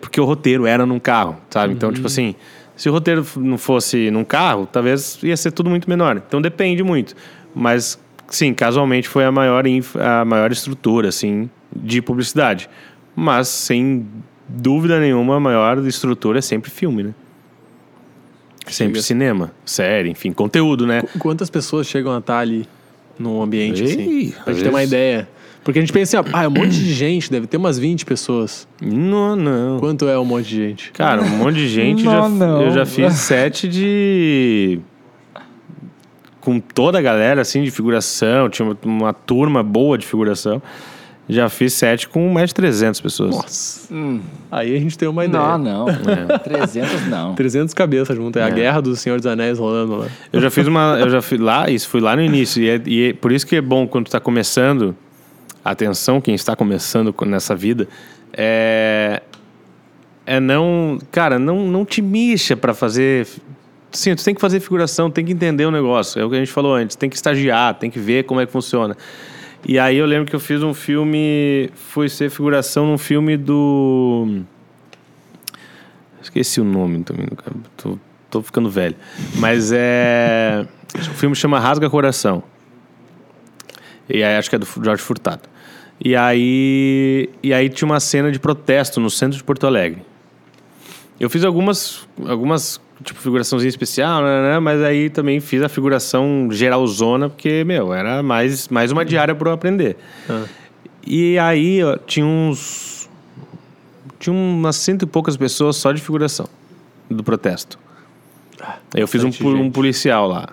Porque 0.00 0.20
o 0.20 0.24
roteiro 0.24 0.66
era 0.66 0.84
num 0.86 0.98
carro, 0.98 1.36
sabe? 1.50 1.72
Então, 1.74 1.92
tipo 1.92 2.06
assim, 2.06 2.34
se 2.76 2.88
o 2.88 2.92
roteiro 2.92 3.24
não 3.36 3.56
fosse 3.58 4.10
num 4.10 4.24
carro, 4.24 4.66
talvez 4.66 5.18
ia 5.22 5.36
ser 5.36 5.50
tudo 5.52 5.70
muito 5.70 5.88
menor. 5.88 6.16
Então 6.26 6.40
depende 6.42 6.82
muito. 6.82 7.14
Mas, 7.54 7.98
sim, 8.28 8.52
casualmente 8.52 9.08
foi 9.08 9.24
a 9.24 9.30
maior, 9.32 9.64
a 10.00 10.24
maior 10.24 10.50
estrutura, 10.50 11.08
assim, 11.08 11.48
de 11.74 12.02
publicidade. 12.02 12.68
Mas, 13.14 13.46
sem 13.48 14.06
dúvida 14.48 14.98
nenhuma, 14.98 15.36
a 15.36 15.40
maior 15.40 15.78
estrutura 15.86 16.38
é 16.40 16.42
sempre 16.42 16.70
filme, 16.70 17.02
né? 17.04 17.14
Sempre 18.66 18.94
Chega. 18.94 19.02
cinema, 19.02 19.52
série, 19.64 20.08
enfim, 20.10 20.32
conteúdo, 20.32 20.86
né? 20.86 21.02
Qu- 21.02 21.18
Quantas 21.18 21.50
pessoas 21.50 21.86
chegam 21.86 22.14
a 22.14 22.18
estar 22.18 22.38
ali 22.38 22.66
num 23.18 23.42
ambiente 23.42 23.82
Ei, 23.84 23.90
assim? 23.90 24.34
Pra 24.42 24.52
gente 24.54 24.62
ter 24.64 24.70
uma 24.70 24.82
ideia. 24.82 25.28
Porque 25.64 25.78
a 25.78 25.82
gente 25.82 25.94
pensa 25.94 26.20
assim, 26.20 26.30
ah, 26.34 26.44
é 26.44 26.48
um 26.48 26.50
monte 26.50 26.72
de 26.72 26.92
gente, 26.92 27.30
deve 27.30 27.46
ter 27.46 27.56
umas 27.56 27.78
20 27.78 28.04
pessoas. 28.04 28.68
Não, 28.82 29.34
não. 29.34 29.80
Quanto 29.80 30.06
é 30.06 30.18
um 30.18 30.24
monte 30.24 30.48
de 30.48 30.56
gente? 30.56 30.92
Cara, 30.92 31.22
um 31.22 31.38
monte 31.38 31.56
de 31.56 31.68
gente. 31.68 32.04
Não, 32.04 32.12
já, 32.12 32.28
não. 32.28 32.62
Eu 32.62 32.70
já 32.70 32.84
fiz 32.84 33.14
set 33.16 33.66
de. 33.66 34.78
Com 36.42 36.60
toda 36.60 36.98
a 36.98 37.02
galera, 37.02 37.40
assim, 37.40 37.64
de 37.64 37.70
figuração. 37.70 38.50
Tinha 38.50 38.76
uma, 38.84 39.14
turma 39.14 39.62
boa 39.62 39.96
de 39.96 40.06
figuração. 40.06 40.60
Já 41.26 41.48
fiz 41.48 41.72
set 41.72 42.06
com 42.06 42.28
mais 42.28 42.50
de 42.50 42.56
300 42.56 43.00
pessoas. 43.00 43.34
Nossa. 43.34 43.94
Hum. 43.94 44.20
Aí 44.52 44.76
a 44.76 44.78
gente 44.78 44.98
tem 44.98 45.08
uma 45.08 45.24
ideia. 45.24 45.56
Não, 45.56 45.86
não. 45.86 45.86
300 46.44 47.06
não. 47.08 47.34
300 47.34 47.72
cabeças 47.72 48.14
junto. 48.14 48.38
É, 48.38 48.42
a 48.42 48.50
guerra 48.50 48.82
do 48.82 48.94
Senhor 48.94 49.16
dos 49.16 49.26
Anéis 49.26 49.58
rolando 49.58 49.96
lá. 49.96 50.08
Eu 50.30 50.42
já 50.42 50.50
fiz 50.50 50.66
uma. 50.66 50.98
Eu 51.00 51.08
já 51.08 51.22
fui 51.22 51.38
lá, 51.38 51.70
isso 51.70 51.88
fui 51.88 52.02
lá 52.02 52.14
no 52.14 52.20
início. 52.20 52.62
E, 52.62 52.68
é, 52.68 52.82
e 52.84 53.08
é 53.08 53.12
por 53.14 53.32
isso 53.32 53.46
que 53.46 53.56
é 53.56 53.62
bom 53.62 53.86
quando 53.86 54.04
tu 54.04 54.10
tá 54.10 54.20
começando. 54.20 54.94
Atenção, 55.64 56.20
quem 56.20 56.34
está 56.34 56.54
começando 56.54 57.12
co- 57.12 57.24
nessa 57.24 57.54
vida. 57.56 57.88
É. 58.32 59.22
É 60.26 60.38
não. 60.40 60.98
Cara, 61.10 61.38
não, 61.38 61.66
não 61.66 61.84
te 61.84 62.02
mixa 62.02 62.56
pra 62.56 62.74
fazer. 62.74 63.26
Sim, 63.92 64.14
tu 64.14 64.24
tem 64.24 64.34
que 64.34 64.40
fazer 64.40 64.58
figuração, 64.60 65.10
tem 65.10 65.24
que 65.24 65.32
entender 65.32 65.64
o 65.66 65.70
negócio. 65.70 66.20
É 66.20 66.24
o 66.24 66.28
que 66.28 66.36
a 66.36 66.38
gente 66.38 66.50
falou 66.52 66.74
antes. 66.74 66.96
Tem 66.96 67.08
que 67.08 67.16
estagiar, 67.16 67.74
tem 67.74 67.90
que 67.90 67.98
ver 67.98 68.24
como 68.24 68.40
é 68.40 68.46
que 68.46 68.52
funciona. 68.52 68.96
E 69.66 69.78
aí 69.78 69.96
eu 69.96 70.04
lembro 70.04 70.26
que 70.28 70.36
eu 70.36 70.40
fiz 70.40 70.62
um 70.62 70.74
filme. 70.74 71.70
Fui 71.74 72.08
ser 72.08 72.28
figuração 72.30 72.86
num 72.86 72.98
filme 72.98 73.36
do. 73.36 74.42
Esqueci 76.22 76.60
o 76.60 76.64
nome 76.64 77.02
também. 77.04 77.26
Tô, 77.76 77.98
tô 78.30 78.42
ficando 78.42 78.68
velho. 78.70 78.96
Mas 79.36 79.70
é. 79.72 80.66
O 80.96 81.14
filme 81.14 81.34
chama 81.36 81.58
Rasga 81.58 81.88
Coração. 81.88 82.42
E 84.08 84.22
aí 84.22 84.36
acho 84.36 84.50
que 84.50 84.56
é 84.56 84.58
do 84.58 84.66
Jorge 84.82 85.02
Furtado. 85.02 85.42
E 86.00 86.14
aí. 86.16 87.30
E 87.42 87.52
aí 87.52 87.68
tinha 87.68 87.86
uma 87.86 88.00
cena 88.00 88.30
de 88.30 88.38
protesto 88.38 89.00
no 89.00 89.10
centro 89.10 89.36
de 89.36 89.44
Porto 89.44 89.66
Alegre. 89.66 90.02
Eu 91.18 91.30
fiz 91.30 91.44
algumas. 91.44 92.06
algumas 92.26 92.80
tipo, 93.02 93.20
figuraçãozinha 93.20 93.68
especial, 93.68 94.22
né, 94.22 94.42
né, 94.42 94.58
mas 94.58 94.80
aí 94.80 95.10
também 95.10 95.40
fiz 95.40 95.62
a 95.62 95.68
figuração 95.68 96.48
geralzona, 96.50 97.28
porque, 97.28 97.64
meu, 97.64 97.92
era 97.92 98.22
mais, 98.22 98.68
mais 98.68 98.92
uma 98.92 99.04
diária 99.04 99.34
para 99.34 99.50
eu 99.50 99.52
aprender. 99.52 99.96
Ah. 100.28 100.44
E 101.06 101.38
aí 101.38 101.82
ó, 101.82 101.96
tinha 101.98 102.26
uns. 102.26 103.08
Tinha 104.18 104.34
umas 104.34 104.76
cento 104.76 105.02
e 105.02 105.06
poucas 105.06 105.36
pessoas 105.36 105.76
só 105.76 105.92
de 105.92 106.00
figuração 106.00 106.48
do 107.10 107.22
protesto. 107.22 107.78
Aí 108.94 109.02
eu 109.02 109.08
fiz 109.08 109.22
um, 109.22 109.30
um 109.42 109.70
policial 109.70 110.26
lá. 110.26 110.48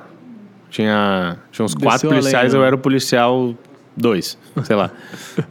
Tinha, 0.69 1.37
tinha 1.51 1.65
uns 1.65 1.73
quatro 1.73 1.91
Desceu 1.91 2.09
além, 2.09 2.21
policiais, 2.21 2.53
né? 2.53 2.59
eu 2.59 2.65
era 2.65 2.75
o 2.75 2.79
policial 2.79 3.55
2, 3.95 4.37
sei 4.63 4.75
lá. 4.75 4.91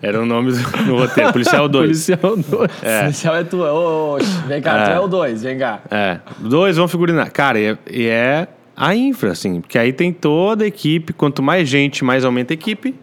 Era 0.01 0.21
o 0.21 0.27
nome 0.27 0.53
do, 0.53 0.59
no 0.87 0.99
roteiro, 0.99 1.33
policial 1.33 1.69
2. 1.69 1.87
Policial 2.07 2.37
2. 2.37 2.71
É. 2.83 3.03
Policial 3.03 3.37
é 3.37 3.45
tua. 3.45 3.73
Ô, 3.73 4.15
ô, 4.15 4.19
vem 4.47 4.63
cá, 4.63 4.85
tu 4.85 4.91
É. 4.91 4.95
é 4.95 5.01
o 5.01 5.09
2, 5.09 5.43
vem 5.43 5.59
cá. 5.59 5.81
É, 5.91 6.19
dois 6.39 6.77
vão 6.77 6.89
figurinar. 6.89 7.31
Cara, 7.33 7.59
e 7.59 7.65
é, 7.67 7.79
e 7.91 8.07
é 8.07 8.49
a 8.77 8.95
infra, 8.95 9.33
assim, 9.33 9.61
porque 9.61 9.79
aí 9.79 9.93
tem 9.93 10.13
toda 10.13 10.65
a 10.65 10.67
equipe, 10.67 11.13
quanto 11.13 11.43
mais 11.43 11.69
gente, 11.69 12.03
mais 12.03 12.25
aumenta 12.25 12.53
a 12.53 12.55
equipe. 12.55 12.95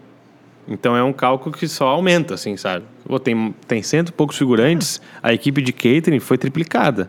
Então 0.66 0.94
é 0.96 1.02
um 1.02 1.12
cálculo 1.12 1.56
que 1.56 1.66
só 1.66 1.86
aumenta, 1.88 2.34
assim, 2.34 2.56
sabe? 2.56 2.84
Pô, 3.06 3.18
tem, 3.18 3.54
tem 3.66 3.82
cento 3.82 4.08
e 4.08 4.12
poucos 4.12 4.36
figurantes, 4.36 5.00
a 5.22 5.32
equipe 5.32 5.62
de 5.62 5.72
catering 5.72 6.20
foi 6.20 6.36
triplicada 6.36 7.08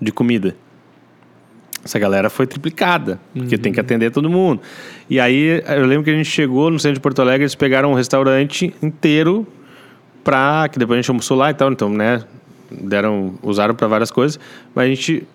de 0.00 0.10
comida. 0.10 0.56
Essa 1.84 1.98
galera 1.98 2.28
foi 2.28 2.46
triplicada, 2.46 3.20
porque 3.32 3.56
tem 3.56 3.72
que 3.72 3.80
atender 3.80 4.10
todo 4.10 4.28
mundo. 4.28 4.60
E 5.08 5.18
aí, 5.18 5.62
eu 5.68 5.86
lembro 5.86 6.04
que 6.04 6.10
a 6.10 6.14
gente 6.14 6.28
chegou 6.28 6.70
no 6.70 6.78
centro 6.78 6.94
de 6.94 7.00
Porto 7.00 7.22
Alegre, 7.22 7.44
eles 7.44 7.54
pegaram 7.54 7.92
um 7.92 7.94
restaurante 7.94 8.74
inteiro 8.82 9.46
pra. 10.22 10.68
que 10.68 10.78
depois 10.78 10.98
a 10.98 11.00
gente 11.00 11.10
almoçou 11.10 11.36
lá 11.36 11.50
e 11.50 11.54
tal, 11.54 11.72
então, 11.72 11.88
né? 11.88 12.22
Deram, 12.70 13.34
usaram 13.42 13.74
pra 13.74 13.86
várias 13.86 14.10
coisas, 14.10 14.38
mas 14.74 14.84
a 14.84 14.88
gente 14.88 15.26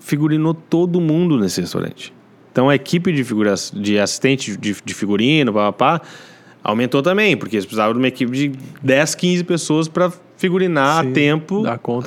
figurinou 0.00 0.52
todo 0.54 1.00
mundo 1.00 1.38
nesse 1.38 1.60
restaurante. 1.60 2.12
Então 2.50 2.68
a 2.68 2.74
equipe 2.74 3.12
de, 3.12 3.24
figura, 3.24 3.54
de 3.72 3.98
assistente 3.98 4.56
de, 4.56 4.76
de 4.84 4.94
figurino, 4.94 5.52
papá, 5.52 6.02
aumentou 6.62 7.02
também, 7.02 7.36
porque 7.36 7.56
eles 7.56 7.64
precisavam 7.64 7.94
de 7.94 7.98
uma 7.98 8.08
equipe 8.08 8.32
de 8.32 8.52
10, 8.82 9.14
15 9.14 9.44
pessoas 9.44 9.88
pra 9.88 10.12
figurinar 10.36 11.04
Sim, 11.04 11.10
a 11.10 11.12
tempo 11.14 11.62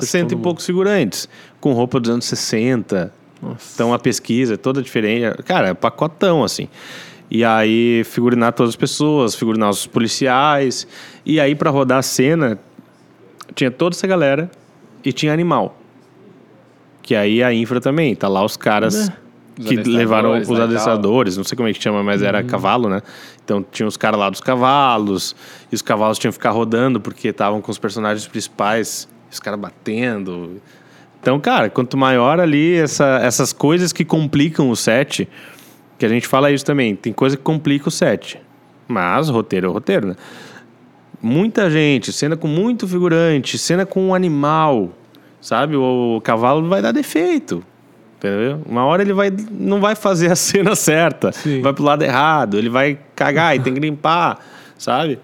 cento 0.06 0.32
e 0.32 0.36
poucos 0.36 0.66
figurantes, 0.66 1.28
com 1.58 1.72
roupa 1.72 1.98
dos 1.98 2.10
anos 2.10 2.26
60. 2.26 3.12
Nossa. 3.40 3.72
Então 3.74 3.92
a 3.92 3.98
pesquisa 3.98 4.54
é 4.54 4.56
toda 4.56 4.82
diferente. 4.82 5.42
Cara, 5.44 5.68
é 5.68 5.74
pacotão, 5.74 6.42
assim. 6.42 6.68
E 7.30 7.44
aí, 7.44 8.02
figurinar 8.04 8.52
todas 8.52 8.70
as 8.70 8.76
pessoas, 8.76 9.34
figurinar 9.34 9.70
os 9.70 9.86
policiais. 9.86 10.86
E 11.24 11.40
aí, 11.40 11.54
pra 11.54 11.70
rodar 11.70 11.98
a 11.98 12.02
cena, 12.02 12.58
tinha 13.54 13.70
toda 13.70 13.94
essa 13.94 14.06
galera 14.06 14.50
e 15.04 15.12
tinha 15.12 15.32
animal. 15.32 15.76
Que 17.02 17.14
aí 17.14 17.42
a 17.42 17.52
infra 17.52 17.80
também, 17.80 18.14
tá 18.14 18.26
lá 18.28 18.44
os 18.44 18.56
caras 18.56 19.10
Os 19.58 19.66
que 19.66 19.76
levaram 19.76 20.34
né, 20.34 20.40
os 20.40 20.48
tal. 20.48 20.62
adestradores, 20.62 21.36
não 21.36 21.44
sei 21.44 21.56
como 21.56 21.68
é 21.68 21.72
que 21.72 21.80
chama, 21.80 22.02
mas 22.02 22.20
era 22.22 22.42
cavalo, 22.42 22.88
né? 22.88 23.00
Então 23.44 23.64
tinha 23.70 23.86
os 23.86 23.96
caras 23.96 24.18
lá 24.18 24.28
dos 24.28 24.40
cavalos, 24.40 25.34
e 25.70 25.74
os 25.74 25.82
cavalos 25.82 26.18
tinham 26.18 26.30
que 26.30 26.38
ficar 26.38 26.50
rodando 26.50 27.00
porque 27.00 27.28
estavam 27.28 27.60
com 27.60 27.70
os 27.70 27.78
personagens 27.78 28.26
principais, 28.26 29.08
os 29.30 29.38
caras 29.38 29.58
batendo. 29.58 30.60
Então, 31.26 31.40
cara, 31.40 31.68
quanto 31.68 31.96
maior 31.96 32.38
ali 32.38 32.76
essa, 32.76 33.18
essas 33.20 33.52
coisas 33.52 33.92
que 33.92 34.04
complicam 34.04 34.70
o 34.70 34.76
set, 34.76 35.28
que 35.98 36.06
a 36.06 36.08
gente 36.08 36.28
fala 36.28 36.52
isso 36.52 36.64
também, 36.64 36.94
tem 36.94 37.12
coisa 37.12 37.36
que 37.36 37.42
complica 37.42 37.88
o 37.88 37.90
set. 37.90 38.40
Mas 38.86 39.28
roteiro 39.28 39.66
é 39.66 39.72
roteiro, 39.72 40.06
né? 40.06 40.14
Muita 41.20 41.68
gente, 41.68 42.12
cena 42.12 42.36
com 42.36 42.46
muito 42.46 42.86
figurante, 42.86 43.58
cena 43.58 43.84
com 43.84 44.06
um 44.06 44.14
animal, 44.14 44.90
sabe? 45.40 45.74
O, 45.74 46.20
cavalo 46.22 46.68
vai 46.68 46.80
dar 46.80 46.92
defeito. 46.92 47.60
Entendeu? 48.18 48.62
Uma 48.64 48.84
hora 48.84 49.02
ele 49.02 49.12
vai, 49.12 49.32
não 49.50 49.80
vai 49.80 49.96
fazer 49.96 50.30
a 50.30 50.36
cena 50.38 50.76
certa, 50.76 51.32
Sim. 51.32 51.60
vai 51.60 51.72
pro 51.72 51.82
lado 51.82 52.04
errado, 52.04 52.56
ele 52.56 52.68
vai 52.68 53.00
cagar 53.16 53.56
e 53.56 53.58
tem 53.58 53.74
que 53.74 53.80
limpar, 53.80 54.38
sabe? 54.78 55.18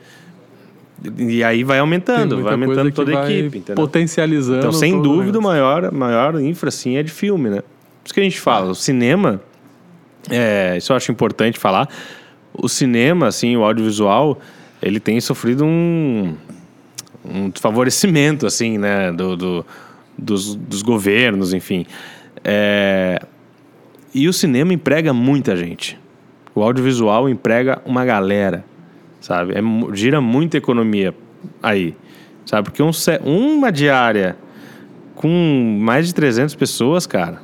E 1.18 1.42
aí 1.42 1.64
vai 1.64 1.78
aumentando, 1.78 2.42
vai 2.42 2.52
aumentando 2.52 2.92
toda 2.92 3.18
a 3.20 3.30
equipe, 3.30 3.58
entendeu? 3.58 3.74
Potencializando. 3.84 4.58
Então, 4.58 4.72
sem 4.72 5.00
dúvida, 5.02 5.38
o 5.38 5.42
negócio. 5.42 5.42
maior, 5.42 5.92
maior 5.92 6.40
infra, 6.40 6.68
assim, 6.68 6.96
é 6.96 7.02
de 7.02 7.10
filme, 7.10 7.50
né? 7.50 7.56
Por 7.60 8.06
isso 8.06 8.14
que 8.14 8.20
a 8.20 8.22
gente 8.22 8.38
fala, 8.40 8.70
o 8.70 8.74
cinema, 8.74 9.40
é, 10.30 10.76
isso 10.76 10.92
eu 10.92 10.96
acho 10.96 11.10
importante 11.10 11.58
falar, 11.58 11.88
o 12.52 12.68
cinema, 12.68 13.26
assim, 13.28 13.56
o 13.56 13.64
audiovisual, 13.64 14.38
ele 14.80 15.00
tem 15.00 15.20
sofrido 15.20 15.64
um, 15.64 16.34
um 17.24 17.48
desfavorecimento, 17.50 18.46
assim, 18.46 18.78
né, 18.78 19.10
do, 19.12 19.36
do- 19.36 19.66
dos, 20.18 20.54
dos 20.54 20.82
governos, 20.82 21.52
enfim. 21.54 21.86
É, 22.44 23.18
e 24.14 24.28
o 24.28 24.32
cinema 24.32 24.72
emprega 24.74 25.12
muita 25.12 25.56
gente. 25.56 25.98
O 26.54 26.62
audiovisual 26.62 27.28
emprega 27.28 27.80
uma 27.86 28.04
galera, 28.04 28.64
sabe? 29.22 29.54
É 29.54 29.62
gira 29.94 30.20
muita 30.20 30.58
economia 30.58 31.14
aí, 31.62 31.94
sabe? 32.44 32.64
Porque 32.70 32.82
um, 32.82 32.90
uma 33.24 33.72
diária 33.72 34.36
com 35.14 35.78
mais 35.80 36.06
de 36.06 36.14
300 36.14 36.54
pessoas, 36.54 37.06
cara, 37.06 37.40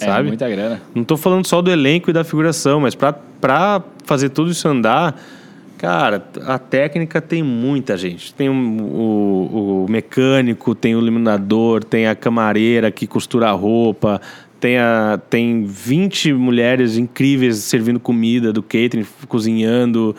É 0.00 0.04
sabe? 0.06 0.28
muita 0.28 0.48
grana. 0.48 0.80
Não 0.94 1.04
tô 1.04 1.16
falando 1.16 1.46
só 1.46 1.60
do 1.60 1.70
elenco 1.70 2.08
e 2.08 2.12
da 2.12 2.24
figuração, 2.24 2.80
mas 2.80 2.94
pra 2.94 3.82
fazer 4.04 4.28
tudo 4.30 4.50
isso 4.52 4.66
andar, 4.68 5.20
cara, 5.78 6.24
a 6.46 6.58
técnica 6.58 7.20
tem 7.20 7.42
muita 7.42 7.96
gente. 7.96 8.32
Tem 8.34 8.48
um- 8.48 8.80
o, 8.82 9.84
o 9.84 9.90
mecânico, 9.90 10.74
tem 10.74 10.94
o 10.94 11.00
iluminador, 11.00 11.82
tem 11.84 12.06
a 12.06 12.14
camareira 12.14 12.90
que 12.90 13.06
costura 13.06 13.48
a 13.48 13.52
roupa, 13.52 14.20
tem, 14.60 14.78
a, 14.78 15.20
tem 15.28 15.64
20 15.64 16.32
mulheres 16.32 16.96
incríveis 16.96 17.56
servindo 17.58 17.98
comida 18.00 18.52
do 18.52 18.62
catering, 18.62 19.04
cozinhando, 19.28 20.14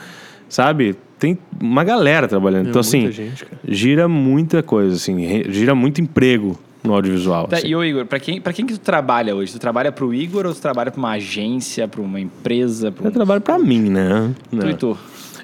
sabe? 0.49 0.95
Tem 1.19 1.37
uma 1.59 1.83
galera 1.83 2.27
trabalhando. 2.27 2.67
É 2.67 2.69
então, 2.69 2.81
assim, 2.81 3.11
gente, 3.11 3.45
cara. 3.45 3.59
gira 3.67 4.07
muita 4.07 4.61
coisa, 4.61 4.95
assim, 4.95 5.43
gira 5.49 5.73
muito 5.73 5.99
emprego 5.99 6.57
no 6.83 6.93
audiovisual. 6.93 7.47
Tá, 7.47 7.57
assim. 7.57 7.67
e 7.67 7.75
o 7.75 7.83
Igor, 7.83 8.05
pra 8.05 8.19
quem, 8.19 8.39
pra 8.39 8.53
quem 8.53 8.65
que 8.65 8.73
tu 8.73 8.79
trabalha 8.79 9.35
hoje? 9.35 9.51
Tu 9.51 9.59
trabalha 9.59 9.91
pro 9.91 10.13
Igor 10.13 10.45
ou 10.45 10.53
tu 10.53 10.61
trabalha 10.61 10.91
pra 10.91 10.99
uma 10.99 11.11
agência, 11.11 11.87
pra 11.87 12.01
uma 12.01 12.19
empresa? 12.19 12.91
Pra 12.91 13.03
um... 13.03 13.07
Eu 13.07 13.11
trabalho 13.11 13.41
pra 13.41 13.57
mim, 13.57 13.89
né? 13.89 14.31
Tu 14.49 14.55
Não. 14.55 14.69
e 14.69 14.73
tu. 14.73 14.97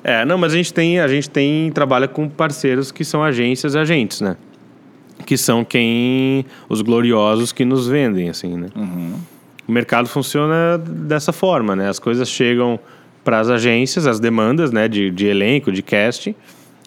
É, 0.04 0.26
não, 0.26 0.38
mas 0.38 0.54
a 0.54 0.58
gente 0.58 0.74
tem, 0.74 1.00
a 1.00 1.08
gente 1.08 1.30
tem 1.30 1.72
trabalha 1.72 2.08
com 2.08 2.28
parceiros 2.28 2.92
que 2.92 3.06
são 3.06 3.24
agências 3.24 3.74
e 3.74 3.80
agentes, 3.80 4.22
né? 4.22 4.36
Que 5.26 5.38
são 5.38 5.64
quem 5.64 6.46
os 6.68 6.82
gloriosos 6.82 7.54
que 7.54 7.64
nos 7.64 7.88
vendem, 7.88 8.30
assim, 8.30 8.58
né? 8.58 8.68
O 9.66 9.72
mercado 9.72 10.10
funciona 10.10 10.78
dessa 10.78 11.32
forma, 11.32 11.74
né? 11.74 11.88
As 11.88 12.00
coisas 12.00 12.30
chegam 12.30 12.78
para 13.24 13.40
as 13.40 13.50
agências, 13.50 14.06
as 14.06 14.20
demandas, 14.20 14.72
né, 14.72 14.88
de, 14.88 15.10
de 15.10 15.28
elenco, 15.28 15.72
de 15.72 15.82
casting, 15.82 16.36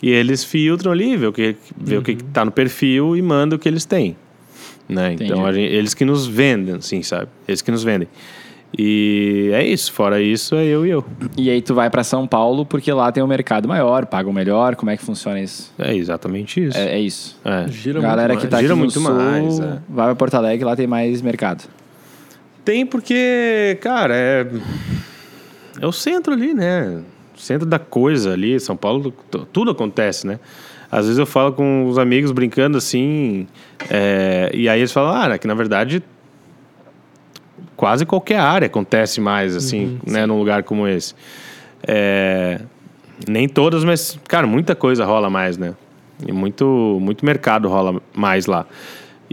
e 0.02 0.10
eles 0.10 0.44
filtram 0.44 0.92
ali, 0.92 1.16
vê 1.16 1.26
o 1.26 1.32
que 1.32 1.56
vê 1.76 1.96
o 1.96 2.02
que 2.02 2.16
tá 2.16 2.44
no 2.44 2.50
perfil 2.50 3.16
e 3.16 3.22
mandam 3.22 3.56
o 3.56 3.58
que 3.58 3.68
eles 3.68 3.84
têm, 3.84 4.16
né? 4.88 5.14
Então 5.14 5.40
Entendi. 5.48 5.54
gente- 5.62 5.74
eles 5.74 5.94
que 5.94 6.04
nos 6.04 6.26
vendem, 6.26 6.74
assim, 6.74 7.02
sabe? 7.02 7.28
Eles 7.48 7.62
que 7.62 7.70
nos 7.70 7.82
vendem. 7.82 8.06
E 8.78 9.50
é 9.54 9.64
isso, 9.66 9.90
fora 9.92 10.20
isso, 10.20 10.54
é 10.54 10.64
eu 10.66 10.84
e 10.84 10.90
eu. 10.90 11.02
E 11.38 11.48
aí 11.48 11.62
tu 11.62 11.72
vai 11.74 11.88
pra 11.88 12.04
São 12.04 12.26
Paulo 12.26 12.66
porque 12.66 12.92
lá 12.92 13.10
tem 13.10 13.22
um 13.22 13.26
mercado 13.26 13.66
maior, 13.66 14.04
pagam 14.04 14.32
melhor. 14.32 14.76
Como 14.76 14.90
é 14.90 14.96
que 14.98 15.02
funciona 15.02 15.40
isso? 15.40 15.72
É 15.78 15.94
exatamente 15.96 16.62
isso. 16.62 16.76
É, 16.76 16.96
é 16.96 17.00
isso. 17.00 17.38
É. 17.42 17.68
Gira 17.68 18.00
Galera 18.00 18.34
muito 18.34 18.42
que 18.44 18.48
tá 18.48 18.56
mais. 18.56 18.62
Gira 18.62 18.74
aqui 18.74 18.78
no 18.78 18.84
muito 18.84 19.00
sul, 19.00 19.14
mais, 19.14 19.60
é. 19.60 19.78
vai 19.88 20.06
pra 20.06 20.14
Porto 20.16 20.34
Alegre, 20.34 20.64
lá 20.66 20.76
tem 20.76 20.86
mais 20.86 21.22
mercado. 21.22 21.64
Tem 22.64 22.84
porque, 22.84 23.78
cara, 23.80 24.14
é. 24.14 24.46
É 25.80 25.86
o 25.86 25.92
centro 25.92 26.32
ali, 26.32 26.54
né? 26.54 27.02
O 27.36 27.40
centro 27.40 27.66
da 27.66 27.78
coisa 27.78 28.32
ali. 28.32 28.58
São 28.58 28.76
Paulo, 28.76 29.12
tudo 29.52 29.70
acontece, 29.70 30.26
né? 30.26 30.38
Às 30.90 31.06
vezes 31.06 31.18
eu 31.18 31.26
falo 31.26 31.52
com 31.52 31.86
os 31.86 31.98
amigos 31.98 32.30
brincando 32.30 32.78
assim, 32.78 33.48
é, 33.90 34.50
e 34.54 34.68
aí 34.68 34.78
eles 34.78 34.92
falam, 34.92 35.14
ah, 35.14 35.36
que 35.36 35.46
na 35.46 35.54
verdade 35.54 36.02
quase 37.76 38.06
qualquer 38.06 38.38
área 38.38 38.66
acontece 38.66 39.20
mais, 39.20 39.54
assim, 39.54 40.00
né, 40.06 40.24
num 40.24 40.38
lugar 40.38 40.62
como 40.62 40.88
esse. 40.88 41.14
É, 41.86 42.60
nem 43.28 43.48
todas, 43.48 43.84
mas, 43.84 44.18
cara, 44.26 44.46
muita 44.46 44.74
coisa 44.74 45.04
rola 45.04 45.28
mais, 45.28 45.58
né? 45.58 45.74
E 46.26 46.32
muito, 46.32 46.98
muito 47.00 47.24
mercado 47.24 47.68
rola 47.68 48.00
mais 48.14 48.46
lá. 48.46 48.66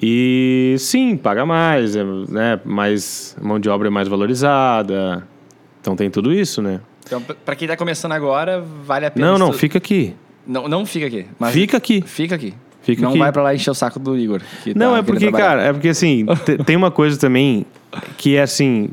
E 0.01 0.75
sim, 0.79 1.15
paga 1.15 1.45
mais, 1.45 1.95
é, 1.95 2.03
né? 2.03 2.59
Mais, 2.65 3.37
mão 3.41 3.59
de 3.59 3.69
obra 3.69 3.87
é 3.87 3.91
mais 3.91 4.07
valorizada. 4.07 5.25
Então 5.83 5.97
tem 5.97 6.09
tudo 6.09 6.31
isso, 6.33 6.61
né? 6.61 6.79
Então, 7.05 7.21
pra 7.21 7.57
quem 7.57 7.67
tá 7.67 7.75
começando 7.75 8.13
agora, 8.13 8.63
vale 8.85 9.05
a 9.05 9.11
pena. 9.11 9.27
Não, 9.31 9.37
não, 9.37 9.47
estu- 9.47 9.59
fica 9.59 9.77
aqui. 9.77 10.15
Não, 10.47 10.65
não 10.69 10.85
fica 10.85 11.07
aqui. 11.07 11.25
Fica 11.51 11.75
aqui. 11.77 12.01
Fica 12.07 12.35
aqui. 12.35 12.53
Fica 12.81 13.01
não 13.01 13.09
aqui. 13.09 13.19
vai 13.19 13.31
pra 13.33 13.43
lá 13.43 13.53
encher 13.53 13.69
o 13.69 13.73
saco 13.73 13.99
do 13.99 14.17
Igor. 14.17 14.41
Não, 14.73 14.93
tá 14.93 14.97
é 14.99 15.01
porque, 15.01 15.19
trabalhar. 15.29 15.45
cara, 15.45 15.61
é 15.63 15.73
porque 15.73 15.89
assim, 15.89 16.25
te- 16.45 16.57
tem 16.63 16.77
uma 16.77 16.89
coisa 16.89 17.19
também 17.19 17.65
que 18.17 18.37
é 18.37 18.41
assim. 18.43 18.91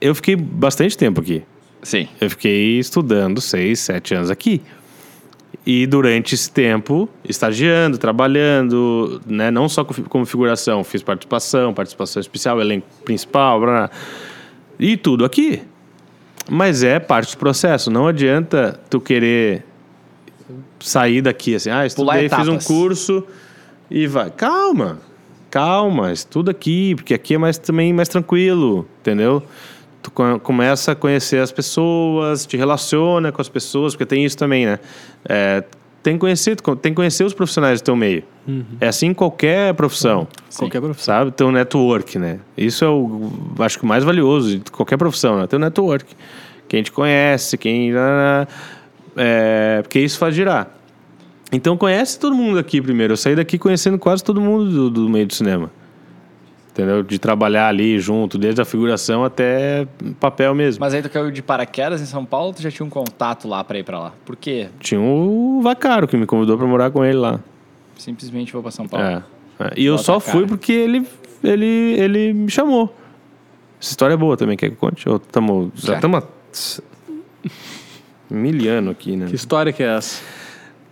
Eu 0.00 0.12
fiquei 0.14 0.34
bastante 0.34 0.98
tempo 0.98 1.20
aqui. 1.20 1.44
Sim. 1.82 2.08
Eu 2.20 2.28
fiquei 2.30 2.78
estudando 2.80 3.40
seis, 3.40 3.78
sete 3.78 4.12
anos 4.14 4.28
aqui. 4.30 4.60
E 5.64 5.86
durante 5.86 6.34
esse 6.34 6.50
tempo, 6.50 7.08
estagiando, 7.26 7.96
trabalhando, 7.96 9.20
né? 9.24 9.50
não 9.50 9.68
só 9.68 9.84
co- 9.84 9.94
como 10.08 10.26
figuração, 10.26 10.82
fiz 10.84 11.02
participação, 11.02 11.72
participação 11.72 12.20
especial, 12.20 12.60
elenco 12.60 12.86
principal, 13.04 13.60
blá, 13.60 13.70
blá, 13.72 13.90
e 14.78 14.96
tudo 14.96 15.24
aqui. 15.24 15.62
Mas 16.48 16.82
é 16.82 16.98
parte 16.98 17.34
do 17.34 17.38
processo. 17.38 17.90
Não 17.90 18.06
adianta 18.06 18.78
tu 18.90 19.00
querer 19.00 19.64
sair 20.80 21.22
daqui 21.22 21.54
assim, 21.54 21.70
ah, 21.70 21.86
estudei, 21.86 22.28
fiz 22.28 22.48
um 22.48 22.58
curso 22.66 23.24
e 23.90 24.06
vai. 24.06 24.30
Calma, 24.30 24.98
calma, 25.50 26.12
estuda 26.12 26.50
aqui, 26.50 26.94
porque 26.94 27.14
aqui 27.14 27.34
é 27.34 27.38
mais 27.38 27.56
também 27.56 27.92
mais 27.92 28.08
tranquilo, 28.08 28.86
entendeu? 29.00 29.42
Tu 30.02 30.10
co- 30.10 30.38
começa 30.40 30.92
a 30.92 30.94
conhecer 30.94 31.38
as 31.40 31.50
pessoas, 31.50 32.44
te 32.44 32.56
relaciona 32.58 33.32
com 33.32 33.40
as 33.40 33.48
pessoas, 33.48 33.94
porque 33.94 34.04
tem 34.04 34.22
isso 34.24 34.36
também, 34.36 34.66
né? 34.66 34.78
É, 35.26 35.64
tem, 36.04 36.14
que 36.14 36.20
conhecer, 36.20 36.56
tem 36.56 36.92
que 36.92 36.96
conhecer 36.96 37.24
os 37.24 37.32
profissionais 37.32 37.80
do 37.80 37.84
teu 37.84 37.96
meio. 37.96 38.22
É 38.78 38.88
assim 38.88 39.06
em 39.06 39.14
qualquer 39.14 39.72
profissão. 39.72 40.28
Qualquer 40.56 40.80
profissão. 40.80 41.14
Sabe? 41.14 41.30
Teu 41.32 41.50
network, 41.50 42.18
né? 42.18 42.40
Isso 42.56 42.84
é 42.84 42.88
o, 42.88 43.30
acho 43.58 43.78
que 43.78 43.84
o 43.84 43.88
mais 43.88 44.04
valioso 44.04 44.58
de 44.58 44.70
qualquer 44.70 44.98
profissão, 44.98 45.38
né? 45.40 45.46
Teu 45.46 45.58
network. 45.58 46.14
Quem 46.68 46.82
te 46.82 46.92
conhece, 46.92 47.56
quem... 47.56 47.90
É, 49.16 49.80
porque 49.82 49.98
isso 49.98 50.18
faz 50.18 50.34
girar. 50.34 50.68
Então 51.50 51.76
conhece 51.76 52.18
todo 52.18 52.36
mundo 52.36 52.58
aqui 52.58 52.82
primeiro. 52.82 53.14
Eu 53.14 53.16
saí 53.16 53.34
daqui 53.34 53.56
conhecendo 53.56 53.98
quase 53.98 54.22
todo 54.22 54.40
mundo 54.40 54.70
do, 54.70 54.90
do 54.90 55.08
meio 55.08 55.26
do 55.26 55.34
cinema. 55.34 55.70
Entendeu? 56.74 57.04
De 57.04 57.20
trabalhar 57.20 57.68
ali 57.68 58.00
junto, 58.00 58.36
desde 58.36 58.60
a 58.60 58.64
figuração 58.64 59.24
até 59.24 59.86
papel 60.18 60.52
mesmo. 60.56 60.80
Mas 60.80 60.92
aí 60.92 61.00
tu 61.00 61.08
caiu 61.08 61.30
de 61.30 61.40
paraquedas 61.40 62.02
em 62.02 62.04
São 62.04 62.24
Paulo, 62.24 62.52
tu 62.52 62.60
já 62.60 62.68
tinha 62.68 62.84
um 62.84 62.90
contato 62.90 63.46
lá 63.46 63.62
pra 63.62 63.78
ir 63.78 63.84
pra 63.84 64.00
lá. 64.00 64.12
Por 64.24 64.34
quê? 64.34 64.66
Tinha 64.80 65.00
o 65.00 65.60
Vacaro 65.62 66.08
que 66.08 66.16
me 66.16 66.26
convidou 66.26 66.58
pra 66.58 66.66
morar 66.66 66.90
com 66.90 67.04
ele 67.04 67.18
lá. 67.18 67.38
Simplesmente 67.96 68.52
vou 68.52 68.60
pra 68.60 68.72
São 68.72 68.88
Paulo. 68.88 69.06
É. 69.06 69.22
É. 69.60 69.72
E 69.76 69.84
eu 69.84 69.92
Bota 69.94 70.04
só 70.04 70.18
fui 70.18 70.48
porque 70.48 70.72
ele, 70.72 71.06
ele, 71.44 71.94
ele 71.96 72.32
me 72.32 72.50
chamou. 72.50 72.92
Essa 73.80 73.90
história 73.90 74.14
é 74.14 74.16
boa 74.16 74.36
também, 74.36 74.56
quer 74.56 74.66
que 74.68 74.74
eu 74.74 74.78
conte? 74.78 75.08
Ou 75.08 75.20
tamo, 75.20 75.70
já 75.76 75.92
Já. 75.92 75.94
estamos 75.94 76.24
miliano 78.28 78.90
aqui, 78.90 79.16
né? 79.16 79.26
Que 79.26 79.36
história 79.36 79.72
que 79.72 79.82
é 79.82 79.96
essa? 79.96 80.20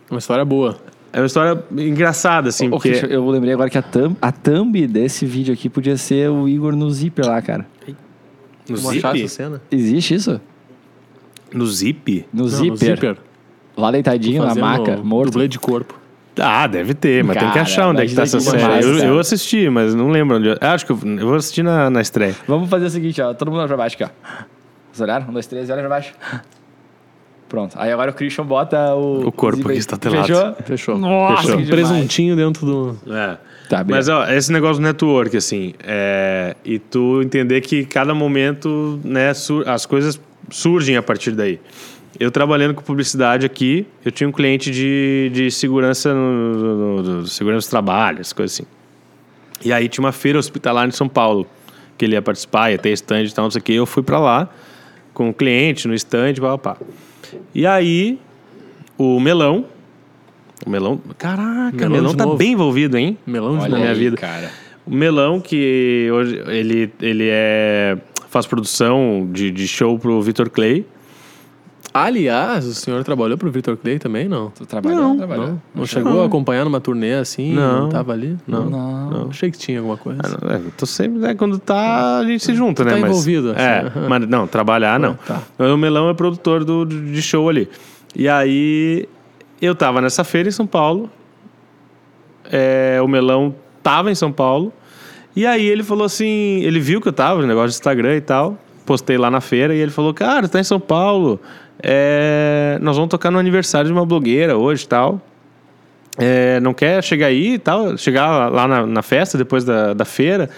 Uma 0.08 0.18
história 0.18 0.44
boa. 0.44 0.78
É 1.12 1.20
uma 1.20 1.26
história 1.26 1.62
engraçada, 1.76 2.48
assim, 2.48 2.68
Ô, 2.68 2.70
porque... 2.70 2.88
Christian, 2.90 3.08
eu 3.10 3.28
lembrei 3.28 3.52
agora 3.52 3.68
que 3.68 3.76
a 3.76 3.82
thumb, 3.82 4.16
a 4.20 4.32
thumb 4.32 4.86
desse 4.86 5.26
vídeo 5.26 5.52
aqui 5.52 5.68
podia 5.68 5.96
ser 5.96 6.30
o 6.30 6.48
Igor 6.48 6.74
no 6.74 6.90
zíper 6.90 7.26
lá, 7.26 7.42
cara. 7.42 7.66
No 8.68 8.80
Como 8.80 8.92
zip? 8.92 9.28
cena? 9.28 9.60
Existe 9.70 10.14
isso? 10.14 10.40
No 11.52 11.66
zip? 11.66 12.26
No, 12.32 12.42
Não, 12.44 12.48
zíper, 12.48 12.70
no 12.70 12.76
zíper. 12.76 13.16
Lá 13.76 13.90
deitadinho 13.90 14.44
na 14.44 14.54
maca, 14.54 14.96
morto. 14.98 15.32
Dublê 15.32 15.48
de 15.48 15.58
corpo. 15.58 16.00
Ah, 16.38 16.66
deve 16.66 16.94
ter, 16.94 17.22
mas 17.22 17.36
tem 17.36 17.46
que 17.46 17.52
Cara, 17.52 17.60
achar 17.62 17.88
onde 17.88 18.02
é 18.02 18.06
que 18.06 18.14
tá 18.14 18.22
essa 18.22 18.40
série. 18.40 18.62
Eu, 18.82 18.96
cara. 18.96 19.04
eu 19.06 19.18
assisti, 19.18 19.68
mas 19.68 19.94
não 19.94 20.08
lembro 20.08 20.38
onde. 20.38 20.48
eu- 20.48 20.56
Ah, 20.62 20.72
acho 20.72 20.86
que 20.86 20.92
eu, 20.92 20.98
eu 21.04 21.26
vou 21.26 21.34
assistir 21.34 21.62
na, 21.62 21.90
na 21.90 22.00
estreia. 22.00 22.34
Vamos 22.48 22.70
fazer 22.70 22.86
o 22.86 22.90
seguinte, 22.90 23.20
ó. 23.20 23.34
Todo 23.34 23.50
mundo 23.50 23.58
olha 23.60 23.68
pra 23.68 23.76
baixo 23.76 23.96
aqui, 23.96 24.04
ó. 24.04 24.08
Vocês 24.90 25.00
olharam? 25.02 25.28
Um, 25.28 25.32
dois, 25.32 25.46
três, 25.46 25.68
olha 25.68 25.80
pra 25.80 25.88
baixo. 25.90 26.14
Pronto. 27.52 27.74
Aí 27.78 27.92
agora 27.92 28.10
o 28.10 28.14
Christian 28.14 28.46
bota 28.46 28.94
o... 28.94 29.26
O 29.26 29.30
corpo 29.30 29.68
aqui 29.68 29.76
está 29.76 29.98
telado. 29.98 30.26
Fechou? 30.26 30.54
Fechou. 30.64 30.98
Nossa, 30.98 31.42
Fechou. 31.42 31.58
que 31.58 31.64
Um 31.64 31.66
presuntinho 31.68 32.34
dentro 32.34 32.64
do. 32.64 32.96
É. 33.12 33.36
Tá, 33.68 33.84
Mas, 33.86 34.08
ó, 34.08 34.26
esse 34.26 34.50
negócio 34.50 34.76
do 34.80 34.82
network, 34.86 35.36
assim, 35.36 35.74
é... 35.84 36.56
e 36.64 36.78
tu 36.78 37.20
entender 37.22 37.60
que 37.60 37.84
cada 37.84 38.14
momento, 38.14 38.98
né, 39.04 39.34
sur- 39.34 39.68
as 39.68 39.84
coisas 39.84 40.18
surgem 40.50 40.96
a 40.96 41.02
partir 41.02 41.32
daí. 41.32 41.60
Eu 42.18 42.30
trabalhando 42.30 42.72
com 42.72 42.80
publicidade 42.82 43.44
aqui, 43.44 43.86
eu 44.02 44.10
tinha 44.10 44.26
um 44.26 44.32
cliente 44.32 44.70
de, 44.70 45.30
de 45.34 45.50
segurança, 45.50 46.14
no, 46.14 46.32
no- 46.54 47.02
no- 47.02 47.26
segurança 47.26 47.66
do 47.68 47.70
trabalho, 47.70 48.20
essas 48.20 48.32
coisas 48.32 48.54
assim. 48.60 48.66
E 49.62 49.70
aí 49.74 49.90
tinha 49.90 50.02
uma 50.02 50.12
feira 50.12 50.38
hospitalar 50.38 50.88
em 50.88 50.90
São 50.90 51.06
Paulo, 51.06 51.46
que 51.98 52.04
ele 52.06 52.14
ia 52.14 52.22
participar, 52.22 52.70
ia 52.70 52.78
ter 52.78 52.92
stand 52.92 53.24
e 53.24 53.30
tal, 53.30 53.44
não 53.44 53.50
sei 53.50 53.60
o 53.60 53.62
quê. 53.62 53.72
Eu 53.74 53.84
fui 53.84 54.02
pra 54.02 54.18
lá 54.18 54.48
com 55.12 55.28
o 55.28 55.34
cliente 55.34 55.86
no 55.86 55.92
stand, 55.94 56.34
pá, 56.40 56.56
pá. 56.56 56.76
E 57.54 57.66
aí, 57.66 58.18
o 58.98 59.18
Melão, 59.20 59.64
o 60.66 60.70
Melão, 60.70 61.00
caraca, 61.18 61.72
Melão 61.76 61.88
o 61.88 61.90
Melão 61.90 62.14
tá 62.14 62.24
novo. 62.24 62.36
bem 62.38 62.52
envolvido, 62.52 62.96
hein? 62.96 63.18
Melão 63.26 63.56
de 63.58 63.64
Olha 63.64 63.70
na 63.70 63.78
minha 63.78 63.90
aí, 63.90 63.98
vida. 63.98 64.16
cara. 64.16 64.50
O 64.86 64.94
Melão, 64.94 65.40
que 65.40 66.08
hoje 66.12 66.42
ele, 66.48 66.92
ele 67.00 67.28
é, 67.30 67.96
faz 68.28 68.46
produção 68.46 69.28
de, 69.32 69.50
de 69.50 69.68
show 69.68 69.98
pro 69.98 70.20
Vitor 70.22 70.50
Clay. 70.50 70.84
Aliás, 71.94 72.66
o 72.66 72.74
senhor 72.74 73.04
trabalhou 73.04 73.36
pro 73.36 73.50
Victor 73.50 73.76
Clay 73.76 73.98
também, 73.98 74.26
não? 74.26 74.48
Tu 74.50 74.64
trabalhou? 74.64 74.98
Não, 74.98 75.16
trabalhou. 75.16 75.46
Não? 75.48 75.62
Não 75.74 75.86
chegou 75.86 76.22
a 76.22 76.26
acompanhar 76.26 76.64
numa 76.64 76.80
turnê 76.80 77.12
assim? 77.14 77.52
Não. 77.52 77.90
Tava 77.90 78.12
ali? 78.12 78.38
Não. 78.46 78.70
Não. 78.70 79.28
Achei 79.28 79.50
que 79.50 79.58
tinha 79.58 79.78
alguma 79.78 79.98
coisa. 79.98 80.20
Ah, 80.24 80.38
não, 80.40 80.50
é, 80.50 80.60
tô 80.76 80.86
sempre, 80.86 81.18
né, 81.18 81.34
quando 81.34 81.58
tá, 81.58 82.18
a 82.18 82.24
gente 82.24 82.42
se 82.42 82.54
junta, 82.54 82.82
né? 82.82 82.92
tá 82.92 82.96
mas, 82.98 83.10
envolvido, 83.10 83.50
assim, 83.50 83.60
É, 83.60 83.92
mas 84.08 84.26
não, 84.26 84.46
trabalhar 84.46 84.98
não. 84.98 85.14
tá. 85.14 85.42
Mas 85.58 85.70
O 85.70 85.76
Melão 85.76 86.08
é 86.08 86.14
produtor 86.14 86.64
do, 86.64 86.86
de 86.86 87.20
show 87.20 87.46
ali. 87.48 87.68
E 88.16 88.26
aí, 88.26 89.06
eu 89.60 89.74
tava 89.74 90.00
nessa 90.00 90.24
feira 90.24 90.48
em 90.48 90.52
São 90.52 90.66
Paulo. 90.66 91.10
É, 92.50 93.00
o 93.02 93.08
Melão 93.08 93.54
tava 93.82 94.10
em 94.10 94.14
São 94.14 94.32
Paulo. 94.32 94.72
E 95.36 95.46
aí 95.46 95.66
ele 95.66 95.82
falou 95.82 96.04
assim, 96.04 96.60
ele 96.62 96.80
viu 96.80 97.00
que 97.00 97.08
eu 97.08 97.12
tava 97.12 97.40
no 97.40 97.46
negócio 97.46 97.68
de 97.68 97.74
Instagram 97.74 98.16
e 98.16 98.20
tal. 98.20 98.58
Postei 98.84 99.16
lá 99.16 99.30
na 99.30 99.40
feira 99.40 99.74
e 99.74 99.78
ele 99.78 99.90
falou, 99.90 100.12
cara, 100.12 100.48
tá 100.48 100.58
em 100.58 100.64
São 100.64 100.80
Paulo. 100.80 101.40
É, 101.82 102.78
nós 102.80 102.96
vamos 102.96 103.10
tocar 103.10 103.30
no 103.30 103.38
aniversário 103.38 103.88
de 103.88 103.92
uma 103.92 104.06
blogueira 104.06 104.56
hoje 104.56 104.84
e 104.84 104.88
tal. 104.88 105.20
É, 106.18 106.60
não 106.60 106.74
quer 106.74 107.02
chegar 107.02 107.26
aí 107.26 107.54
e 107.54 107.58
tal, 107.58 107.96
chegar 107.96 108.50
lá 108.50 108.68
na, 108.68 108.86
na 108.86 109.02
festa 109.02 109.36
depois 109.36 109.64
da, 109.64 109.94
da 109.94 110.04
feira. 110.04 110.48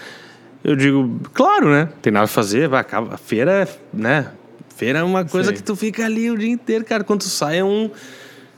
Eu 0.63 0.75
digo, 0.75 1.19
claro, 1.33 1.69
né? 1.69 1.89
Tem 2.01 2.11
nada 2.11 2.25
a 2.25 2.27
fazer, 2.27 2.67
vai, 2.67 2.85
a 2.91 3.17
feira 3.17 3.51
é, 3.63 3.67
né? 3.93 4.27
Feira 4.75 4.99
é 4.99 5.03
uma 5.03 5.23
coisa 5.23 5.47
Sei. 5.47 5.57
que 5.57 5.63
tu 5.63 5.75
fica 5.75 6.03
ali 6.03 6.29
o 6.29 6.37
dia 6.37 6.49
inteiro, 6.49 6.83
cara. 6.83 7.03
Quando 7.03 7.21
tu 7.21 7.29
sai 7.29 7.59
é 7.59 7.63
um. 7.63 7.89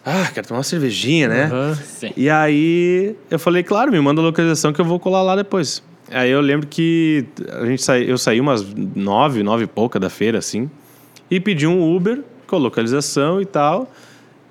Ah, 0.03 0.29
quero 0.33 0.47
tomar 0.47 0.59
uma 0.59 0.63
cervejinha, 0.63 1.27
né? 1.27 1.49
Sim. 1.83 2.13
E 2.15 2.29
aí 2.29 3.15
eu 3.29 3.37
falei, 3.37 3.61
claro, 3.61 3.91
me 3.91 3.99
manda 3.99 4.21
a 4.21 4.23
localização 4.23 4.73
que 4.73 4.81
eu 4.81 4.85
vou 4.85 4.99
colar 4.99 5.21
lá 5.21 5.35
depois. 5.35 5.83
Aí 6.09 6.31
eu 6.31 6.39
lembro 6.39 6.65
que 6.65 7.25
a 7.51 7.65
gente 7.65 7.83
sai, 7.83 8.09
eu 8.09 8.17
saí 8.17 8.39
umas 8.39 8.65
nove, 8.73 9.43
nove 9.43 9.65
e 9.65 9.67
pouca 9.67 9.99
da 9.99 10.09
feira, 10.09 10.37
assim, 10.37 10.69
e 11.29 11.39
pedi 11.39 11.67
um 11.67 11.93
Uber 11.95 12.23
com 12.47 12.57
localização 12.57 13.41
e 13.41 13.45
tal. 13.45 13.91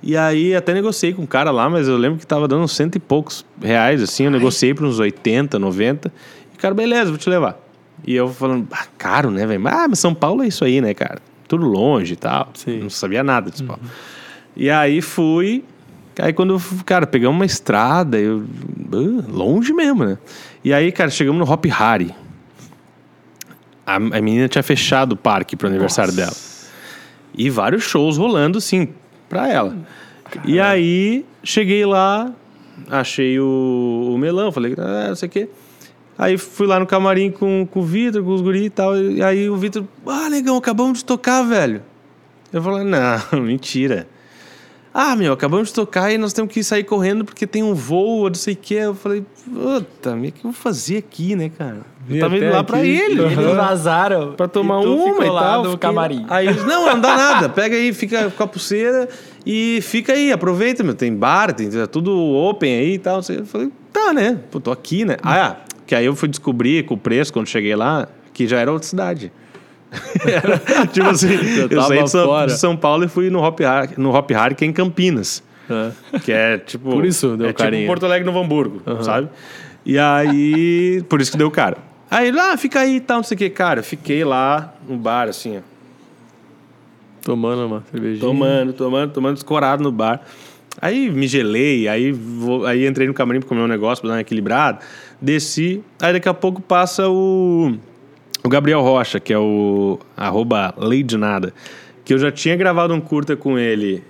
E 0.03 0.17
aí 0.17 0.55
até 0.55 0.73
negociei 0.73 1.13
com 1.13 1.23
o 1.23 1.27
cara 1.27 1.51
lá, 1.51 1.69
mas 1.69 1.89
eu 1.89 1.97
lembro 1.97 2.19
que 2.19 2.27
tava 2.27 2.47
dando 2.47 2.63
uns 2.63 2.73
cento 2.73 2.97
e 2.97 3.01
poucos 3.01 3.45
reais, 3.61 4.03
assim, 4.03 4.25
eu 4.25 4.31
negociei 4.31 4.73
por 4.73 4.87
uns 4.87 4.99
80, 4.99 5.59
90. 5.59 6.13
E 6.53 6.57
o 6.57 6.61
cara, 6.61 6.75
beleza, 6.75 7.11
vou 7.11 7.19
te 7.19 7.29
levar. 7.29 7.59
E 8.07 8.15
eu 8.15 8.29
falando, 8.29 8.69
ah, 8.71 8.87
caro, 8.97 9.31
né, 9.31 9.47
velho? 9.47 9.67
Ah, 9.67 9.87
mas 9.89 9.99
São 9.99 10.15
Paulo 10.15 10.45
é 10.45 10.47
isso 10.47 10.65
aí, 10.65 10.81
né, 10.81 10.95
cara? 10.95 11.21
Tudo 11.49 11.67
longe 11.67 12.13
e 12.13 12.17
tal. 12.17 12.51
Sim. 12.55 12.83
Não 12.83 12.91
sabia 12.91 13.25
nada 13.25 13.51
de 13.51 13.59
São 13.59 13.67
Paulo. 13.67 13.83
E 14.55 14.71
aí 14.71 15.01
fui. 15.01 15.65
Aí 16.19 16.33
quando, 16.33 16.61
cara, 16.85 17.07
pegamos 17.07 17.37
uma 17.37 17.45
estrada, 17.45 18.19
eu, 18.19 18.45
longe 19.29 19.73
mesmo, 19.73 20.05
né? 20.05 20.19
E 20.65 20.73
aí, 20.73 20.91
cara, 20.93 21.11
chegamos 21.11 21.39
no 21.39 21.53
Hop 21.53 21.65
Hari. 21.67 22.15
a, 23.87 23.97
a 23.97 23.99
menina 23.99 24.49
tinha 24.49 24.63
fechado 24.63 25.13
o 25.13 25.17
parque 25.17 25.57
pro 25.57 25.69
aniversário 25.69 26.13
dela. 26.13 26.33
E 27.37 27.51
vários 27.51 27.83
shows 27.83 28.17
rolando, 28.17 28.61
sim, 28.61 28.89
pra 29.29 29.49
ela. 29.49 29.77
E 30.45 30.59
aí, 30.59 31.25
cheguei 31.43 31.85
lá, 31.85 32.33
achei 32.89 33.39
o, 33.39 34.13
o 34.15 34.19
melão, 34.19 34.51
falei, 34.51 34.75
ah, 34.79 35.09
não 35.09 35.17
sei 35.17 35.29
o 35.29 35.31
quê. 35.31 35.49
Aí 36.19 36.39
fui 36.39 36.67
lá 36.67 36.81
no 36.81 36.87
camarim 36.87 37.31
com, 37.31 37.69
com 37.71 37.81
o 37.81 37.83
Vitor, 37.83 38.23
com 38.25 38.31
os 38.31 38.41
guris 38.41 38.67
e 38.67 38.71
tal. 38.71 38.97
E 38.97 39.23
aí 39.23 39.51
o 39.51 39.57
Vitor, 39.57 39.85
ah, 40.07 40.31
negão, 40.31 40.57
acabamos 40.57 40.99
de 40.99 41.05
tocar, 41.05 41.43
velho. 41.43 41.83
Eu 42.53 42.63
falei, 42.63 42.85
não, 42.85 43.21
mentira. 43.41 44.09
Ah, 44.95 45.15
meu, 45.15 45.35
acabamos 45.35 45.69
de 45.69 45.75
tocar 45.75 46.11
e 46.11 46.17
nós 46.17 46.33
temos 46.33 46.51
que 46.51 46.65
sair 46.65 46.85
correndo 46.85 47.23
porque 47.23 47.47
tem 47.47 47.63
um 47.63 47.75
voo, 47.75 48.29
não 48.29 48.35
sei 48.35 48.55
o 48.55 48.57
quê. 48.57 48.75
Eu 48.77 48.95
falei, 48.95 49.23
puta, 49.45 50.15
o 50.15 50.23
que 50.23 50.39
eu 50.39 50.45
vou 50.45 50.53
fazer 50.55 50.97
aqui, 50.97 51.37
né, 51.37 51.51
cara? 51.51 51.85
Eu 52.09 52.21
tava 52.21 52.37
indo 52.37 52.51
lá 52.51 52.63
pra 52.65 52.79
aqui. 52.79 52.89
ele. 52.89 53.21
Aham. 53.21 53.33
Eles 53.43 53.57
vazaram. 53.57 54.33
Pra 54.33 54.47
tomar 54.49 54.81
e 54.81 54.85
tu 54.85 54.95
uma 54.95 55.07
ficou 55.13 55.25
e 55.25 55.31
lá 55.31 55.41
tal. 55.43 55.59
no 55.65 55.71
fiquei- 55.73 55.79
camarim. 55.89 56.27
Aí 56.29 56.47
eles, 56.49 56.65
não, 56.65 56.87
não 56.87 57.01
dá 57.01 57.17
nada. 57.17 57.49
Pega 57.49 57.75
aí, 57.77 57.93
fica 57.93 58.31
com 58.31 58.43
a 58.43 58.47
pulseira 58.47 59.09
e 59.45 59.81
fica 59.83 60.13
aí, 60.13 60.31
aproveita, 60.33 60.83
meu. 60.85 60.95
Tem 60.95 61.13
bar, 61.15 61.53
tem 61.53 61.69
é 61.81 61.87
tudo 61.87 62.13
open 62.17 62.73
aí 62.79 62.95
e 62.95 62.99
tal. 62.99 63.21
Eu 63.29 63.45
falei, 63.47 63.71
tá, 63.93 64.13
né? 64.13 64.39
Pô, 64.51 64.61
tô 64.61 64.71
aqui, 64.71 65.05
né? 65.05 65.17
Ah, 65.23 65.39
é. 65.39 65.57
Que 65.87 65.95
aí 65.95 66.05
eu 66.07 66.15
fui 66.17 66.29
descobrir 66.29 66.85
com 66.85 66.95
o 66.95 66.99
preço, 66.99 67.33
quando 67.33 67.47
cheguei 67.49 67.75
lá, 67.77 68.09
que 68.33 68.47
já 68.47 68.59
era 68.59 68.73
outra 68.73 68.89
cidade. 68.89 69.33
Era, 70.27 70.59
tipo 70.89 71.07
assim, 71.09 71.29
eu 71.61 71.69
tava 71.69 71.87
saí 71.89 72.03
de 72.03 72.11
São, 72.11 72.27
fora. 72.27 72.47
de 72.49 72.59
São 72.59 72.77
Paulo 72.77 73.05
e 73.05 73.09
fui 73.09 73.31
no 73.31 73.41
Hop 73.41 73.61
Har, 73.61 73.91
no 73.97 74.13
Hop 74.15 74.31
Har, 74.33 74.55
que 74.55 74.65
é 74.65 74.69
em 74.69 74.73
Campinas. 74.73 75.43
É. 75.71 76.19
Que 76.19 76.33
é 76.33 76.59
tipo. 76.59 76.91
Por 76.91 77.05
isso 77.05 77.37
deu 77.37 77.49
é 77.49 77.53
carinho. 77.53 77.83
tipo 77.83 77.87
Porto 77.93 78.05
Alegre 78.05 78.27
Novo 78.27 78.41
Hamburgo, 78.41 78.83
sabe? 79.03 79.29
E 79.85 79.97
aí. 79.97 81.03
Por 81.09 81.21
isso 81.21 81.31
que 81.31 81.39
deu 81.39 81.51
caro. 81.53 81.77
Aí 82.11 82.29
ele, 82.29 82.39
ah, 82.39 82.57
fica 82.57 82.81
aí 82.81 82.97
e 82.97 83.01
tal, 83.01 83.19
não 83.19 83.25
sei 83.25 83.35
o 83.35 83.39
que. 83.39 83.51
Cara, 83.51 83.83
fiquei 83.83 84.25
lá 84.25 84.75
no 84.89 84.97
bar, 84.97 85.29
assim, 85.29 85.59
ó. 85.59 85.61
Tomando 87.23 87.67
uma 87.67 87.85
cervejinha. 87.91 88.21
Tomando, 88.21 88.73
tomando, 88.73 89.13
tomando 89.13 89.37
escorado 89.37 89.83
no 89.83 89.91
bar. 89.91 90.23
Aí 90.81 91.11
me 91.11 91.27
gelei, 91.27 91.89
aí, 91.89 92.13
vou, 92.13 92.65
aí 92.67 92.87
entrei 92.87 93.09
no 93.09 93.15
camarim 93.15 93.41
pra 93.41 93.49
comer 93.49 93.63
um 93.63 93.67
negócio, 93.67 94.03
pra 94.03 94.11
dar 94.11 94.15
uma 94.17 94.21
equilibrada. 94.21 94.79
Desci, 95.21 95.83
aí 96.01 96.13
daqui 96.13 96.29
a 96.29 96.35
pouco 96.35 96.61
passa 96.61 97.09
o, 97.09 97.75
o 98.45 98.49
Gabriel 98.49 98.83
Rocha, 98.83 99.19
que 99.19 99.33
é 99.33 99.39
o 99.39 99.99
arroba 100.17 100.75
Lei 100.77 101.03
de 101.03 101.17
Nada. 101.17 101.53
Que 102.05 102.15
eu 102.15 102.19
já 102.19 102.31
tinha 102.31 102.55
gravado 102.55 102.95
um 102.95 103.01
curta 103.01 103.35
com 103.35 103.59
ele, 103.59 104.05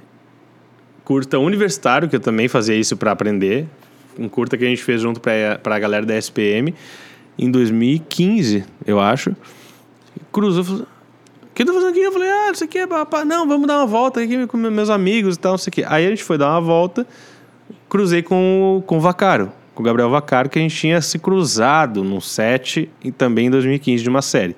curta 1.05 1.39
universitário, 1.39 2.09
que 2.09 2.17
eu 2.17 2.21
também 2.21 2.49
fazia 2.49 2.75
isso 2.75 2.97
pra 2.97 3.13
aprender. 3.13 3.67
Um 4.19 4.29
curta 4.29 4.59
que 4.59 4.65
a 4.65 4.69
gente 4.69 4.83
fez 4.83 5.01
junto 5.01 5.21
pra, 5.21 5.59
pra 5.63 5.79
galera 5.79 6.05
da 6.05 6.17
SPM 6.19 6.75
em 7.39 7.51
2015, 7.51 8.65
eu 8.87 9.01
acho. 9.01 9.35
Cruzou, 10.33 10.65
falou, 10.65 10.83
o 10.83 11.55
que 11.55 11.65
tô 11.65 11.73
fazendo 11.73 11.91
aqui? 11.91 12.01
Eu 12.01 12.13
falei, 12.13 12.29
ah, 12.29 12.51
isso 12.53 12.65
aqui 12.65 12.79
é 12.79 12.87
papá. 12.87 13.25
Não, 13.25 13.47
vamos 13.47 13.67
dar 13.67 13.79
uma 13.79 13.87
volta 13.87 14.21
aqui 14.21 14.47
com 14.47 14.57
meus 14.57 14.91
amigos 14.91 15.37
e 15.37 15.39
tal, 15.39 15.53
não 15.53 15.59
sei 15.59 15.71
o 15.71 15.73
quê. 15.73 15.85
Aí 15.87 16.07
a 16.07 16.11
gente 16.11 16.23
foi 16.23 16.37
dar 16.39 16.51
uma 16.51 16.61
volta, 16.61 17.07
cruzei 17.89 18.23
com, 18.23 18.83
com 18.87 18.99
o 18.99 19.01
Vacaro, 19.01 19.53
com 19.75 19.83
o 19.83 19.87
Gabriel 19.87 20.11
Vacaro, 20.11 20.49
que 20.49 20.59
a 20.59 20.63
gente 20.63 20.77
tinha 20.77 21.01
se 21.01 21.19
cruzado 21.19 22.05
num 22.05 22.21
set 22.21 22.91
e 23.03 23.11
também 23.11 23.47
em 23.47 23.51
2015 23.51 24.03
de 24.03 24.09
uma 24.09 24.23
série. 24.23 24.57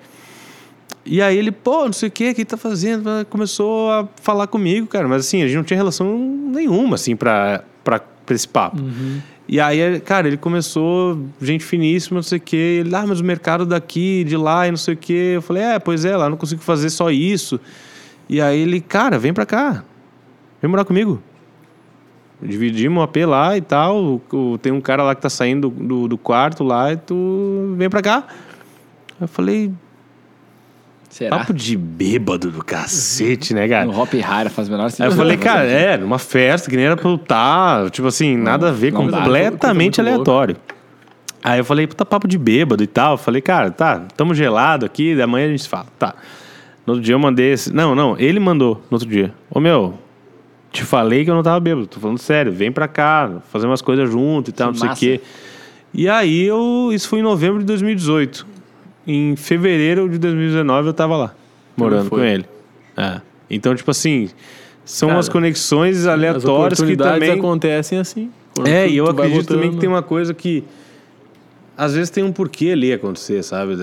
E 1.11 1.23
aí 1.23 1.39
ele, 1.39 1.51
pô, 1.51 1.87
não 1.87 1.93
sei 1.93 2.09
o 2.09 2.13
que, 2.13 2.31
o 2.31 2.35
que 2.35 2.45
tá 2.45 2.57
fazendo? 2.57 3.09
Começou 3.31 3.91
a 3.91 4.07
falar 4.21 4.47
comigo, 4.47 4.87
cara. 4.87 5.09
Mas 5.09 5.27
assim, 5.27 5.43
a 5.43 5.47
gente 5.47 5.57
não 5.57 5.65
tinha 5.65 5.79
relação 5.79 6.19
nenhuma, 6.19 6.97
assim, 6.97 7.17
pra, 7.17 7.65
esse 8.29 8.47
papo. 8.47 8.77
E 9.49 9.59
aí, 9.59 9.99
cara, 10.01 10.29
ele 10.29 10.37
começou, 10.37 11.19
gente 11.41 11.65
finíssima, 11.65 12.17
não 12.17 12.23
sei 12.23 12.37
o 12.37 12.41
quê. 12.41 12.83
Ele, 12.85 12.95
ah, 12.95 13.07
mas 13.07 13.19
o 13.19 13.25
mercado 13.25 13.65
daqui, 13.65 14.23
de 14.23 14.37
lá 14.37 14.69
e 14.69 14.71
não 14.71 14.77
sei 14.77 14.93
o 14.93 14.97
quê. 14.97 15.33
Eu 15.37 15.43
falei, 15.43 15.63
é, 15.63 15.79
pois 15.79 16.05
é, 16.05 16.15
lá 16.15 16.29
não 16.29 16.37
consigo 16.37 16.61
fazer 16.61 16.91
só 16.91 17.11
isso. 17.11 17.59
E 18.29 18.43
aí 18.43 18.61
ele, 18.61 18.79
cara, 18.79 19.19
vem 19.19 19.33
pra 19.33 19.47
cá. 19.47 19.83
Vem 20.61 20.71
morar 20.71 20.85
comigo. 20.85 21.23
Dividimos 22.43 22.99
um 22.99 23.03
AP 23.03 23.17
lá 23.27 23.57
e 23.57 23.63
tal. 23.63 24.21
Tem 24.61 24.71
um 24.71 24.83
cara 24.83 25.03
lá 25.03 25.15
que 25.15 25.23
tá 25.23 25.31
saindo 25.31 25.71
do, 25.71 25.83
do, 25.83 26.09
do 26.09 26.19
quarto 26.19 26.63
lá 26.63 26.93
e 26.93 26.99
tu 26.99 27.75
vem 27.79 27.89
pra 27.89 28.03
cá. 28.03 28.27
Eu 29.19 29.27
falei, 29.27 29.73
Será? 31.09 31.39
papo 31.39 31.53
de 31.55 31.77
bêbado 31.77 32.51
do 32.51 32.63
cacete, 32.63 33.55
né, 33.55 33.67
cara? 33.67 33.87
No 33.87 33.99
Hop 33.99 34.13
Rara 34.15 34.51
faz 34.51 34.69
o 34.69 34.71
menor 34.71 34.91
sentido. 34.91 35.07
Aí 35.07 35.11
eu 35.13 35.17
falei, 35.17 35.37
cara, 35.37 35.65
é- 35.65 35.97
numa 35.97 36.19
festa 36.19 36.69
que 36.71 36.77
nem 36.77 36.85
era 36.87 36.97
pra 36.97 37.09
eu 37.09 37.15
estar, 37.17 37.91
tipo 37.91 38.07
assim, 38.07 38.37
nada 38.37 38.69
a 38.69 38.73
ver, 38.73 38.93
não 38.93 39.07
dá. 39.09 39.19
completamente 39.23 40.01
aleatório. 40.01 40.57
Aí 41.43 41.59
eu 41.61 41.65
falei, 41.65 41.87
puta 41.87 42.05
papo 42.05 42.29
de 42.29 42.37
bêbado 42.37 42.83
e 42.83 42.87
tal. 42.87 43.13
Eu 43.15 43.19
falei, 43.19 43.41
cara, 43.41 43.71
tá, 43.71 44.03
tamo 44.17 44.35
gelado 44.35 44.85
aqui, 44.85 45.21
amanhã 45.21 45.47
a 45.47 45.51
gente 45.51 45.63
se 45.63 45.69
fala. 45.69 45.87
Tá. 45.99 46.15
No 46.87 46.95
outro 46.95 47.05
dia 47.05 47.15
eu 47.15 47.19
mandei 47.19 47.53
esse. 47.53 47.73
Não, 47.73 47.95
não, 47.95 48.17
ele 48.19 48.39
mandou 48.41 48.83
no 48.91 48.97
outro 48.97 49.09
dia. 49.09 49.33
Ô 49.51 49.61
meu, 49.61 49.95
te 50.73 50.83
falei 50.85 51.25
que 51.25 51.31
eu 51.31 51.35
não 51.35 51.43
tava 51.43 51.59
bêbado, 51.61 51.87
tô 51.87 52.01
falando 52.01 52.19
sério, 52.19 52.53
vem 52.53 52.71
pra 52.73 52.87
cá, 52.89 53.31
fazer 53.51 53.67
umas 53.67 53.81
coisas 53.81 54.11
junto 54.11 54.51
e 54.51 54.53
tal, 54.53 54.69
Que 54.69 54.73
não 54.73 54.79
sei 54.79 54.87
o 54.87 54.91
massa. 54.91 55.01
quê. 55.01 55.21
E 55.95 56.09
aí 56.09 56.43
eu. 56.45 56.91
Isso 56.93 57.09
foi 57.09 57.21
em 57.21 57.23
novembro 57.23 57.61
de 57.61 57.65
2018. 57.65 58.47
Em 59.11 59.35
fevereiro 59.37 60.07
de 60.07 60.19
2019 60.19 60.89
eu 60.89 60.93
tava 60.93 61.17
lá, 61.17 61.35
morando 61.75 62.11
com 62.11 62.21
ele. 62.21 62.45
É. 62.95 63.23
Então, 63.49 63.75
tipo 63.75 63.91
assim, 63.91 64.29
são 64.85 65.09
Cara, 65.09 65.17
umas 65.17 65.29
conexões 65.31 66.01
As 66.01 66.07
aleatórias 66.07 66.79
que 66.79 66.95
também. 66.95 67.31
acontecem 67.31 67.99
assim. 67.99 68.31
É, 68.67 68.87
e 68.87 68.99
eu 68.99 69.07
acredito 69.09 69.47
também 69.47 69.71
que 69.71 69.79
tem 69.79 69.89
uma 69.89 70.03
coisa 70.03 70.35
que. 70.35 70.63
Às 71.75 71.95
vezes 71.95 72.11
tem 72.11 72.23
um 72.23 72.33
porquê 72.33 72.73
ali 72.73 72.93
acontecer, 72.93 73.43
sabe? 73.43 73.77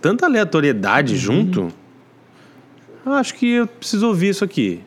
Tanta 0.00 0.26
aleatoriedade 0.26 1.14
Uhum. 1.14 1.18
junto. 1.18 1.72
Eu 3.04 3.12
acho 3.14 3.34
que 3.34 3.50
eu 3.54 3.66
preciso 3.66 4.06
ouvir 4.06 4.28
isso 4.28 4.44
aqui. 4.44 4.80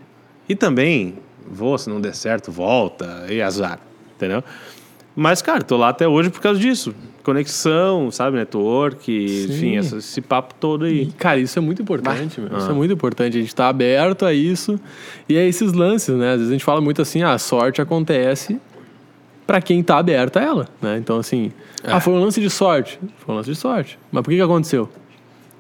E 0.47 0.55
também, 0.55 1.15
vou, 1.49 1.77
se 1.77 1.89
não 1.89 1.99
der 1.99 2.13
certo, 2.15 2.51
volta 2.51 3.25
e 3.29 3.41
azar, 3.41 3.79
entendeu? 4.15 4.41
Mas, 5.15 5.41
cara, 5.41 5.61
tô 5.63 5.75
lá 5.75 5.89
até 5.89 6.07
hoje 6.07 6.29
por 6.29 6.39
causa 6.39 6.59
disso. 6.59 6.93
Conexão, 7.33 8.09
sabe? 8.11 8.37
Network, 8.37 9.11
enfim, 9.51 9.77
essa- 9.77 9.97
esse 9.97 10.19
papo 10.21 10.53
todo 10.59 10.85
aí. 10.85 11.03
E, 11.03 11.05
cara, 11.13 11.39
isso 11.39 11.57
é 11.57 11.61
muito 11.61 11.81
importante, 11.81 12.41
meu. 12.41 12.57
Isso 12.57 12.69
é 12.69 12.73
muito 12.73 12.93
importante. 12.93 13.37
A 13.37 13.41
gente 13.41 13.53
tá 13.55 13.67
aberto 13.69 14.25
a 14.25 14.33
isso. 14.33 14.79
E 15.27 15.37
é 15.37 15.47
esses 15.47 15.73
lances, 15.73 16.15
né? 16.15 16.31
Às 16.31 16.37
vezes 16.37 16.49
a 16.49 16.51
gente 16.53 16.63
fala 16.65 16.81
muito 16.81 17.01
assim, 17.01 17.21
ah, 17.21 17.33
a 17.33 17.37
sorte 17.37 17.81
acontece 17.81 18.59
pra 19.45 19.61
quem 19.61 19.81
tá 19.83 19.97
aberto 19.97 20.37
a 20.37 20.41
ela, 20.41 20.67
né? 20.81 20.97
Então, 20.97 21.17
assim, 21.17 21.51
ah, 21.83 21.99
foi 21.99 22.13
um 22.13 22.19
lance 22.19 22.39
de 22.41 22.49
sorte. 22.49 22.99
Foi 23.17 23.33
um 23.33 23.37
lance 23.37 23.49
de 23.51 23.55
sorte. 23.55 23.97
Mas 24.11 24.23
por 24.23 24.29
que 24.31 24.35
que 24.37 24.41
aconteceu? 24.41 24.89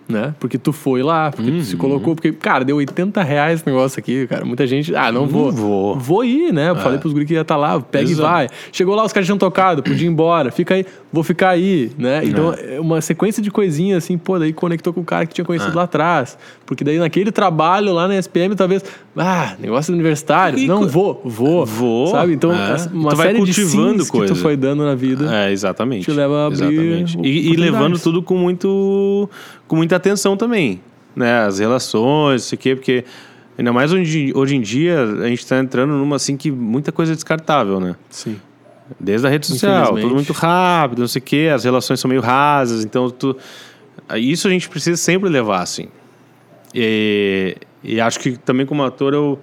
Né? 0.09 0.33
Porque 0.39 0.57
tu 0.57 0.73
foi 0.73 1.03
lá, 1.03 1.29
porque 1.31 1.51
tu 1.51 1.61
se 1.61 1.75
colocou, 1.77 2.15
porque, 2.15 2.31
cara, 2.31 2.65
deu 2.65 2.77
80 2.77 3.21
reais 3.21 3.59
esse 3.59 3.67
negócio 3.67 3.99
aqui, 3.99 4.25
cara. 4.25 4.43
Muita 4.43 4.65
gente, 4.65 4.95
ah, 4.95 5.11
não 5.11 5.27
vou. 5.27 5.51
vou. 5.51 5.95
Vou 5.99 6.25
ir, 6.25 6.51
né? 6.51 6.71
Eu 6.71 6.75
falei 6.77 6.97
pros 6.97 7.13
guri 7.13 7.25
que 7.27 7.33
ia 7.35 7.41
estar 7.41 7.55
lá, 7.55 7.79
pega 7.79 8.05
Exato. 8.09 8.19
e 8.19 8.23
vai. 8.23 8.49
Chegou 8.71 8.95
lá, 8.95 9.05
os 9.05 9.13
caras 9.13 9.27
tinham 9.27 9.37
tocado, 9.37 9.83
podia 9.83 10.07
ir 10.07 10.09
embora, 10.09 10.49
fica 10.51 10.73
aí, 10.73 10.83
vou 11.13 11.23
ficar 11.23 11.49
aí, 11.49 11.91
né? 11.95 12.21
Então, 12.25 12.51
é 12.57 12.79
uma 12.79 13.01
sequência 13.01 13.39
de 13.43 13.51
coisinhas 13.51 14.03
assim, 14.03 14.17
pô, 14.17 14.39
daí 14.39 14.51
conectou 14.51 14.91
com 14.91 15.01
o 15.01 15.05
cara 15.05 15.27
que 15.27 15.33
tinha 15.35 15.45
conhecido 15.45 15.75
lá 15.75 15.83
atrás. 15.83 16.35
Porque 16.65 16.83
daí 16.83 16.97
naquele 16.97 17.31
trabalho 17.31 17.93
lá 17.93 18.07
na 18.07 18.15
SPM, 18.17 18.55
talvez, 18.55 18.83
ah, 19.15 19.53
negócio 19.59 19.93
universitário, 19.93 20.57
E 20.57 20.65
não 20.67 20.87
vou, 20.87 21.21
vou. 21.23 21.67
Vou, 21.67 22.07
Sabe? 22.07 22.33
Então, 22.33 22.51
é. 22.51 22.73
essa- 22.73 22.89
uma 22.89 23.11
Tu 23.11 23.15
vai 23.15 23.27
série 23.27 23.39
de 23.39 23.45
cultivando 23.45 23.91
sims 23.99 24.05
que 24.09 24.17
coisa. 24.17 24.33
tu 24.33 24.39
foi 24.39 24.57
dando 24.57 24.83
na 24.83 24.95
vida. 24.95 25.29
É, 25.45 25.51
exatamente. 25.51 26.05
Te 26.05 26.11
leva 26.11 26.43
a 26.43 26.45
abrir 26.47 26.63
Exatamente. 26.73 27.17
E, 27.23 27.51
e 27.51 27.55
levando 27.55 27.99
tudo 27.99 28.23
com 28.23 28.35
muito 28.35 29.29
com 29.69 29.75
muita 29.75 29.95
atenção 29.95 30.35
também, 30.35 30.81
né? 31.15 31.45
As 31.45 31.59
relações, 31.59 32.43
isso 32.43 32.55
aqui, 32.55 32.75
porque 32.75 33.05
ainda 33.57 33.71
mais 33.71 33.93
hoje, 33.93 34.33
hoje 34.35 34.55
em 34.55 34.61
dia 34.61 35.01
a 35.03 35.27
gente 35.27 35.45
tá 35.45 35.59
entrando 35.59 35.93
numa 35.93 36.15
assim 36.15 36.35
que 36.35 36.51
muita 36.51 36.91
coisa 36.91 37.13
é 37.13 37.15
descartável, 37.15 37.79
né? 37.79 37.95
Sim. 38.09 38.37
Desde 38.99 39.27
a 39.27 39.29
rede 39.29 39.45
social, 39.45 39.95
tudo 39.95 40.15
muito 40.15 40.33
rápido, 40.33 40.99
não 40.99 41.07
sei 41.07 41.19
o 41.21 41.23
quê, 41.23 41.51
as 41.53 41.63
relações 41.63 41.99
são 41.99 42.09
meio 42.09 42.21
rasas, 42.21 42.83
então 42.83 43.11
tu, 43.11 43.37
isso 44.15 44.47
a 44.47 44.51
gente 44.51 44.67
precisa 44.67 44.97
sempre 44.97 45.29
levar 45.29 45.61
assim. 45.61 45.87
E, 46.73 47.55
e 47.83 48.01
acho 48.01 48.19
que 48.19 48.37
também 48.37 48.65
como 48.65 48.83
ator 48.83 49.13
eu 49.13 49.39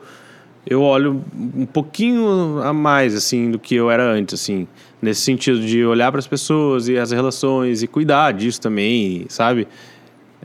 eu 0.69 0.83
olho 0.83 1.25
um 1.55 1.65
pouquinho 1.65 2.61
a 2.61 2.73
mais 2.73 3.15
assim 3.15 3.53
do 3.53 3.59
que 3.59 3.77
eu 3.77 3.89
era 3.89 4.03
antes, 4.03 4.35
assim, 4.35 4.67
nesse 5.01 5.21
sentido 5.21 5.61
de 5.61 5.85
olhar 5.85 6.11
para 6.11 6.19
as 6.19 6.27
pessoas 6.27 6.89
e 6.89 6.99
as 6.99 7.13
relações 7.13 7.85
e 7.85 7.87
cuidar 7.87 8.33
disso 8.33 8.61
também, 8.61 9.27
sabe? 9.29 9.69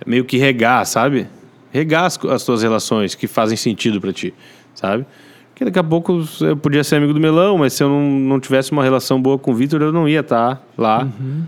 Meio 0.05 0.25
que 0.25 0.37
regar, 0.37 0.85
sabe? 0.85 1.27
Regar 1.71 2.05
as, 2.05 2.19
as 2.25 2.43
tuas 2.43 2.61
relações 2.63 3.15
que 3.15 3.27
fazem 3.27 3.57
sentido 3.57 4.01
para 4.01 4.11
ti, 4.11 4.33
sabe? 4.73 5.05
Porque 5.49 5.65
daqui 5.65 5.79
a 5.79 5.83
pouco 5.83 6.23
eu 6.41 6.57
podia 6.57 6.83
ser 6.83 6.95
amigo 6.95 7.13
do 7.13 7.19
Melão, 7.19 7.57
mas 7.59 7.73
se 7.73 7.83
eu 7.83 7.89
não, 7.89 8.01
não 8.01 8.39
tivesse 8.39 8.71
uma 8.71 8.83
relação 8.83 9.21
boa 9.21 9.37
com 9.37 9.51
o 9.51 9.53
Vitor, 9.53 9.81
eu 9.81 9.91
não 9.91 10.09
ia 10.09 10.21
estar 10.21 10.61
lá, 10.77 11.07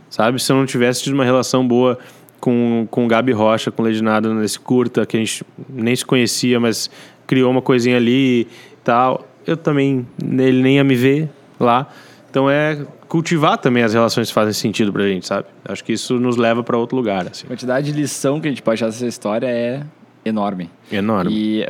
sabe? 0.10 0.40
Se 0.40 0.52
eu 0.52 0.56
não 0.56 0.66
tivesse 0.68 1.04
tido 1.04 1.14
uma 1.14 1.26
relação 1.26 1.68
boa 1.68 1.98
com, 2.40 2.88
com 2.92 3.06
o 3.06 3.08
Gabi 3.08 3.32
Rocha, 3.32 3.72
com 3.72 3.82
o 3.82 3.86
Leginado 3.86 4.34
nesse 4.36 4.60
curta, 4.60 5.06
que 5.06 5.18
a 5.18 5.20
gente 5.20 5.44
nem 5.68 5.96
se 5.96 6.06
conhecia, 6.06 6.60
mas 6.60 6.92
criou 7.26 7.50
uma 7.50 7.62
coisinha 7.62 7.98
ali 7.98 8.42
e 8.42 8.48
tal, 8.84 9.28
eu 9.48 9.58
também, 9.58 10.06
ele 10.22 10.62
nem 10.62 10.76
ia 10.76 10.84
me 10.84 10.94
ver 10.94 11.30
lá. 11.60 11.88
Então 12.30 12.50
é 12.50 12.86
cultivar 13.14 13.60
também 13.60 13.84
as 13.84 13.94
relações 13.94 14.30
que 14.30 14.34
fazem 14.34 14.54
sentido 14.54 14.92
pra 14.92 15.04
gente, 15.08 15.28
sabe? 15.28 15.46
Acho 15.66 15.84
que 15.84 15.94
isso 15.94 16.20
nos 16.20 16.36
leva 16.36 16.64
pra 16.64 16.76
outro 16.76 16.96
lugar, 16.98 17.28
assim. 17.28 17.46
A 17.46 17.50
quantidade 17.50 17.92
de 17.92 18.00
lição 18.02 18.42
que 18.42 18.48
a 18.48 18.50
gente 18.50 18.64
pode 18.64 18.84
achar 18.84 18.88
dessa 18.88 19.06
história 19.06 19.46
é 19.46 19.84
enorme. 20.26 20.68
Enorme. 20.92 21.32
E 21.32 21.64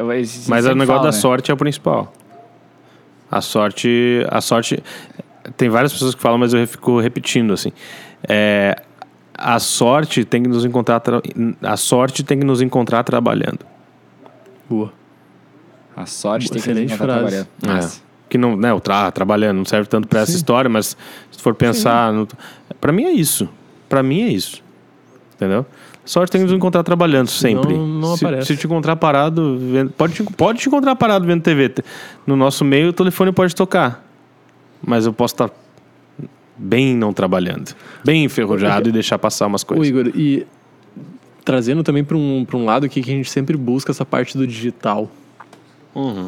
Mas 0.47 0.65
o 0.65 0.69
negócio 0.69 0.85
falo, 0.87 0.99
da 0.99 1.05
né? 1.07 1.11
sorte 1.11 1.51
é 1.51 1.53
o 1.53 1.57
principal. 1.57 2.13
A 3.29 3.41
sorte, 3.41 4.25
a 4.31 4.39
sorte 4.39 4.81
tem 5.57 5.67
várias 5.67 5.91
pessoas 5.91 6.15
que 6.15 6.21
falam, 6.21 6.37
mas 6.37 6.53
eu 6.53 6.65
fico 6.65 6.97
repetindo 7.01 7.51
assim. 7.51 7.73
É, 8.25 8.81
a 9.37 9.59
sorte 9.59 10.23
tem 10.23 10.43
que 10.43 10.47
nos 10.47 10.63
encontrar 10.63 11.01
tra- 11.01 11.21
a 11.61 11.75
sorte 11.75 12.23
tem 12.23 12.39
que 12.39 12.45
nos 12.45 12.61
encontrar 12.61 13.03
trabalhando. 13.03 13.65
Boa. 14.69 14.93
A 15.93 16.05
sorte 16.05 16.49
tem 16.49 16.61
que 16.61 16.69
nos 16.69 16.79
encontrar 16.83 17.19
frase. 17.19 17.45
trabalhando. 17.61 17.83
É. 17.99 18.12
Que 18.33 18.37
não, 18.39 18.57
né, 18.57 18.73
o 18.73 18.79
tra 18.79 19.11
trabalhando 19.11 19.57
não 19.57 19.65
serve 19.65 19.87
tanto 19.87 20.07
pra 20.07 20.21
essa 20.21 20.31
história, 20.31 20.67
mas 20.67 20.97
se 21.29 21.39
for 21.39 21.53
pensar, 21.53 22.11
no, 22.11 22.27
para 22.81 22.91
mim 22.91 23.03
é 23.03 23.11
isso. 23.11 23.47
Pra 23.87 24.01
mim 24.01 24.23
é 24.23 24.29
isso. 24.29 24.63
Entendeu? 25.35 25.63
Sorte 26.03 26.31
tem 26.31 26.41
que 26.41 26.45
nos 26.45 26.55
encontrar 26.55 26.81
trabalhando 26.81 27.27
sempre. 27.27 27.75
Não- 27.75 27.85
não 27.87 28.17
se, 28.17 28.25
aparece. 28.25 28.47
se 28.47 28.57
te 28.57 28.65
encontrar 28.65 28.95
parado, 28.95 29.59
vendo, 29.59 29.91
pode, 29.91 30.15
te, 30.15 30.23
pode 30.23 30.57
te 30.57 30.67
encontrar 30.67 30.95
parado 30.95 31.27
vendo 31.27 31.43
TV. 31.43 31.75
No 32.25 32.35
nosso 32.35 32.65
meio, 32.65 32.89
o 32.89 32.93
telefone 32.93 33.31
pode 33.31 33.53
tocar. 33.55 34.03
Mas 34.83 35.05
eu 35.05 35.13
posso 35.13 35.35
estar 35.35 35.51
bem 36.57 36.95
não 36.95 37.13
trabalhando. 37.13 37.75
Bem 38.03 38.23
enferrujado 38.23 38.89
e 38.89 38.91
deixar 38.91 39.19
passar 39.19 39.45
umas 39.45 39.63
coisas. 39.63 39.87
Igor, 39.87 40.07
e 40.15 40.47
trazendo 41.45 41.83
também 41.83 42.03
para 42.03 42.17
um, 42.17 42.43
pra 42.45 42.57
um 42.57 42.65
lado 42.65 42.87
aqui 42.87 42.99
que 42.99 43.11
a 43.11 43.15
gente 43.15 43.29
sempre 43.29 43.55
busca 43.55 43.91
essa 43.91 44.03
parte 44.03 44.35
do 44.35 44.47
digital. 44.47 45.07
Uhum. 45.93 46.25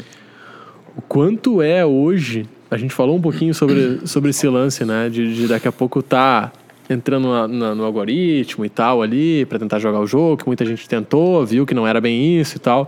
O 0.98 1.02
quanto 1.02 1.62
é 1.62 1.86
hoje, 1.86 2.46
a 2.72 2.78
gente 2.78 2.94
falou 2.94 3.16
um 3.18 3.22
pouquinho 3.22 3.54
sobre, 3.54 4.00
sobre 4.06 4.30
esse 4.30 4.48
lance, 4.48 4.86
né? 4.86 5.10
De, 5.10 5.34
de 5.36 5.48
daqui 5.48 5.68
a 5.68 5.72
pouco 5.72 6.02
tá 6.02 6.52
entrando 6.90 7.28
na- 7.28 7.48
na- 7.48 7.76
no 7.76 7.84
algoritmo 7.84 8.64
e 8.66 8.70
tal 8.70 9.02
ali, 9.02 9.46
para 9.46 9.60
tentar 9.60 9.80
jogar 9.80 10.00
o 10.00 10.08
jogo, 10.08 10.38
que 10.38 10.46
muita 10.48 10.66
gente 10.66 10.88
tentou, 10.88 11.46
viu 11.46 11.66
que 11.66 11.74
não 11.74 11.86
era 11.88 12.00
bem 12.00 12.40
isso 12.40 12.56
e 12.58 12.60
tal. 12.60 12.88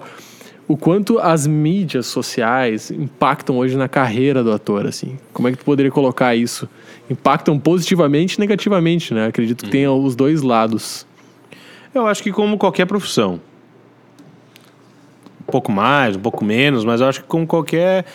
O 0.67 0.75
quanto 0.75 1.17
as 1.19 1.47
mídias 1.47 2.07
sociais 2.07 2.91
impactam 2.91 3.57
hoje 3.57 3.77
na 3.77 3.87
carreira 3.87 4.43
do 4.43 4.51
ator, 4.51 4.85
assim. 4.85 5.17
Como 5.33 5.47
é 5.47 5.51
que 5.51 5.57
tu 5.57 5.63
poderia 5.65 5.89
colocar 5.91 6.35
isso? 6.35 6.67
Impactam 7.09 7.57
positivamente 7.57 8.35
e 8.35 8.39
negativamente, 8.39 9.13
né? 9.13 9.27
Acredito 9.27 9.63
que 9.63 9.71
tenha 9.71 9.91
os 9.91 10.15
dois 10.15 10.41
lados. 10.41 11.05
Eu 11.95 12.05
acho 12.05 12.21
que 12.21 12.31
como 12.33 12.57
qualquer 12.57 12.85
profissão. 12.85 13.39
Pouco 15.47 15.71
mais, 15.71 16.15
um 16.15 16.19
pouco 16.19 16.43
menos, 16.43 16.83
mas 16.83 17.01
eu 17.01 17.07
acho 17.07 17.21
que 17.21 17.27
como 17.27 17.47
qualquer. 17.47 18.05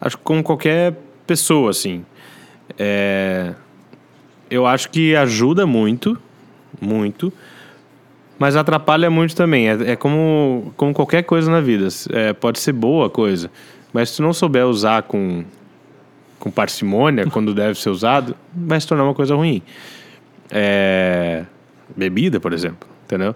Acho 0.00 0.18
que 0.18 0.22
como 0.22 0.42
qualquer 0.42 0.94
pessoa, 1.26 1.70
assim. 1.70 2.04
É, 2.78 3.54
eu 4.50 4.66
acho 4.66 4.90
que 4.90 5.16
ajuda 5.16 5.66
muito, 5.66 6.18
muito, 6.80 7.32
mas 8.38 8.56
atrapalha 8.56 9.10
muito 9.10 9.34
também. 9.34 9.68
É, 9.68 9.92
é 9.92 9.96
como, 9.96 10.72
como 10.76 10.92
qualquer 10.92 11.22
coisa 11.22 11.50
na 11.50 11.60
vida. 11.60 11.88
É, 12.10 12.32
pode 12.32 12.58
ser 12.58 12.72
boa 12.72 13.08
coisa, 13.08 13.50
mas 13.92 14.10
se 14.10 14.16
tu 14.16 14.22
não 14.22 14.32
souber 14.32 14.66
usar 14.66 15.02
com, 15.02 15.44
com 16.38 16.50
parcimônia, 16.50 17.26
quando 17.30 17.54
deve 17.54 17.80
ser 17.80 17.90
usado, 17.90 18.36
vai 18.54 18.80
se 18.80 18.86
tornar 18.86 19.04
uma 19.04 19.14
coisa 19.14 19.34
ruim. 19.34 19.62
É, 20.50 21.44
bebida, 21.96 22.38
por 22.38 22.52
exemplo, 22.52 22.88
entendeu? 23.04 23.34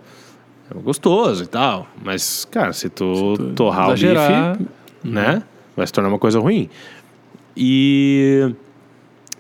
É 0.71 0.79
gostoso 0.81 1.45
e 1.45 1.47
tal, 1.47 1.87
mas, 2.03 2.45
cara, 2.51 2.73
se 2.73 2.89
tu, 2.89 3.35
tu 3.37 3.53
torrar 3.55 3.89
o 3.89 3.93
exagerar, 3.93 4.57
bife, 4.57 4.71
né, 5.03 5.43
vai 5.77 5.87
se 5.87 5.93
tornar 5.93 6.11
uma 6.11 6.19
coisa 6.19 6.39
ruim. 6.39 6.69
E, 7.57 8.55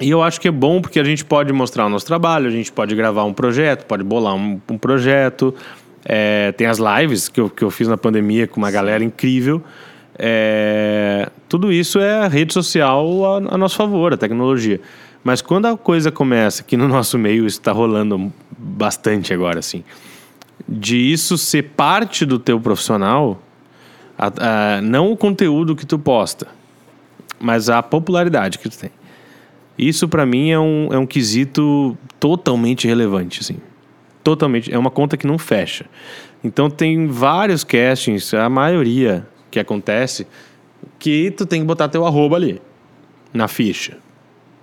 e 0.00 0.10
eu 0.10 0.22
acho 0.22 0.40
que 0.40 0.48
é 0.48 0.50
bom 0.50 0.80
porque 0.80 0.98
a 0.98 1.04
gente 1.04 1.24
pode 1.24 1.52
mostrar 1.52 1.86
o 1.86 1.88
nosso 1.88 2.06
trabalho, 2.06 2.46
a 2.46 2.50
gente 2.50 2.72
pode 2.72 2.94
gravar 2.94 3.24
um 3.24 3.32
projeto, 3.32 3.84
pode 3.84 4.02
bolar 4.02 4.34
um, 4.34 4.60
um 4.68 4.78
projeto. 4.78 5.54
É, 6.04 6.52
tem 6.52 6.66
as 6.66 6.78
lives 6.78 7.28
que 7.28 7.40
eu, 7.40 7.50
que 7.50 7.62
eu 7.62 7.70
fiz 7.70 7.86
na 7.86 7.96
pandemia 7.96 8.46
com 8.46 8.58
uma 8.58 8.70
galera 8.70 9.04
incrível. 9.04 9.62
É, 10.18 11.28
tudo 11.48 11.72
isso 11.72 12.00
é 12.00 12.24
a 12.24 12.28
rede 12.28 12.52
social 12.52 13.24
a, 13.24 13.54
a 13.54 13.58
nosso 13.58 13.76
favor, 13.76 14.12
a 14.12 14.16
tecnologia. 14.16 14.80
Mas 15.22 15.42
quando 15.42 15.66
a 15.66 15.76
coisa 15.76 16.10
começa, 16.10 16.62
que 16.62 16.76
no 16.76 16.88
nosso 16.88 17.18
meio 17.18 17.46
isso 17.46 17.58
está 17.58 17.70
rolando 17.70 18.32
bastante 18.56 19.32
agora, 19.32 19.58
assim, 19.58 19.84
de 20.68 20.96
isso 20.96 21.38
ser 21.38 21.62
parte 21.62 22.26
do 22.26 22.38
teu 22.38 22.60
profissional, 22.60 23.40
a- 24.18 24.76
a- 24.76 24.80
não 24.82 25.10
o 25.12 25.16
conteúdo 25.16 25.74
que 25.74 25.86
tu 25.86 25.98
posta, 25.98 26.46
mas 27.40 27.68
a 27.70 27.82
popularidade 27.82 28.58
que 28.58 28.68
tu 28.68 28.78
tem. 28.78 28.90
Isso 29.78 30.08
pra 30.08 30.26
mim 30.26 30.50
é 30.50 30.58
um, 30.58 30.88
é 30.92 30.98
um 30.98 31.06
quesito 31.06 31.96
totalmente 32.18 32.86
relevante, 32.86 33.40
assim. 33.40 33.56
Totalmente. 34.24 34.72
É 34.72 34.78
uma 34.78 34.90
conta 34.90 35.16
que 35.16 35.26
não 35.26 35.38
fecha. 35.38 35.86
Então 36.42 36.68
tem 36.68 37.06
vários 37.06 37.62
castings, 37.64 38.34
a 38.34 38.48
maioria 38.48 39.26
que 39.50 39.58
acontece, 39.60 40.26
que 40.98 41.30
tu 41.30 41.46
tem 41.46 41.60
que 41.60 41.66
botar 41.66 41.88
teu 41.88 42.04
arroba 42.04 42.36
ali, 42.36 42.60
na 43.32 43.46
ficha. 43.48 43.92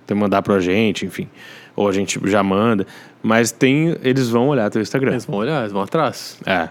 Tem 0.06 0.14
que 0.16 0.20
mandar 0.22 0.42
pra 0.42 0.60
gente, 0.60 1.04
enfim. 1.06 1.28
Ou 1.74 1.88
a 1.88 1.92
gente 1.92 2.20
já 2.26 2.42
manda. 2.42 2.86
Mas 3.26 3.50
tem. 3.50 3.96
Eles 4.04 4.28
vão 4.28 4.46
olhar 4.48 4.70
teu 4.70 4.80
Instagram. 4.80 5.10
Eles 5.10 5.24
vão 5.24 5.36
olhar, 5.36 5.60
eles 5.60 5.72
vão 5.72 5.82
atrás. 5.82 6.38
É. 6.46 6.68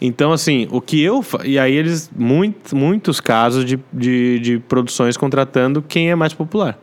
Então, 0.00 0.32
assim, 0.32 0.68
o 0.70 0.82
que 0.82 1.02
eu. 1.02 1.22
fa- 1.22 1.40
E 1.46 1.58
aí, 1.58 1.74
eles. 1.74 2.10
Muito, 2.14 2.76
muitos 2.76 3.20
casos 3.20 3.64
de, 3.64 3.78
de, 3.90 4.38
de 4.38 4.58
produções 4.58 5.16
contratando 5.16 5.80
quem 5.80 6.10
é 6.10 6.14
mais 6.14 6.34
popular. 6.34 6.78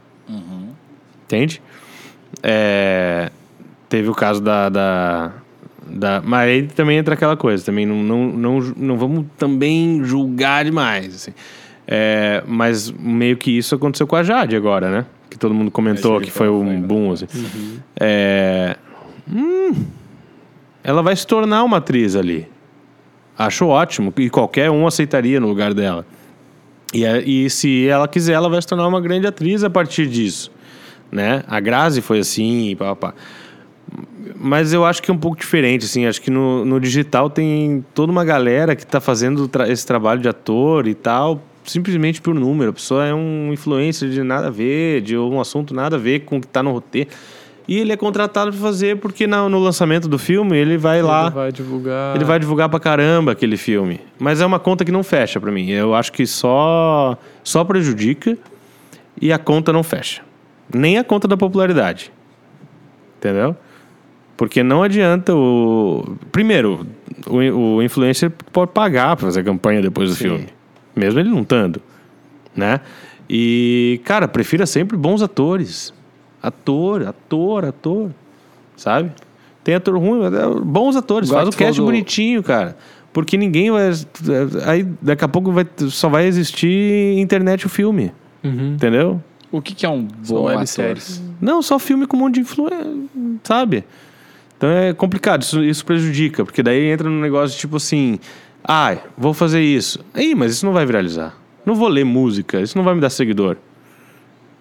Entende? 1.25 1.61
É, 2.41 3.29
teve 3.87 4.09
o 4.09 4.15
caso 4.15 4.41
da, 4.41 4.69
da, 4.69 5.31
da. 5.87 6.21
Mas 6.25 6.49
aí 6.49 6.63
também 6.63 6.97
entra 6.97 7.13
aquela 7.13 7.37
coisa. 7.37 7.63
Também 7.63 7.85
não, 7.85 7.97
não, 8.03 8.27
não, 8.31 8.59
não 8.75 8.97
vamos 8.97 9.25
também 9.37 10.03
julgar 10.03 10.65
demais. 10.65 11.13
Assim. 11.15 11.31
É, 11.87 12.43
mas 12.47 12.89
meio 12.91 13.37
que 13.37 13.51
isso 13.55 13.75
aconteceu 13.75 14.07
com 14.07 14.15
a 14.15 14.23
Jade 14.23 14.55
agora, 14.55 14.89
né? 14.89 15.05
Que 15.29 15.37
todo 15.37 15.53
mundo 15.53 15.69
comentou 15.69 16.19
que 16.19 16.31
foi 16.31 16.49
um 16.49 16.81
boom. 16.81 17.11
Assim. 17.11 17.27
É, 17.99 18.75
hum, 19.31 19.73
ela 20.83 21.01
vai 21.01 21.15
se 21.15 21.25
tornar 21.25 21.63
uma 21.63 21.77
atriz 21.77 22.15
ali. 22.15 22.47
Acho 23.37 23.67
ótimo. 23.67 24.13
E 24.17 24.29
qualquer 24.29 24.69
um 24.71 24.87
aceitaria 24.87 25.39
no 25.39 25.47
lugar 25.47 25.73
dela. 25.73 26.05
E, 26.93 27.03
é- 27.03 27.21
e 27.23 27.49
se 27.49 27.87
ela 27.87 28.07
quiser, 28.07 28.33
ela 28.33 28.47
vai 28.49 28.61
se 28.61 28.67
tornar 28.67 28.87
uma 28.87 29.01
grande 29.01 29.27
atriz 29.27 29.63
a 29.63 29.69
partir 29.69 30.07
disso. 30.07 30.51
Né? 31.11 31.43
A 31.47 31.59
Grazi 31.59 32.01
foi 32.01 32.19
assim, 32.19 32.69
e 32.69 32.75
pá, 32.75 32.95
pá. 32.95 33.13
Mas 34.37 34.73
eu 34.73 34.85
acho 34.85 35.01
que 35.01 35.09
é 35.11 35.13
um 35.13 35.17
pouco 35.17 35.37
diferente, 35.37 35.85
assim. 35.85 36.05
Acho 36.05 36.21
que 36.21 36.29
no, 36.31 36.63
no 36.65 36.79
digital 36.79 37.29
tem 37.29 37.83
toda 37.93 38.11
uma 38.11 38.23
galera 38.25 38.75
que 38.75 38.83
está 38.83 38.99
fazendo 38.99 39.47
tra- 39.47 39.69
esse 39.69 39.85
trabalho 39.85 40.21
de 40.21 40.27
ator 40.29 40.87
e 40.87 40.93
tal, 40.93 41.41
simplesmente 41.63 42.21
por 42.21 42.33
número. 42.33 42.69
A 42.71 42.73
pessoa 42.73 43.05
é 43.05 43.13
um 43.13 43.51
influencer 43.53 44.09
de 44.09 44.23
nada 44.23 44.47
a 44.47 44.51
ver, 44.51 45.01
de 45.01 45.17
um 45.17 45.39
assunto 45.39 45.73
nada 45.73 45.95
a 45.95 45.99
ver 45.99 46.21
com 46.21 46.37
o 46.37 46.41
que 46.41 46.47
está 46.47 46.61
no 46.63 46.71
roteiro. 46.71 47.09
E 47.67 47.79
ele 47.79 47.91
é 47.91 47.97
contratado 47.97 48.51
para 48.51 48.59
fazer 48.59 48.97
porque 48.97 49.25
na- 49.25 49.49
no 49.49 49.59
lançamento 49.59 50.07
do 50.07 50.19
filme 50.19 50.55
ele 50.55 50.77
vai 50.77 51.01
lá. 51.01 51.23
Ele 51.25 51.35
vai 51.35 51.51
divulgar. 51.51 52.15
Ele 52.15 52.23
vai 52.25 52.39
divulgar 52.39 52.69
pra 52.69 52.79
caramba 52.79 53.31
aquele 53.31 53.57
filme. 53.57 53.99
Mas 54.19 54.39
é 54.41 54.45
uma 54.45 54.59
conta 54.59 54.85
que 54.85 54.91
não 54.91 55.03
fecha 55.03 55.39
pra 55.39 55.51
mim. 55.51 55.69
Eu 55.71 55.95
acho 55.95 56.11
que 56.11 56.25
só, 56.27 57.17
só 57.43 57.63
prejudica 57.63 58.37
e 59.19 59.33
a 59.33 59.39
conta 59.39 59.73
não 59.73 59.81
fecha. 59.81 60.21
Nem 60.73 60.97
a 60.99 61.03
conta 61.03 61.27
da 61.27 61.35
popularidade. 61.37 62.11
Entendeu? 63.17 63.55
Porque 64.37 64.61
não 64.61 64.83
adianta 64.83 65.33
o. 65.33 66.17
Primeiro, 66.31 66.85
o, 67.25 67.37
o 67.77 67.81
influencer 67.81 68.31
pode 68.51 68.71
pagar 68.73 69.15
pra 69.15 69.25
fazer 69.25 69.43
campanha 69.43 69.81
depois 69.81 70.09
do 70.09 70.15
Sim. 70.15 70.23
filme. 70.25 70.47
Mesmo 70.95 71.19
ele 71.19 71.29
não 71.29 71.41
estando. 71.41 71.81
Né? 72.55 72.79
E, 73.29 73.99
cara, 74.05 74.27
prefira 74.27 74.65
sempre 74.65 74.95
bons 74.97 75.21
atores. 75.21 75.93
Ator, 76.47 77.07
ator, 77.07 77.65
ator. 77.65 78.09
Sabe? 78.75 79.11
Tem 79.63 79.75
ator 79.75 79.97
ruim, 79.97 80.19
mas 80.19 80.33
é 80.33 80.47
bons 80.47 80.95
atores. 80.95 81.29
Igual 81.29 81.43
Faz 81.45 81.55
o 81.55 81.57
cast 81.57 81.79
do- 81.79 81.85
bonitinho, 81.85 82.43
cara. 82.43 82.77
Porque 83.11 83.37
ninguém 83.37 83.71
vai. 83.71 83.91
Aí 84.65 84.83
daqui 85.01 85.23
a 85.23 85.27
pouco 85.27 85.51
vai, 85.51 85.65
só 85.89 86.09
vai 86.09 86.25
existir 86.25 87.17
internet 87.17 87.65
o 87.65 87.69
filme. 87.69 88.11
Uhum. 88.43 88.73
Entendeu? 88.73 89.23
O 89.51 89.61
que, 89.61 89.73
que 89.73 89.85
é 89.85 89.89
um 89.89 90.05
bom 90.27 90.43
webséries. 90.43 91.21
Não, 91.39 91.61
só 91.61 91.79
filme 91.79 92.05
com 92.05 92.17
um 92.17 92.19
monte 92.21 92.35
de 92.35 92.39
influência, 92.41 92.85
sabe? 93.43 93.85
Então 94.57 94.69
é 94.69 94.93
complicado, 94.93 95.41
isso, 95.43 95.63
isso 95.63 95.85
prejudica, 95.85 96.43
porque 96.43 96.61
daí 96.61 96.87
entra 96.89 97.09
num 97.09 97.21
negócio 97.21 97.57
tipo 97.57 97.77
assim: 97.77 98.19
ai, 98.63 99.01
vou 99.17 99.33
fazer 99.33 99.61
isso. 99.61 99.99
Ih, 100.15 100.35
mas 100.35 100.51
isso 100.51 100.65
não 100.65 100.73
vai 100.73 100.85
viralizar. 100.85 101.35
Não 101.65 101.73
vou 101.73 101.87
ler 101.87 102.03
música, 102.03 102.59
isso 102.61 102.77
não 102.77 102.83
vai 102.85 102.93
me 102.95 103.01
dar 103.01 103.09
seguidor. 103.09 103.55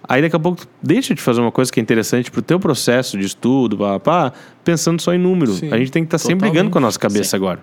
Aí 0.06 0.20
daqui 0.20 0.36
a 0.36 0.39
pouco 0.39 0.66
deixa 0.82 1.14
de 1.14 1.22
fazer 1.22 1.40
uma 1.40 1.51
coisa 1.51 1.72
que 1.72 1.81
é 1.81 1.82
interessante 1.82 2.31
pro 2.31 2.43
teu 2.43 2.60
processo 2.60 3.16
de 3.16 3.24
estudo, 3.24 3.78
pá, 3.78 3.98
pá, 3.98 4.32
pensando 4.62 5.01
só 5.01 5.14
em 5.14 5.18
número. 5.18 5.52
Sim, 5.52 5.72
a 5.72 5.78
gente 5.78 5.90
tem 5.90 6.02
que 6.02 6.09
estar 6.09 6.18
sempre 6.18 6.35
totalmente. 6.35 6.52
brigando 6.52 6.70
com 6.70 6.78
a 6.78 6.81
nossa 6.81 6.98
cabeça 6.98 7.36
agora. 7.36 7.60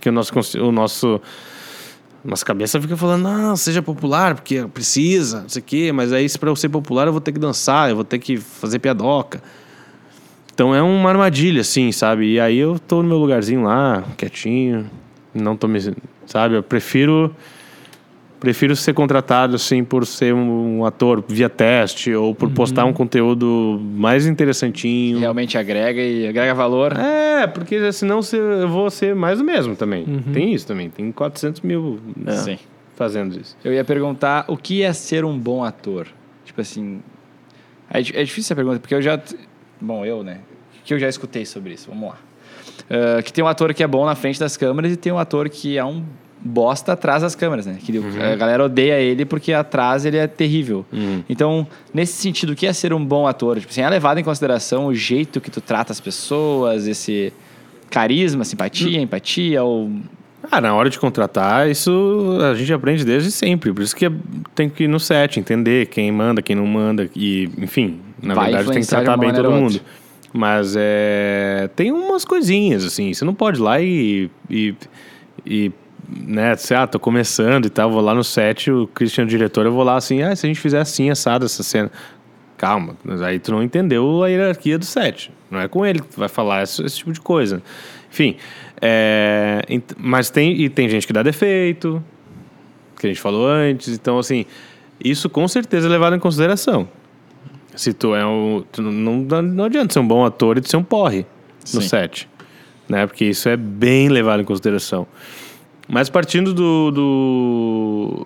Que 0.00 0.08
o 0.08 0.12
nosso, 0.12 0.32
o 0.58 0.72
nosso 0.72 1.20
Nossa 2.24 2.44
cabeça 2.44 2.80
fica 2.80 2.96
falando, 2.96 3.22
não, 3.22 3.56
seja 3.56 3.80
popular, 3.80 4.34
porque 4.34 4.66
precisa, 4.74 5.42
não 5.42 5.48
sei 5.48 5.62
o 5.62 5.64
quê, 5.64 5.92
mas 5.92 6.12
aí 6.12 6.28
se 6.28 6.36
pra 6.36 6.50
eu 6.50 6.56
ser 6.56 6.68
popular 6.68 7.06
eu 7.06 7.12
vou 7.12 7.20
ter 7.20 7.30
que 7.30 7.38
dançar, 7.38 7.88
eu 7.88 7.94
vou 7.94 8.04
ter 8.04 8.18
que 8.18 8.36
fazer 8.36 8.80
piadoca. 8.80 9.40
Então 10.52 10.74
é 10.74 10.82
uma 10.82 11.08
armadilha, 11.08 11.60
assim, 11.60 11.92
sabe? 11.92 12.32
E 12.32 12.40
aí 12.40 12.56
eu 12.58 12.78
tô 12.80 13.00
no 13.02 13.08
meu 13.08 13.18
lugarzinho 13.18 13.62
lá, 13.62 14.02
quietinho, 14.16 14.90
não 15.32 15.56
tô 15.56 15.68
me. 15.68 15.78
Sabe? 16.26 16.56
Eu 16.56 16.62
prefiro. 16.62 17.32
Prefiro 18.38 18.76
ser 18.76 18.92
contratado, 18.92 19.56
assim, 19.56 19.82
por 19.82 20.04
ser 20.06 20.34
um, 20.34 20.84
ator 20.84 21.24
via 21.26 21.48
teste 21.48 22.12
ou 22.14 22.34
por 22.34 22.50
postar 22.50 22.84
um 22.84 22.92
conteúdo 22.92 23.80
mais 23.82 24.26
interessantinho. 24.26 25.18
Realmente 25.18 25.56
agrega 25.56 26.00
e 26.02 26.28
agrega 26.28 26.54
valor. 26.54 26.92
É, 26.98 27.46
porque 27.46 27.90
senão 27.92 28.20
se- 28.20 28.36
eu 28.36 28.68
vou 28.68 28.90
ser 28.90 29.14
mais 29.14 29.40
o 29.40 29.44
mesmo 29.44 29.74
também. 29.74 30.04
Tem 30.34 30.52
isso 30.52 30.66
também. 30.66 30.90
Tem 30.90 31.10
400 31.10 31.62
mil 31.62 31.98
né, 32.14 32.32
fazendo 32.94 33.40
isso. 33.40 33.56
Eu 33.64 33.72
ia 33.72 33.84
perguntar 33.84 34.44
o 34.48 34.56
que 34.56 34.82
é 34.82 34.92
ser 34.92 35.24
um 35.24 35.38
bom 35.38 35.64
ator? 35.64 36.06
Tipo 36.44 36.60
assim. 36.60 37.00
É, 37.90 37.98
é 37.98 38.02
difícil 38.02 38.40
essa 38.48 38.54
pergunta, 38.54 38.78
porque 38.80 38.94
eu 38.94 39.00
já. 39.02 39.18
Bom, 39.80 40.04
eu, 40.04 40.22
né? 40.22 40.40
Que 40.84 40.92
eu 40.94 40.98
já 40.98 41.08
escutei 41.08 41.46
sobre 41.46 41.72
isso. 41.72 41.88
Vamos 41.88 42.10
lá. 42.10 42.16
Ah, 42.90 43.22
que 43.22 43.32
tem 43.32 43.42
um 43.42 43.48
ator 43.48 43.72
que 43.74 43.82
é 43.82 43.86
bom 43.86 44.04
na 44.04 44.14
frente 44.14 44.38
das 44.38 44.56
câmeras 44.56 44.92
e 44.92 44.96
tem 44.96 45.10
um 45.12 45.18
ator 45.18 45.48
que 45.48 45.76
é 45.78 45.84
um 45.84 46.04
bosta 46.46 46.92
atrás 46.92 47.22
das 47.22 47.34
câmeras, 47.34 47.66
né? 47.66 47.76
Que 47.84 47.98
a 48.22 48.36
galera 48.36 48.64
odeia 48.64 48.98
ele 49.00 49.24
porque 49.24 49.52
atrás 49.52 50.04
ele 50.06 50.16
é 50.16 50.26
terrível. 50.26 50.86
Então, 51.28 51.66
nesse 51.92 52.14
sentido, 52.14 52.50
o 52.50 52.56
que 52.56 52.66
é 52.66 52.72
ser 52.72 52.92
um 52.94 53.04
bom 53.04 53.26
ator? 53.26 53.58
Tipo 53.58 53.70
assim, 53.70 53.82
é 53.82 53.88
levado 53.90 54.18
em 54.18 54.24
consideração 54.24 54.86
o 54.86 54.94
jeito 54.94 55.40
que 55.40 55.50
tu 55.50 55.60
trata 55.60 55.92
as 55.92 56.00
pessoas, 56.00 56.86
esse 56.86 57.32
carisma, 57.90 58.44
simpatia, 58.44 59.00
empatia, 59.00 59.62
ou 59.62 59.90
Ah, 60.50 60.60
na 60.60 60.74
hora 60.74 60.88
de 60.88 60.98
contratar, 60.98 61.68
isso 61.68 62.38
a 62.40 62.54
gente 62.54 62.72
aprende 62.72 63.04
desde 63.04 63.30
sempre. 63.32 63.72
Por 63.72 63.82
isso 63.82 63.96
que 63.96 64.06
é- 64.06 64.12
tem 64.54 64.68
que 64.68 64.84
ir 64.84 64.88
no 64.88 65.00
set, 65.00 65.40
entender 65.40 65.86
quem 65.86 66.10
manda, 66.12 66.40
quem 66.40 66.54
não 66.54 66.66
manda. 66.66 67.10
E, 67.16 67.50
enfim, 67.58 67.98
na 68.22 68.34
Vai 68.34 68.52
verdade 68.52 68.70
tem 68.72 68.80
que 68.82 68.86
tratar 68.88 69.16
bem 69.16 69.32
todo 69.32 69.50
mundo. 69.50 69.74
outra. 69.74 69.82
Mas 70.32 70.74
é, 70.76 71.68
tem 71.74 71.90
umas 71.90 72.24
coisinhas, 72.24 72.84
assim. 72.84 73.12
Você 73.14 73.24
não 73.24 73.32
pode 73.34 73.58
ir 73.58 73.62
lá 73.62 73.80
e. 73.80 74.30
e, 74.50 74.74
e 75.46 75.72
né, 76.08 76.54
você, 76.54 76.74
ah, 76.74 76.86
tô 76.86 76.98
começando 76.98 77.66
e 77.66 77.70
tal, 77.70 77.90
vou 77.90 78.00
lá 78.00 78.14
no 78.14 78.24
set, 78.24 78.70
o 78.70 78.86
Christian, 78.88 79.24
o 79.24 79.26
diretor, 79.26 79.66
eu 79.66 79.72
vou 79.72 79.82
lá 79.82 79.96
assim, 79.96 80.22
ah, 80.22 80.34
se 80.34 80.46
a 80.46 80.48
gente 80.48 80.60
fizer 80.60 80.80
assim, 80.80 81.10
assado 81.10 81.44
essa 81.44 81.62
cena. 81.62 81.90
Calma, 82.56 82.96
aí 83.24 83.38
tu 83.38 83.52
não 83.52 83.62
entendeu 83.62 84.22
a 84.22 84.28
hierarquia 84.28 84.78
do 84.78 84.84
set. 84.84 85.30
Não 85.50 85.60
é 85.60 85.68
com 85.68 85.84
ele 85.84 86.00
que 86.00 86.08
tu 86.08 86.18
vai 86.18 86.28
falar 86.28 86.62
esse, 86.62 86.82
esse 86.82 86.98
tipo 86.98 87.12
de 87.12 87.20
coisa. 87.20 87.62
Enfim, 88.10 88.36
é, 88.80 89.62
mas 89.98 90.30
tem, 90.30 90.60
e 90.60 90.68
tem 90.68 90.88
gente 90.88 91.06
que 91.06 91.12
dá 91.12 91.22
defeito, 91.22 92.02
que 92.98 93.06
a 93.06 93.10
gente 93.10 93.20
falou 93.20 93.46
antes, 93.46 93.88
então 93.88 94.18
assim, 94.18 94.46
isso 95.02 95.28
com 95.28 95.46
certeza 95.46 95.86
é 95.86 95.90
levado 95.90 96.16
em 96.16 96.18
consideração. 96.18 96.88
Se 97.74 97.92
tu 97.92 98.14
é 98.14 98.26
um. 98.26 98.64
Tu 98.72 98.80
não, 98.80 99.42
não, 99.42 99.64
adianta 99.64 99.92
ser 99.92 99.98
um 99.98 100.08
bom 100.08 100.24
ator 100.24 100.56
e 100.56 100.62
tu 100.62 100.70
ser 100.70 100.78
um 100.78 100.82
porre 100.82 101.26
no 101.74 101.82
Sim. 101.82 101.88
set. 101.88 102.28
Né? 102.88 103.06
Porque 103.06 103.26
isso 103.26 103.48
é 103.48 103.56
bem 103.56 104.08
levado 104.08 104.40
em 104.40 104.44
consideração. 104.44 105.06
Mas 105.88 106.08
partindo 106.10 106.52
do. 106.52 106.90
do, 106.90 108.24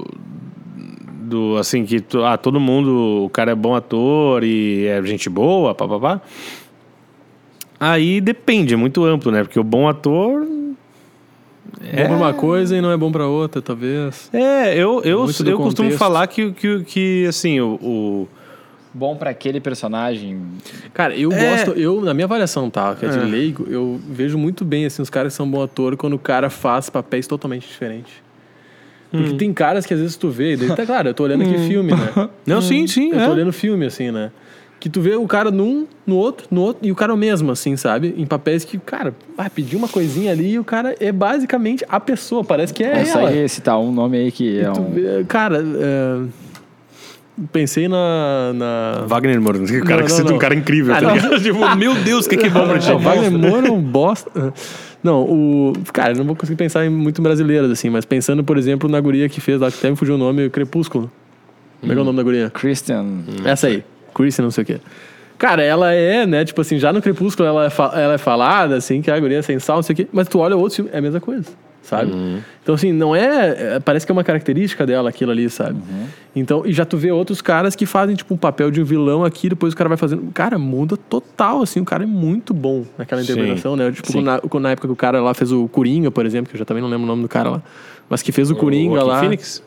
do, 1.22 1.56
assim, 1.58 1.84
que 1.84 2.02
ah, 2.24 2.36
todo 2.36 2.58
mundo, 2.58 3.24
o 3.24 3.30
cara 3.30 3.52
é 3.52 3.54
bom 3.54 3.74
ator 3.74 4.42
e 4.44 4.86
é 4.86 5.02
gente 5.04 5.28
boa, 5.28 5.74
papapá. 5.74 6.20
Aí 7.78 8.20
depende, 8.20 8.74
é 8.74 8.76
muito 8.76 9.04
amplo, 9.04 9.30
né? 9.32 9.42
Porque 9.42 9.58
o 9.60 9.64
bom 9.64 9.88
ator. 9.88 10.46
É 11.82 12.02
bom 12.02 12.08
pra 12.08 12.16
uma 12.16 12.34
coisa 12.34 12.76
e 12.76 12.80
não 12.80 12.90
é 12.90 12.96
bom 12.96 13.10
pra 13.12 13.26
outra, 13.26 13.62
talvez. 13.62 14.28
É, 14.32 14.74
eu, 14.74 15.00
eu, 15.02 15.24
Muito 15.24 15.48
eu 15.48 15.56
costumo 15.58 15.90
falar 15.92 16.26
que, 16.26 16.52
que, 16.52 16.82
que 16.84 17.26
assim, 17.26 17.58
o- 17.60 17.78
o 17.80 18.28
bom 18.92 19.14
para 19.16 19.30
aquele 19.30 19.60
personagem. 19.60 20.40
Cara, 20.92 21.14
eu 21.16 21.32
É. 21.32 21.50
gosto, 21.64 21.78
eu, 21.78 22.00
na 22.00 22.12
minha 22.14 22.24
avaliação, 22.26 22.68
tá? 22.68 22.94
Que 22.94 23.06
é 23.06 23.08
de 23.08 23.18
É. 23.18 23.22
leigo, 23.22 23.66
eu 23.68 24.00
vejo 24.08 24.36
muito 24.36 24.64
bem, 24.64 24.84
assim, 24.86 25.00
os 25.02 25.10
caras 25.10 25.32
que 25.32 25.36
são 25.36 25.48
bom 25.50 25.62
ator 25.62 25.96
quando 25.96 26.14
o 26.14 26.18
cara 26.18 26.50
faz 26.50 26.90
papéis 26.90 27.26
totalmente 27.26 27.66
diferentes. 27.66 28.12
Hum. 29.12 29.22
Porque 29.22 29.34
tem 29.38 29.52
caras 29.52 29.84
que 29.86 29.94
às 29.94 30.00
vezes 30.00 30.16
tu 30.16 30.28
vê, 30.28 30.52
e 30.52 30.56
daí, 30.56 30.74
tá 30.74 30.86
claro, 30.86 31.08
eu 31.08 31.14
tô 31.14 31.24
olhando 31.24 31.42
aqui 31.42 31.58
filme, 31.66 31.92
né? 31.92 32.28
Não, 32.46 32.60
sim, 32.62 32.86
sim. 32.86 33.10
Eu 33.10 33.20
é. 33.20 33.24
tô 33.26 33.32
olhando 33.32 33.52
filme, 33.52 33.86
assim, 33.86 34.10
né? 34.10 34.30
Que 34.78 34.88
tu 34.88 35.00
vê 35.00 35.14
o 35.14 35.26
cara 35.26 35.50
num, 35.50 35.86
no 36.06 36.16
outro, 36.16 36.46
no 36.50 36.62
outro, 36.62 36.86
e 36.88 36.90
o 36.90 36.94
cara 36.94 37.12
é 37.12 37.14
o 37.14 37.18
mesmo, 37.18 37.50
assim, 37.52 37.76
sabe? 37.76 38.14
Em 38.16 38.24
papéis 38.24 38.64
que, 38.64 38.78
cara, 38.78 39.14
vai 39.36 39.50
pedir 39.50 39.76
uma 39.76 39.88
coisinha 39.88 40.32
ali 40.32 40.52
e 40.52 40.58
o 40.58 40.64
cara 40.64 40.94
é 40.98 41.12
basicamente 41.12 41.84
a 41.88 42.00
pessoa, 42.00 42.42
parece 42.42 42.72
que 42.72 42.82
é 42.82 43.06
ela. 43.06 43.20
Consegue 43.22 43.48
citar 43.48 43.78
um 43.78 43.92
nome 43.92 44.16
aí 44.16 44.32
que 44.32 44.58
é 44.60 44.70
Tu 44.70 44.80
um. 44.80 44.90
vê- 44.90 45.24
cara, 45.28 45.58
é, 45.62 46.22
pensei 47.52 47.88
na. 47.88 48.52
na... 48.54 49.04
Wagner 49.06 49.40
Moura, 49.40 49.58
o 49.58 49.66
cara 49.84 50.00
Não, 50.00 50.06
que 50.06 50.10
não, 50.10 50.16
cita 50.16 50.28
um 50.28 50.32
não. 50.32 50.38
cara 50.38 50.54
incrível, 50.54 50.94
Ah, 50.94 51.00
tá 51.00 51.06
não. 51.08 51.14
ligado? 51.14 51.40
Tipo, 51.42 51.76
meu 51.76 51.94
Deus, 51.96 52.26
o 52.26 52.28
que, 52.28 52.36
que 52.36 52.46
é 52.46 52.50
bom 52.50 52.66
pra 52.68 52.78
ti? 52.78 52.88
Não, 52.90 52.98
Wagner 52.98 53.30
Moura 53.32 53.68
é 53.68 53.70
um 53.70 53.80
bosta. 53.80 54.52
Não, 55.02 55.22
o. 55.22 55.72
Cara, 55.92 56.12
eu 56.12 56.16
não 56.18 56.24
vou 56.24 56.36
conseguir 56.36 56.56
pensar 56.56 56.84
em 56.84 56.90
muito 56.90 57.22
brasileiras, 57.22 57.70
assim, 57.70 57.88
mas 57.88 58.04
pensando, 58.04 58.44
por 58.44 58.58
exemplo, 58.58 58.88
na 58.88 59.00
guria 59.00 59.28
que 59.28 59.40
fez 59.40 59.60
lá, 59.60 59.70
que 59.70 59.78
até 59.78 59.90
me 59.90 59.96
fugiu 59.96 60.14
o 60.16 60.18
nome, 60.18 60.50
Crepúsculo. 60.50 61.10
Como 61.80 61.90
é 61.90 61.94
que 61.94 61.98
é 61.98 62.02
o 62.02 62.04
nome 62.04 62.18
da 62.18 62.22
guria? 62.22 62.50
Christian. 62.50 63.06
Essa 63.44 63.68
aí, 63.68 63.82
Chrissy, 64.14 64.42
não 64.42 64.50
sei 64.50 64.62
o 64.62 64.66
quê. 64.66 64.80
Cara, 65.38 65.62
ela 65.62 65.94
é, 65.94 66.26
né, 66.26 66.44
tipo 66.44 66.60
assim, 66.60 66.78
já 66.78 66.92
no 66.92 67.00
Crepúsculo 67.00 67.48
ela 67.48 67.64
é, 67.64 67.70
fa- 67.70 67.92
ela 67.94 68.12
é 68.12 68.18
falada, 68.18 68.76
assim, 68.76 69.00
que 69.00 69.10
a 69.10 69.18
guria 69.18 69.38
é 69.38 69.42
sem 69.42 69.58
sal, 69.58 69.76
não 69.76 69.82
sei 69.82 69.94
o 69.94 69.96
quê, 69.96 70.06
mas 70.12 70.28
tu 70.28 70.38
olha 70.38 70.54
outros 70.54 70.76
filmes, 70.76 70.92
é 70.92 70.98
a 70.98 71.00
mesma 71.00 71.18
coisa, 71.18 71.46
sabe? 71.82 72.12
Então, 72.62 72.74
assim, 72.74 72.92
não 72.92 73.14
é, 73.16 73.76
é- 73.76 73.80
Parece 73.80 74.04
que 74.06 74.12
é 74.12 74.14
uma 74.14 74.22
característica 74.24 74.86
dela 74.86 75.08
aquilo 75.08 75.30
ali, 75.32 75.48
sabe? 75.50 75.80
Então, 76.36 76.62
e 76.64 76.72
já 76.72 76.84
tu 76.84 76.96
vê 76.96 77.10
outros 77.10 77.40
caras 77.42 77.74
que 77.74 77.86
fazem, 77.86 78.14
tipo, 78.14 78.32
um 78.34 78.36
papel 78.36 78.70
de 78.70 78.80
um 78.80 78.84
vilão 78.84 79.24
aqui, 79.24 79.48
depois 79.48 79.72
o 79.72 79.76
cara 79.76 79.88
vai 79.88 79.98
fazendo. 79.98 80.30
Cara, 80.32 80.58
muda 80.58 80.96
total, 80.96 81.62
assim, 81.62 81.80
o 81.80 81.84
cara 81.84 82.04
é 82.04 82.06
muito 82.06 82.54
bom 82.54 82.84
naquela 82.96 83.22
Sim. 83.22 83.32
interpretação, 83.32 83.74
né? 83.76 83.90
Tipo, 83.90 84.12
Sim. 84.12 84.22
na, 84.22 84.38
quando- 84.40 84.62
na 84.64 84.70
época 84.70 84.86
que 84.88 84.92
o 84.92 84.96
cara 84.96 85.20
lá 85.20 85.34
fez 85.34 85.50
o 85.52 85.66
Coringa, 85.68 86.10
por 86.10 86.24
exemplo, 86.26 86.48
que 86.50 86.56
eu 86.56 86.58
já 86.58 86.64
também 86.64 86.82
não 86.82 86.88
lembro 86.90 87.04
o 87.04 87.08
nome 87.08 87.22
do 87.22 87.28
cara 87.28 87.50
lá, 87.50 87.62
mas 88.08 88.22
que 88.22 88.30
fez 88.32 88.50
o 88.50 88.54
Coringa 88.56 88.96
Joaquin 89.00 89.08
lá. 89.10 89.20
Phoenix? 89.20 89.62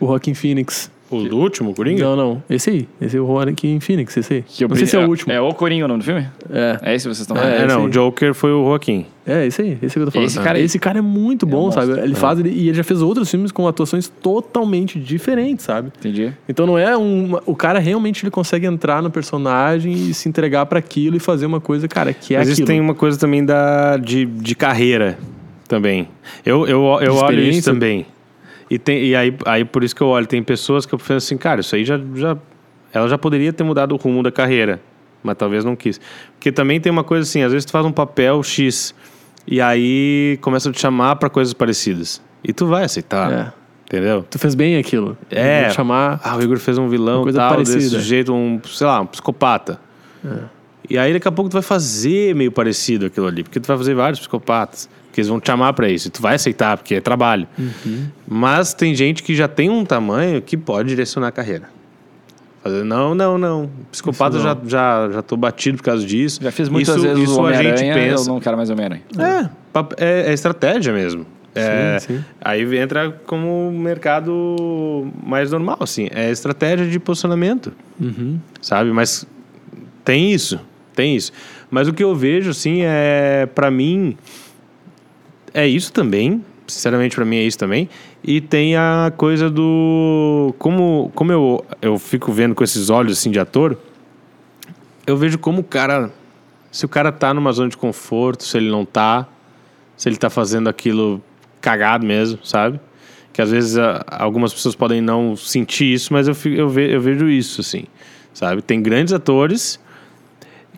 O 0.00 0.06
Joaquin 0.06 0.34
Phoenix. 0.34 0.90
O 1.16 1.28
do 1.28 1.38
último, 1.38 1.74
Coringa? 1.74 2.02
Não, 2.04 2.16
não. 2.16 2.42
Esse 2.48 2.70
aí. 2.70 2.88
Esse 3.00 3.16
é 3.16 3.20
o 3.20 3.26
Joaquin 3.26 3.78
Phoenix, 3.80 4.16
esse 4.16 4.34
aí. 4.34 4.42
Que 4.46 4.64
eu 4.64 4.68
não 4.68 4.76
sei 4.76 4.86
se 4.86 4.96
é 4.96 4.98
o 4.98 5.08
último. 5.08 5.32
É 5.32 5.40
o 5.40 5.52
Coringa 5.54 5.84
o 5.84 5.88
nome 5.88 6.00
do 6.00 6.04
filme? 6.04 6.26
É. 6.50 6.78
É 6.82 6.94
esse 6.94 7.08
que 7.08 7.14
vocês 7.14 7.20
estão 7.20 7.36
É, 7.36 7.40
falando? 7.40 7.56
esse 7.56 7.66
não, 7.66 7.80
aí. 7.82 7.86
o 7.86 7.90
Joker 7.90 8.34
foi 8.34 8.52
o 8.52 8.64
Joaquim. 8.64 9.06
É, 9.24 9.46
esse 9.46 9.62
aí, 9.62 9.78
esse 9.80 9.94
que 9.94 10.00
eu 10.00 10.04
tô 10.06 10.10
falando. 10.10 10.26
Esse 10.28 10.40
cara 10.40 10.58
aí. 10.58 10.64
esse 10.64 10.78
cara 10.80 10.98
é 10.98 11.02
muito 11.02 11.46
bom, 11.46 11.68
um 11.68 11.70
sabe? 11.72 11.92
Ele 11.92 12.14
faz, 12.14 12.40
ele, 12.40 12.48
e 12.50 12.68
ele 12.68 12.74
já 12.74 12.82
fez 12.82 13.00
outros 13.00 13.30
filmes 13.30 13.52
com 13.52 13.68
atuações 13.68 14.08
totalmente 14.08 14.98
diferentes, 14.98 15.64
sabe? 15.64 15.92
Entendi. 15.98 16.32
Então 16.48 16.66
não 16.66 16.76
é 16.76 16.96
um. 16.98 17.38
O 17.46 17.54
cara 17.54 17.78
realmente 17.78 18.24
ele 18.24 18.30
consegue 18.32 18.66
entrar 18.66 19.00
no 19.00 19.10
personagem 19.10 19.92
e 19.92 20.12
se 20.12 20.28
entregar 20.28 20.66
pra 20.66 20.80
aquilo 20.80 21.16
e 21.16 21.20
fazer 21.20 21.46
uma 21.46 21.60
coisa, 21.60 21.86
cara, 21.86 22.12
que 22.12 22.34
é 22.34 22.38
Mas 22.38 22.48
aquilo. 22.48 22.64
isso 22.64 22.66
tem 22.66 22.80
uma 22.80 22.94
coisa 22.94 23.16
também 23.18 23.44
da, 23.44 23.96
de, 23.96 24.24
de 24.26 24.54
carreira 24.56 25.16
também. 25.68 26.08
Eu, 26.44 26.66
eu, 26.66 26.82
eu 27.00 27.14
olho 27.14 27.40
isso 27.42 27.70
também. 27.70 28.04
E, 28.72 28.78
tem, 28.78 29.04
e 29.04 29.14
aí, 29.14 29.36
aí 29.44 29.66
por 29.66 29.84
isso 29.84 29.94
que 29.94 30.00
eu 30.00 30.06
olho, 30.06 30.26
tem 30.26 30.42
pessoas 30.42 30.86
que 30.86 30.94
eu 30.94 30.98
penso 30.98 31.12
assim, 31.12 31.36
cara, 31.36 31.60
isso 31.60 31.76
aí 31.76 31.84
já, 31.84 32.00
já. 32.14 32.38
Ela 32.90 33.06
já 33.06 33.18
poderia 33.18 33.52
ter 33.52 33.62
mudado 33.62 33.92
o 33.92 33.96
rumo 33.96 34.22
da 34.22 34.32
carreira, 34.32 34.80
mas 35.22 35.36
talvez 35.36 35.62
não 35.62 35.76
quis. 35.76 36.00
Porque 36.32 36.50
também 36.50 36.80
tem 36.80 36.90
uma 36.90 37.04
coisa 37.04 37.28
assim, 37.28 37.42
às 37.42 37.52
vezes 37.52 37.66
tu 37.66 37.70
faz 37.70 37.84
um 37.84 37.92
papel 37.92 38.42
X 38.42 38.94
e 39.46 39.60
aí 39.60 40.38
começa 40.40 40.70
a 40.70 40.72
te 40.72 40.80
chamar 40.80 41.16
pra 41.16 41.28
coisas 41.28 41.52
parecidas. 41.52 42.22
E 42.42 42.50
tu 42.54 42.66
vai 42.66 42.84
aceitar. 42.84 43.30
É. 43.30 43.52
Entendeu? 43.84 44.24
Tu 44.30 44.38
fez 44.38 44.54
bem 44.54 44.78
aquilo. 44.78 45.18
É. 45.30 45.68
Chamar. 45.68 46.18
Ah, 46.24 46.34
o 46.38 46.42
Igor 46.42 46.56
fez 46.56 46.78
um 46.78 46.88
vilão 46.88 47.24
coisa 47.24 47.40
tal, 47.40 47.50
parecida. 47.50 47.78
desse 47.78 48.00
jeito, 48.00 48.32
um, 48.32 48.58
sei 48.64 48.86
lá, 48.86 49.02
um 49.02 49.06
psicopata. 49.06 49.78
E 50.88 50.96
aí 50.96 51.12
daqui 51.12 51.28
a 51.28 51.32
pouco 51.32 51.50
tu 51.50 51.54
vai 51.54 51.62
fazer 51.62 52.34
meio 52.34 52.50
parecido 52.50 53.04
aquilo 53.04 53.26
ali, 53.26 53.42
porque 53.42 53.60
tu 53.60 53.66
vai 53.66 53.76
fazer 53.76 53.92
vários 53.92 54.18
psicopatas, 54.18 54.88
que 55.12 55.20
eles 55.20 55.28
vão 55.28 55.38
te 55.38 55.46
chamar 55.46 55.72
pra 55.74 55.88
isso, 55.88 56.08
e 56.08 56.10
tu 56.10 56.22
vai 56.22 56.34
aceitar, 56.36 56.76
porque 56.76 56.94
é 56.96 57.00
trabalho. 57.00 57.46
Mas 58.26 58.72
tem 58.74 58.94
gente 58.94 59.22
que 59.22 59.34
já 59.34 59.46
tem 59.48 59.68
um 59.70 59.84
tamanho 59.84 60.40
que 60.40 60.56
pode 60.56 60.88
direcionar 60.88 61.28
a 61.28 61.32
carreira. 61.32 61.68
Fazer, 62.62 62.84
não, 62.84 63.12
não, 63.14 63.36
não. 63.36 63.68
Psicopata 63.90 64.36
Isso 64.36 64.44
já, 64.46 64.54
não. 64.54 64.68
já, 64.68 65.10
já 65.14 65.22
tô 65.22 65.36
batido 65.36 65.78
por 65.78 65.84
causa 65.84 66.06
disso. 66.06 66.40
Já 66.42 66.52
fiz 66.52 66.68
muitas 66.68 66.94
isso, 66.96 67.04
vezes 67.04 67.24
isso 67.24 67.40
o 67.40 67.46
a 67.46 67.52
gente 67.52 67.66
Homem-Aranha, 67.66 68.06
eu 68.06 68.16
pensa. 68.16 68.30
não 68.30 68.40
quero 68.40 68.56
mais 68.56 68.70
Homem-Aranha. 68.70 69.02
É, 69.18 69.48
é, 69.98 70.30
é 70.30 70.32
estratégia 70.32 70.92
mesmo. 70.92 71.26
É, 71.56 71.98
sim. 72.00 72.24
Aí 72.40 72.78
entra 72.78 73.10
como 73.26 73.70
mercado 73.72 75.10
mais 75.26 75.50
normal, 75.50 75.76
assim. 75.80 76.08
É 76.14 76.30
estratégia 76.30 76.86
de 76.86 76.98
posicionamento, 77.00 77.72
Uhum. 78.00 78.38
sabe? 78.60 78.90
Mas 78.92 79.26
tem 80.04 80.32
isso, 80.32 80.58
tem 80.94 81.16
isso. 81.16 81.32
Mas 81.70 81.88
o 81.88 81.92
que 81.92 82.02
eu 82.04 82.14
vejo, 82.14 82.50
assim, 82.50 82.82
é... 82.82 83.46
Pra 83.54 83.70
mim, 83.72 84.16
é 85.54 85.66
isso 85.66 85.92
também. 85.92 86.44
Sinceramente, 86.66 87.16
pra 87.16 87.24
mim 87.24 87.36
é 87.36 87.42
isso 87.42 87.58
também. 87.58 87.88
E 88.24 88.40
tem 88.40 88.76
a 88.76 89.12
coisa 89.16 89.50
do... 89.50 90.54
Como, 90.58 91.10
como 91.14 91.32
eu, 91.32 91.64
eu 91.82 91.98
fico 91.98 92.32
vendo 92.32 92.54
com 92.54 92.62
esses 92.64 92.88
olhos, 92.90 93.18
assim, 93.18 93.30
de 93.30 93.38
ator... 93.38 93.76
Eu 95.06 95.16
vejo 95.16 95.38
como 95.38 95.60
o 95.60 95.64
cara... 95.64 96.10
Se 96.70 96.86
o 96.86 96.88
cara 96.88 97.10
tá 97.12 97.34
numa 97.34 97.52
zona 97.52 97.68
de 97.68 97.76
conforto, 97.76 98.44
se 98.44 98.56
ele 98.56 98.70
não 98.70 98.84
tá 98.84 99.28
se 99.96 100.08
ele 100.08 100.16
tá 100.16 100.30
fazendo 100.30 100.68
aquilo 100.68 101.22
cagado 101.60 102.04
mesmo, 102.06 102.38
sabe? 102.44 102.80
Que 103.32 103.42
às 103.42 103.50
vezes 103.50 103.76
a- 103.76 104.04
algumas 104.08 104.52
pessoas 104.54 104.74
podem 104.74 105.00
não 105.02 105.36
sentir 105.36 105.92
isso, 105.92 106.12
mas 106.12 106.26
eu, 106.28 106.34
eu, 106.50 106.68
ve- 106.68 106.94
eu 106.94 107.00
vejo 107.00 107.28
isso, 107.28 107.60
assim. 107.60 107.84
Sabe? 108.32 108.62
Tem 108.62 108.80
grandes 108.82 109.12
atores 109.12 109.78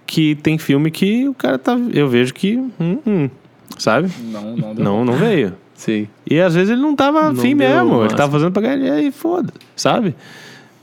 que 0.07 0.35
tem 0.37 0.59
filme 0.59 0.91
que 0.91 1.29
o 1.29 1.35
cara 1.35 1.59
tá. 1.59 1.77
Eu 1.93 2.09
vejo 2.09 2.35
que. 2.35 2.57
hum, 2.57 2.99
hum, 3.07 3.31
sabe? 3.79 4.09
Não, 4.31 4.57
não 4.57 4.75
deu. 4.75 4.85
Não, 4.85 5.05
não 5.05 5.13
veio. 5.15 5.55
Sim. 5.75 6.09
E 6.29 6.41
às 6.41 6.55
vezes 6.55 6.71
ele 6.71 6.81
não 6.81 6.95
tava 6.95 7.29
afim 7.31 7.55
mesmo. 7.55 8.05
Ele 8.05 8.15
tava 8.15 8.33
fazendo 8.33 8.53
pra 8.53 8.63
ganhar 8.63 8.77
dinheiro 8.77 9.01
e 9.01 9.11
foda, 9.11 9.53
sabe? 9.77 10.15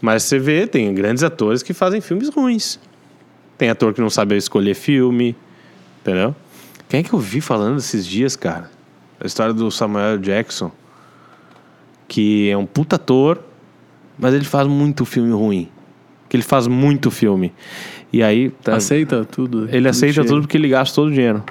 Mas 0.01 0.23
você 0.23 0.37
vê, 0.39 0.65
tem 0.67 0.93
grandes 0.93 1.23
atores 1.23 1.63
que 1.63 1.73
fazem 1.73 2.01
filmes 2.01 2.29
ruins. 2.29 2.79
Tem 3.57 3.69
ator 3.69 3.93
que 3.93 4.01
não 4.01 4.09
sabe 4.09 4.35
escolher 4.35 4.73
filme, 4.73 5.35
entendeu? 6.01 6.35
Quem 6.89 6.99
é 6.99 7.03
que 7.03 7.13
eu 7.13 7.19
vi 7.19 7.39
falando 7.39 7.77
esses 7.77 8.05
dias, 8.05 8.35
cara? 8.35 8.69
A 9.19 9.25
história 9.27 9.53
do 9.53 9.69
Samuel 9.71 10.17
Jackson, 10.17 10.71
que 12.07 12.49
é 12.49 12.57
um 12.57 12.65
puta 12.65 12.95
ator, 12.97 13.39
mas 14.17 14.33
ele 14.33 14.45
faz 14.45 14.67
muito 14.67 15.05
filme 15.05 15.31
ruim. 15.31 15.69
Que 16.27 16.35
ele 16.37 16.43
faz 16.43 16.67
muito 16.67 17.11
filme. 17.11 17.53
E 18.11 18.21
aí, 18.23 18.49
tá- 18.49 18.75
Aceita 18.75 19.23
tudo. 19.23 19.69
ele 19.71 19.87
aceita 19.87 20.15
chega. 20.15 20.27
tudo 20.27 20.41
porque 20.41 20.57
ele 20.57 20.67
gasta 20.67 20.95
todo 20.95 21.07
o 21.07 21.11
dinheiro. 21.11 21.43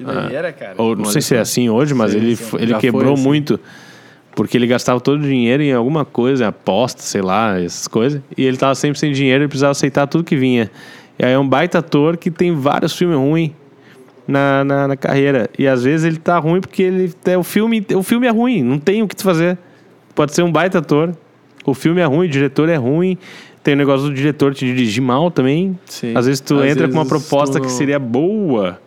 Que 0.00 0.04
doideira, 0.04 0.50
cara. 0.50 0.74
Ou 0.78 0.96
não 0.96 1.04
sei 1.04 1.20
se 1.20 1.36
é 1.36 1.40
assim 1.40 1.68
hoje, 1.68 1.92
mas 1.92 2.12
Sim, 2.12 2.18
ele, 2.18 2.36
sim. 2.36 2.56
ele 2.58 2.70
Já 2.70 2.78
quebrou 2.78 3.12
assim. 3.12 3.22
muito. 3.22 3.60
Porque 4.34 4.56
ele 4.56 4.66
gastava 4.66 4.98
todo 5.00 5.20
o 5.20 5.22
dinheiro 5.22 5.62
em 5.62 5.72
alguma 5.72 6.04
coisa, 6.04 6.48
aposta, 6.48 7.02
sei 7.02 7.20
lá, 7.20 7.60
essas 7.60 7.86
coisas. 7.86 8.22
E 8.36 8.44
ele 8.44 8.56
tava 8.56 8.74
sempre 8.74 8.98
sem 8.98 9.12
dinheiro 9.12 9.44
e 9.44 9.48
precisava 9.48 9.72
aceitar 9.72 10.06
tudo 10.06 10.24
que 10.24 10.36
vinha. 10.36 10.70
E 11.18 11.24
aí 11.24 11.32
é 11.32 11.38
um 11.38 11.46
baita 11.46 11.80
ator 11.80 12.16
que 12.16 12.30
tem 12.30 12.54
vários 12.54 12.96
filmes 12.96 13.18
ruins 13.18 13.50
na, 14.26 14.64
na, 14.64 14.88
na 14.88 14.96
carreira. 14.96 15.50
E 15.58 15.66
às 15.66 15.84
vezes 15.84 16.06
ele 16.06 16.16
tá 16.16 16.38
ruim 16.38 16.60
porque 16.60 16.82
ele, 16.82 17.12
é, 17.26 17.36
o, 17.36 17.42
filme, 17.42 17.84
o 17.94 18.02
filme 18.02 18.26
é 18.26 18.30
ruim, 18.30 18.62
não 18.62 18.78
tem 18.78 19.02
o 19.02 19.08
que 19.08 19.20
fazer. 19.22 19.58
Pode 20.14 20.34
ser 20.34 20.42
um 20.42 20.50
baita 20.50 20.78
ator. 20.78 21.14
O 21.66 21.74
filme 21.74 22.00
é 22.00 22.04
ruim, 22.04 22.26
o 22.26 22.30
diretor 22.30 22.68
é 22.70 22.76
ruim. 22.76 23.18
Tem 23.62 23.74
o 23.74 23.76
negócio 23.76 24.08
do 24.08 24.14
diretor 24.14 24.54
te 24.54 24.64
dirigir 24.64 25.02
mal 25.02 25.30
também. 25.30 25.78
Sim. 25.84 26.16
Às 26.16 26.24
vezes 26.24 26.40
tu 26.40 26.58
Às 26.60 26.70
entra 26.70 26.88
com 26.88 26.94
uma 26.94 27.04
vezes 27.04 27.28
proposta 27.28 27.60
tu 27.60 27.66
que 27.66 27.70
seria 27.70 27.98
boa. 27.98 28.80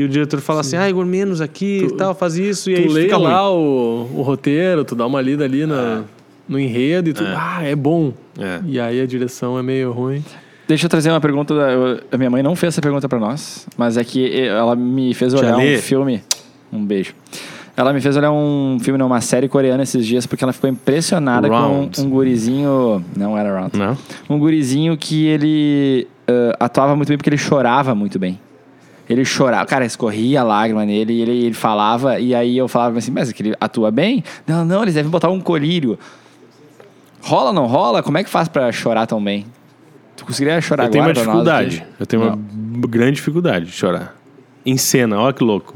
E 0.00 0.04
o 0.04 0.08
diretor 0.08 0.40
fala 0.40 0.60
assim, 0.60 0.76
ah, 0.76 0.88
Igor, 0.88 1.04
menos 1.04 1.40
aqui 1.40 1.84
e 1.84 1.96
tal, 1.96 2.14
faz 2.14 2.36
isso. 2.36 2.70
E 2.70 2.74
aí 2.76 2.86
Tu 2.86 2.92
lê 2.92 3.02
fica 3.02 3.16
ruim. 3.16 3.26
lá 3.26 3.50
o, 3.52 4.08
o 4.14 4.22
roteiro, 4.22 4.84
tu 4.84 4.94
dá 4.94 5.06
uma 5.06 5.20
lida 5.20 5.44
ali 5.44 5.66
na, 5.66 6.02
no 6.48 6.58
enredo 6.58 7.10
e 7.10 7.12
tu, 7.12 7.22
ah, 7.26 7.60
é 7.62 7.74
bom. 7.76 8.12
É. 8.38 8.60
E 8.66 8.80
aí 8.80 9.00
a 9.00 9.06
direção 9.06 9.58
é 9.58 9.62
meio 9.62 9.92
ruim. 9.92 10.24
Deixa 10.66 10.86
eu 10.86 10.90
trazer 10.90 11.10
uma 11.10 11.20
pergunta. 11.20 11.54
da- 11.54 11.70
eu- 11.72 12.00
a 12.12 12.16
minha 12.16 12.30
mãe 12.30 12.42
não 12.42 12.54
fez 12.54 12.74
essa 12.74 12.80
pergunta 12.80 13.08
pra 13.08 13.18
nós, 13.18 13.66
mas 13.76 13.96
é 13.96 14.04
que 14.04 14.40
ela 14.46 14.74
me 14.76 15.12
fez 15.14 15.34
olhar 15.34 15.56
um 15.56 15.78
filme. 15.78 16.22
Um 16.72 16.84
beijo. 16.84 17.12
Ela 17.76 17.92
me 17.92 18.00
fez 18.00 18.16
olhar 18.16 18.30
um 18.30 18.78
filme, 18.80 18.98
não, 18.98 19.06
uma 19.06 19.20
série 19.20 19.48
coreana 19.48 19.82
esses 19.82 20.06
dias, 20.06 20.26
porque 20.26 20.44
ela 20.44 20.52
ficou 20.52 20.68
impressionada 20.68 21.48
Round. 21.48 21.96
com 21.96 22.02
um 22.06 22.10
gurizinho. 22.10 23.02
Não 23.16 23.36
era 23.38 23.58
Round. 23.58 23.76
Não? 23.78 23.96
Um 24.28 24.38
gurizinho 24.38 24.96
que 24.98 25.26
ele 25.26 26.06
eh, 26.28 26.54
atuava 26.60 26.94
muito 26.94 27.08
bem 27.08 27.16
porque 27.16 27.30
ele 27.30 27.38
chorava 27.38 27.94
muito 27.94 28.18
bem. 28.18 28.38
Ele 29.10 29.24
chorava, 29.24 29.66
cara, 29.66 29.84
escorria 29.84 30.40
lágrima 30.44 30.86
nele 30.86 31.12
e 31.12 31.20
ele, 31.22 31.30
ele 31.46 31.54
falava, 31.54 32.20
e 32.20 32.32
aí 32.32 32.56
eu 32.56 32.68
falava 32.68 32.96
assim, 32.96 33.10
mas 33.10 33.28
é 33.28 33.32
que 33.32 33.42
ele 33.42 33.56
atua 33.60 33.90
bem? 33.90 34.22
Não, 34.46 34.64
não, 34.64 34.82
eles 34.82 34.94
devem 34.94 35.10
botar 35.10 35.28
um 35.28 35.40
colírio. 35.40 35.98
Rola 37.20 37.48
ou 37.48 37.52
não 37.52 37.66
rola? 37.66 38.04
Como 38.04 38.16
é 38.18 38.22
que 38.22 38.30
faz 38.30 38.46
pra 38.46 38.70
chorar 38.70 39.08
tão 39.08 39.22
bem? 39.22 39.46
Tu 40.16 40.24
conseguiria 40.24 40.60
chorar 40.60 40.84
Eu 40.84 40.90
tenho 40.90 41.02
uma 41.02 41.10
agora 41.10 41.24
dificuldade. 41.24 41.86
Eu 41.98 42.06
tenho 42.06 42.22
uma 42.22 42.36
Não. 42.36 42.80
grande 42.88 43.16
dificuldade 43.16 43.66
de 43.66 43.72
chorar. 43.72 44.14
Em 44.64 44.76
cena, 44.76 45.18
olha 45.18 45.32
que 45.32 45.42
louco. 45.42 45.74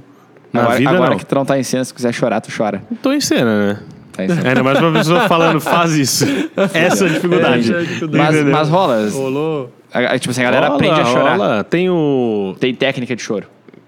Na 0.52 0.60
agora, 0.62 0.78
vida, 0.78 0.90
agora 0.90 1.10
não. 1.10 1.16
que 1.18 1.26
tu 1.26 1.34
não 1.34 1.44
tá 1.44 1.58
em 1.58 1.64
cena, 1.64 1.84
se 1.84 1.92
quiser 1.92 2.12
chorar, 2.14 2.40
tu 2.40 2.52
chora. 2.56 2.84
Não 2.88 2.96
tô 2.96 3.12
em 3.12 3.20
cena, 3.20 3.66
né? 3.66 3.80
Tá 4.12 4.28
cena. 4.28 4.48
Ainda 4.48 4.62
mais 4.62 4.78
uma 4.80 4.92
pessoa 4.92 5.28
falando, 5.28 5.60
faz 5.60 5.92
isso. 5.94 6.24
Essa 6.72 7.06
é 7.06 7.08
a 7.08 7.12
dificuldade. 7.12 7.62
Essa 7.62 7.72
é 7.72 7.80
a 7.80 7.84
dificuldade. 7.84 8.36
mas, 8.36 8.44
mas 8.44 8.68
rola. 8.68 9.10
Rolou. 9.10 9.72
A- 9.94 10.14
a- 10.14 10.18
Tipo 10.18 10.32
assim, 10.32 10.40
a 10.42 10.44
galera 10.44 10.66
aprende 10.74 11.00
a 11.00 11.04
chorar. 11.04 11.64
Tem 11.64 11.88
o... 11.88 12.54
Tem 12.60 12.74
técnica 12.74 13.14
de 13.16 13.22
choro. 13.22 13.46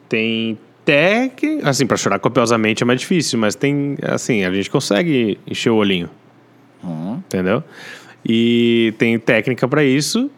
Tem 0.09 0.57
técnica... 0.85 1.69
Assim, 1.69 1.87
pra 1.87 1.97
chorar 1.97 2.19
copiosamente 2.21 2.83
é 2.83 2.87
mais 2.87 3.01
difícil, 3.01 3.39
mas 3.39 3.55
tem... 3.55 3.97
Assim, 4.03 4.45
a 4.45 4.53
gente 4.53 4.71
consegue 4.71 5.39
encher 5.47 5.71
o 5.71 5.77
olhinho. 5.77 6.09
Uhum. 6.83 7.15
Entendeu? 7.27 7.63
E 8.25 8.95
tem 8.99 9.19
técnica 9.19 9.67
pra 9.69 9.83
isso. 9.85 10.31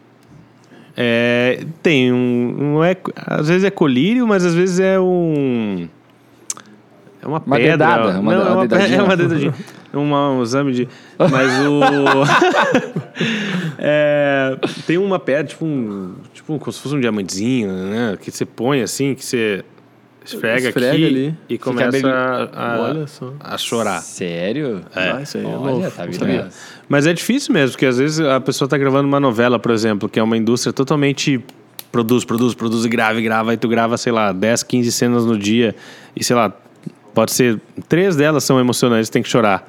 É, 0.97 1.63
tem 1.81 2.11
um, 2.11 2.55
não 2.57 2.83
é, 2.83 2.95
às 3.15 3.47
vezes 3.47 3.63
é 3.63 3.69
colírio, 3.69 4.27
mas 4.27 4.43
às 4.43 4.53
vezes 4.53 4.79
é 4.81 4.99
um 4.99 5.87
é 7.21 7.25
uma, 7.27 7.37
Uma 7.45 7.55
pedra, 7.55 7.71
dedada, 7.71 8.19
uma- 8.19 8.35
não, 8.35 8.41
é 8.47 8.51
uma, 8.51 8.67
dedadinha. 8.67 8.97
é 8.99 9.01
uma 9.03 9.15
dedadinha, 9.15 9.53
uma, 9.93 10.31
um 10.31 10.43
exame 10.43 10.71
de, 10.73 10.87
mas 11.17 11.51
o 11.67 11.79
é, 13.77 14.57
tem 14.85 14.97
uma 14.97 15.19
pedra 15.19 15.43
tipo 15.45 15.65
um, 15.65 16.15
tipo 16.33 16.57
como 16.59 16.71
se 16.71 16.79
fosse 16.79 16.95
um 16.95 16.99
diamantezinho, 16.99 17.71
né, 17.71 18.17
que 18.21 18.31
você 18.31 18.45
põe 18.45 18.81
assim, 18.81 19.13
que 19.15 19.23
você 19.25 19.63
esfrega, 20.23 20.67
Esfrega 20.69 20.91
aqui 20.93 21.05
ali. 21.05 21.35
e 21.47 21.57
começa 21.57 21.91
bem- 21.91 22.05
a, 22.05 22.49
a, 22.53 22.79
Olha 22.81 23.07
só. 23.07 23.33
a 23.39 23.57
chorar. 23.57 24.01
Sério? 24.01 24.81
É. 24.95 25.11
Ah, 25.11 25.21
isso 25.21 25.37
aí 25.37 25.43
é 25.43 25.47
Olha, 25.47 25.57
novo. 25.73 25.91
tá 25.91 26.11
sabia. 26.11 26.49
Mas 26.87 27.07
é 27.07 27.13
difícil 27.13 27.53
mesmo, 27.53 27.71
porque 27.71 27.85
às 27.85 27.97
vezes 27.97 28.19
a 28.19 28.39
pessoa 28.39 28.67
tá 28.67 28.77
gravando 28.77 29.07
uma 29.07 29.19
novela, 29.19 29.57
por 29.57 29.71
exemplo, 29.71 30.07
que 30.09 30.19
é 30.19 30.23
uma 30.23 30.37
indústria 30.37 30.71
totalmente 30.73 31.43
produz, 31.91 32.23
produz, 32.23 32.53
produz 32.53 32.85
e 32.85 32.89
grava 32.89 33.19
e 33.19 33.23
grava, 33.23 33.53
e 33.53 33.57
tu 33.57 33.67
grava, 33.67 33.97
sei 33.97 34.11
lá, 34.11 34.31
10, 34.31 34.61
15 34.63 34.91
cenas 34.91 35.25
no 35.25 35.35
dia, 35.37 35.75
e 36.15 36.23
sei 36.23 36.35
lá, 36.35 36.53
pode 37.15 37.31
ser, 37.31 37.59
três 37.87 38.15
delas 38.15 38.43
são 38.43 38.59
emocionantes, 38.59 39.09
tem 39.09 39.23
que 39.23 39.29
chorar. 39.29 39.67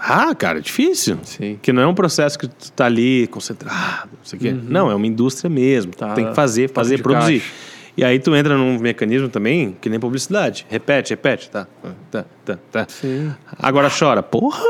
Ah, 0.00 0.34
cara, 0.34 0.58
é 0.58 0.60
difícil. 0.60 1.18
Sim. 1.22 1.58
Que 1.60 1.72
não 1.72 1.82
é 1.82 1.86
um 1.86 1.94
processo 1.94 2.38
que 2.38 2.46
tu 2.46 2.72
tá 2.72 2.86
ali 2.86 3.26
concentrado, 3.28 4.10
não 4.12 4.24
sei 4.24 4.38
o 4.38 4.42
quê. 4.42 4.52
Não, 4.52 4.90
é 4.90 4.94
uma 4.94 5.06
indústria 5.06 5.50
mesmo. 5.50 5.92
Tá- 5.92 6.14
tem 6.14 6.26
que 6.28 6.34
fazer, 6.34 6.70
fazer, 6.70 7.02
produzir. 7.02 7.40
caixa. 7.40 7.54
E 7.96 8.04
aí 8.04 8.20
tu 8.20 8.34
entra 8.36 8.56
num 8.56 8.78
mecanismo 8.78 9.28
também, 9.28 9.76
que 9.80 9.88
nem 9.88 9.98
publicidade. 9.98 10.64
Repete, 10.68 11.10
repete, 11.10 11.50
tá, 11.50 11.66
tá, 12.12 12.24
tá, 12.44 12.58
tá. 12.70 12.86
Sim. 12.88 13.32
Agora 13.58 13.90
chora. 13.90 14.22
Porra! 14.22 14.62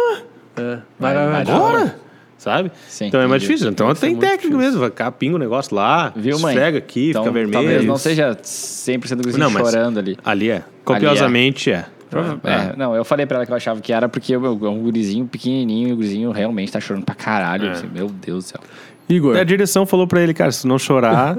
É. 0.57 0.79
Vai, 0.99 1.15
Vai, 1.15 1.27
vai. 1.29 1.43
Agora! 1.43 1.99
Sabe? 2.39 2.71
Sim, 2.89 3.07
então 3.07 3.21
é 3.21 3.27
mais 3.27 3.43
difícil. 3.43 3.69
Então 3.69 3.91
Isso 3.91 4.05
é 4.05 4.09
tem 4.09 4.17
técnico 4.17 4.57
mesmo. 4.57 4.79
Vai 4.81 4.93
pinga 5.13 5.35
o 5.35 5.39
negócio 5.39 5.75
lá, 5.75 6.13
Viu, 6.15 6.39
mãe? 6.39 6.55
esfrega 6.55 6.79
aqui, 6.79 7.11
Então, 7.11 7.25
fica 7.25 7.33
vermelho. 7.35 7.53
Talvez 7.53 7.85
não 7.85 7.99
seja 7.99 8.35
100% 8.41 9.17
do 9.17 9.23
gurizinho 9.25 9.51
Não, 9.51 9.51
chorando 9.51 9.99
ali. 9.99 10.17
Ali 10.25 10.51
é. 10.51 10.63
Copiosamente 10.85 11.71
é. 11.71 11.81
Prova- 11.83 11.98
é, 12.45 12.77
não, 12.77 12.95
eu 12.95 13.05
falei 13.05 13.27
pra 13.27 13.37
ela 13.39 13.47
que 13.47 13.53
eu 13.53 13.57
achava 13.57 13.81
que 13.81 13.93
era 13.93 14.09
porque 14.09 14.35
é 14.35 14.39
um 14.39 14.79
gurizinho 14.83 15.27
pequenininho 15.27 15.89
e 15.89 15.93
o 15.93 15.97
gurizinho 15.97 16.31
realmente 16.31 16.73
tá 16.73 16.81
chorando 16.81 17.05
pra 17.05 17.15
caralho. 17.15 17.69
É. 17.69 17.71
assim, 17.73 17.89
meu 17.93 18.09
Deus 18.09 18.45
do 18.45 18.49
céu. 18.49 18.61
Igor. 19.09 19.37
A 19.37 19.45
direção 19.45 19.87
falou 19.87 20.07
pra 20.07 20.21
ele, 20.23 20.35
cara, 20.35 20.53
se 20.53 20.67
não 20.67 20.79
chorar, 20.79 21.37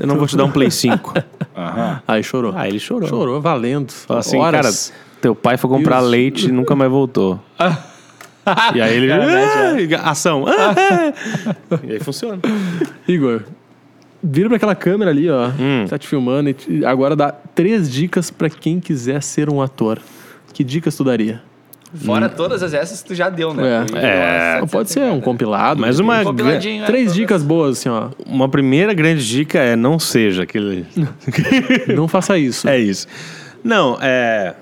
eu 0.00 0.06
não 0.06 0.16
vou 0.16 0.26
te 0.26 0.36
dar 0.36 0.44
um 0.44 0.50
Play 0.50 0.70
5. 0.70 1.14
Aham. 1.56 2.00
Aí 2.06 2.22
chorou. 2.22 2.52
Ah, 2.56 2.68
ele 2.68 2.78
chorou. 2.78 3.08
Chorou, 3.08 3.40
valendo. 3.40 3.90
Falou 3.90 4.20
assim, 4.20 4.38
Horas. 4.38 4.90
cara, 4.90 5.02
teu 5.20 5.34
pai 5.34 5.56
foi 5.56 5.68
comprar 5.68 5.98
Deus. 5.98 6.10
leite 6.10 6.48
e 6.48 6.52
nunca 6.52 6.76
mais 6.76 6.90
voltou. 6.90 7.40
e 8.74 8.80
aí 8.80 8.96
ele... 8.96 9.06
Verdade, 9.08 9.94
Ah, 9.96 10.10
ação. 10.10 10.44
Ah, 10.46 10.74
ah. 11.72 11.78
e 11.82 11.92
aí 11.92 12.00
funciona. 12.00 12.40
Igor, 13.08 13.42
vira 14.22 14.48
pra 14.48 14.56
aquela 14.56 14.74
câmera 14.74 15.10
ali, 15.10 15.28
ó. 15.30 15.48
Hum. 15.58 15.86
Tá 15.88 15.98
te 15.98 16.06
filmando 16.06 16.50
e 16.50 16.54
te- 16.54 16.84
agora 16.84 17.16
dá 17.16 17.32
três 17.32 17.90
dicas 17.90 18.30
pra 18.30 18.48
quem 18.48 18.78
quiser 18.80 19.22
ser 19.22 19.48
um 19.50 19.60
ator. 19.60 19.98
Que 20.52 20.62
dicas 20.62 20.94
tu 20.96 21.02
daria? 21.04 21.42
Fora 21.94 22.26
todas 22.28 22.62
as 22.62 22.72
essas 22.72 23.02
que 23.02 23.08
tu 23.08 23.14
já 23.14 23.28
deu, 23.28 23.52
né? 23.52 23.84
É. 23.94 24.56
É. 24.56 24.60
Não 24.60 24.66
pode 24.68 24.90
ser 24.90 25.00
um 25.12 25.20
compilado. 25.20 25.78
Mas 25.80 25.98
uma. 25.98 26.22
Compiladinho, 26.24 26.84
é, 26.84 26.86
Três 26.86 27.04
todas. 27.04 27.14
dicas 27.14 27.42
boas, 27.42 27.78
assim, 27.78 27.88
ó. 27.90 28.08
uma 28.26 28.48
primeira 28.48 28.94
grande 28.94 29.26
dica 29.28 29.58
é 29.58 29.76
não 29.76 29.98
seja 29.98 30.44
aquele... 30.44 30.86
Não 31.94 32.08
faça 32.08 32.38
isso. 32.38 32.66
É 32.66 32.78
isso. 32.78 33.06
Não, 33.62 33.98
é. 34.00 34.54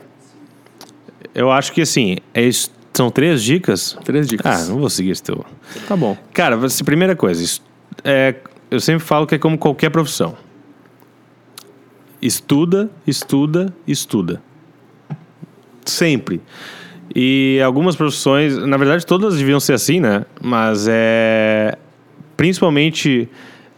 Eu 1.34 1.50
acho 1.52 1.72
que 1.72 1.82
assim, 1.82 2.16
é 2.34 2.42
isso- 2.42 2.70
são 2.92 3.10
três 3.10 3.42
dicas. 3.42 3.96
Três 4.04 4.26
dicas. 4.26 4.62
Ah, 4.62 4.66
não 4.68 4.78
vou 4.80 4.90
seguir 4.90 5.10
esse 5.10 5.22
teu. 5.22 5.44
Tá 5.86 5.96
bom. 5.96 6.16
Cara, 6.34 6.56
você- 6.56 6.82
primeira 6.82 7.14
coisa, 7.14 7.60
é, 8.02 8.34
eu 8.70 8.80
sempre 8.80 9.04
falo 9.04 9.26
que 9.26 9.34
é 9.34 9.38
como 9.38 9.58
qualquer 9.58 9.90
profissão. 9.90 10.36
Estuda, 12.22 12.90
estuda, 13.06 13.74
estuda. 13.86 14.42
Sempre. 15.84 16.40
E 17.14 17.60
algumas 17.64 17.96
profissões, 17.96 18.56
na 18.56 18.76
verdade 18.76 19.04
todas 19.04 19.36
deviam 19.36 19.58
ser 19.58 19.72
assim, 19.72 20.00
né? 20.00 20.24
Mas 20.40 20.86
é. 20.88 21.76
Principalmente 22.36 23.28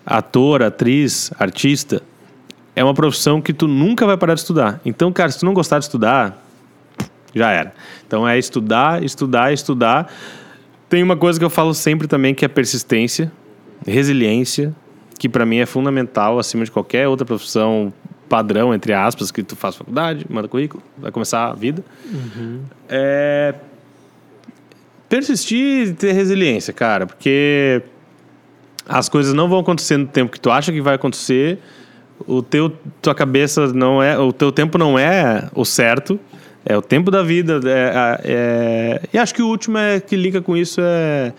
ator, 0.05 0.63
atriz, 0.63 1.33
artista, 1.39 2.03
é 2.77 2.85
uma 2.85 2.95
profissão 2.95 3.41
que 3.41 3.53
tu 3.53 3.67
nunca 3.67 4.07
vai 4.07 4.17
parar 4.17 4.35
de 4.35 4.41
estudar. 4.41 4.81
Então, 4.85 5.13
cara, 5.13 5.31
se 5.31 5.41
tu 5.41 5.47
não 5.47 5.55
gostar 5.55 5.79
de 5.79 5.87
estudar, 5.87 6.45
já 7.35 7.51
era. 7.51 7.75
Então 8.07 8.29
é 8.29 8.39
estudar, 8.39 9.03
estudar, 9.03 9.53
estudar. 9.53 10.13
Tem 10.89 11.03
uma 11.03 11.17
coisa 11.17 11.39
que 11.39 11.45
eu 11.45 11.51
falo 11.51 11.75
sempre 11.75 12.07
também 12.07 12.35
que 12.35 12.45
é 12.45 12.49
persistência, 12.49 13.33
resiliência, 13.87 14.75
que 15.23 15.29
pra 15.29 15.47
mim 15.47 15.59
é 15.59 15.67
fundamental 15.67 16.37
acima 16.37 16.65
de 16.65 16.71
qualquer 16.73 17.07
outra 17.07 17.25
profissão, 17.25 17.93
padrão, 18.29 18.75
entre 18.75 18.93
aspas, 18.93 19.31
que 19.31 19.41
tu 19.45 19.55
faz 19.55 19.77
faculdade, 19.77 20.27
manda 20.29 20.49
currículo, 20.49 20.83
vai 20.99 21.13
começar 21.13 21.47
a 21.49 21.53
vida. 21.55 21.85
É 22.89 23.55
persistir 25.09 25.87
e 25.87 25.93
ter 25.93 26.11
resiliência, 26.11 26.73
cara, 26.73 27.07
porque 27.07 27.83
as 28.89 29.09
coisas 29.09 29.33
não 29.33 29.49
vão 29.49 29.61
acontecer 29.61 29.97
no 29.97 30.09
tempo 30.09 30.33
que 30.33 30.41
tu 30.41 30.51
acha 30.51 30.73
que 30.73 30.81
vai 30.81 30.97
acontecer. 30.97 31.61
O 32.27 32.43
teu 32.43 32.77
tua 33.01 33.15
cabeça 33.15 33.69
não 33.73 34.03
é, 34.03 34.19
o 34.19 34.33
teu 34.33 34.51
tempo 34.51 34.77
não 34.77 34.99
é 34.99 35.49
o 35.55 35.65
certo. 35.65 36.19
É 36.67 36.77
o 36.77 36.83
tempo 36.83 37.13
da 37.13 37.23
vida. 37.23 37.61
É, 37.65 38.21
é- 38.25 39.01
e 39.13 39.19
acho 39.19 39.33
que 39.33 39.43
o 39.43 39.47
último 39.47 39.79
é 39.79 40.01
que 40.01 40.17
liga 40.17 40.43
com 40.43 40.57
isso 40.57 40.81
é 40.83 41.33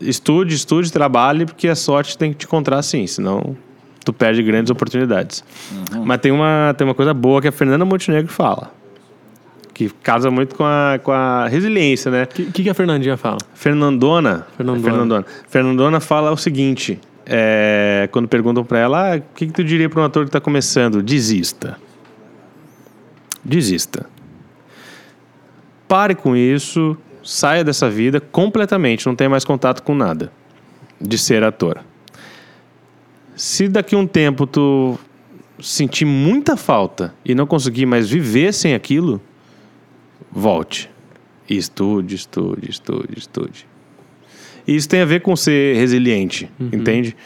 estude, 0.00 0.54
estude, 0.54 0.92
trabalhe, 0.92 1.46
porque 1.46 1.68
a 1.68 1.74
sorte 1.74 2.16
tem 2.16 2.32
que 2.32 2.38
te 2.38 2.46
encontrar 2.46 2.78
assim, 2.78 3.06
senão 3.06 3.56
tu 4.04 4.12
perde 4.12 4.42
grandes 4.42 4.70
oportunidades. 4.70 5.42
Mas 6.04 6.20
tem 6.20 6.30
uma, 6.30 6.74
tem 6.76 6.86
uma 6.86 6.94
coisa 6.94 7.14
boa 7.14 7.40
que 7.40 7.48
a 7.48 7.52
Fernanda 7.52 7.84
Montenegro 7.84 8.30
fala, 8.30 8.72
que 9.72 9.88
casa 9.88 10.30
muito 10.30 10.54
com 10.54 10.64
a, 10.64 10.98
com 11.02 11.10
a 11.10 11.48
resiliência, 11.48 12.10
né? 12.10 12.24
O 12.24 12.26
que, 12.26 12.44
que 12.46 12.62
que 12.64 12.70
a 12.70 12.74
Fernandinha 12.74 13.16
fala? 13.16 13.38
Fernandona, 13.54 14.46
Fernandona. 14.56 14.78
é 14.78 14.90
Fernandona. 14.90 15.26
Fernandona 15.48 16.00
fala 16.00 16.30
o 16.30 16.36
seguinte, 16.36 17.00
é, 17.26 18.08
quando 18.12 18.28
perguntam 18.28 18.64
pra 18.64 18.78
ela, 18.78 19.14
ah, 19.14 19.16
o 19.16 19.22
que, 19.34 19.46
que 19.46 19.52
tu 19.52 19.64
diria 19.64 19.88
para 19.88 20.00
um 20.00 20.04
ator 20.04 20.24
que 20.26 20.30
tá 20.30 20.40
começando? 20.40 21.02
Desista. 21.02 21.78
Desista. 23.44 24.06
Pare 25.88 26.14
com 26.14 26.36
isso, 26.36 26.96
saia 27.24 27.64
dessa 27.64 27.88
vida 27.88 28.20
completamente, 28.20 29.06
não 29.06 29.16
tenha 29.16 29.30
mais 29.30 29.44
contato 29.44 29.82
com 29.82 29.94
nada 29.94 30.30
de 31.00 31.18
ser 31.18 31.42
ator. 31.42 31.80
Se 33.34 33.66
daqui 33.66 33.94
a 33.94 33.98
um 33.98 34.06
tempo 34.06 34.46
tu 34.46 34.98
sentir 35.60 36.04
muita 36.04 36.56
falta 36.56 37.14
e 37.24 37.34
não 37.34 37.46
conseguir 37.46 37.86
mais 37.86 38.08
viver 38.08 38.52
sem 38.52 38.74
aquilo, 38.74 39.20
volte. 40.30 40.90
E 41.48 41.56
estude, 41.56 42.14
estude, 42.14 42.70
estude, 42.70 43.18
estude. 43.18 43.66
E 44.66 44.74
isso 44.74 44.88
tem 44.88 45.00
a 45.00 45.04
ver 45.04 45.20
com 45.20 45.34
ser 45.36 45.76
resiliente, 45.76 46.50
entende? 46.58 47.16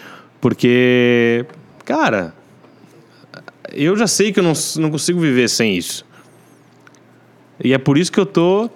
Porque, 0.40 1.46
cara, 1.84 2.34
eu 3.72 3.96
já 3.96 4.06
sei 4.06 4.32
que 4.32 4.40
eu 4.40 4.44
não, 4.44 4.54
não 4.76 4.90
consigo 4.90 5.20
viver 5.20 5.48
sem 5.48 5.76
isso. 5.76 6.04
E 7.62 7.72
é 7.72 7.78
por 7.78 7.96
isso 7.96 8.10
que 8.10 8.18
eu 8.18 8.26
tô 8.26 8.70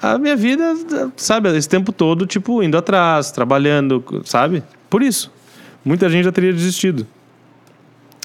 a 0.00 0.18
minha 0.18 0.36
vida, 0.36 0.74
sabe, 1.16 1.48
esse 1.56 1.68
tempo 1.68 1.92
todo, 1.92 2.26
tipo, 2.26 2.62
indo 2.62 2.76
atrás, 2.76 3.30
trabalhando, 3.30 4.02
sabe? 4.24 4.62
Por 4.88 5.02
isso. 5.02 5.30
Muita 5.84 6.08
gente 6.08 6.24
já 6.24 6.32
teria 6.32 6.52
desistido. 6.52 7.06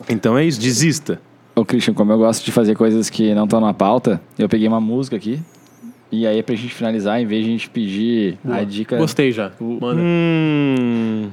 Então 0.10 0.38
é 0.38 0.44
isso, 0.46 0.60
desista. 0.60 1.20
Ô, 1.56 1.64
Christian, 1.64 1.94
como 1.94 2.12
eu 2.12 2.18
gosto 2.18 2.44
de 2.44 2.52
fazer 2.52 2.76
coisas 2.76 3.10
que 3.10 3.34
não 3.34 3.44
estão 3.46 3.62
na 3.62 3.74
pauta, 3.74 4.20
eu 4.38 4.50
peguei 4.50 4.68
uma 4.68 4.82
música 4.82 5.16
aqui. 5.16 5.40
E 6.12 6.28
aí, 6.28 6.44
pra 6.44 6.56
gente 6.56 6.74
finalizar, 6.74 7.20
em 7.22 7.26
vez 7.26 7.44
de 7.44 7.50
a 7.50 7.52
gente 7.54 7.70
pedir 7.70 8.38
a 8.48 8.64
dica. 8.64 8.98
Gostei 8.98 9.32
já. 9.32 9.52
Manda. 9.60 10.00
Hum. 10.02 11.30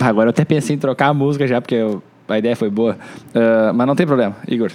Agora 0.00 0.28
eu 0.28 0.30
até 0.30 0.44
pensei 0.44 0.76
em 0.76 0.78
trocar 0.78 1.08
a 1.08 1.14
música 1.14 1.46
já, 1.46 1.60
porque 1.60 1.74
eu- 1.74 2.02
a 2.28 2.38
ideia 2.38 2.54
foi 2.56 2.70
boa. 2.70 2.96
Ah, 3.34 3.72
mas 3.74 3.86
não 3.86 3.94
tem 3.96 4.06
problema, 4.06 4.36
Igor. 4.48 4.70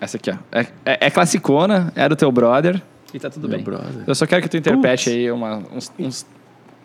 Essa 0.00 0.16
aqui, 0.16 0.30
ó. 0.30 0.34
É, 0.52 0.60
é, 0.84 1.06
é 1.06 1.10
classicona, 1.10 1.92
é 1.96 2.08
do 2.08 2.16
teu 2.16 2.30
brother. 2.30 2.80
E 3.16 3.18
tá 3.18 3.30
tudo 3.30 3.48
Meu 3.48 3.56
bem. 3.56 3.64
brother. 3.64 4.04
Eu 4.06 4.14
só 4.14 4.26
quero 4.26 4.42
que 4.42 4.48
tu 4.50 4.58
interprete 4.58 5.04
Putz. 5.04 5.16
aí 5.16 5.30
uma, 5.30 5.56
uns, 5.74 5.90
uns. 5.98 6.26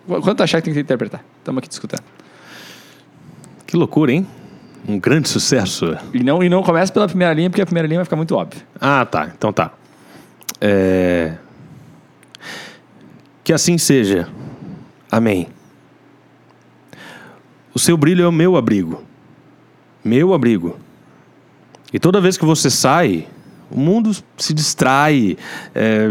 Quanto 0.07 0.41
achar 0.41 0.61
que 0.61 0.65
tem 0.65 0.73
que 0.73 0.79
interpretar? 0.79 1.21
Estamos 1.39 1.59
aqui 1.59 1.67
discutindo. 1.67 2.01
Que 3.67 3.75
loucura, 3.75 4.13
hein? 4.13 4.25
Um 4.87 4.97
grande 4.97 5.27
sucesso. 5.27 5.97
E 6.13 6.23
não, 6.23 6.41
e 6.41 6.47
não 6.47 6.63
começa 6.63 6.91
pela 6.93 7.05
primeira 7.05 7.33
linha, 7.33 7.49
porque 7.49 7.61
a 7.61 7.65
primeira 7.65 7.85
linha 7.85 7.97
vai 7.99 8.05
ficar 8.05 8.15
muito 8.15 8.33
óbvio. 8.33 8.61
Ah, 8.79 9.05
tá. 9.05 9.29
Então 9.37 9.51
tá. 9.51 9.73
É... 10.61 11.33
Que 13.43 13.51
assim 13.51 13.77
seja. 13.77 14.29
Amém. 15.11 15.49
O 17.73 17.79
seu 17.79 17.97
brilho 17.97 18.23
é 18.23 18.27
o 18.27 18.31
meu 18.31 18.55
abrigo. 18.55 19.03
Meu 20.01 20.33
abrigo. 20.33 20.79
E 21.91 21.99
toda 21.99 22.21
vez 22.21 22.37
que 22.37 22.45
você 22.45 22.69
sai, 22.69 23.27
o 23.71 23.79
mundo 23.79 24.11
se 24.37 24.53
distrai. 24.53 25.37
é, 25.73 26.07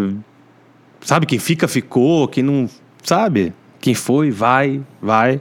Sabe, 1.02 1.26
quem 1.26 1.38
fica, 1.38 1.66
ficou. 1.66 2.28
Quem 2.28 2.42
não. 2.42 2.68
Sabe? 3.02 3.54
Quem 3.80 3.94
foi, 3.94 4.30
vai, 4.30 4.82
vai. 5.00 5.40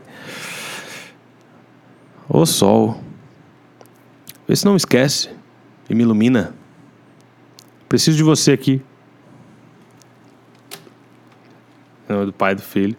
Ô 2.28 2.46
sol. 2.46 3.04
Vê 4.48 4.56
se 4.56 4.66
não 4.66 4.76
esquece 4.76 5.30
e 5.90 5.96
me 5.96 6.04
ilumina. 6.04 6.56
Preciso 7.88 8.16
de 8.16 8.24
você 8.24 8.52
aqui. 8.52 8.82
Não, 12.08 12.26
do 12.26 12.34
pai 12.34 12.54
e 12.54 12.56
do 12.56 12.62
filho. 12.62 12.96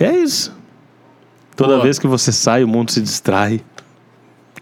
E 0.00 0.04
é 0.04 0.16
isso. 0.16 0.56
Toda 1.54 1.74
Boa. 1.74 1.82
vez 1.82 1.98
que 1.98 2.06
você 2.06 2.32
sai, 2.32 2.64
o 2.64 2.68
mundo 2.68 2.90
se 2.90 3.00
distrai. 3.00 3.60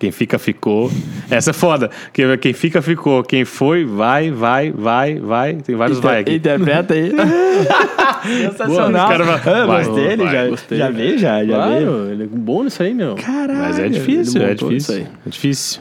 Quem 0.02 0.10
fica, 0.10 0.36
ficou. 0.36 0.90
Essa 1.30 1.50
é 1.50 1.52
foda. 1.52 1.88
Quem, 2.12 2.36
quem 2.36 2.52
fica, 2.52 2.82
ficou. 2.82 3.22
Quem 3.22 3.44
foi, 3.44 3.84
vai, 3.84 4.32
vai, 4.32 4.72
vai, 4.72 5.14
vai. 5.20 5.54
Tem 5.54 5.76
vários 5.76 6.00
vai 6.00 6.22
aqui. 6.22 6.34
Interpreta 6.34 6.92
aí. 6.92 7.12
Sensacional. 8.26 9.06
Boa, 9.06 9.08
cara 9.08 9.24
vai- 9.24 9.62
Ah, 9.62 9.66
vai. 9.66 9.84
gostei, 9.84 10.04
ele 10.06 10.24
Vai, 10.24 10.32
já, 10.32 10.48
gostei. 10.48 10.78
já 10.78 10.90
veio, 10.90 11.18
já, 11.18 11.44
já 11.44 11.68
veio. 11.68 12.10
Ele 12.10 12.24
é 12.24 12.26
bom 12.26 12.64
nisso 12.64 12.82
aí, 12.82 12.92
meu. 12.92 13.14
Caralho. 13.14 13.60
Mas 13.60 13.78
é 13.78 13.88
difícil, 13.88 14.42
é 14.42 14.54
difícil. 14.54 15.06
É 15.24 15.30
difícil. 15.30 15.80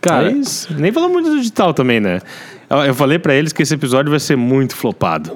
Cara, 0.00 0.28
É 0.30 0.32
isso. 0.34 0.72
Nem 0.78 0.92
falamos 0.92 1.14
muito 1.14 1.30
do 1.30 1.38
digital 1.38 1.74
também, 1.74 1.98
né? 1.98 2.20
Eu, 2.70 2.94
falei 2.94 3.18
pra 3.18 3.34
eles 3.34 3.52
que 3.52 3.60
esse 3.62 3.74
episódio 3.74 4.08
vai 4.08 4.20
ser 4.20 4.36
muito 4.36 4.76
flopado. 4.76 5.32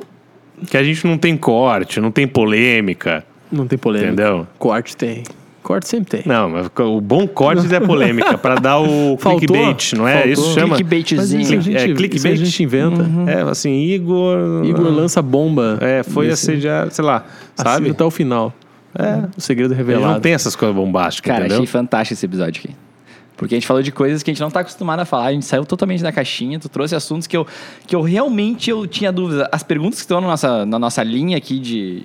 Que 0.71 0.77
a 0.77 0.83
gente 0.85 1.05
não 1.09 1.19
tem 1.19 1.37
corte, 1.37 2.01
não 2.01 2.13
tem 2.13 2.29
polêmica, 2.29 3.25
não 3.51 3.67
tem 3.67 3.77
polêmica. 3.77 4.13
entendeu? 4.13 4.47
Corte 4.61 4.97
tem. 4.97 5.25
Corte 5.63 5.89
sempre 5.89 6.11
tem. 6.11 6.23
Não, 6.27 6.49
mas 6.51 6.69
o 6.81 7.01
bom 7.01 7.27
corte 7.27 7.73
é 7.73 7.79
polêmica, 7.81 8.37
pra 8.37 8.57
dar 8.57 8.79
o 8.81 9.17
Faltou? 9.17 9.39
clickbait, 9.49 9.93
não 9.95 10.09
é? 10.09 10.15
Faltou. 10.15 10.33
Isso 10.33 10.55
chama. 10.55 10.75
Clickbaitzinho. 10.77 11.41
isso 11.41 11.53
a 11.55 11.57
gente, 11.61 11.77
É, 11.77 11.85
isso 11.85 11.93
a 11.93 11.97
clickbait? 11.97 12.37
gente 12.37 12.63
inventa. 12.63 13.07
É, 13.31 13.43
assim, 13.43 13.71
Igor. 13.71 14.65
Igor 14.65 14.89
lança 14.91 15.23
bomba. 15.23 15.79
É, 15.81 16.03
foi 16.03 16.27
Nesse- 16.27 16.51
assediar, 16.51 16.91
sei 16.91 17.05
lá, 17.05 17.25
sabe? 17.55 17.91
até 17.91 18.05
o 18.05 18.11
final. 18.11 18.53
É. 18.99 19.23
O 19.37 19.41
segredo 19.41 19.73
Ele 19.73 19.79
revelado. 19.79 20.13
não 20.15 20.21
tem 20.21 20.35
essas 20.35 20.55
coisas 20.57 20.77
bombásticas, 20.77 21.27
Cara, 21.31 21.41
entendeu? 21.47 21.59
achei 21.59 21.67
fantástico 21.67 22.15
esse 22.15 22.27
episódio 22.27 22.61
aqui. 22.65 22.75
Porque 23.37 23.55
a 23.55 23.57
gente 23.57 23.67
falou 23.67 23.83
de 23.83 23.91
coisas 23.91 24.23
que 24.23 24.31
a 24.31 24.35
gente 24.35 24.41
não 24.43 24.51
tá 24.51 24.61
acostumado 24.61 25.01
a 25.01 25.05
falar, 25.05 25.27
a 25.27 25.33
gente 25.33 25.47
saiu 25.47 25.65
totalmente 25.65 26.03
da 26.03 26.13
caixinha, 26.13 26.59
tu 26.61 26.69
trouxe 26.69 26.95
assuntos 26.95 27.27
que 27.27 27.37
eu, 27.37 27.47
que 27.87 27.97
eu 27.97 28.03
realmente 28.03 28.69
eu 28.71 28.87
tinha 28.87 29.11
dúvidas. 29.11 29.49
As 29.51 29.63
perguntas 29.63 29.95
que 30.01 30.03
estão 30.05 30.21
na 30.21 30.27
nossa, 30.29 30.67
na 30.67 30.79
nossa 30.79 31.03
linha 31.03 31.37
aqui 31.39 31.59
de, 31.59 32.03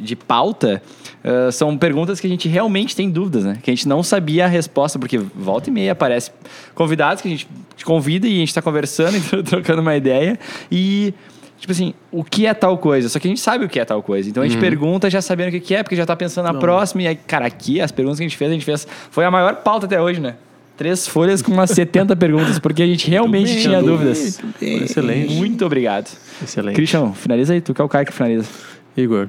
de 0.00 0.16
pauta 0.16 0.82
ah, 1.22 1.50
são 1.52 1.76
perguntas 1.76 2.18
que 2.18 2.26
a 2.26 2.30
gente 2.30 2.48
realmente 2.48 2.96
tem 2.96 3.10
dúvidas, 3.10 3.44
né? 3.44 3.58
Que 3.62 3.70
a 3.70 3.74
gente 3.74 3.86
não 3.86 4.02
sabia 4.02 4.46
a 4.46 4.48
resposta, 4.48 4.98
porque 4.98 5.18
volta 5.18 5.70
e 5.70 5.72
meia 5.72 5.92
aparece 5.92 6.30
convidados 6.74 7.22
que 7.22 7.28
a 7.28 7.30
gente 7.30 7.48
convida 7.84 8.26
e 8.26 8.36
a 8.36 8.40
gente 8.40 8.54
tá 8.54 8.62
conversando 8.62 9.16
e 9.16 9.42
trocando 9.42 9.82
uma 9.82 9.96
ideia. 9.96 10.38
E 10.70 11.14
Tipo 11.58 11.72
assim, 11.72 11.92
o 12.10 12.24
que 12.24 12.46
é 12.46 12.54
tal 12.54 12.78
coisa? 12.78 13.10
Só 13.10 13.18
que 13.18 13.28
a 13.28 13.30
gente 13.30 13.40
sabe 13.40 13.66
o 13.66 13.68
que 13.68 13.78
é 13.78 13.84
tal 13.84 14.02
coisa. 14.02 14.30
Então 14.30 14.42
a 14.42 14.48
gente 14.48 14.58
pergunta 14.58 15.10
já 15.10 15.20
sabendo 15.20 15.54
o 15.54 15.60
que 15.60 15.74
é, 15.74 15.82
porque 15.82 15.94
já 15.94 16.06
tá 16.06 16.16
pensando 16.16 16.50
na 16.50 16.54
próxima. 16.54 17.02
E 17.02 17.08
aí, 17.08 17.14
cara, 17.14 17.44
aqui 17.44 17.82
as 17.82 17.92
perguntas 17.92 18.18
que 18.18 18.24
a 18.24 18.28
gente 18.28 18.36
fez, 18.38 18.50
a 18.50 18.54
gente 18.54 18.64
fez. 18.64 18.88
Foi 19.10 19.26
a 19.26 19.30
maior 19.30 19.56
pauta 19.56 19.84
até 19.84 20.00
hoje, 20.00 20.20
né? 20.20 20.36
Três 20.78 21.06
folhas 21.06 21.42
com 21.42 21.52
umas 21.52 21.68
70 21.72 22.16
perguntas, 22.16 22.58
porque 22.58 22.82
a 22.82 22.86
gente 22.86 23.10
realmente 23.10 23.52
bem, 23.52 23.60
tinha 23.60 23.82
dúvidas. 23.82 24.40
Excelente. 24.58 25.34
Muito 25.34 25.66
obrigado. 25.66 26.10
Excelente. 26.42 26.76
Christian, 26.76 27.12
finaliza 27.12 27.52
aí, 27.52 27.60
tu 27.60 27.74
que 27.74 27.82
é 27.82 27.84
o 27.84 27.88
cara 27.90 28.06
que 28.06 28.12
finaliza. 28.14 28.48
Igor. 28.96 29.26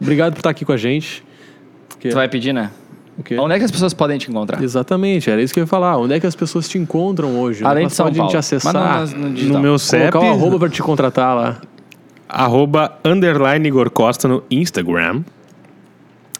Obrigado 0.00 0.32
por 0.32 0.38
estar 0.40 0.50
aqui 0.50 0.64
com 0.64 0.72
a 0.72 0.76
gente. 0.76 1.22
Porque- 1.88 2.08
Tu 2.10 2.14
vai 2.14 2.28
pedir, 2.28 2.52
né? 2.52 2.70
o 3.18 3.22
quê? 3.22 3.36
Onde 3.38 3.54
é 3.54 3.58
que 3.58 3.64
as 3.64 3.70
pessoas 3.70 3.92
podem 3.92 4.16
te 4.18 4.30
encontrar? 4.30 4.62
Exatamente, 4.62 5.28
era 5.28 5.42
isso 5.42 5.52
que 5.52 5.58
eu 5.58 5.64
ia 5.64 5.66
falar. 5.66 5.96
Onde 5.96 6.14
é 6.14 6.20
que 6.20 6.26
as 6.26 6.36
pessoas 6.36 6.68
te 6.68 6.78
encontram 6.78 7.38
hoje? 7.40 7.64
Além 7.64 7.84
Onde 7.84 7.90
de 7.90 7.96
São 7.96 8.06
pode 8.06 8.16
Paulo. 8.18 8.30
te 8.30 8.36
acessar? 8.36 8.72
Mas 8.74 9.12
no- 9.12 9.28
no. 9.28 9.48
No 9.54 9.60
meu 9.60 9.78
CEP, 9.78 10.12
Colocar 10.12 10.30
o 10.30 10.32
arroba 10.34 10.58
pra 10.60 10.68
te 10.68 10.80
contratar 10.82 11.34
lá. 11.36 11.60
arroba 12.28 12.96
underline 13.04 13.66
Igor 13.66 13.90
Costa 13.90 14.28
no 14.28 14.42
Instagram. 14.50 15.22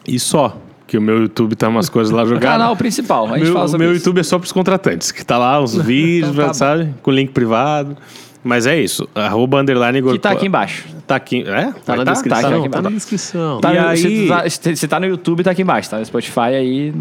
E 0.07 0.17
só, 0.19 0.57
que 0.87 0.97
o 0.97 1.01
meu 1.01 1.19
YouTube 1.19 1.55
tá 1.55 1.67
umas 1.67 1.89
coisas 1.89 2.11
lá 2.13 2.23
O 2.23 2.27
jogadas. 2.27 2.49
canal 2.49 2.75
principal, 2.77 3.25
a 3.25 3.33
gente 3.37 3.43
meu, 3.43 3.53
fala 3.53 3.65
o 3.65 3.67
sobre 3.67 3.85
meu 3.85 3.93
isso. 3.95 4.01
YouTube 4.01 4.19
é 4.19 4.23
só 4.23 4.39
pros 4.39 4.51
contratantes, 4.51 5.11
que 5.11 5.25
tá 5.25 5.37
lá 5.37 5.59
os 5.59 5.75
vídeos, 5.83 6.31
Então 6.31 6.47
tá 6.47 6.53
sabe? 6.53 6.93
Com 7.03 7.11
link 7.11 7.31
privado. 7.31 7.97
Mas 8.43 8.65
é 8.65 8.79
isso, 8.79 9.07
arroba 9.13 9.59
underline 9.59 9.97
Igor 9.97 10.13
Que 10.13 10.19
tá 10.19 10.31
aqui 10.31 10.45
embaixo. 10.47 10.85
Tá 11.05 11.15
aqui, 11.17 11.41
é? 11.45 11.73
Tá 11.85 11.95
na 11.95 12.05
Tá? 12.05 12.11
descrição. 12.13 12.63
tá 12.63 12.69
Tá, 12.69 12.81
na 12.81 12.89
descrição. 12.89 13.59
Tá 13.61 13.73
E 13.73 13.77
aí- 13.77 13.97
se, 13.97 14.09
tu 14.23 14.27
tá, 14.29 14.49
se, 14.49 14.75
se 14.75 14.87
tá 14.87 14.99
no 14.99 15.05
YouTube, 15.07 15.43
tá 15.43 15.51
aqui 15.51 15.61
embaixo. 15.61 15.89
Tá 15.89 15.97
no 15.99 16.05
Spotify 16.05 16.39
aí. 16.55 16.93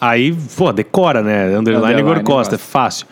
Aí, 0.00 0.32
pô, 0.56 0.72
decora, 0.72 1.22
né? 1.22 1.46
Underline, 1.58 1.86
Underline 1.86 2.00
Igor 2.00 2.22
Costa, 2.22 2.54
é 2.54 2.58
fácil. 2.58 3.06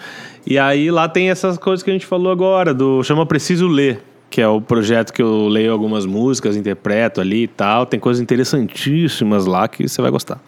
E 0.47 0.57
aí 0.59 0.91
lá 0.93 1.09
tem 1.09 1.29
essas 1.31 1.59
coisas 1.59 1.83
que 1.83 1.91
a 1.91 1.93
gente 1.93 2.07
falou 2.07 2.31
agora, 2.31 2.73
do 2.73 3.03
chama 3.03 3.27
Preciso 3.27 3.67
Ler, 3.67 4.01
que 4.31 4.41
é 4.41 4.47
o 4.47 4.61
projeto 4.61 5.13
que 5.13 5.21
eu 5.21 5.49
leio 5.49 5.73
algumas 5.73 6.07
músicas, 6.07 6.57
interpreto 6.57 7.21
ali 7.21 7.43
e 7.45 7.49
tal. 7.49 7.85
Tem 7.85 7.99
coisas 7.99 8.23
interessantíssimas 8.23 9.45
lá 9.47 9.67
que 9.67 9.89
você 9.89 10.01
vai 10.01 10.11
gostar. 10.13 10.39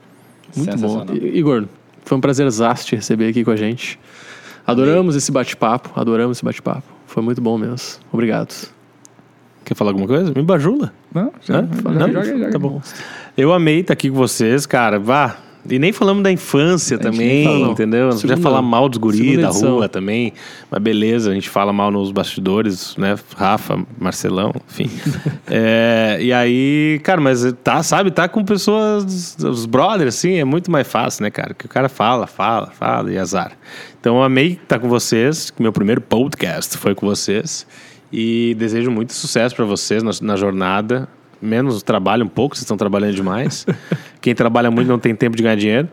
Muito 0.56 0.76
bom. 0.78 1.04
Igor, 1.14 1.64
Foi 2.04 2.16
um 2.16 2.20
prazerzaço 2.20 2.86
te 2.86 2.94
receber 2.96 3.28
aqui 3.28 3.44
com 3.44 3.50
a 3.50 3.56
gente. 3.56 3.98
Adoramos 4.66 5.16
esse 5.16 5.32
bate-papo, 5.32 5.90
adoramos 5.98 6.36
esse 6.38 6.44
bate-papo. 6.44 6.97
Foi 7.08 7.22
muito 7.22 7.40
bom 7.40 7.56
mesmo. 7.58 7.98
Obrigado. 8.12 8.68
Quer 9.64 9.74
falar 9.74 9.90
alguma 9.90 10.06
coisa? 10.06 10.30
Me 10.34 10.42
bajula. 10.42 10.92
Não, 11.12 11.32
já, 11.42 11.62
Não? 11.62 11.72
joga, 12.12 12.24
joga. 12.24 12.50
Tá 12.50 12.58
bom. 12.58 12.80
Eu 13.36 13.52
amei 13.52 13.80
estar 13.80 13.94
aqui 13.94 14.10
com 14.10 14.16
vocês, 14.16 14.66
cara. 14.66 14.98
Vá. 14.98 15.36
E 15.70 15.78
nem 15.78 15.92
falamos 15.92 16.22
da 16.22 16.32
infância 16.32 16.96
nem 16.96 17.10
também, 17.12 17.44
fala, 17.44 17.68
entendeu? 17.72 18.12
Segunda- 18.12 18.40
falar 18.40 18.62
mal 18.62 18.88
dos 18.88 18.98
guris 18.98 19.36
da 19.36 19.48
edição. 19.48 19.76
rua 19.76 19.88
também. 19.88 20.32
Mas 20.70 20.82
beleza, 20.82 21.30
a 21.30 21.34
gente 21.34 21.48
fala 21.48 21.72
mal 21.72 21.90
nos 21.90 22.10
bastidores, 22.10 22.96
né? 22.96 23.16
Rafa, 23.36 23.78
Marcelão, 23.98 24.52
enfim. 24.70 24.90
É, 25.50 26.18
e 26.20 26.30
aí, 26.32 27.00
cara, 27.02 27.20
mas 27.20 27.42
tá, 27.64 27.82
sabe, 27.82 28.10
tá 28.10 28.28
com 28.28 28.44
pessoas, 28.44 29.34
os 29.42 29.64
brothers, 29.64 30.14
assim, 30.14 30.34
é 30.34 30.44
muito 30.44 30.70
mais 30.70 30.86
fácil, 30.86 31.22
né, 31.22 31.30
cara? 31.30 31.54
Que 31.54 31.64
o 31.64 31.68
cara 31.68 31.88
fala, 31.88 32.26
fala, 32.26 32.66
fala 32.70 33.10
e 33.10 33.16
azar. 33.18 33.52
Então 33.98 34.16
eu 34.16 34.22
amei 34.22 34.58
estar 34.62 34.78
com 34.78 34.88
vocês, 34.88 35.50
que 35.50 35.62
meu 35.62 35.72
primeiro 35.72 36.00
podcast 36.02 36.76
foi 36.76 36.94
com 36.94 37.06
vocês. 37.06 37.66
E 38.12 38.54
desejo 38.58 38.90
muito 38.90 39.12
sucesso 39.12 39.54
para 39.54 39.64
vocês 39.64 40.02
na, 40.02 40.10
na 40.22 40.36
jornada. 40.36 41.08
Menos 41.40 41.82
trabalho 41.82 42.24
um 42.24 42.28
pouco, 42.28 42.56
vocês 42.56 42.62
estão 42.62 42.76
trabalhando 42.76 43.14
demais. 43.14 43.66
Quem 44.20 44.34
trabalha 44.34 44.70
muito 44.70 44.88
não 44.88 44.98
tem 44.98 45.14
tempo 45.14 45.36
de 45.36 45.42
ganhar 45.42 45.56
dinheiro. 45.56 45.88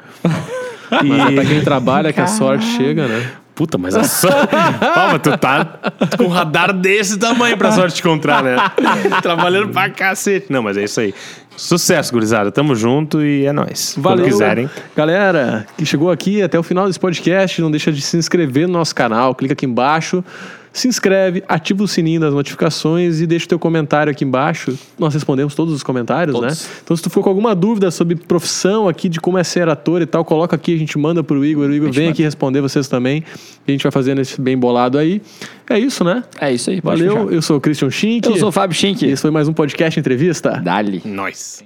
Mas 1.03 1.31
é 1.31 1.35
pra 1.35 1.45
quem 1.45 1.61
trabalha 1.61 2.13
que 2.13 2.21
a 2.21 2.27
sorte 2.27 2.65
chega, 2.65 3.07
né? 3.07 3.31
Puta, 3.55 3.77
mas 3.77 3.95
a 3.95 4.03
sorte. 4.03 4.49
Palma, 4.93 5.17
tu 5.17 5.35
tá 5.37 5.79
com 6.17 6.25
um 6.25 6.27
radar 6.27 6.73
desse 6.73 7.17
tamanho 7.17 7.57
pra 7.57 7.71
sorte 7.71 7.95
te 7.95 8.01
encontrar, 8.01 8.43
né? 8.43 8.57
Trabalhando 9.23 9.69
pra 9.69 9.89
cacete. 9.89 10.47
Não, 10.51 10.61
mas 10.61 10.75
é 10.75 10.83
isso 10.83 10.99
aí. 10.99 11.13
Sucesso, 11.55 12.11
gurizada. 12.11 12.51
Tamo 12.51 12.75
junto 12.75 13.23
e 13.23 13.45
é 13.45 13.53
nóis. 13.53 13.95
Valeu. 13.97 14.25
Quando 14.25 14.31
quiserem. 14.31 14.69
Galera 14.93 15.65
que 15.77 15.85
chegou 15.85 16.11
aqui 16.11 16.41
até 16.41 16.59
o 16.59 16.63
final 16.63 16.85
desse 16.85 16.99
podcast, 16.99 17.61
não 17.61 17.71
deixa 17.71 17.93
de 17.93 18.01
se 18.01 18.17
inscrever 18.17 18.67
no 18.67 18.73
nosso 18.73 18.93
canal, 18.93 19.33
clica 19.33 19.53
aqui 19.53 19.65
embaixo, 19.65 20.21
se 20.75 20.89
inscreve, 20.89 21.41
ativa 21.47 21.83
o 21.83 21.87
sininho 21.87 22.19
das 22.19 22.33
notificações 22.33 23.21
e 23.21 23.25
deixa 23.25 23.45
o 23.45 23.49
teu 23.49 23.57
comentário 23.57 24.11
aqui 24.11 24.25
embaixo. 24.25 24.77
Nós 24.99 25.13
respondemos 25.13 25.55
todos 25.55 25.73
os 25.73 25.81
comentários, 25.81 26.35
Todos. 26.35 26.63
né? 26.63 26.69
Então 26.83 26.97
se 26.97 27.01
tu 27.01 27.09
ficou 27.09 27.23
com 27.23 27.29
alguma 27.29 27.55
dúvida 27.55 27.89
sobre 27.91 28.15
profissão 28.15 28.89
aqui, 28.89 29.07
de 29.07 29.21
como 29.21 29.37
é 29.37 29.43
ser 29.43 29.69
ator 29.69 30.01
e 30.01 30.05
tal, 30.05 30.25
coloca 30.25 30.53
aqui, 30.53 30.75
a 30.75 30.77
gente 30.77 30.97
manda 30.97 31.23
pro 31.23 31.45
Igor, 31.45 31.69
o 31.69 31.73
Igor 31.73 31.91
vem 31.91 32.05
manda. 32.05 32.13
aqui 32.13 32.23
responder 32.23 32.59
vocês 32.59 32.89
também. 32.89 33.23
E 33.65 33.71
a 33.71 33.71
gente 33.71 33.83
vai 33.83 33.91
fazendo 33.91 34.19
esse 34.19 34.39
bem 34.41 34.57
bolado 34.57 34.97
aí. 34.97 35.21
É 35.69 35.79
isso, 35.79 36.03
né? 36.03 36.23
É 36.39 36.53
isso 36.53 36.69
aí, 36.69 36.81
Valeu, 36.81 37.31
eu 37.31 37.41
sou 37.41 37.55
o 37.55 37.61
Christian 37.61 37.89
Schink. 37.89 38.27
Eu 38.27 38.35
sou 38.35 38.49
o 38.49 38.51
Fábio 38.51 38.75
Schink. 38.75 39.05
Esse 39.05 39.21
foi 39.21 39.31
mais 39.31 39.47
um 39.47 39.53
podcast 39.53 39.97
entrevista. 39.97 40.61
Dali. 40.61 41.01
Nós. 41.05 41.63